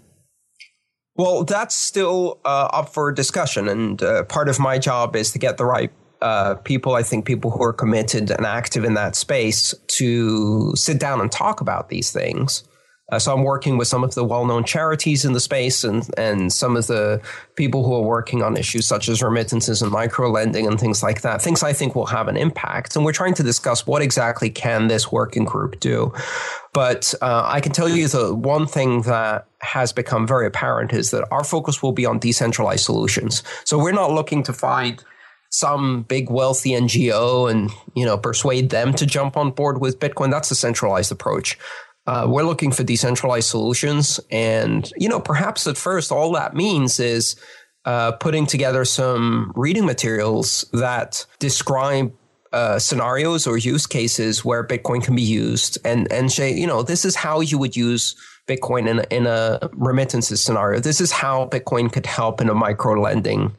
Well, 1.21 1.45
that's 1.45 1.75
still 1.75 2.41
uh, 2.47 2.69
up 2.73 2.95
for 2.95 3.13
discussion. 3.13 3.69
And 3.69 4.03
uh, 4.03 4.25
part 4.25 4.49
of 4.49 4.59
my 4.59 4.79
job 4.79 5.15
is 5.15 5.33
to 5.33 5.39
get 5.39 5.59
the 5.59 5.67
right 5.67 5.93
uh, 6.23 6.55
people, 6.55 6.95
I 6.95 7.03
think 7.03 7.27
people 7.27 7.51
who 7.51 7.63
are 7.63 7.75
committed 7.75 8.31
and 8.31 8.47
active 8.47 8.85
in 8.85 8.95
that 8.95 9.15
space 9.17 9.75
to 9.99 10.75
sit 10.77 10.99
down 10.99 11.21
and 11.21 11.31
talk 11.31 11.61
about 11.61 11.91
these 11.91 12.11
things. 12.11 12.65
Uh, 13.11 13.19
so 13.19 13.35
I'm 13.35 13.43
working 13.43 13.77
with 13.77 13.89
some 13.89 14.05
of 14.05 14.15
the 14.15 14.25
well-known 14.25 14.65
charities 14.65 15.25
in 15.25 15.33
the 15.33 15.41
space 15.41 15.85
and 15.85 16.09
and 16.17 16.53
some 16.53 16.77
of 16.77 16.87
the 16.87 17.21
people 17.57 17.85
who 17.85 17.95
are 17.95 18.03
working 18.03 18.43
on 18.43 18.57
issues 18.57 18.87
such 18.87 19.09
as 19.09 19.23
remittances 19.23 19.83
and 19.83 19.91
micro 19.91 20.31
lending 20.31 20.67
and 20.67 20.79
things 20.79 21.03
like 21.03 21.23
that. 21.23 21.43
Things 21.43 21.63
I 21.63 21.73
think 21.73 21.95
will 21.95 22.07
have 22.07 22.29
an 22.29 22.37
impact. 22.37 22.97
And 22.97 23.05
we're 23.05 23.13
trying 23.13 23.35
to 23.35 23.43
discuss 23.43 23.87
what 23.87 24.03
exactly 24.03 24.51
can 24.51 24.89
this 24.89 25.11
working 25.11 25.45
group 25.45 25.81
do. 25.81 26.13
But 26.73 27.15
uh, 27.21 27.43
I 27.45 27.61
can 27.61 27.73
tell 27.73 27.89
you 27.89 28.07
the 28.09 28.35
one 28.35 28.67
thing 28.67 29.03
that 29.03 29.47
has 29.61 29.93
become 29.93 30.27
very 30.27 30.47
apparent 30.47 30.93
is 30.93 31.11
that 31.11 31.27
our 31.31 31.45
focus 31.45 31.83
will 31.83 31.93
be 31.93 32.07
on 32.07 32.19
decentralized 32.19 32.85
solutions. 32.85 33.43
So 33.65 33.79
we're 33.79 33.93
not 33.93 34.13
looking 34.13 34.43
to 34.45 34.53
find 34.53 35.03
some 35.51 36.03
big 36.05 36.31
wealthy 36.31 36.71
NGO 36.71 37.51
and 37.51 37.71
you 37.95 38.05
know 38.05 38.17
persuade 38.17 38.71
them 38.71 38.95
to 38.95 39.05
jump 39.05 39.37
on 39.37 39.51
board 39.51 39.81
with 39.81 39.99
Bitcoin. 39.99 40.31
That's 40.31 40.51
a 40.51 40.55
centralized 40.55 41.13
approach. 41.13 41.59
Uh, 42.11 42.27
we're 42.27 42.43
looking 42.43 42.73
for 42.73 42.83
decentralized 42.83 43.49
solutions, 43.49 44.19
and 44.33 44.93
you 44.97 45.09
know 45.09 45.21
perhaps 45.21 45.69
at 45.69 45.77
first 45.77 46.11
all 46.11 46.33
that 46.33 46.57
means 46.57 46.99
is 46.99 47.37
uh, 47.85 48.11
putting 48.11 48.47
together 48.47 48.85
some 48.85 49.53
reading 49.55 49.87
materials 49.87 50.69
that 50.73 51.25
describe 51.39 52.13
uh, 52.53 52.81
scenarios 52.81 53.47
or 53.47 53.57
use 53.57 53.87
cases 53.87 54.45
where 54.45 54.67
Bitcoin 54.67 55.01
can 55.01 55.15
be 55.15 55.23
used, 55.23 55.79
and 55.85 56.11
and 56.11 56.33
say 56.33 56.53
you 56.53 56.67
know 56.67 56.83
this 56.83 57.05
is 57.05 57.15
how 57.15 57.39
you 57.39 57.59
would 57.59 57.77
use 57.77 58.17
Bitcoin 58.49 58.89
in 58.89 58.99
a, 58.99 59.05
in 59.13 59.29
a 59.29 59.71
remittances 59.75 60.45
scenario. 60.45 60.81
This 60.81 61.01
is 61.01 61.13
how 61.13 61.47
Bitcoin 61.47 61.93
could 61.93 62.07
help 62.07 62.41
in 62.41 62.49
a 62.49 62.55
micro 62.55 63.01
lending 63.01 63.55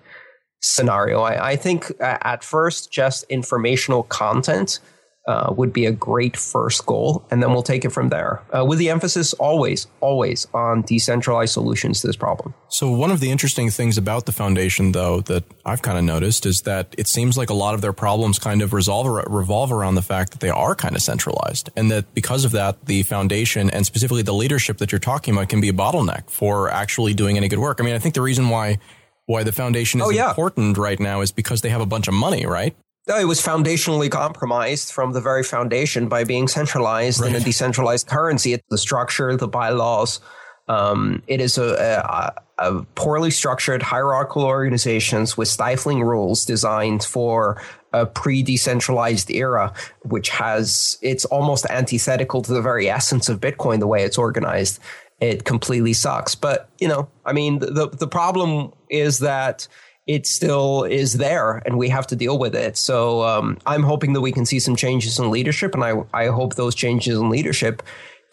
scenario. 0.60 1.22
I, 1.22 1.52
I 1.52 1.56
think 1.56 1.90
at 2.02 2.44
first, 2.44 2.92
just 2.92 3.24
informational 3.30 4.04
content 4.04 4.82
uh, 5.28 5.54
would 5.56 5.72
be 5.72 5.86
a 5.86 5.92
great 5.92 6.36
first 6.36 6.86
goal, 6.86 7.24
and 7.30 7.44
then 7.44 7.52
we'll 7.52 7.62
take 7.62 7.86
it 7.86 7.92
from 7.92 8.10
there. 8.10 8.42
Uh, 8.52 8.66
with 8.66 8.80
the 8.80 8.90
emphasis 8.90 9.34
always, 9.34 9.88
always 10.00 10.48
on 10.54 10.82
decentralized 10.82 11.54
solutions 11.54 12.02
to 12.02 12.08
this 12.08 12.16
problem. 12.16 12.54
So, 12.70 12.90
one 12.92 13.12
of 13.12 13.20
the 13.20 13.30
interesting 13.30 13.70
things 13.70 13.98
about 13.98 14.26
the 14.26 14.32
foundation, 14.32 14.94
though, 14.94 15.22
that 15.22 15.44
I've 15.66 15.82
kind 15.82 15.98
of 15.98 16.04
noticed 16.04 16.46
is 16.46 16.62
that 16.62 16.96
it 16.98 17.08
seems 17.08 17.38
like 17.38 17.50
a 17.50 17.54
lot 17.54 17.76
of 17.76 17.82
their 17.82 17.94
problems 17.94 18.40
kind 18.40 18.62
of 18.62 18.74
resolve 18.74 19.08
revolve 19.28 19.72
around 19.72 19.96
the 19.96 20.02
fact 20.02 20.32
that 20.32 20.40
they 20.40 20.50
are 20.50 20.74
kind 20.74 20.96
of 20.96 21.02
centralized, 21.02 21.70
and 21.76 21.92
that 21.92 22.14
because 22.16 22.44
of 22.44 22.52
that, 22.54 22.86
the 22.86 23.04
foundation 23.04 23.70
and 23.70 23.86
specifically 23.86 24.24
the 24.24 24.34
leadership 24.34 24.80
that 24.80 24.92
you're 24.92 25.00
talking 25.00 25.36
about 25.36 25.50
can 25.50 25.62
be 25.62 25.70
a 25.70 25.74
bottleneck 25.74 26.30
for 26.30 26.70
actually 26.70 27.14
doing 27.14 27.38
any 27.38 27.48
good 27.48 27.60
work. 27.60 27.80
I 27.80 27.84
mean, 27.84 27.94
I 27.94 28.00
think 28.00 28.16
the 28.16 28.22
reason 28.22 28.50
why 28.50 28.80
why 29.28 29.44
the 29.44 29.52
foundation 29.52 30.02
is 30.02 30.08
oh, 30.08 30.10
yeah. 30.10 30.30
important 30.30 30.78
right 30.78 31.00
now 31.00 31.22
is 31.22 31.32
because 31.32 31.62
they 31.62 31.70
have 31.70 31.82
a 31.82 31.86
bunch 31.86 32.08
of 32.08 32.14
money, 32.14 32.46
right? 32.46 32.76
No, 33.08 33.18
it 33.18 33.26
was 33.26 33.42
foundationally 33.42 34.12
compromised 34.12 34.92
from 34.92 35.14
the 35.14 35.22
very 35.22 35.44
foundation 35.44 36.08
by 36.08 36.24
being 36.24 36.48
centralized 36.48 37.22
right. 37.22 37.32
in 37.32 37.36
a 37.36 37.40
decentralized 37.40 38.08
currency. 38.08 38.54
It's 38.54 38.64
the 38.70 38.78
structure, 38.78 39.36
the 39.36 39.48
bylaws. 39.48 40.20
Um, 40.68 41.24
it 41.28 41.42
is 41.42 41.58
a, 41.58 42.34
a, 42.58 42.64
a, 42.64 42.84
poorly 42.96 43.32
structured 43.32 43.82
hierarchical 43.82 44.44
organizations 44.44 45.36
with 45.36 45.48
stifling 45.48 46.04
rules 46.04 46.46
designed 46.46 47.04
for 47.04 47.62
a 47.92 48.06
pre-decentralized 48.06 49.32
era, 49.32 49.74
which 50.04 50.30
has 50.30 50.98
it's 51.02 51.26
almost 51.26 51.66
antithetical 51.66 52.44
to 52.44 52.54
the 52.54 52.62
very 52.62 52.88
essence 52.88 53.28
of 53.28 53.42
Bitcoin, 53.42 53.80
the 53.80 53.88
way 53.88 54.04
it's 54.04 54.20
organized 54.20 54.80
it 55.22 55.46
completely 55.46 55.94
sucks. 55.94 56.36
But 56.36 56.70
you 56.80 56.88
know, 56.88 57.08
I 57.26 57.32
mean, 57.32 57.60
the 57.60 57.90
the 57.90 58.08
problem 58.08 58.74
is 58.90 59.20
that 59.20 59.68
it 60.08 60.26
still 60.26 60.84
is 60.84 61.14
there, 61.14 61.62
and 61.66 61.78
we 61.78 61.90
have 61.90 62.08
to 62.08 62.16
deal 62.16 62.38
with 62.40 62.56
it. 62.56 62.78
So 62.78 63.24
um, 63.24 63.58
I'm 63.66 63.84
hoping 63.84 64.14
that 64.14 64.22
we 64.22 64.32
can 64.32 64.46
see 64.46 64.60
some 64.60 64.76
changes 64.76 65.20
in 65.20 65.30
leadership, 65.30 65.74
and 65.74 65.84
I 65.84 65.94
I 66.14 66.28
hope 66.28 66.56
those 66.56 66.76
changes 66.76 67.18
in 67.20 67.30
leadership 67.30 67.84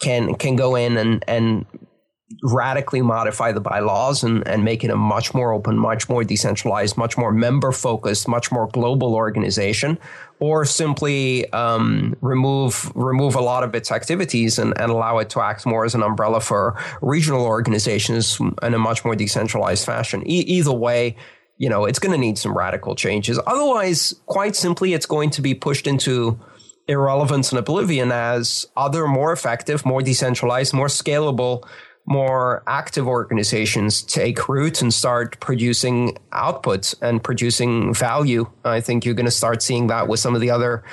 can 0.01 0.35
can 0.35 0.55
go 0.55 0.75
in 0.75 0.97
and 0.97 1.23
and 1.27 1.65
radically 2.43 3.01
modify 3.01 3.51
the 3.51 3.59
bylaws 3.59 4.23
and, 4.23 4.47
and 4.47 4.63
make 4.63 4.83
it 4.83 4.91
a 4.91 4.95
much 4.95 5.33
more 5.33 5.51
open, 5.51 5.77
much 5.77 6.07
more 6.09 6.23
decentralized, 6.23 6.95
much 6.95 7.17
more 7.17 7.31
member 7.31 7.71
focused, 7.71 8.27
much 8.27 8.51
more 8.51 8.67
global 8.67 9.15
organization, 9.15 9.97
or 10.39 10.63
simply 10.63 11.51
um, 11.53 12.15
remove 12.21 12.91
remove 12.95 13.35
a 13.35 13.41
lot 13.41 13.63
of 13.63 13.73
its 13.75 13.91
activities 13.91 14.59
and, 14.59 14.79
and 14.79 14.91
allow 14.91 15.17
it 15.17 15.29
to 15.29 15.41
act 15.41 15.65
more 15.65 15.85
as 15.85 15.95
an 15.95 16.03
umbrella 16.03 16.39
for 16.39 16.79
regional 17.01 17.45
organizations 17.45 18.39
in 18.61 18.73
a 18.73 18.79
much 18.79 19.03
more 19.03 19.15
decentralized 19.15 19.85
fashion. 19.85 20.21
E- 20.29 20.45
either 20.47 20.71
way, 20.71 21.15
you 21.59 21.69
know, 21.69 21.85
it's 21.85 21.99
going 21.99 22.13
to 22.13 22.17
need 22.17 22.39
some 22.39 22.57
radical 22.57 22.95
changes. 22.95 23.39
Otherwise, 23.45 24.15
quite 24.25 24.55
simply, 24.55 24.93
it's 24.93 25.05
going 25.05 25.29
to 25.29 25.41
be 25.41 25.53
pushed 25.53 25.85
into 25.85 26.39
irrelevance 26.87 27.51
and 27.51 27.59
oblivion 27.59 28.11
as 28.11 28.65
other 28.75 29.07
more 29.07 29.31
effective, 29.31 29.85
more 29.85 30.01
decentralized, 30.01 30.73
more 30.73 30.87
scalable 30.87 31.63
more 32.09 32.63
active 32.65 33.07
organizations 33.07 34.01
take 34.01 34.49
root 34.49 34.81
and 34.81 34.91
start 34.91 35.39
producing 35.39 36.17
output 36.31 36.95
and 37.03 37.23
producing 37.23 37.93
value. 37.93 38.49
I 38.65 38.81
think 38.81 39.05
you're 39.05 39.13
going 39.13 39.27
to 39.27 39.31
start 39.31 39.61
seeing 39.61 39.87
that 39.87 40.07
with 40.07 40.19
some 40.19 40.33
of 40.33 40.41
the 40.41 40.49
other, 40.49 40.83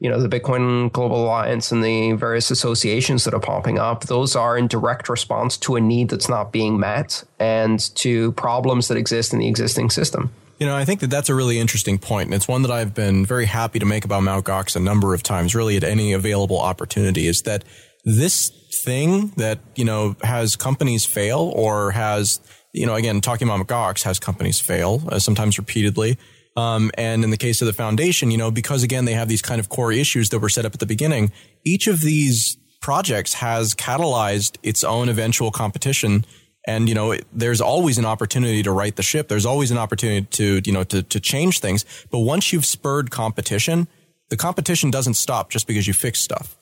you 0.00 0.08
know, 0.08 0.20
the 0.20 0.28
Bitcoin 0.28 0.92
Global 0.92 1.24
Alliance 1.24 1.72
and 1.72 1.82
the 1.82 2.12
various 2.12 2.50
associations 2.50 3.24
that 3.24 3.34
are 3.34 3.40
popping 3.40 3.78
up. 3.78 4.04
Those 4.04 4.36
are 4.36 4.56
in 4.56 4.68
direct 4.68 5.08
response 5.08 5.56
to 5.58 5.76
a 5.76 5.80
need 5.80 6.08
that's 6.10 6.28
not 6.28 6.52
being 6.52 6.78
met 6.78 7.24
and 7.40 7.80
to 7.96 8.32
problems 8.32 8.88
that 8.88 8.96
exist 8.96 9.32
in 9.32 9.40
the 9.40 9.48
existing 9.48 9.90
system. 9.90 10.30
You 10.58 10.66
know, 10.66 10.76
I 10.76 10.84
think 10.84 11.00
that 11.00 11.10
that's 11.10 11.28
a 11.28 11.34
really 11.34 11.58
interesting 11.58 11.98
point, 11.98 12.26
and 12.26 12.34
it's 12.34 12.48
one 12.48 12.62
that 12.62 12.70
I've 12.70 12.92
been 12.92 13.24
very 13.24 13.46
happy 13.46 13.78
to 13.78 13.86
make 13.86 14.04
about 14.04 14.24
Mt. 14.24 14.44
Gox 14.44 14.74
a 14.74 14.80
number 14.80 15.14
of 15.14 15.22
times, 15.22 15.54
really 15.54 15.76
at 15.76 15.84
any 15.84 16.12
available 16.12 16.58
opportunity, 16.58 17.28
is 17.28 17.42
that 17.42 17.64
this 18.04 18.50
thing 18.84 19.28
that, 19.36 19.60
you 19.76 19.84
know, 19.84 20.16
has 20.22 20.56
companies 20.56 21.04
fail 21.04 21.52
or 21.54 21.92
has, 21.92 22.40
you 22.72 22.86
know, 22.86 22.94
again, 22.94 23.20
talking 23.20 23.48
about 23.48 23.66
Gox 23.66 24.02
has 24.02 24.18
companies 24.18 24.58
fail, 24.58 25.02
uh, 25.08 25.18
sometimes 25.18 25.58
repeatedly. 25.58 26.18
Um, 26.58 26.90
and 26.94 27.22
in 27.22 27.30
the 27.30 27.36
case 27.36 27.62
of 27.62 27.66
the 27.66 27.72
foundation, 27.72 28.32
you 28.32 28.36
know, 28.36 28.50
because 28.50 28.82
again, 28.82 29.04
they 29.04 29.12
have 29.12 29.28
these 29.28 29.42
kind 29.42 29.60
of 29.60 29.68
core 29.68 29.92
issues 29.92 30.30
that 30.30 30.40
were 30.40 30.48
set 30.48 30.64
up 30.64 30.74
at 30.74 30.80
the 30.80 30.86
beginning, 30.86 31.30
each 31.64 31.86
of 31.86 32.00
these 32.00 32.56
projects 32.80 33.34
has 33.34 33.74
catalyzed 33.74 34.56
its 34.64 34.82
own 34.82 35.08
eventual 35.08 35.52
competition. 35.52 36.24
And, 36.66 36.88
you 36.88 36.96
know, 36.96 37.16
there's 37.32 37.60
always 37.60 37.96
an 37.96 38.04
opportunity 38.04 38.64
to 38.64 38.72
right 38.72 38.94
the 38.94 39.04
ship. 39.04 39.28
There's 39.28 39.46
always 39.46 39.70
an 39.70 39.78
opportunity 39.78 40.26
to, 40.26 40.60
you 40.64 40.72
know, 40.72 40.82
to, 40.82 41.04
to 41.04 41.20
change 41.20 41.60
things. 41.60 41.84
But 42.10 42.20
once 42.20 42.52
you've 42.52 42.66
spurred 42.66 43.12
competition, 43.12 43.86
the 44.28 44.36
competition 44.36 44.90
doesn't 44.90 45.14
stop 45.14 45.50
just 45.50 45.68
because 45.68 45.86
you 45.86 45.94
fix 45.94 46.20
stuff. 46.20 46.57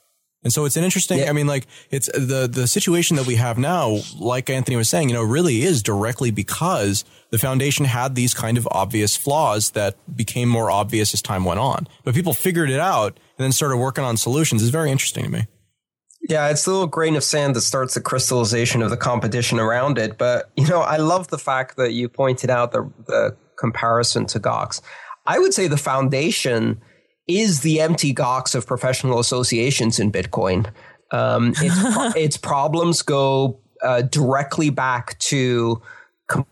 And 0.46 0.52
so 0.52 0.64
it's 0.64 0.76
an 0.76 0.84
interesting, 0.84 1.18
yeah. 1.18 1.28
I 1.28 1.32
mean, 1.32 1.48
like 1.48 1.66
it's 1.90 2.06
the, 2.06 2.48
the 2.48 2.68
situation 2.68 3.16
that 3.16 3.26
we 3.26 3.34
have 3.34 3.58
now, 3.58 3.98
like 4.16 4.48
Anthony 4.48 4.76
was 4.76 4.88
saying, 4.88 5.08
you 5.08 5.14
know, 5.16 5.24
really 5.24 5.62
is 5.62 5.82
directly 5.82 6.30
because 6.30 7.04
the 7.30 7.38
foundation 7.38 7.84
had 7.84 8.14
these 8.14 8.32
kind 8.32 8.56
of 8.56 8.68
obvious 8.70 9.16
flaws 9.16 9.72
that 9.72 9.96
became 10.14 10.48
more 10.48 10.70
obvious 10.70 11.12
as 11.12 11.20
time 11.20 11.44
went 11.44 11.58
on. 11.58 11.88
But 12.04 12.14
people 12.14 12.32
figured 12.32 12.70
it 12.70 12.78
out 12.78 13.14
and 13.14 13.44
then 13.44 13.50
started 13.50 13.78
working 13.78 14.04
on 14.04 14.16
solutions. 14.16 14.62
It's 14.62 14.70
very 14.70 14.92
interesting 14.92 15.24
to 15.24 15.30
me. 15.30 15.46
Yeah, 16.28 16.48
it's 16.48 16.64
the 16.64 16.70
little 16.70 16.86
grain 16.86 17.16
of 17.16 17.24
sand 17.24 17.56
that 17.56 17.62
starts 17.62 17.94
the 17.94 18.00
crystallization 18.00 18.82
of 18.82 18.90
the 18.90 18.96
competition 18.96 19.58
around 19.58 19.98
it. 19.98 20.16
But, 20.16 20.52
you 20.56 20.68
know, 20.68 20.82
I 20.82 20.98
love 20.98 21.26
the 21.26 21.38
fact 21.38 21.76
that 21.76 21.90
you 21.92 22.08
pointed 22.08 22.50
out 22.50 22.70
the, 22.70 22.88
the 23.08 23.36
comparison 23.58 24.26
to 24.26 24.38
Gox. 24.38 24.80
I 25.26 25.40
would 25.40 25.54
say 25.54 25.66
the 25.66 25.76
foundation– 25.76 26.80
is 27.26 27.60
the 27.60 27.78
Mt. 27.78 28.14
Gox 28.14 28.54
of 28.54 28.66
professional 28.66 29.18
associations 29.18 29.98
in 29.98 30.12
Bitcoin. 30.12 30.70
Um, 31.10 31.52
its, 31.56 32.16
its, 32.16 32.36
problems 32.36 33.02
go 33.02 33.58
uh, 33.82 34.02
directly 34.02 34.70
back 34.70 35.18
to 35.20 35.80
com- 36.26 36.46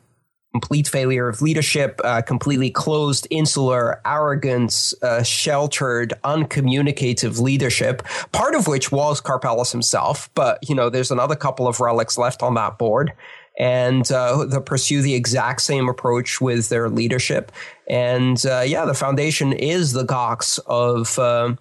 complete 0.52 0.86
failure 0.86 1.28
of 1.28 1.42
leadership, 1.42 2.00
uh, 2.04 2.22
completely 2.22 2.70
closed, 2.70 3.26
insular, 3.30 4.00
arrogance, 4.06 4.94
uh, 5.02 5.22
sheltered, 5.22 6.14
uncommunicative 6.22 7.40
leadership. 7.40 8.02
Part 8.32 8.54
of 8.54 8.68
which 8.68 8.92
was 8.92 9.20
Karpelès 9.20 9.72
himself, 9.72 10.30
but 10.34 10.58
you 10.68 10.74
know, 10.74 10.90
there's 10.90 11.10
another 11.10 11.36
couple 11.36 11.66
of 11.66 11.80
relics 11.80 12.16
left 12.16 12.42
on 12.42 12.54
that 12.54 12.78
board 12.78 13.12
and 13.58 14.10
uh, 14.10 14.44
they 14.44 14.60
pursue 14.60 15.02
the 15.02 15.14
exact 15.14 15.62
same 15.62 15.88
approach 15.88 16.40
with 16.40 16.68
their 16.68 16.88
leadership. 16.88 17.52
And 17.88 18.44
uh, 18.46 18.64
yeah, 18.66 18.84
the 18.84 18.94
foundation 18.94 19.52
is 19.52 19.92
the 19.92 20.04
Gox 20.04 20.58
of. 20.66 21.18
Uh, 21.18 21.56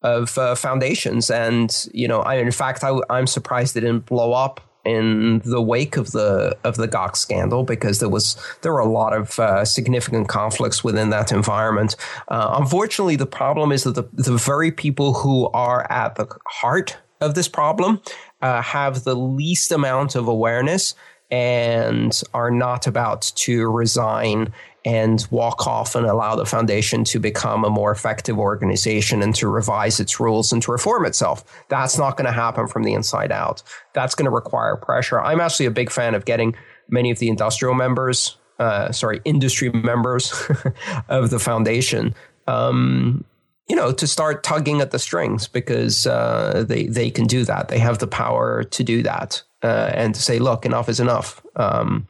of 0.00 0.38
uh, 0.38 0.54
foundations, 0.54 1.28
and 1.28 1.88
you 1.92 2.06
know, 2.06 2.20
I, 2.20 2.36
in 2.36 2.52
fact, 2.52 2.84
I, 2.84 3.00
am 3.10 3.26
surprised 3.26 3.76
it 3.76 3.80
didn't 3.80 4.06
blow 4.06 4.32
up 4.32 4.60
in 4.84 5.42
the 5.44 5.60
wake 5.60 5.96
of 5.96 6.12
the 6.12 6.56
of 6.64 6.76
the 6.76 6.88
Gox 6.88 7.16
scandal 7.16 7.62
because 7.62 8.00
there 8.00 8.08
was 8.08 8.36
there 8.62 8.72
were 8.72 8.78
a 8.78 8.88
lot 8.88 9.12
of 9.12 9.38
uh, 9.38 9.64
significant 9.64 10.28
conflicts 10.28 10.82
within 10.82 11.10
that 11.10 11.32
environment. 11.32 11.96
Uh, 12.28 12.56
unfortunately, 12.60 13.16
the 13.16 13.26
problem 13.26 13.72
is 13.72 13.84
that 13.84 13.94
the 13.94 14.08
the 14.12 14.36
very 14.36 14.72
people 14.72 15.14
who 15.14 15.48
are 15.48 15.90
at 15.90 16.14
the 16.14 16.26
heart 16.46 16.96
of 17.20 17.34
this 17.34 17.48
problem 17.48 18.00
uh, 18.40 18.62
have 18.62 19.04
the 19.04 19.16
least 19.16 19.72
amount 19.72 20.14
of 20.14 20.28
awareness 20.28 20.94
and 21.30 22.22
are 22.32 22.50
not 22.50 22.86
about 22.86 23.22
to 23.34 23.70
resign 23.70 24.52
and 24.84 25.26
walk 25.30 25.66
off 25.66 25.94
and 25.94 26.06
allow 26.06 26.34
the 26.34 26.46
foundation 26.46 27.04
to 27.04 27.18
become 27.18 27.64
a 27.64 27.70
more 27.70 27.90
effective 27.90 28.38
organization 28.38 29.22
and 29.22 29.34
to 29.34 29.46
revise 29.46 30.00
its 30.00 30.18
rules 30.18 30.52
and 30.52 30.62
to 30.62 30.72
reform 30.72 31.04
itself. 31.04 31.44
That's 31.68 31.98
not 31.98 32.16
going 32.16 32.26
to 32.26 32.32
happen 32.32 32.66
from 32.66 32.84
the 32.84 32.94
inside 32.94 33.30
out. 33.30 33.62
That's 33.92 34.14
going 34.14 34.24
to 34.24 34.30
require 34.30 34.76
pressure. 34.76 35.20
I'm 35.20 35.40
actually 35.40 35.66
a 35.66 35.70
big 35.70 35.90
fan 35.90 36.14
of 36.14 36.24
getting 36.24 36.54
many 36.88 37.10
of 37.10 37.18
the 37.18 37.28
industrial 37.28 37.74
members, 37.74 38.38
uh, 38.58 38.92
sorry, 38.92 39.20
industry 39.26 39.70
members 39.70 40.32
of 41.08 41.28
the 41.28 41.38
foundation. 41.38 42.14
Um, 42.46 43.24
you 43.68 43.76
know, 43.76 43.92
to 43.92 44.06
start 44.06 44.42
tugging 44.42 44.80
at 44.80 44.90
the 44.90 44.98
strings 44.98 45.46
because 45.46 46.06
uh, 46.06 46.64
they 46.66 46.86
they 46.86 47.10
can 47.10 47.26
do 47.26 47.44
that. 47.44 47.68
They 47.68 47.78
have 47.78 47.98
the 47.98 48.06
power 48.06 48.64
to 48.64 48.84
do 48.84 49.02
that 49.02 49.42
uh, 49.62 49.90
and 49.94 50.14
to 50.14 50.22
say, 50.22 50.38
"Look, 50.38 50.64
enough 50.64 50.88
is 50.88 51.00
enough." 51.00 51.42
Um, 51.56 52.06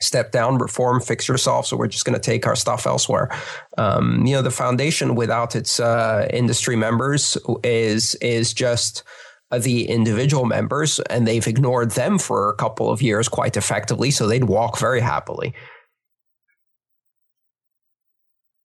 step 0.00 0.30
down, 0.30 0.58
reform, 0.58 1.00
fix 1.00 1.26
yourself. 1.26 1.66
So 1.66 1.76
we're 1.76 1.86
just 1.86 2.04
going 2.04 2.20
to 2.20 2.20
take 2.20 2.46
our 2.46 2.56
stuff 2.56 2.86
elsewhere. 2.86 3.30
Um, 3.78 4.26
you 4.26 4.34
know, 4.34 4.42
the 4.42 4.50
foundation 4.50 5.14
without 5.14 5.56
its 5.56 5.80
uh, 5.80 6.28
industry 6.32 6.76
members 6.76 7.38
is 7.62 8.14
is 8.16 8.52
just 8.52 9.02
uh, 9.50 9.58
the 9.58 9.88
individual 9.88 10.44
members, 10.44 10.98
and 11.10 11.26
they've 11.26 11.46
ignored 11.46 11.92
them 11.92 12.18
for 12.18 12.50
a 12.50 12.54
couple 12.54 12.90
of 12.90 13.00
years 13.00 13.28
quite 13.28 13.56
effectively. 13.56 14.10
So 14.10 14.26
they'd 14.26 14.44
walk 14.44 14.78
very 14.78 15.00
happily. 15.00 15.54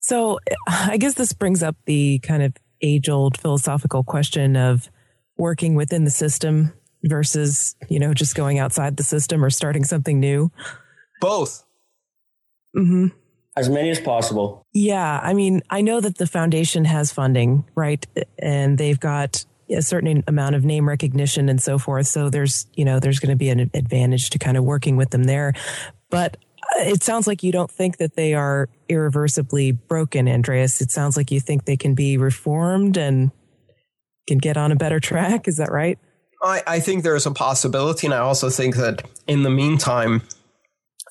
So 0.02 0.39
I 0.68 0.97
guess 0.97 1.14
this 1.14 1.34
brings 1.34 1.64
up 1.64 1.76
the 1.86 2.20
kind 2.20 2.43
of 2.43 2.54
age 2.82 3.10
old 3.10 3.39
philosophical 3.39 4.04
question 4.04 4.56
of 4.56 4.89
working 5.38 5.76
within 5.76 6.04
the 6.04 6.12
system 6.12 6.74
versus, 7.04 7.76
you 7.89 7.99
know, 7.99 8.14
just 8.14 8.36
going 8.36 8.60
outside 8.60 8.97
the 8.97 9.04
system 9.04 9.43
or 9.43 9.49
starting 9.49 9.84
something 9.84 10.20
new. 10.20 10.52
Both. 11.20 11.64
hmm 12.76 13.08
As 13.56 13.70
many 13.70 13.89
as 13.89 13.99
possible. 13.99 14.66
Yeah. 14.74 15.20
I 15.22 15.34
mean, 15.34 15.62
I 15.70 15.82
know 15.82 16.02
that 16.02 16.18
the 16.18 16.28
foundation 16.28 16.86
has 16.86 17.12
funding, 17.12 17.66
right? 17.76 18.06
And 18.39 18.78
they've 18.78 18.99
got 18.99 19.45
a 19.70 19.82
certain 19.82 20.24
amount 20.28 20.56
of 20.56 20.66
name 20.66 20.88
recognition 20.88 21.47
and 21.47 21.62
so 21.62 21.78
forth. 21.78 22.08
So 22.08 22.30
there's, 22.30 22.68
you 22.74 22.86
know, 22.86 22.99
there's 22.99 23.20
going 23.20 23.30
to 23.30 23.36
be 23.36 23.49
an 23.49 23.72
advantage 23.74 24.32
to 24.32 24.39
kind 24.39 24.58
of 24.58 24.64
working 24.64 24.97
with 24.97 25.12
them 25.12 25.24
there. 25.24 25.54
But 26.10 26.38
it 26.78 27.03
sounds 27.03 27.28
like 27.28 27.43
you 27.43 27.51
don't 27.51 27.72
think 27.72 27.97
that 27.97 28.15
they 28.15 28.34
are 28.34 28.69
irreversibly 28.89 29.72
broken, 29.72 30.28
Andreas. 30.28 30.82
It 30.82 30.91
sounds 30.91 31.17
like 31.17 31.32
you 31.32 31.39
think 31.39 31.65
they 31.65 31.78
can 31.78 31.95
be 31.95 32.17
reformed 32.17 32.97
and 32.97 33.32
can 34.28 34.38
get 34.38 34.57
on 34.57 34.72
a 34.72 34.76
better 34.76 34.99
track. 34.99 35.47
Is 35.47 35.57
that 35.57 35.72
right? 35.72 35.99
I, 36.41 36.63
I 36.65 36.80
think 36.80 37.03
there's 37.03 37.26
a 37.26 37.32
possibility. 37.32 38.07
And 38.07 38.13
I 38.13 38.19
also 38.19 38.49
think 38.49 38.76
that 38.76 39.03
in 39.28 39.43
the 39.43 39.49
meantime, 39.49 40.22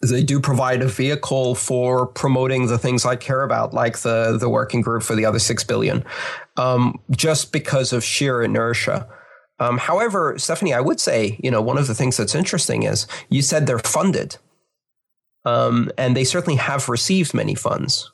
they 0.02 0.22
do 0.22 0.40
provide 0.40 0.80
a 0.82 0.88
vehicle 0.88 1.54
for 1.54 2.06
promoting 2.06 2.66
the 2.66 2.78
things 2.78 3.04
I 3.04 3.16
care 3.16 3.42
about, 3.42 3.74
like 3.74 3.98
the 3.98 4.38
the 4.38 4.48
working 4.48 4.80
group 4.80 5.02
for 5.02 5.14
the 5.14 5.26
other 5.26 5.38
six 5.38 5.62
billion, 5.62 6.04
um, 6.56 6.98
just 7.10 7.52
because 7.52 7.92
of 7.92 8.02
sheer 8.02 8.42
inertia. 8.42 9.06
Um, 9.58 9.76
however, 9.76 10.38
Stephanie, 10.38 10.72
I 10.72 10.80
would 10.80 11.00
say, 11.00 11.38
you 11.42 11.50
know, 11.50 11.60
one 11.60 11.76
of 11.76 11.86
the 11.86 11.94
things 11.94 12.16
that's 12.16 12.34
interesting 12.34 12.84
is 12.84 13.06
you 13.28 13.42
said 13.42 13.66
they're 13.66 13.78
funded, 13.78 14.38
um, 15.44 15.90
and 15.96 16.16
they 16.16 16.24
certainly 16.24 16.56
have 16.56 16.88
received 16.88 17.34
many 17.34 17.54
funds. 17.54 18.10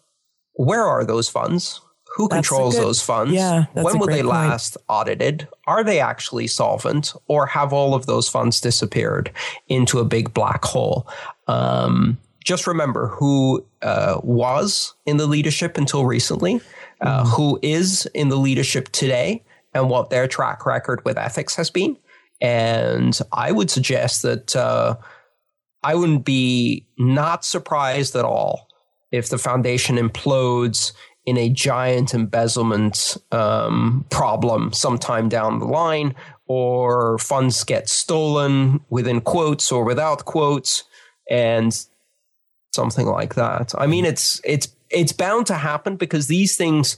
Where 0.55 0.85
are 0.85 1.05
those 1.05 1.29
funds? 1.29 1.81
Who 2.17 2.29
that's 2.29 2.49
controls 2.49 2.77
good, 2.77 2.85
those 2.85 3.03
funds? 3.03 3.35
Yeah, 3.35 3.67
when 3.75 3.99
were 3.99 4.07
they 4.07 4.23
point. 4.23 4.29
last 4.29 4.79
audited? 4.89 5.49
Are 5.67 5.85
they 5.85 6.01
actually 6.01 6.47
solvent, 6.47 7.13
or 7.29 7.47
have 7.47 7.75
all 7.75 7.95
of 7.95 8.07
those 8.07 8.27
funds 8.27 8.61
disappeared 8.61 9.31
into 9.69 9.99
a 9.99 10.05
big 10.05 10.33
black 10.33 10.65
hole? 10.65 11.07
Um, 11.47 12.17
just 12.43 12.67
remember 12.67 13.09
who 13.09 13.67
uh, 13.83 14.21
was 14.23 14.95
in 15.05 15.19
the 15.19 15.27
leadership 15.27 15.77
until 15.77 16.07
recently, 16.07 16.61
uh, 17.03 17.25
mm. 17.25 17.29
who 17.37 17.59
is 17.61 18.07
in 18.15 18.31
the 18.31 18.37
leadership 18.37 18.89
today, 18.93 19.45
and 19.75 19.91
what 19.91 20.09
their 20.09 20.27
track 20.27 20.65
record 20.65 21.05
with 21.05 21.19
ethics 21.19 21.55
has 21.57 21.69
been. 21.69 21.99
And 22.41 23.19
I 23.33 23.53
would 23.53 23.71
suggest 23.71 24.23
that 24.23 24.57
uh, 24.57 24.97
I 25.87 25.95
wouldn't 25.95 26.25
be 26.25 26.85
not 26.99 27.45
surprised 27.45 28.17
at 28.17 28.25
all 28.25 28.67
if 29.13 29.29
the 29.29 29.39
foundation 29.39 29.99
implodes 29.99 30.93
in 31.25 31.39
a 31.39 31.49
giant 31.49 32.13
embezzlement 32.13 33.17
um, 33.31 34.05
problem 34.11 34.73
sometime 34.73 35.29
down 35.29 35.61
the 35.61 35.65
line, 35.65 36.17
or 36.47 37.19
funds 37.19 37.63
get 37.63 37.89
stolen 37.89 38.81
within 38.91 39.21
quotes 39.21 39.71
or 39.71 39.85
without 39.85 40.25
quotes 40.25 40.83
and 41.31 41.87
something 42.75 43.07
like 43.07 43.37
that. 43.37 43.73
I 43.79 43.87
mean, 43.87 44.05
it's 44.05 44.41
it's 44.45 44.67
it's 44.91 45.13
bound 45.13 45.47
to 45.47 45.55
happen 45.55 45.95
because 45.95 46.27
these 46.27 46.57
things 46.57 46.97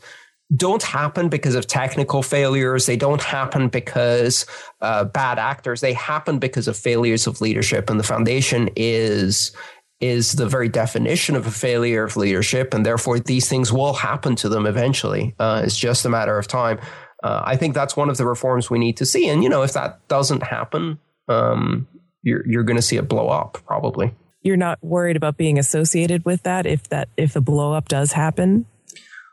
don't 0.55 0.83
happen 0.83 1.29
because 1.29 1.55
of 1.55 1.67
technical 1.67 2.23
failures. 2.23 2.87
They 2.87 2.97
don't 2.97 3.23
happen 3.23 3.69
because 3.69 4.47
uh, 4.81 5.05
bad 5.05 5.39
actors. 5.39 5.81
They 5.81 5.93
happen 5.93 6.39
because 6.39 6.69
of 6.69 6.77
failures 6.77 7.27
of 7.27 7.41
leadership, 7.41 7.91
and 7.91 8.01
the 8.01 8.05
foundation 8.05 8.71
is 8.75 9.53
is 10.01 10.33
the 10.33 10.47
very 10.47 10.69
definition 10.69 11.35
of 11.35 11.47
a 11.47 11.51
failure 11.51 12.05
of 12.05 12.17
leadership, 12.17 12.73
and 12.73 12.87
therefore 12.87 13.19
these 13.19 13.49
things 13.49 13.73
will 13.73 13.95
happen 13.95 14.37
to 14.37 14.49
them 14.49 14.65
eventually. 14.65 15.35
Uh, 15.39 15.61
it's 15.65 15.77
just 15.77 16.07
a 16.07 16.09
matter 16.09 16.39
of 16.39 16.47
time. 16.47 16.79
Uh, 17.23 17.43
I 17.45 17.57
think 17.57 17.75
that's 17.75 17.97
one 17.97 18.09
of 18.09 18.17
the 18.17 18.25
reforms 18.25 18.71
we 18.71 18.79
need 18.79 18.97
to 18.99 19.07
see, 19.07 19.29
and 19.29 19.43
you 19.43 19.49
know, 19.49 19.63
if 19.63 19.73
that 19.75 20.07
doesn't 20.09 20.43
happen, 20.43 20.99
um, 21.29 21.87
you're 22.23 22.47
you're 22.49 22.65
going 22.65 22.77
to 22.77 22.83
see 22.83 22.97
it 22.97 23.09
blow 23.09 23.29
up 23.29 23.59
probably. 23.67 24.15
You're 24.41 24.57
not 24.57 24.79
worried 24.83 25.17
about 25.17 25.37
being 25.37 25.59
associated 25.59 26.25
with 26.25 26.45
that 26.45 26.65
if 26.65 26.89
that 26.89 27.09
if 27.19 27.37
a 27.37 27.41
blow 27.43 27.75
up 27.75 27.89
does 27.89 28.13
happen. 28.13 28.65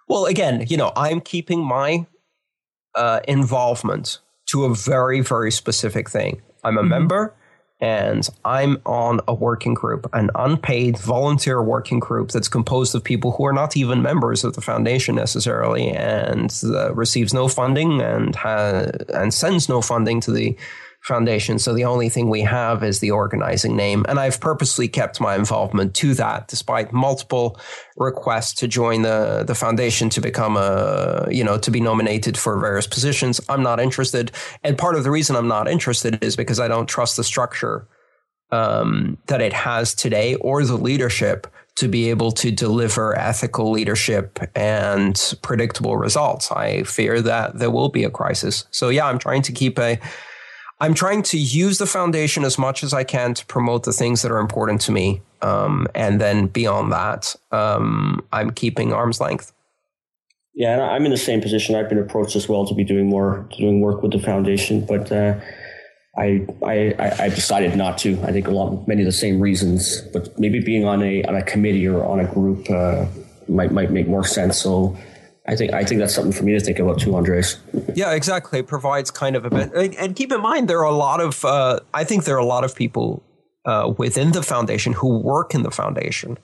Well, 0.08 0.26
again, 0.26 0.66
you 0.68 0.78
know, 0.78 0.92
I'm 0.96 1.22
keeping 1.22 1.64
my 1.64 2.06
uh, 2.94 3.22
involvement 3.28 4.20
to 4.48 4.66
a 4.66 4.76
very 4.76 5.22
very 5.22 5.52
specific 5.52 6.10
thing. 6.10 6.42
I'm 6.64 6.78
a 6.78 6.82
mm-hmm. 6.82 6.90
member 6.90 7.34
and 7.82 8.28
I'm 8.46 8.82
on 8.86 9.20
a 9.28 9.34
working 9.34 9.74
group, 9.74 10.10
an 10.14 10.30
unpaid 10.34 10.98
volunteer 10.98 11.62
working 11.62 12.00
group 12.00 12.32
that's 12.32 12.48
composed 12.48 12.96
of 12.96 13.04
people 13.04 13.34
who 13.34 13.46
are 13.46 13.54
not 13.54 13.76
even 13.76 14.02
members 14.02 14.44
of 14.44 14.54
the 14.54 14.62
foundation 14.62 15.16
necessarily, 15.16 15.90
and 15.90 16.58
uh, 16.64 16.94
receives 16.94 17.34
no 17.34 17.48
funding 17.48 18.02
and 18.02 18.36
ha- 18.36 18.88
and 19.14 19.34
sends 19.34 19.68
no 19.68 19.82
funding 19.82 20.22
to 20.22 20.32
the 20.32 20.56
Foundation. 21.06 21.60
So 21.60 21.74
the 21.74 21.86
only 21.86 22.10
thing 22.10 22.30
we 22.30 22.42
have 22.42 22.84
is 22.84 23.00
the 23.00 23.12
organizing 23.12 23.76
name. 23.76 24.06
And 24.10 24.20
I've 24.20 24.40
purposely 24.40 24.88
kept 24.88 25.22
my 25.22 25.36
involvement 25.36 25.94
to 25.96 26.16
that 26.16 26.48
despite 26.48 26.92
multiple 26.92 27.60
requests 27.96 28.54
to 28.56 28.68
join 28.68 29.04
the, 29.04 29.44
the 29.46 29.54
foundation 29.54 30.10
to 30.10 30.22
become 30.22 30.58
a, 30.58 31.28
you 31.30 31.44
know, 31.44 31.60
to 31.60 31.70
be 31.70 31.80
nominated 31.80 32.38
for 32.38 32.60
various 32.60 32.88
positions. 32.88 33.40
I'm 33.50 33.62
not 33.62 33.80
interested. 33.80 34.32
And 34.64 34.80
part 34.80 34.96
of 34.96 35.04
the 35.04 35.12
reason 35.12 35.36
I'm 35.36 35.48
not 35.48 35.68
interested 35.68 36.24
is 36.24 36.36
because 36.36 36.60
I 36.60 36.68
don't 36.68 36.88
trust 36.88 37.18
the 37.18 37.24
structure 37.24 37.88
um, 38.52 39.20
that 39.28 39.42
it 39.42 39.54
has 39.54 39.94
today 39.94 40.36
or 40.36 40.64
the 40.64 40.78
leadership 40.78 41.46
to 41.76 41.88
be 41.88 42.10
able 42.10 42.32
to 42.32 42.52
deliver 42.52 43.16
ethical 43.18 43.70
leadership 43.70 44.40
and 44.56 45.36
predictable 45.42 45.98
results. 45.98 46.52
I 46.52 46.84
fear 46.84 47.22
that 47.22 47.60
there 47.60 47.70
will 47.70 47.90
be 47.90 48.06
a 48.06 48.10
crisis. 48.10 48.66
So 48.72 48.90
yeah, 48.90 49.06
I'm 49.06 49.20
trying 49.20 49.42
to 49.44 49.52
keep 49.52 49.78
a 49.78 50.00
I'm 50.80 50.94
trying 50.94 51.24
to 51.24 51.38
use 51.38 51.78
the 51.78 51.86
foundation 51.86 52.44
as 52.44 52.58
much 52.58 52.84
as 52.84 52.94
I 52.94 53.04
can 53.04 53.34
to 53.34 53.46
promote 53.46 53.84
the 53.84 53.94
things 53.94 54.22
that 54.22 54.32
are 54.32 54.40
important 54.40 54.82
to 54.82 54.92
me. 54.92 55.22
Um, 55.42 55.88
and 55.96 56.20
then 56.20 56.48
beyond 56.48 56.92
that, 56.92 57.36
um, 57.52 58.26
I'm 58.34 58.52
keeping 58.52 58.92
arm's 58.92 59.22
length. 59.22 59.54
Yeah, 60.54 60.74
and 60.74 60.82
I'm 60.82 61.06
in 61.06 61.12
the 61.12 61.18
same 61.18 61.42
position. 61.42 61.76
I've 61.76 61.90
been 61.90 62.00
approached 62.00 62.36
as 62.36 62.48
well 62.48 62.66
to 62.66 62.74
be 62.74 62.84
doing 62.84 63.08
more, 63.08 63.48
doing 63.58 63.82
work 63.82 64.02
with 64.02 64.12
the 64.12 64.20
foundation, 64.20 64.86
but 64.86 65.12
uh, 65.12 65.40
I, 66.18 66.48
I, 66.66 67.16
I 67.20 67.30
decided 67.30 67.76
not 67.76 67.98
to. 68.00 68.18
I 68.24 68.32
think 68.32 68.48
a 68.48 68.52
lot, 68.52 68.88
many 68.88 69.02
of 69.02 69.06
the 69.06 69.12
same 69.12 69.40
reasons, 69.42 70.02
but 70.14 70.38
maybe 70.40 70.60
being 70.62 70.86
on 70.86 71.04
a 71.04 71.24
on 71.24 71.36
a 71.36 71.44
committee 71.44 71.86
or 71.88 72.06
on 72.06 72.22
a 72.22 72.26
group 72.26 72.70
uh, 72.70 73.06
might 73.50 73.72
might 73.72 73.92
make 73.92 74.08
more 74.08 74.24
sense. 74.24 74.58
So 74.58 74.98
I 75.48 75.56
think 75.56 75.74
I 75.74 75.84
think 75.84 76.00
that's 76.00 76.16
something 76.16 76.34
for 76.34 76.44
me 76.44 76.54
to 76.54 76.60
think 76.60 76.80
about 76.80 77.00
too, 77.00 77.16
Andreas. 77.16 77.58
Yeah, 77.94 78.14
exactly. 78.14 78.60
It 78.60 78.68
provides 78.68 79.12
kind 79.12 79.36
of 79.36 79.46
a 79.46 79.50
bit, 79.50 79.72
and 79.74 80.16
keep 80.16 80.32
in 80.32 80.42
mind 80.42 80.68
there 80.68 80.80
are 80.80 80.92
a 80.92 80.96
lot 80.96 81.22
of. 81.22 81.46
Uh, 81.46 81.80
I 81.94 82.04
think 82.04 82.24
there 82.24 82.36
are 82.36 82.40
a 82.40 82.46
lot 82.46 82.64
of 82.64 82.76
people 82.76 83.24
uh, 83.66 83.94
within 83.98 84.32
the 84.32 84.42
foundation 84.42 84.94
who 84.94 85.20
work 85.20 85.54
in 85.54 85.64
the 85.64 85.72
foundation, 85.72 86.38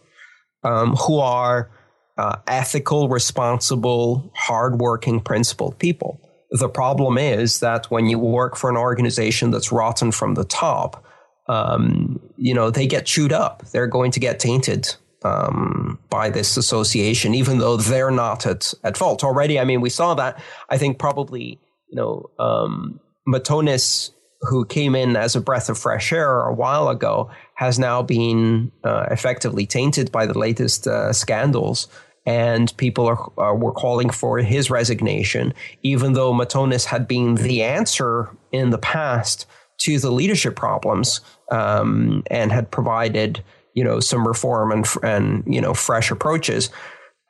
um, 0.63 0.95
who 0.95 1.19
are 1.19 1.71
uh, 2.17 2.37
ethical, 2.47 3.09
responsible, 3.09 4.31
hardworking, 4.35 5.19
principled 5.19 5.79
people. 5.79 6.19
The 6.51 6.69
problem 6.69 7.17
is 7.17 7.59
that 7.61 7.89
when 7.89 8.07
you 8.07 8.19
work 8.19 8.55
for 8.55 8.69
an 8.69 8.77
organization 8.77 9.51
that's 9.51 9.71
rotten 9.71 10.11
from 10.11 10.35
the 10.35 10.43
top, 10.43 11.03
um, 11.47 12.19
you 12.37 12.53
know, 12.53 12.69
they 12.69 12.85
get 12.85 13.05
chewed 13.05 13.33
up. 13.33 13.65
They're 13.71 13.87
going 13.87 14.11
to 14.11 14.19
get 14.19 14.39
tainted 14.39 14.95
um, 15.23 15.99
by 16.09 16.29
this 16.29 16.57
association, 16.57 17.35
even 17.35 17.59
though 17.59 17.77
they're 17.77 18.11
not 18.11 18.45
at, 18.45 18.73
at 18.83 18.97
fault. 18.97 19.23
Already, 19.23 19.59
I 19.59 19.65
mean, 19.65 19.81
we 19.81 19.89
saw 19.89 20.13
that. 20.15 20.41
I 20.69 20.77
think 20.77 20.99
probably, 20.99 21.59
you 21.89 21.95
know, 21.95 22.29
um, 22.39 22.99
Matonis, 23.27 24.11
who 24.41 24.65
came 24.65 24.95
in 24.95 25.15
as 25.15 25.35
a 25.35 25.41
breath 25.41 25.69
of 25.69 25.77
fresh 25.77 26.11
air 26.11 26.41
a 26.41 26.53
while 26.53 26.89
ago, 26.89 27.29
has 27.55 27.77
now 27.77 28.01
been 28.01 28.71
uh, 28.83 29.05
effectively 29.11 29.65
tainted 29.65 30.11
by 30.11 30.25
the 30.25 30.37
latest 30.37 30.87
uh, 30.87 31.13
scandals. 31.13 31.87
And 32.25 32.75
people 32.77 33.07
are, 33.07 33.31
are, 33.37 33.55
were 33.55 33.71
calling 33.71 34.11
for 34.11 34.37
his 34.37 34.69
resignation, 34.69 35.53
even 35.81 36.13
though 36.13 36.33
Matonis 36.33 36.85
had 36.85 37.07
been 37.07 37.35
the 37.35 37.63
answer 37.63 38.29
in 38.51 38.69
the 38.69 38.77
past 38.77 39.47
to 39.79 39.97
the 39.97 40.11
leadership 40.11 40.55
problems 40.55 41.21
um, 41.51 42.23
and 42.29 42.51
had 42.51 42.69
provided 42.69 43.43
you 43.73 43.83
know 43.83 43.99
some 43.99 44.27
reform 44.27 44.71
and 44.71 44.85
and 45.03 45.43
you 45.45 45.61
know 45.61 45.73
fresh 45.73 46.11
approaches 46.11 46.69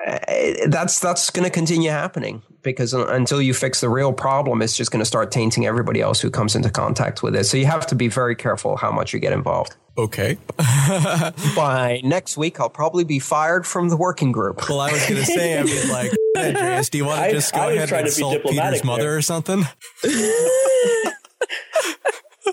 eh, 0.06 0.68
that's 0.68 1.00
that's 1.00 1.30
going 1.30 1.44
to 1.44 1.50
continue 1.50 1.90
happening 1.90 2.42
because 2.64 2.94
until 2.94 3.42
you 3.42 3.54
fix 3.54 3.82
the 3.82 3.90
real 3.90 4.14
problem 4.14 4.62
it's 4.62 4.78
just 4.78 4.92
going 4.92 5.00
to 5.02 5.06
start 5.06 5.32
tainting 5.32 5.66
everybody 5.66 6.02
else 6.02 6.22
who 6.22 6.30
comes 6.30 6.56
into 6.56 6.70
contact 6.70 7.24
with 7.24 7.36
it. 7.36 7.46
So 7.46 7.58
you 7.58 7.66
have 7.66 7.88
to 7.88 7.96
be 7.96 8.08
very 8.08 8.36
careful 8.36 8.78
how 8.78 8.92
much 8.92 9.14
you 9.14 9.20
get 9.20 9.34
involved. 9.34 9.76
Okay. 9.98 10.38
By 11.56 12.02
next 12.04 12.38
week 12.38 12.60
i'll 12.60 12.70
probably 12.70 13.04
be 13.04 13.20
fired 13.20 13.66
from 13.66 13.90
the 13.90 13.98
working 13.98 14.32
group. 14.32 14.70
Well 14.70 14.80
i 14.80 14.92
was 14.92 15.06
going 15.08 15.20
to 15.22 15.26
say 15.26 15.60
i 15.60 15.64
mean 15.64 15.90
like 15.90 16.12
andreas 16.38 16.90
do 16.90 16.98
you 16.98 17.06
want 17.06 17.24
to 17.26 17.32
just 17.32 17.54
go 17.54 17.62
I 17.62 17.74
ahead 17.74 17.92
and 17.92 18.08
insult 18.08 18.44
peter's 18.44 18.84
mother 18.84 19.04
there. 19.04 19.18
or 19.18 19.22
something 19.22 19.66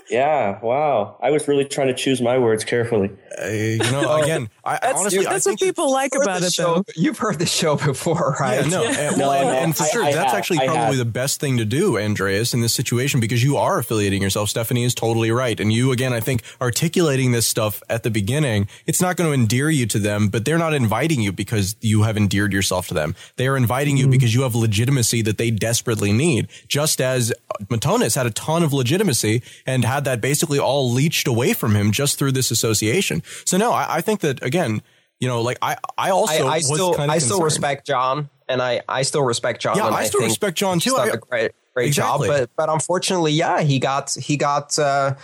yeah, 0.09 0.59
wow. 0.61 1.17
I 1.21 1.31
was 1.31 1.47
really 1.47 1.65
trying 1.65 1.87
to 1.87 1.93
choose 1.93 2.21
my 2.21 2.37
words 2.37 2.63
carefully. 2.63 3.09
Uh, 3.41 3.47
you 3.47 3.77
know, 3.77 4.21
again, 4.21 4.49
I 4.63 4.77
that's, 4.81 4.99
honestly, 4.99 5.23
that's 5.23 5.45
what 5.45 5.59
people 5.59 5.91
like 5.91 6.13
about 6.15 6.43
it, 6.43 6.53
show, 6.53 6.75
though. 6.75 6.83
You've 6.95 7.17
heard 7.17 7.39
the 7.39 7.45
show 7.45 7.75
before, 7.75 8.35
right? 8.39 8.63
Yeah, 8.65 8.69
no, 8.69 8.83
and, 8.85 9.17
well, 9.17 9.31
no, 9.31 9.49
and, 9.49 9.57
and, 9.57 9.75
for 9.75 9.83
I, 9.83 9.87
sure, 9.87 10.03
I 10.03 10.11
that's 10.11 10.31
have, 10.31 10.37
actually 10.37 10.59
probably 10.59 10.97
the 10.97 11.05
best 11.05 11.39
thing 11.39 11.57
to 11.57 11.65
do, 11.65 11.97
Andreas, 11.97 12.53
in 12.53 12.61
this 12.61 12.73
situation 12.73 13.19
because 13.19 13.43
you 13.43 13.57
are 13.57 13.79
affiliating 13.79 14.21
yourself. 14.21 14.49
Stephanie 14.49 14.83
is 14.83 14.93
totally 14.93 15.31
right, 15.31 15.59
and 15.59 15.73
you 15.73 15.91
again, 15.91 16.13
I 16.13 16.19
think, 16.19 16.43
articulating 16.61 17.31
this 17.31 17.47
stuff 17.47 17.81
at 17.89 18.03
the 18.03 18.11
beginning, 18.11 18.67
it's 18.85 19.01
not 19.01 19.15
going 19.15 19.29
to 19.29 19.33
endear 19.33 19.69
you 19.69 19.85
to 19.87 19.99
them, 19.99 20.27
but 20.27 20.45
they're 20.45 20.57
not 20.57 20.73
inviting 20.73 21.21
you 21.21 21.31
because 21.31 21.75
you 21.81 22.03
have 22.03 22.17
endeared 22.17 22.53
yourself 22.53 22.87
to 22.89 22.93
them. 22.93 23.15
They 23.37 23.47
are 23.47 23.57
inviting 23.57 23.95
mm-hmm. 23.95 24.05
you 24.05 24.11
because 24.11 24.33
you 24.35 24.43
have 24.43 24.55
legitimacy 24.55 25.21
that 25.23 25.37
they 25.37 25.51
desperately 25.51 26.11
need. 26.11 26.47
Just 26.67 27.01
as 27.01 27.33
Matonis 27.65 28.15
had 28.15 28.25
a 28.25 28.31
ton 28.31 28.63
of 28.63 28.73
legitimacy 28.73 29.41
and 29.65 29.78
had 29.83 30.05
that 30.05 30.21
basically 30.21 30.59
all 30.59 30.91
leached 30.91 31.27
away 31.27 31.53
from 31.53 31.75
him 31.75 31.91
just 31.91 32.17
through 32.19 32.31
this 32.33 32.51
association. 32.51 33.23
So 33.45 33.57
no, 33.57 33.71
I, 33.71 33.97
I 33.97 34.01
think 34.01 34.21
that 34.21 34.43
again, 34.43 34.81
you 35.19 35.27
know, 35.27 35.41
like 35.41 35.57
I, 35.61 35.77
I 35.97 36.11
also 36.11 36.47
I, 36.47 36.53
I 36.53 36.59
still 36.59 36.93
kind 36.93 37.11
of 37.11 37.15
I 37.15 37.19
still 37.19 37.41
respect 37.41 37.85
John, 37.85 38.29
and 38.47 38.61
I, 38.61 38.81
I 38.87 39.01
still 39.01 39.23
respect 39.23 39.61
John. 39.61 39.75
Yeah, 39.77 39.87
I 39.87 40.05
still 40.05 40.21
respect 40.21 40.57
John 40.57 40.79
too. 40.79 40.95
He's 40.95 41.13
a 41.13 41.17
great 41.17 41.51
great 41.73 41.87
exactly. 41.87 42.27
job, 42.27 42.37
but 42.37 42.49
but 42.55 42.69
unfortunately, 42.69 43.33
yeah, 43.33 43.61
he 43.61 43.79
got 43.79 44.11
he 44.11 44.37
got 44.37 44.79
uh, 44.79 45.15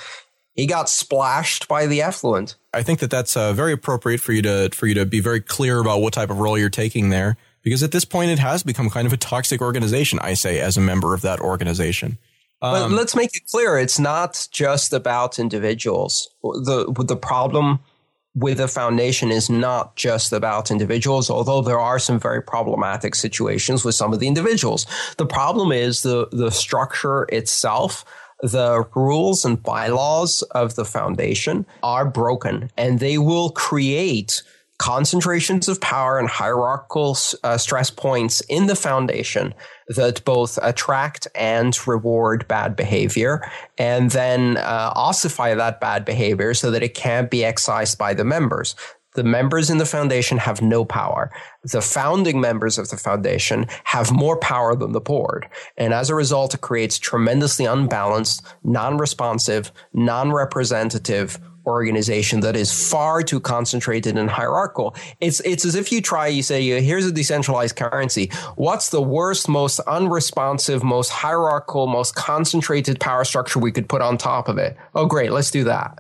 he 0.54 0.68
got 0.68 0.90
splashed 0.90 1.68
by 1.68 1.88
the 1.88 2.02
effluent. 2.02 2.58
I 2.74 2.84
think 2.84 3.00
that 3.00 3.10
that's 3.10 3.38
uh, 3.38 3.54
very 3.54 3.72
appropriate 3.72 4.20
for 4.20 4.34
you 4.34 4.42
to 4.42 4.70
for 4.74 4.86
you 4.86 4.96
to 4.96 5.06
be 5.06 5.22
very 5.22 5.40
clear 5.40 5.80
about 5.80 6.02
what 6.02 6.14
type 6.14 6.30
of 6.30 6.40
role 6.40 6.58
you're 6.58 6.70
taking 6.70 7.10
there, 7.10 7.38
because 7.64 7.82
at 7.82 7.92
this 7.92 8.04
point, 8.04 8.32
it 8.32 8.40
has 8.40 8.64
become 8.64 8.90
kind 8.90 9.08
of 9.08 9.14
a 9.14 9.18
toxic 9.18 9.62
organization. 9.62 10.20
I 10.22 10.34
say 10.34 10.60
as 10.60 10.76
a 10.76 10.82
member 10.82 11.14
of 11.14 11.22
that 11.22 11.40
organization. 11.40 12.18
But 12.72 12.82
um, 12.84 12.96
let's 12.96 13.16
make 13.16 13.36
it 13.36 13.44
clear: 13.50 13.78
it's 13.78 14.00
not 14.00 14.48
just 14.52 14.94
about 14.94 15.40
individuals. 15.40 16.30
the 16.44 16.92
The 17.06 17.18
problem 17.18 17.80
with 18.36 18.58
the 18.58 18.68
foundation 18.68 19.32
is 19.32 19.50
not 19.50 19.96
just 19.96 20.34
about 20.34 20.70
individuals, 20.70 21.30
although 21.30 21.62
there 21.62 21.80
are 21.80 22.00
some 22.00 22.20
very 22.20 22.42
problematic 22.42 23.16
situations 23.16 23.86
with 23.86 23.96
some 23.96 24.14
of 24.14 24.20
the 24.20 24.28
individuals. 24.28 24.86
The 25.18 25.26
problem 25.26 25.72
is 25.72 26.02
the 26.02 26.28
the 26.32 26.52
structure 26.52 27.24
itself. 27.30 28.06
The 28.42 28.84
rules 28.94 29.46
and 29.46 29.64
bylaws 29.64 30.42
of 30.52 30.76
the 30.76 30.84
foundation 30.84 31.66
are 31.82 32.06
broken, 32.06 32.70
and 32.78 33.00
they 33.00 33.18
will 33.18 33.50
create 33.52 34.44
concentrations 34.78 35.70
of 35.70 35.80
power 35.80 36.20
and 36.20 36.28
hierarchical 36.28 37.18
uh, 37.44 37.58
stress 37.58 37.90
points 37.90 38.42
in 38.42 38.68
the 38.68 38.76
foundation 38.76 39.54
that 39.88 40.24
both 40.26 40.58
attract 40.62 41.28
and 41.36 41.88
reward 41.88 42.48
bad 42.48 42.76
behavior 42.76 43.50
and 43.78 44.12
then 44.12 44.58
uh, 44.58 44.92
ossify 44.96 45.56
that 45.56 45.80
bad 45.80 46.06
behavior 46.06 46.54
so 46.54 46.72
that 46.72 46.84
it 46.84 46.94
can't 46.96 47.30
be 47.30 47.44
excised 47.44 47.98
by 47.98 48.14
the 48.14 48.24
members. 48.24 48.76
The 49.16 49.24
members 49.24 49.70
in 49.70 49.78
the 49.78 49.86
foundation 49.86 50.38
have 50.40 50.62
no 50.62 50.84
power. 50.84 51.32
The 51.64 51.82
founding 51.82 52.42
members 52.42 52.78
of 52.78 52.90
the 52.90 52.98
foundation 52.98 53.66
have 53.86 54.12
more 54.12 54.38
power 54.38 54.76
than 54.76 54.92
the 54.92 55.00
board. 55.00 55.48
And 55.78 55.94
as 55.94 56.10
a 56.10 56.16
result, 56.16 56.54
it 56.54 56.62
creates 56.62 57.00
tremendously 57.00 57.66
unbalanced, 57.66 58.46
non 58.64 58.98
responsive, 58.98 59.72
non 59.94 60.34
representative, 60.34 61.40
organization 61.66 62.40
that 62.42 62.56
is 62.56 62.72
far 62.90 63.22
too 63.22 63.40
concentrated 63.40 64.18
and 64.18 64.30
hierarchical. 64.30 64.96
It's 65.20 65.40
it's 65.42 65.66
as 65.66 65.76
if 65.76 65.92
you 65.92 66.02
try, 66.02 66.28
you 66.28 66.44
say, 66.44 66.82
here's 66.82 67.06
a 67.06 67.12
decentralized 67.12 67.76
currency. 67.76 68.32
What's 68.56 68.90
the 68.90 69.02
worst, 69.02 69.48
most 69.50 69.80
unresponsive, 69.82 70.84
most 70.84 71.10
hierarchical, 71.10 71.88
most 71.88 72.16
concentrated 72.16 73.00
power 73.00 73.24
structure 73.24 73.60
we 73.60 73.72
could 73.72 73.90
put 73.90 74.02
on 74.02 74.18
top 74.18 74.48
of 74.48 74.58
it? 74.58 74.78
Oh, 74.94 75.06
great, 75.06 75.32
let's 75.32 75.52
do 75.52 75.64
that. 75.66 75.98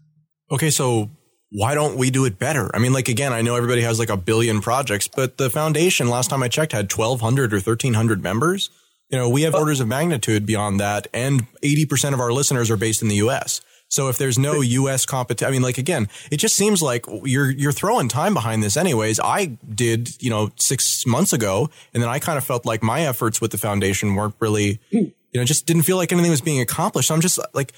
okay, 0.50 0.70
so 0.70 1.10
why 1.50 1.74
don't 1.74 1.98
we 1.98 2.10
do 2.10 2.24
it 2.24 2.38
better? 2.38 2.74
I 2.74 2.78
mean, 2.78 2.92
like 2.92 3.08
again, 3.08 3.32
I 3.32 3.42
know 3.42 3.56
everybody 3.56 3.82
has 3.82 3.98
like 3.98 4.08
a 4.08 4.16
billion 4.16 4.60
projects, 4.60 5.06
but 5.06 5.36
the 5.36 5.50
foundation, 5.50 6.08
last 6.08 6.30
time 6.30 6.42
I 6.42 6.48
checked, 6.48 6.72
had 6.72 6.90
1,200 6.90 7.52
or 7.52 7.56
1,300 7.56 8.22
members. 8.22 8.70
You 9.10 9.18
know, 9.18 9.28
we 9.28 9.42
have 9.42 9.54
orders 9.54 9.80
of 9.80 9.88
magnitude 9.88 10.46
beyond 10.46 10.80
that, 10.80 11.06
and 11.12 11.46
80% 11.62 12.14
of 12.14 12.20
our 12.20 12.32
listeners 12.32 12.70
are 12.70 12.78
based 12.78 13.02
in 13.02 13.08
the 13.08 13.16
US. 13.16 13.60
So 13.92 14.08
if 14.08 14.16
there's 14.16 14.38
no 14.38 14.62
U.S. 14.62 15.04
competition, 15.04 15.46
I 15.46 15.50
mean, 15.50 15.60
like 15.60 15.76
again, 15.76 16.08
it 16.30 16.38
just 16.38 16.56
seems 16.56 16.80
like 16.80 17.04
you're 17.24 17.50
you're 17.50 17.72
throwing 17.72 18.08
time 18.08 18.32
behind 18.32 18.62
this, 18.62 18.74
anyways. 18.74 19.20
I 19.20 19.58
did, 19.68 20.20
you 20.22 20.30
know, 20.30 20.50
six 20.56 21.04
months 21.06 21.34
ago, 21.34 21.68
and 21.92 22.02
then 22.02 22.08
I 22.08 22.18
kind 22.18 22.38
of 22.38 22.44
felt 22.44 22.64
like 22.64 22.82
my 22.82 23.02
efforts 23.02 23.38
with 23.42 23.50
the 23.50 23.58
foundation 23.58 24.14
weren't 24.14 24.34
really, 24.40 24.80
you 24.88 25.12
know, 25.34 25.44
just 25.44 25.66
didn't 25.66 25.82
feel 25.82 25.98
like 25.98 26.10
anything 26.10 26.30
was 26.30 26.40
being 26.40 26.58
accomplished. 26.58 27.08
So 27.08 27.14
I'm 27.14 27.20
just 27.20 27.38
like, 27.52 27.74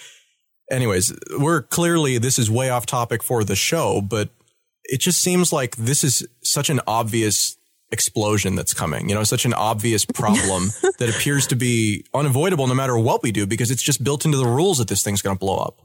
anyways, 0.71 1.13
we're 1.37 1.63
clearly 1.63 2.19
this 2.19 2.39
is 2.39 2.49
way 2.49 2.71
off 2.71 2.87
topic 2.87 3.25
for 3.25 3.43
the 3.43 3.57
show, 3.57 4.01
but 4.01 4.29
it 4.85 5.01
just 5.01 5.21
seems 5.21 5.53
like 5.53 5.75
this 5.75 6.05
is 6.05 6.29
such 6.45 6.71
an 6.71 6.81
obvious 6.87 7.57
explosion 7.91 8.55
that's 8.55 8.73
coming. 8.73 9.09
You 9.09 9.17
know, 9.17 9.25
such 9.25 9.47
an 9.47 9.53
obvious 9.53 10.05
problem 10.15 10.69
that 11.01 11.11
appears 11.11 11.49
to 11.49 11.57
be 11.57 12.05
unavoidable 12.15 12.69
no 12.69 12.75
matter 12.75 12.97
what 12.97 13.25
we 13.25 13.33
do 13.33 13.49
because 13.49 13.73
it's 13.73 13.83
just 13.83 14.05
built 14.05 14.25
into 14.25 14.39
the 14.39 14.47
rules 14.47 14.79
that 14.79 14.87
this 14.87 15.03
thing's 15.03 15.21
going 15.21 15.35
to 15.35 15.41
blow 15.41 15.57
up. 15.57 15.81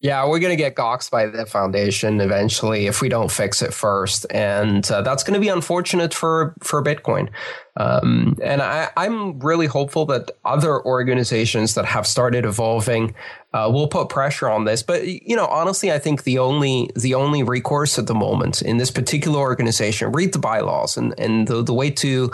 Yeah, 0.00 0.28
we're 0.28 0.40
going 0.40 0.52
to 0.52 0.62
get 0.62 0.74
goxed 0.74 1.10
by 1.10 1.26
the 1.26 1.46
foundation 1.46 2.20
eventually 2.20 2.86
if 2.86 3.00
we 3.00 3.08
don't 3.08 3.30
fix 3.30 3.62
it 3.62 3.72
first, 3.72 4.26
and 4.30 4.88
uh, 4.90 5.00
that's 5.02 5.24
going 5.24 5.34
to 5.34 5.40
be 5.40 5.48
unfortunate 5.48 6.12
for 6.12 6.54
for 6.62 6.82
Bitcoin. 6.82 7.30
Um, 7.76 8.38
and 8.42 8.62
I, 8.62 8.90
am 8.96 9.38
really 9.40 9.66
hopeful 9.66 10.06
that 10.06 10.30
other 10.44 10.82
organizations 10.84 11.74
that 11.74 11.84
have 11.84 12.06
started 12.06 12.46
evolving 12.46 13.14
uh, 13.52 13.70
will 13.70 13.88
put 13.88 14.08
pressure 14.08 14.48
on 14.48 14.64
this. 14.64 14.82
But 14.82 15.06
you 15.06 15.36
know, 15.36 15.46
honestly, 15.46 15.92
I 15.92 15.98
think 15.98 16.24
the 16.24 16.38
only 16.38 16.90
the 16.94 17.14
only 17.14 17.42
recourse 17.42 17.98
at 17.98 18.06
the 18.06 18.14
moment 18.14 18.62
in 18.62 18.78
this 18.78 18.90
particular 18.90 19.38
organization, 19.38 20.12
read 20.12 20.32
the 20.32 20.38
bylaws, 20.38 20.96
and 20.96 21.18
and 21.18 21.46
the, 21.46 21.62
the 21.62 21.74
way 21.74 21.90
to 21.90 22.30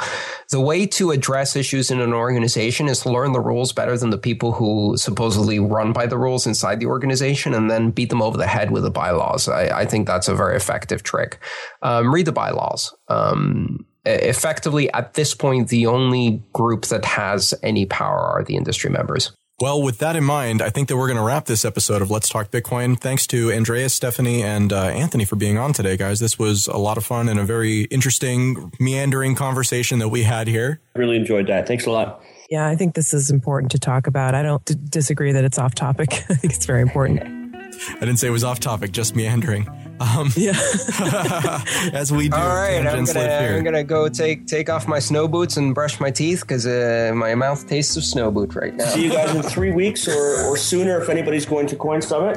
the 0.51 0.61
way 0.61 0.87
to 0.87 1.11
address 1.11 1.57
issues 1.57 1.91
in 1.91 2.01
an 2.01 2.13
organization 2.13 2.89
is 2.89 3.01
to 3.01 3.11
learn 3.11 3.33
the 3.33 3.41
rules 3.41 3.73
better 3.73 3.97
than 3.97 4.11
the 4.11 4.19
people 4.19 4.53
who 4.53 4.97
supposedly 4.97 5.59
run 5.59 5.93
by 5.93 6.07
the 6.07 6.19
rules 6.19 6.47
inside 6.47 6.79
the 6.81 6.87
organization, 6.87 7.53
and 7.55 7.71
then 7.71 7.91
beat 7.91 8.11
them 8.11 8.23
over 8.23 8.37
the 8.37 8.47
head 8.47 8.71
with 8.71 8.85
the 8.85 8.91
bylaws. 8.91 9.49
I, 9.49 9.81
I 9.81 9.87
think 9.87 10.07
that's 10.07 10.29
a 10.29 10.35
very 10.35 10.57
effective 10.57 11.03
trick. 11.03 11.39
Um, 11.83 12.13
read 12.13 12.27
the 12.27 12.33
bylaws. 12.33 12.95
Um, 13.09 13.87
effectively 14.05 14.93
at 14.93 15.15
this 15.15 15.35
point 15.35 15.69
the 15.69 15.87
only 15.87 16.43
group 16.53 16.87
that 16.87 17.05
has 17.05 17.55
any 17.63 17.87
power 17.87 18.19
are 18.19 18.43
the 18.45 18.57
industry 18.57 18.91
members 18.91 19.33
well, 19.63 19.81
with 19.81 19.99
that 19.99 20.17
in 20.17 20.25
mind, 20.25 20.61
I 20.61 20.71
think 20.71 20.89
that 20.89 20.97
we're 20.97 21.07
going 21.07 21.19
to 21.19 21.23
wrap 21.23 21.45
this 21.45 21.65
episode 21.65 22.03
of 22.03 22.11
Let's 22.11 22.29
Talk 22.29 22.51
Bitcoin. 22.51 22.99
Thanks 22.99 23.29
to 23.29 23.53
Andreas, 23.53 23.95
Stephanie, 23.95 24.43
and 24.43 24.73
uh, 24.73 24.87
Anthony 24.87 25.25
for 25.25 25.37
being 25.37 25.57
on 25.57 25.73
today, 25.73 25.97
guys. 25.97 26.19
This 26.19 26.37
was 26.37 26.67
a 26.67 26.79
lot 26.79 26.97
of 26.97 27.05
fun 27.05 27.29
and 27.29 27.39
a 27.39 27.45
very 27.45 27.83
interesting, 27.83 28.73
meandering 28.81 29.37
conversation 29.37 30.01
that 30.01 30.09
we 30.09 30.25
had 30.25 30.49
here. 30.49 30.81
Really 30.97 31.15
enjoyed 31.15 31.47
that. 31.47 31.69
Thanks 31.69 31.87
a 31.87 31.93
lot. 31.93 32.25
Yeah, 32.51 32.67
I 32.67 32.75
think 32.75 32.97
this 32.97 33.15
is 33.15 33.31
important 33.31 33.71
to 33.71 33.79
talk 33.79 34.09
about. 34.09 34.35
I 34.35 34.43
don't 34.43 34.65
d- 34.65 34.75
disagree 34.91 35.31
that 35.31 35.45
it's 35.45 35.61
off 35.61 35.77
topic. 35.77 36.13
I 36.29 36.35
think 36.35 36.55
it's 36.55 36.67
very 36.67 36.83
important. 36.83 37.23
I 37.23 38.01
didn't 38.01 38.17
say 38.17 38.27
it 38.27 38.31
was 38.31 38.43
off 38.43 38.59
topic, 38.59 38.91
just 38.91 39.15
meandering. 39.15 39.69
Um, 40.03 40.31
yeah. 40.37 40.53
as 41.93 42.11
we 42.11 42.29
do. 42.29 42.37
All 42.37 42.49
right, 42.49 42.85
I'm 42.85 43.05
gonna, 43.05 43.21
I'm 43.21 43.63
gonna 43.63 43.85
go 43.85 44.09
take 44.09 44.47
take 44.47 44.69
off 44.69 44.89
my 44.89 44.99
snow 44.99 45.29
boots 45.29 45.57
and 45.57 45.75
brush 45.75 46.01
my 46.01 46.11
teeth 46.11 46.41
because 46.41 46.67
uh, 46.67 47.13
my 47.15 47.35
mouth 47.37 47.69
tastes 47.69 47.97
of 47.97 48.05
snow 48.05 48.31
boot 48.31 48.55
right 48.57 48.75
now. 48.75 48.87
See 48.87 49.05
you 49.05 49.13
guys 49.13 49.35
in 49.35 49.43
three 49.43 49.71
weeks 49.71 50.09
or, 50.09 50.43
or 50.47 50.57
sooner 50.57 51.01
if 51.01 51.09
anybody's 51.09 51.47
going 51.47 51.67
to 51.69 51.77
Coin 51.77 52.03
Summit. 52.03 52.37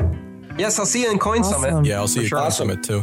Yes, 0.58 0.78
I'll 0.80 0.86
see 0.86 1.02
you 1.04 1.12
in 1.12 1.18
Coin 1.18 1.40
Awesome. 1.40 1.62
Summit. 1.62 1.86
Yeah, 1.88 1.98
I'll 1.98 2.08
see 2.08 2.22
you 2.22 2.28
sure. 2.28 2.38
at 2.38 2.42
Coin 2.44 2.52
Summit 2.52 2.84
too. 2.84 3.02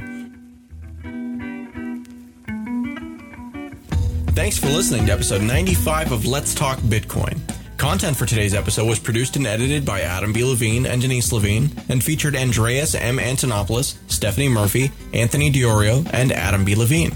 Thanks 4.33 4.59
for 4.59 4.67
listening 4.69 5.07
to 5.07 5.13
episode 5.13 5.43
95 5.43 6.13
of 6.13 6.25
Let's 6.25 6.55
Talk 6.55 6.79
Bitcoin. 6.79 7.39
Content 7.83 8.17
for 8.17 8.27
today's 8.27 8.55
episode 8.55 8.87
was 8.87 9.01
produced 9.01 9.35
and 9.35 9.45
edited 9.45 9.85
by 9.85 10.03
Adam 10.03 10.33
B. 10.33 10.45
Levine 10.45 10.87
and 10.87 11.03
Denise 11.03 11.33
Levine 11.33 11.69
and 11.89 12.01
featured 12.03 12.37
Andreas 12.37 12.95
M. 12.95 13.19
Antonopoulos, 13.19 13.97
Stephanie 14.07 14.49
Murphy, 14.49 14.93
Anthony 15.13 15.51
Di 15.51 15.63
Iorio, 15.63 16.09
and 16.13 16.31
Adam 16.31 16.65
B. 16.65 16.77
Levine. 16.77 17.11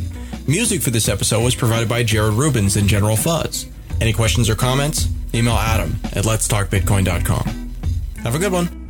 Music 0.49 0.83
for 0.83 0.91
this 0.91 1.09
episode 1.09 1.45
was 1.45 1.55
provided 1.55 1.89
by 1.89 2.03
Jared 2.03 2.35
Rubens 2.35 2.75
and 2.75 2.89
General 2.89 3.15
Fuzz. 3.15 3.67
Any 4.01 4.13
questions 4.13 4.51
or 4.51 4.57
comments? 4.57 5.07
Email 5.33 5.55
Adam 5.55 6.01
at 6.03 6.25
letstalkbitcoin.com. 6.25 7.75
Have 8.25 8.35
a 8.35 8.39
good 8.41 8.51
one. 8.51 8.86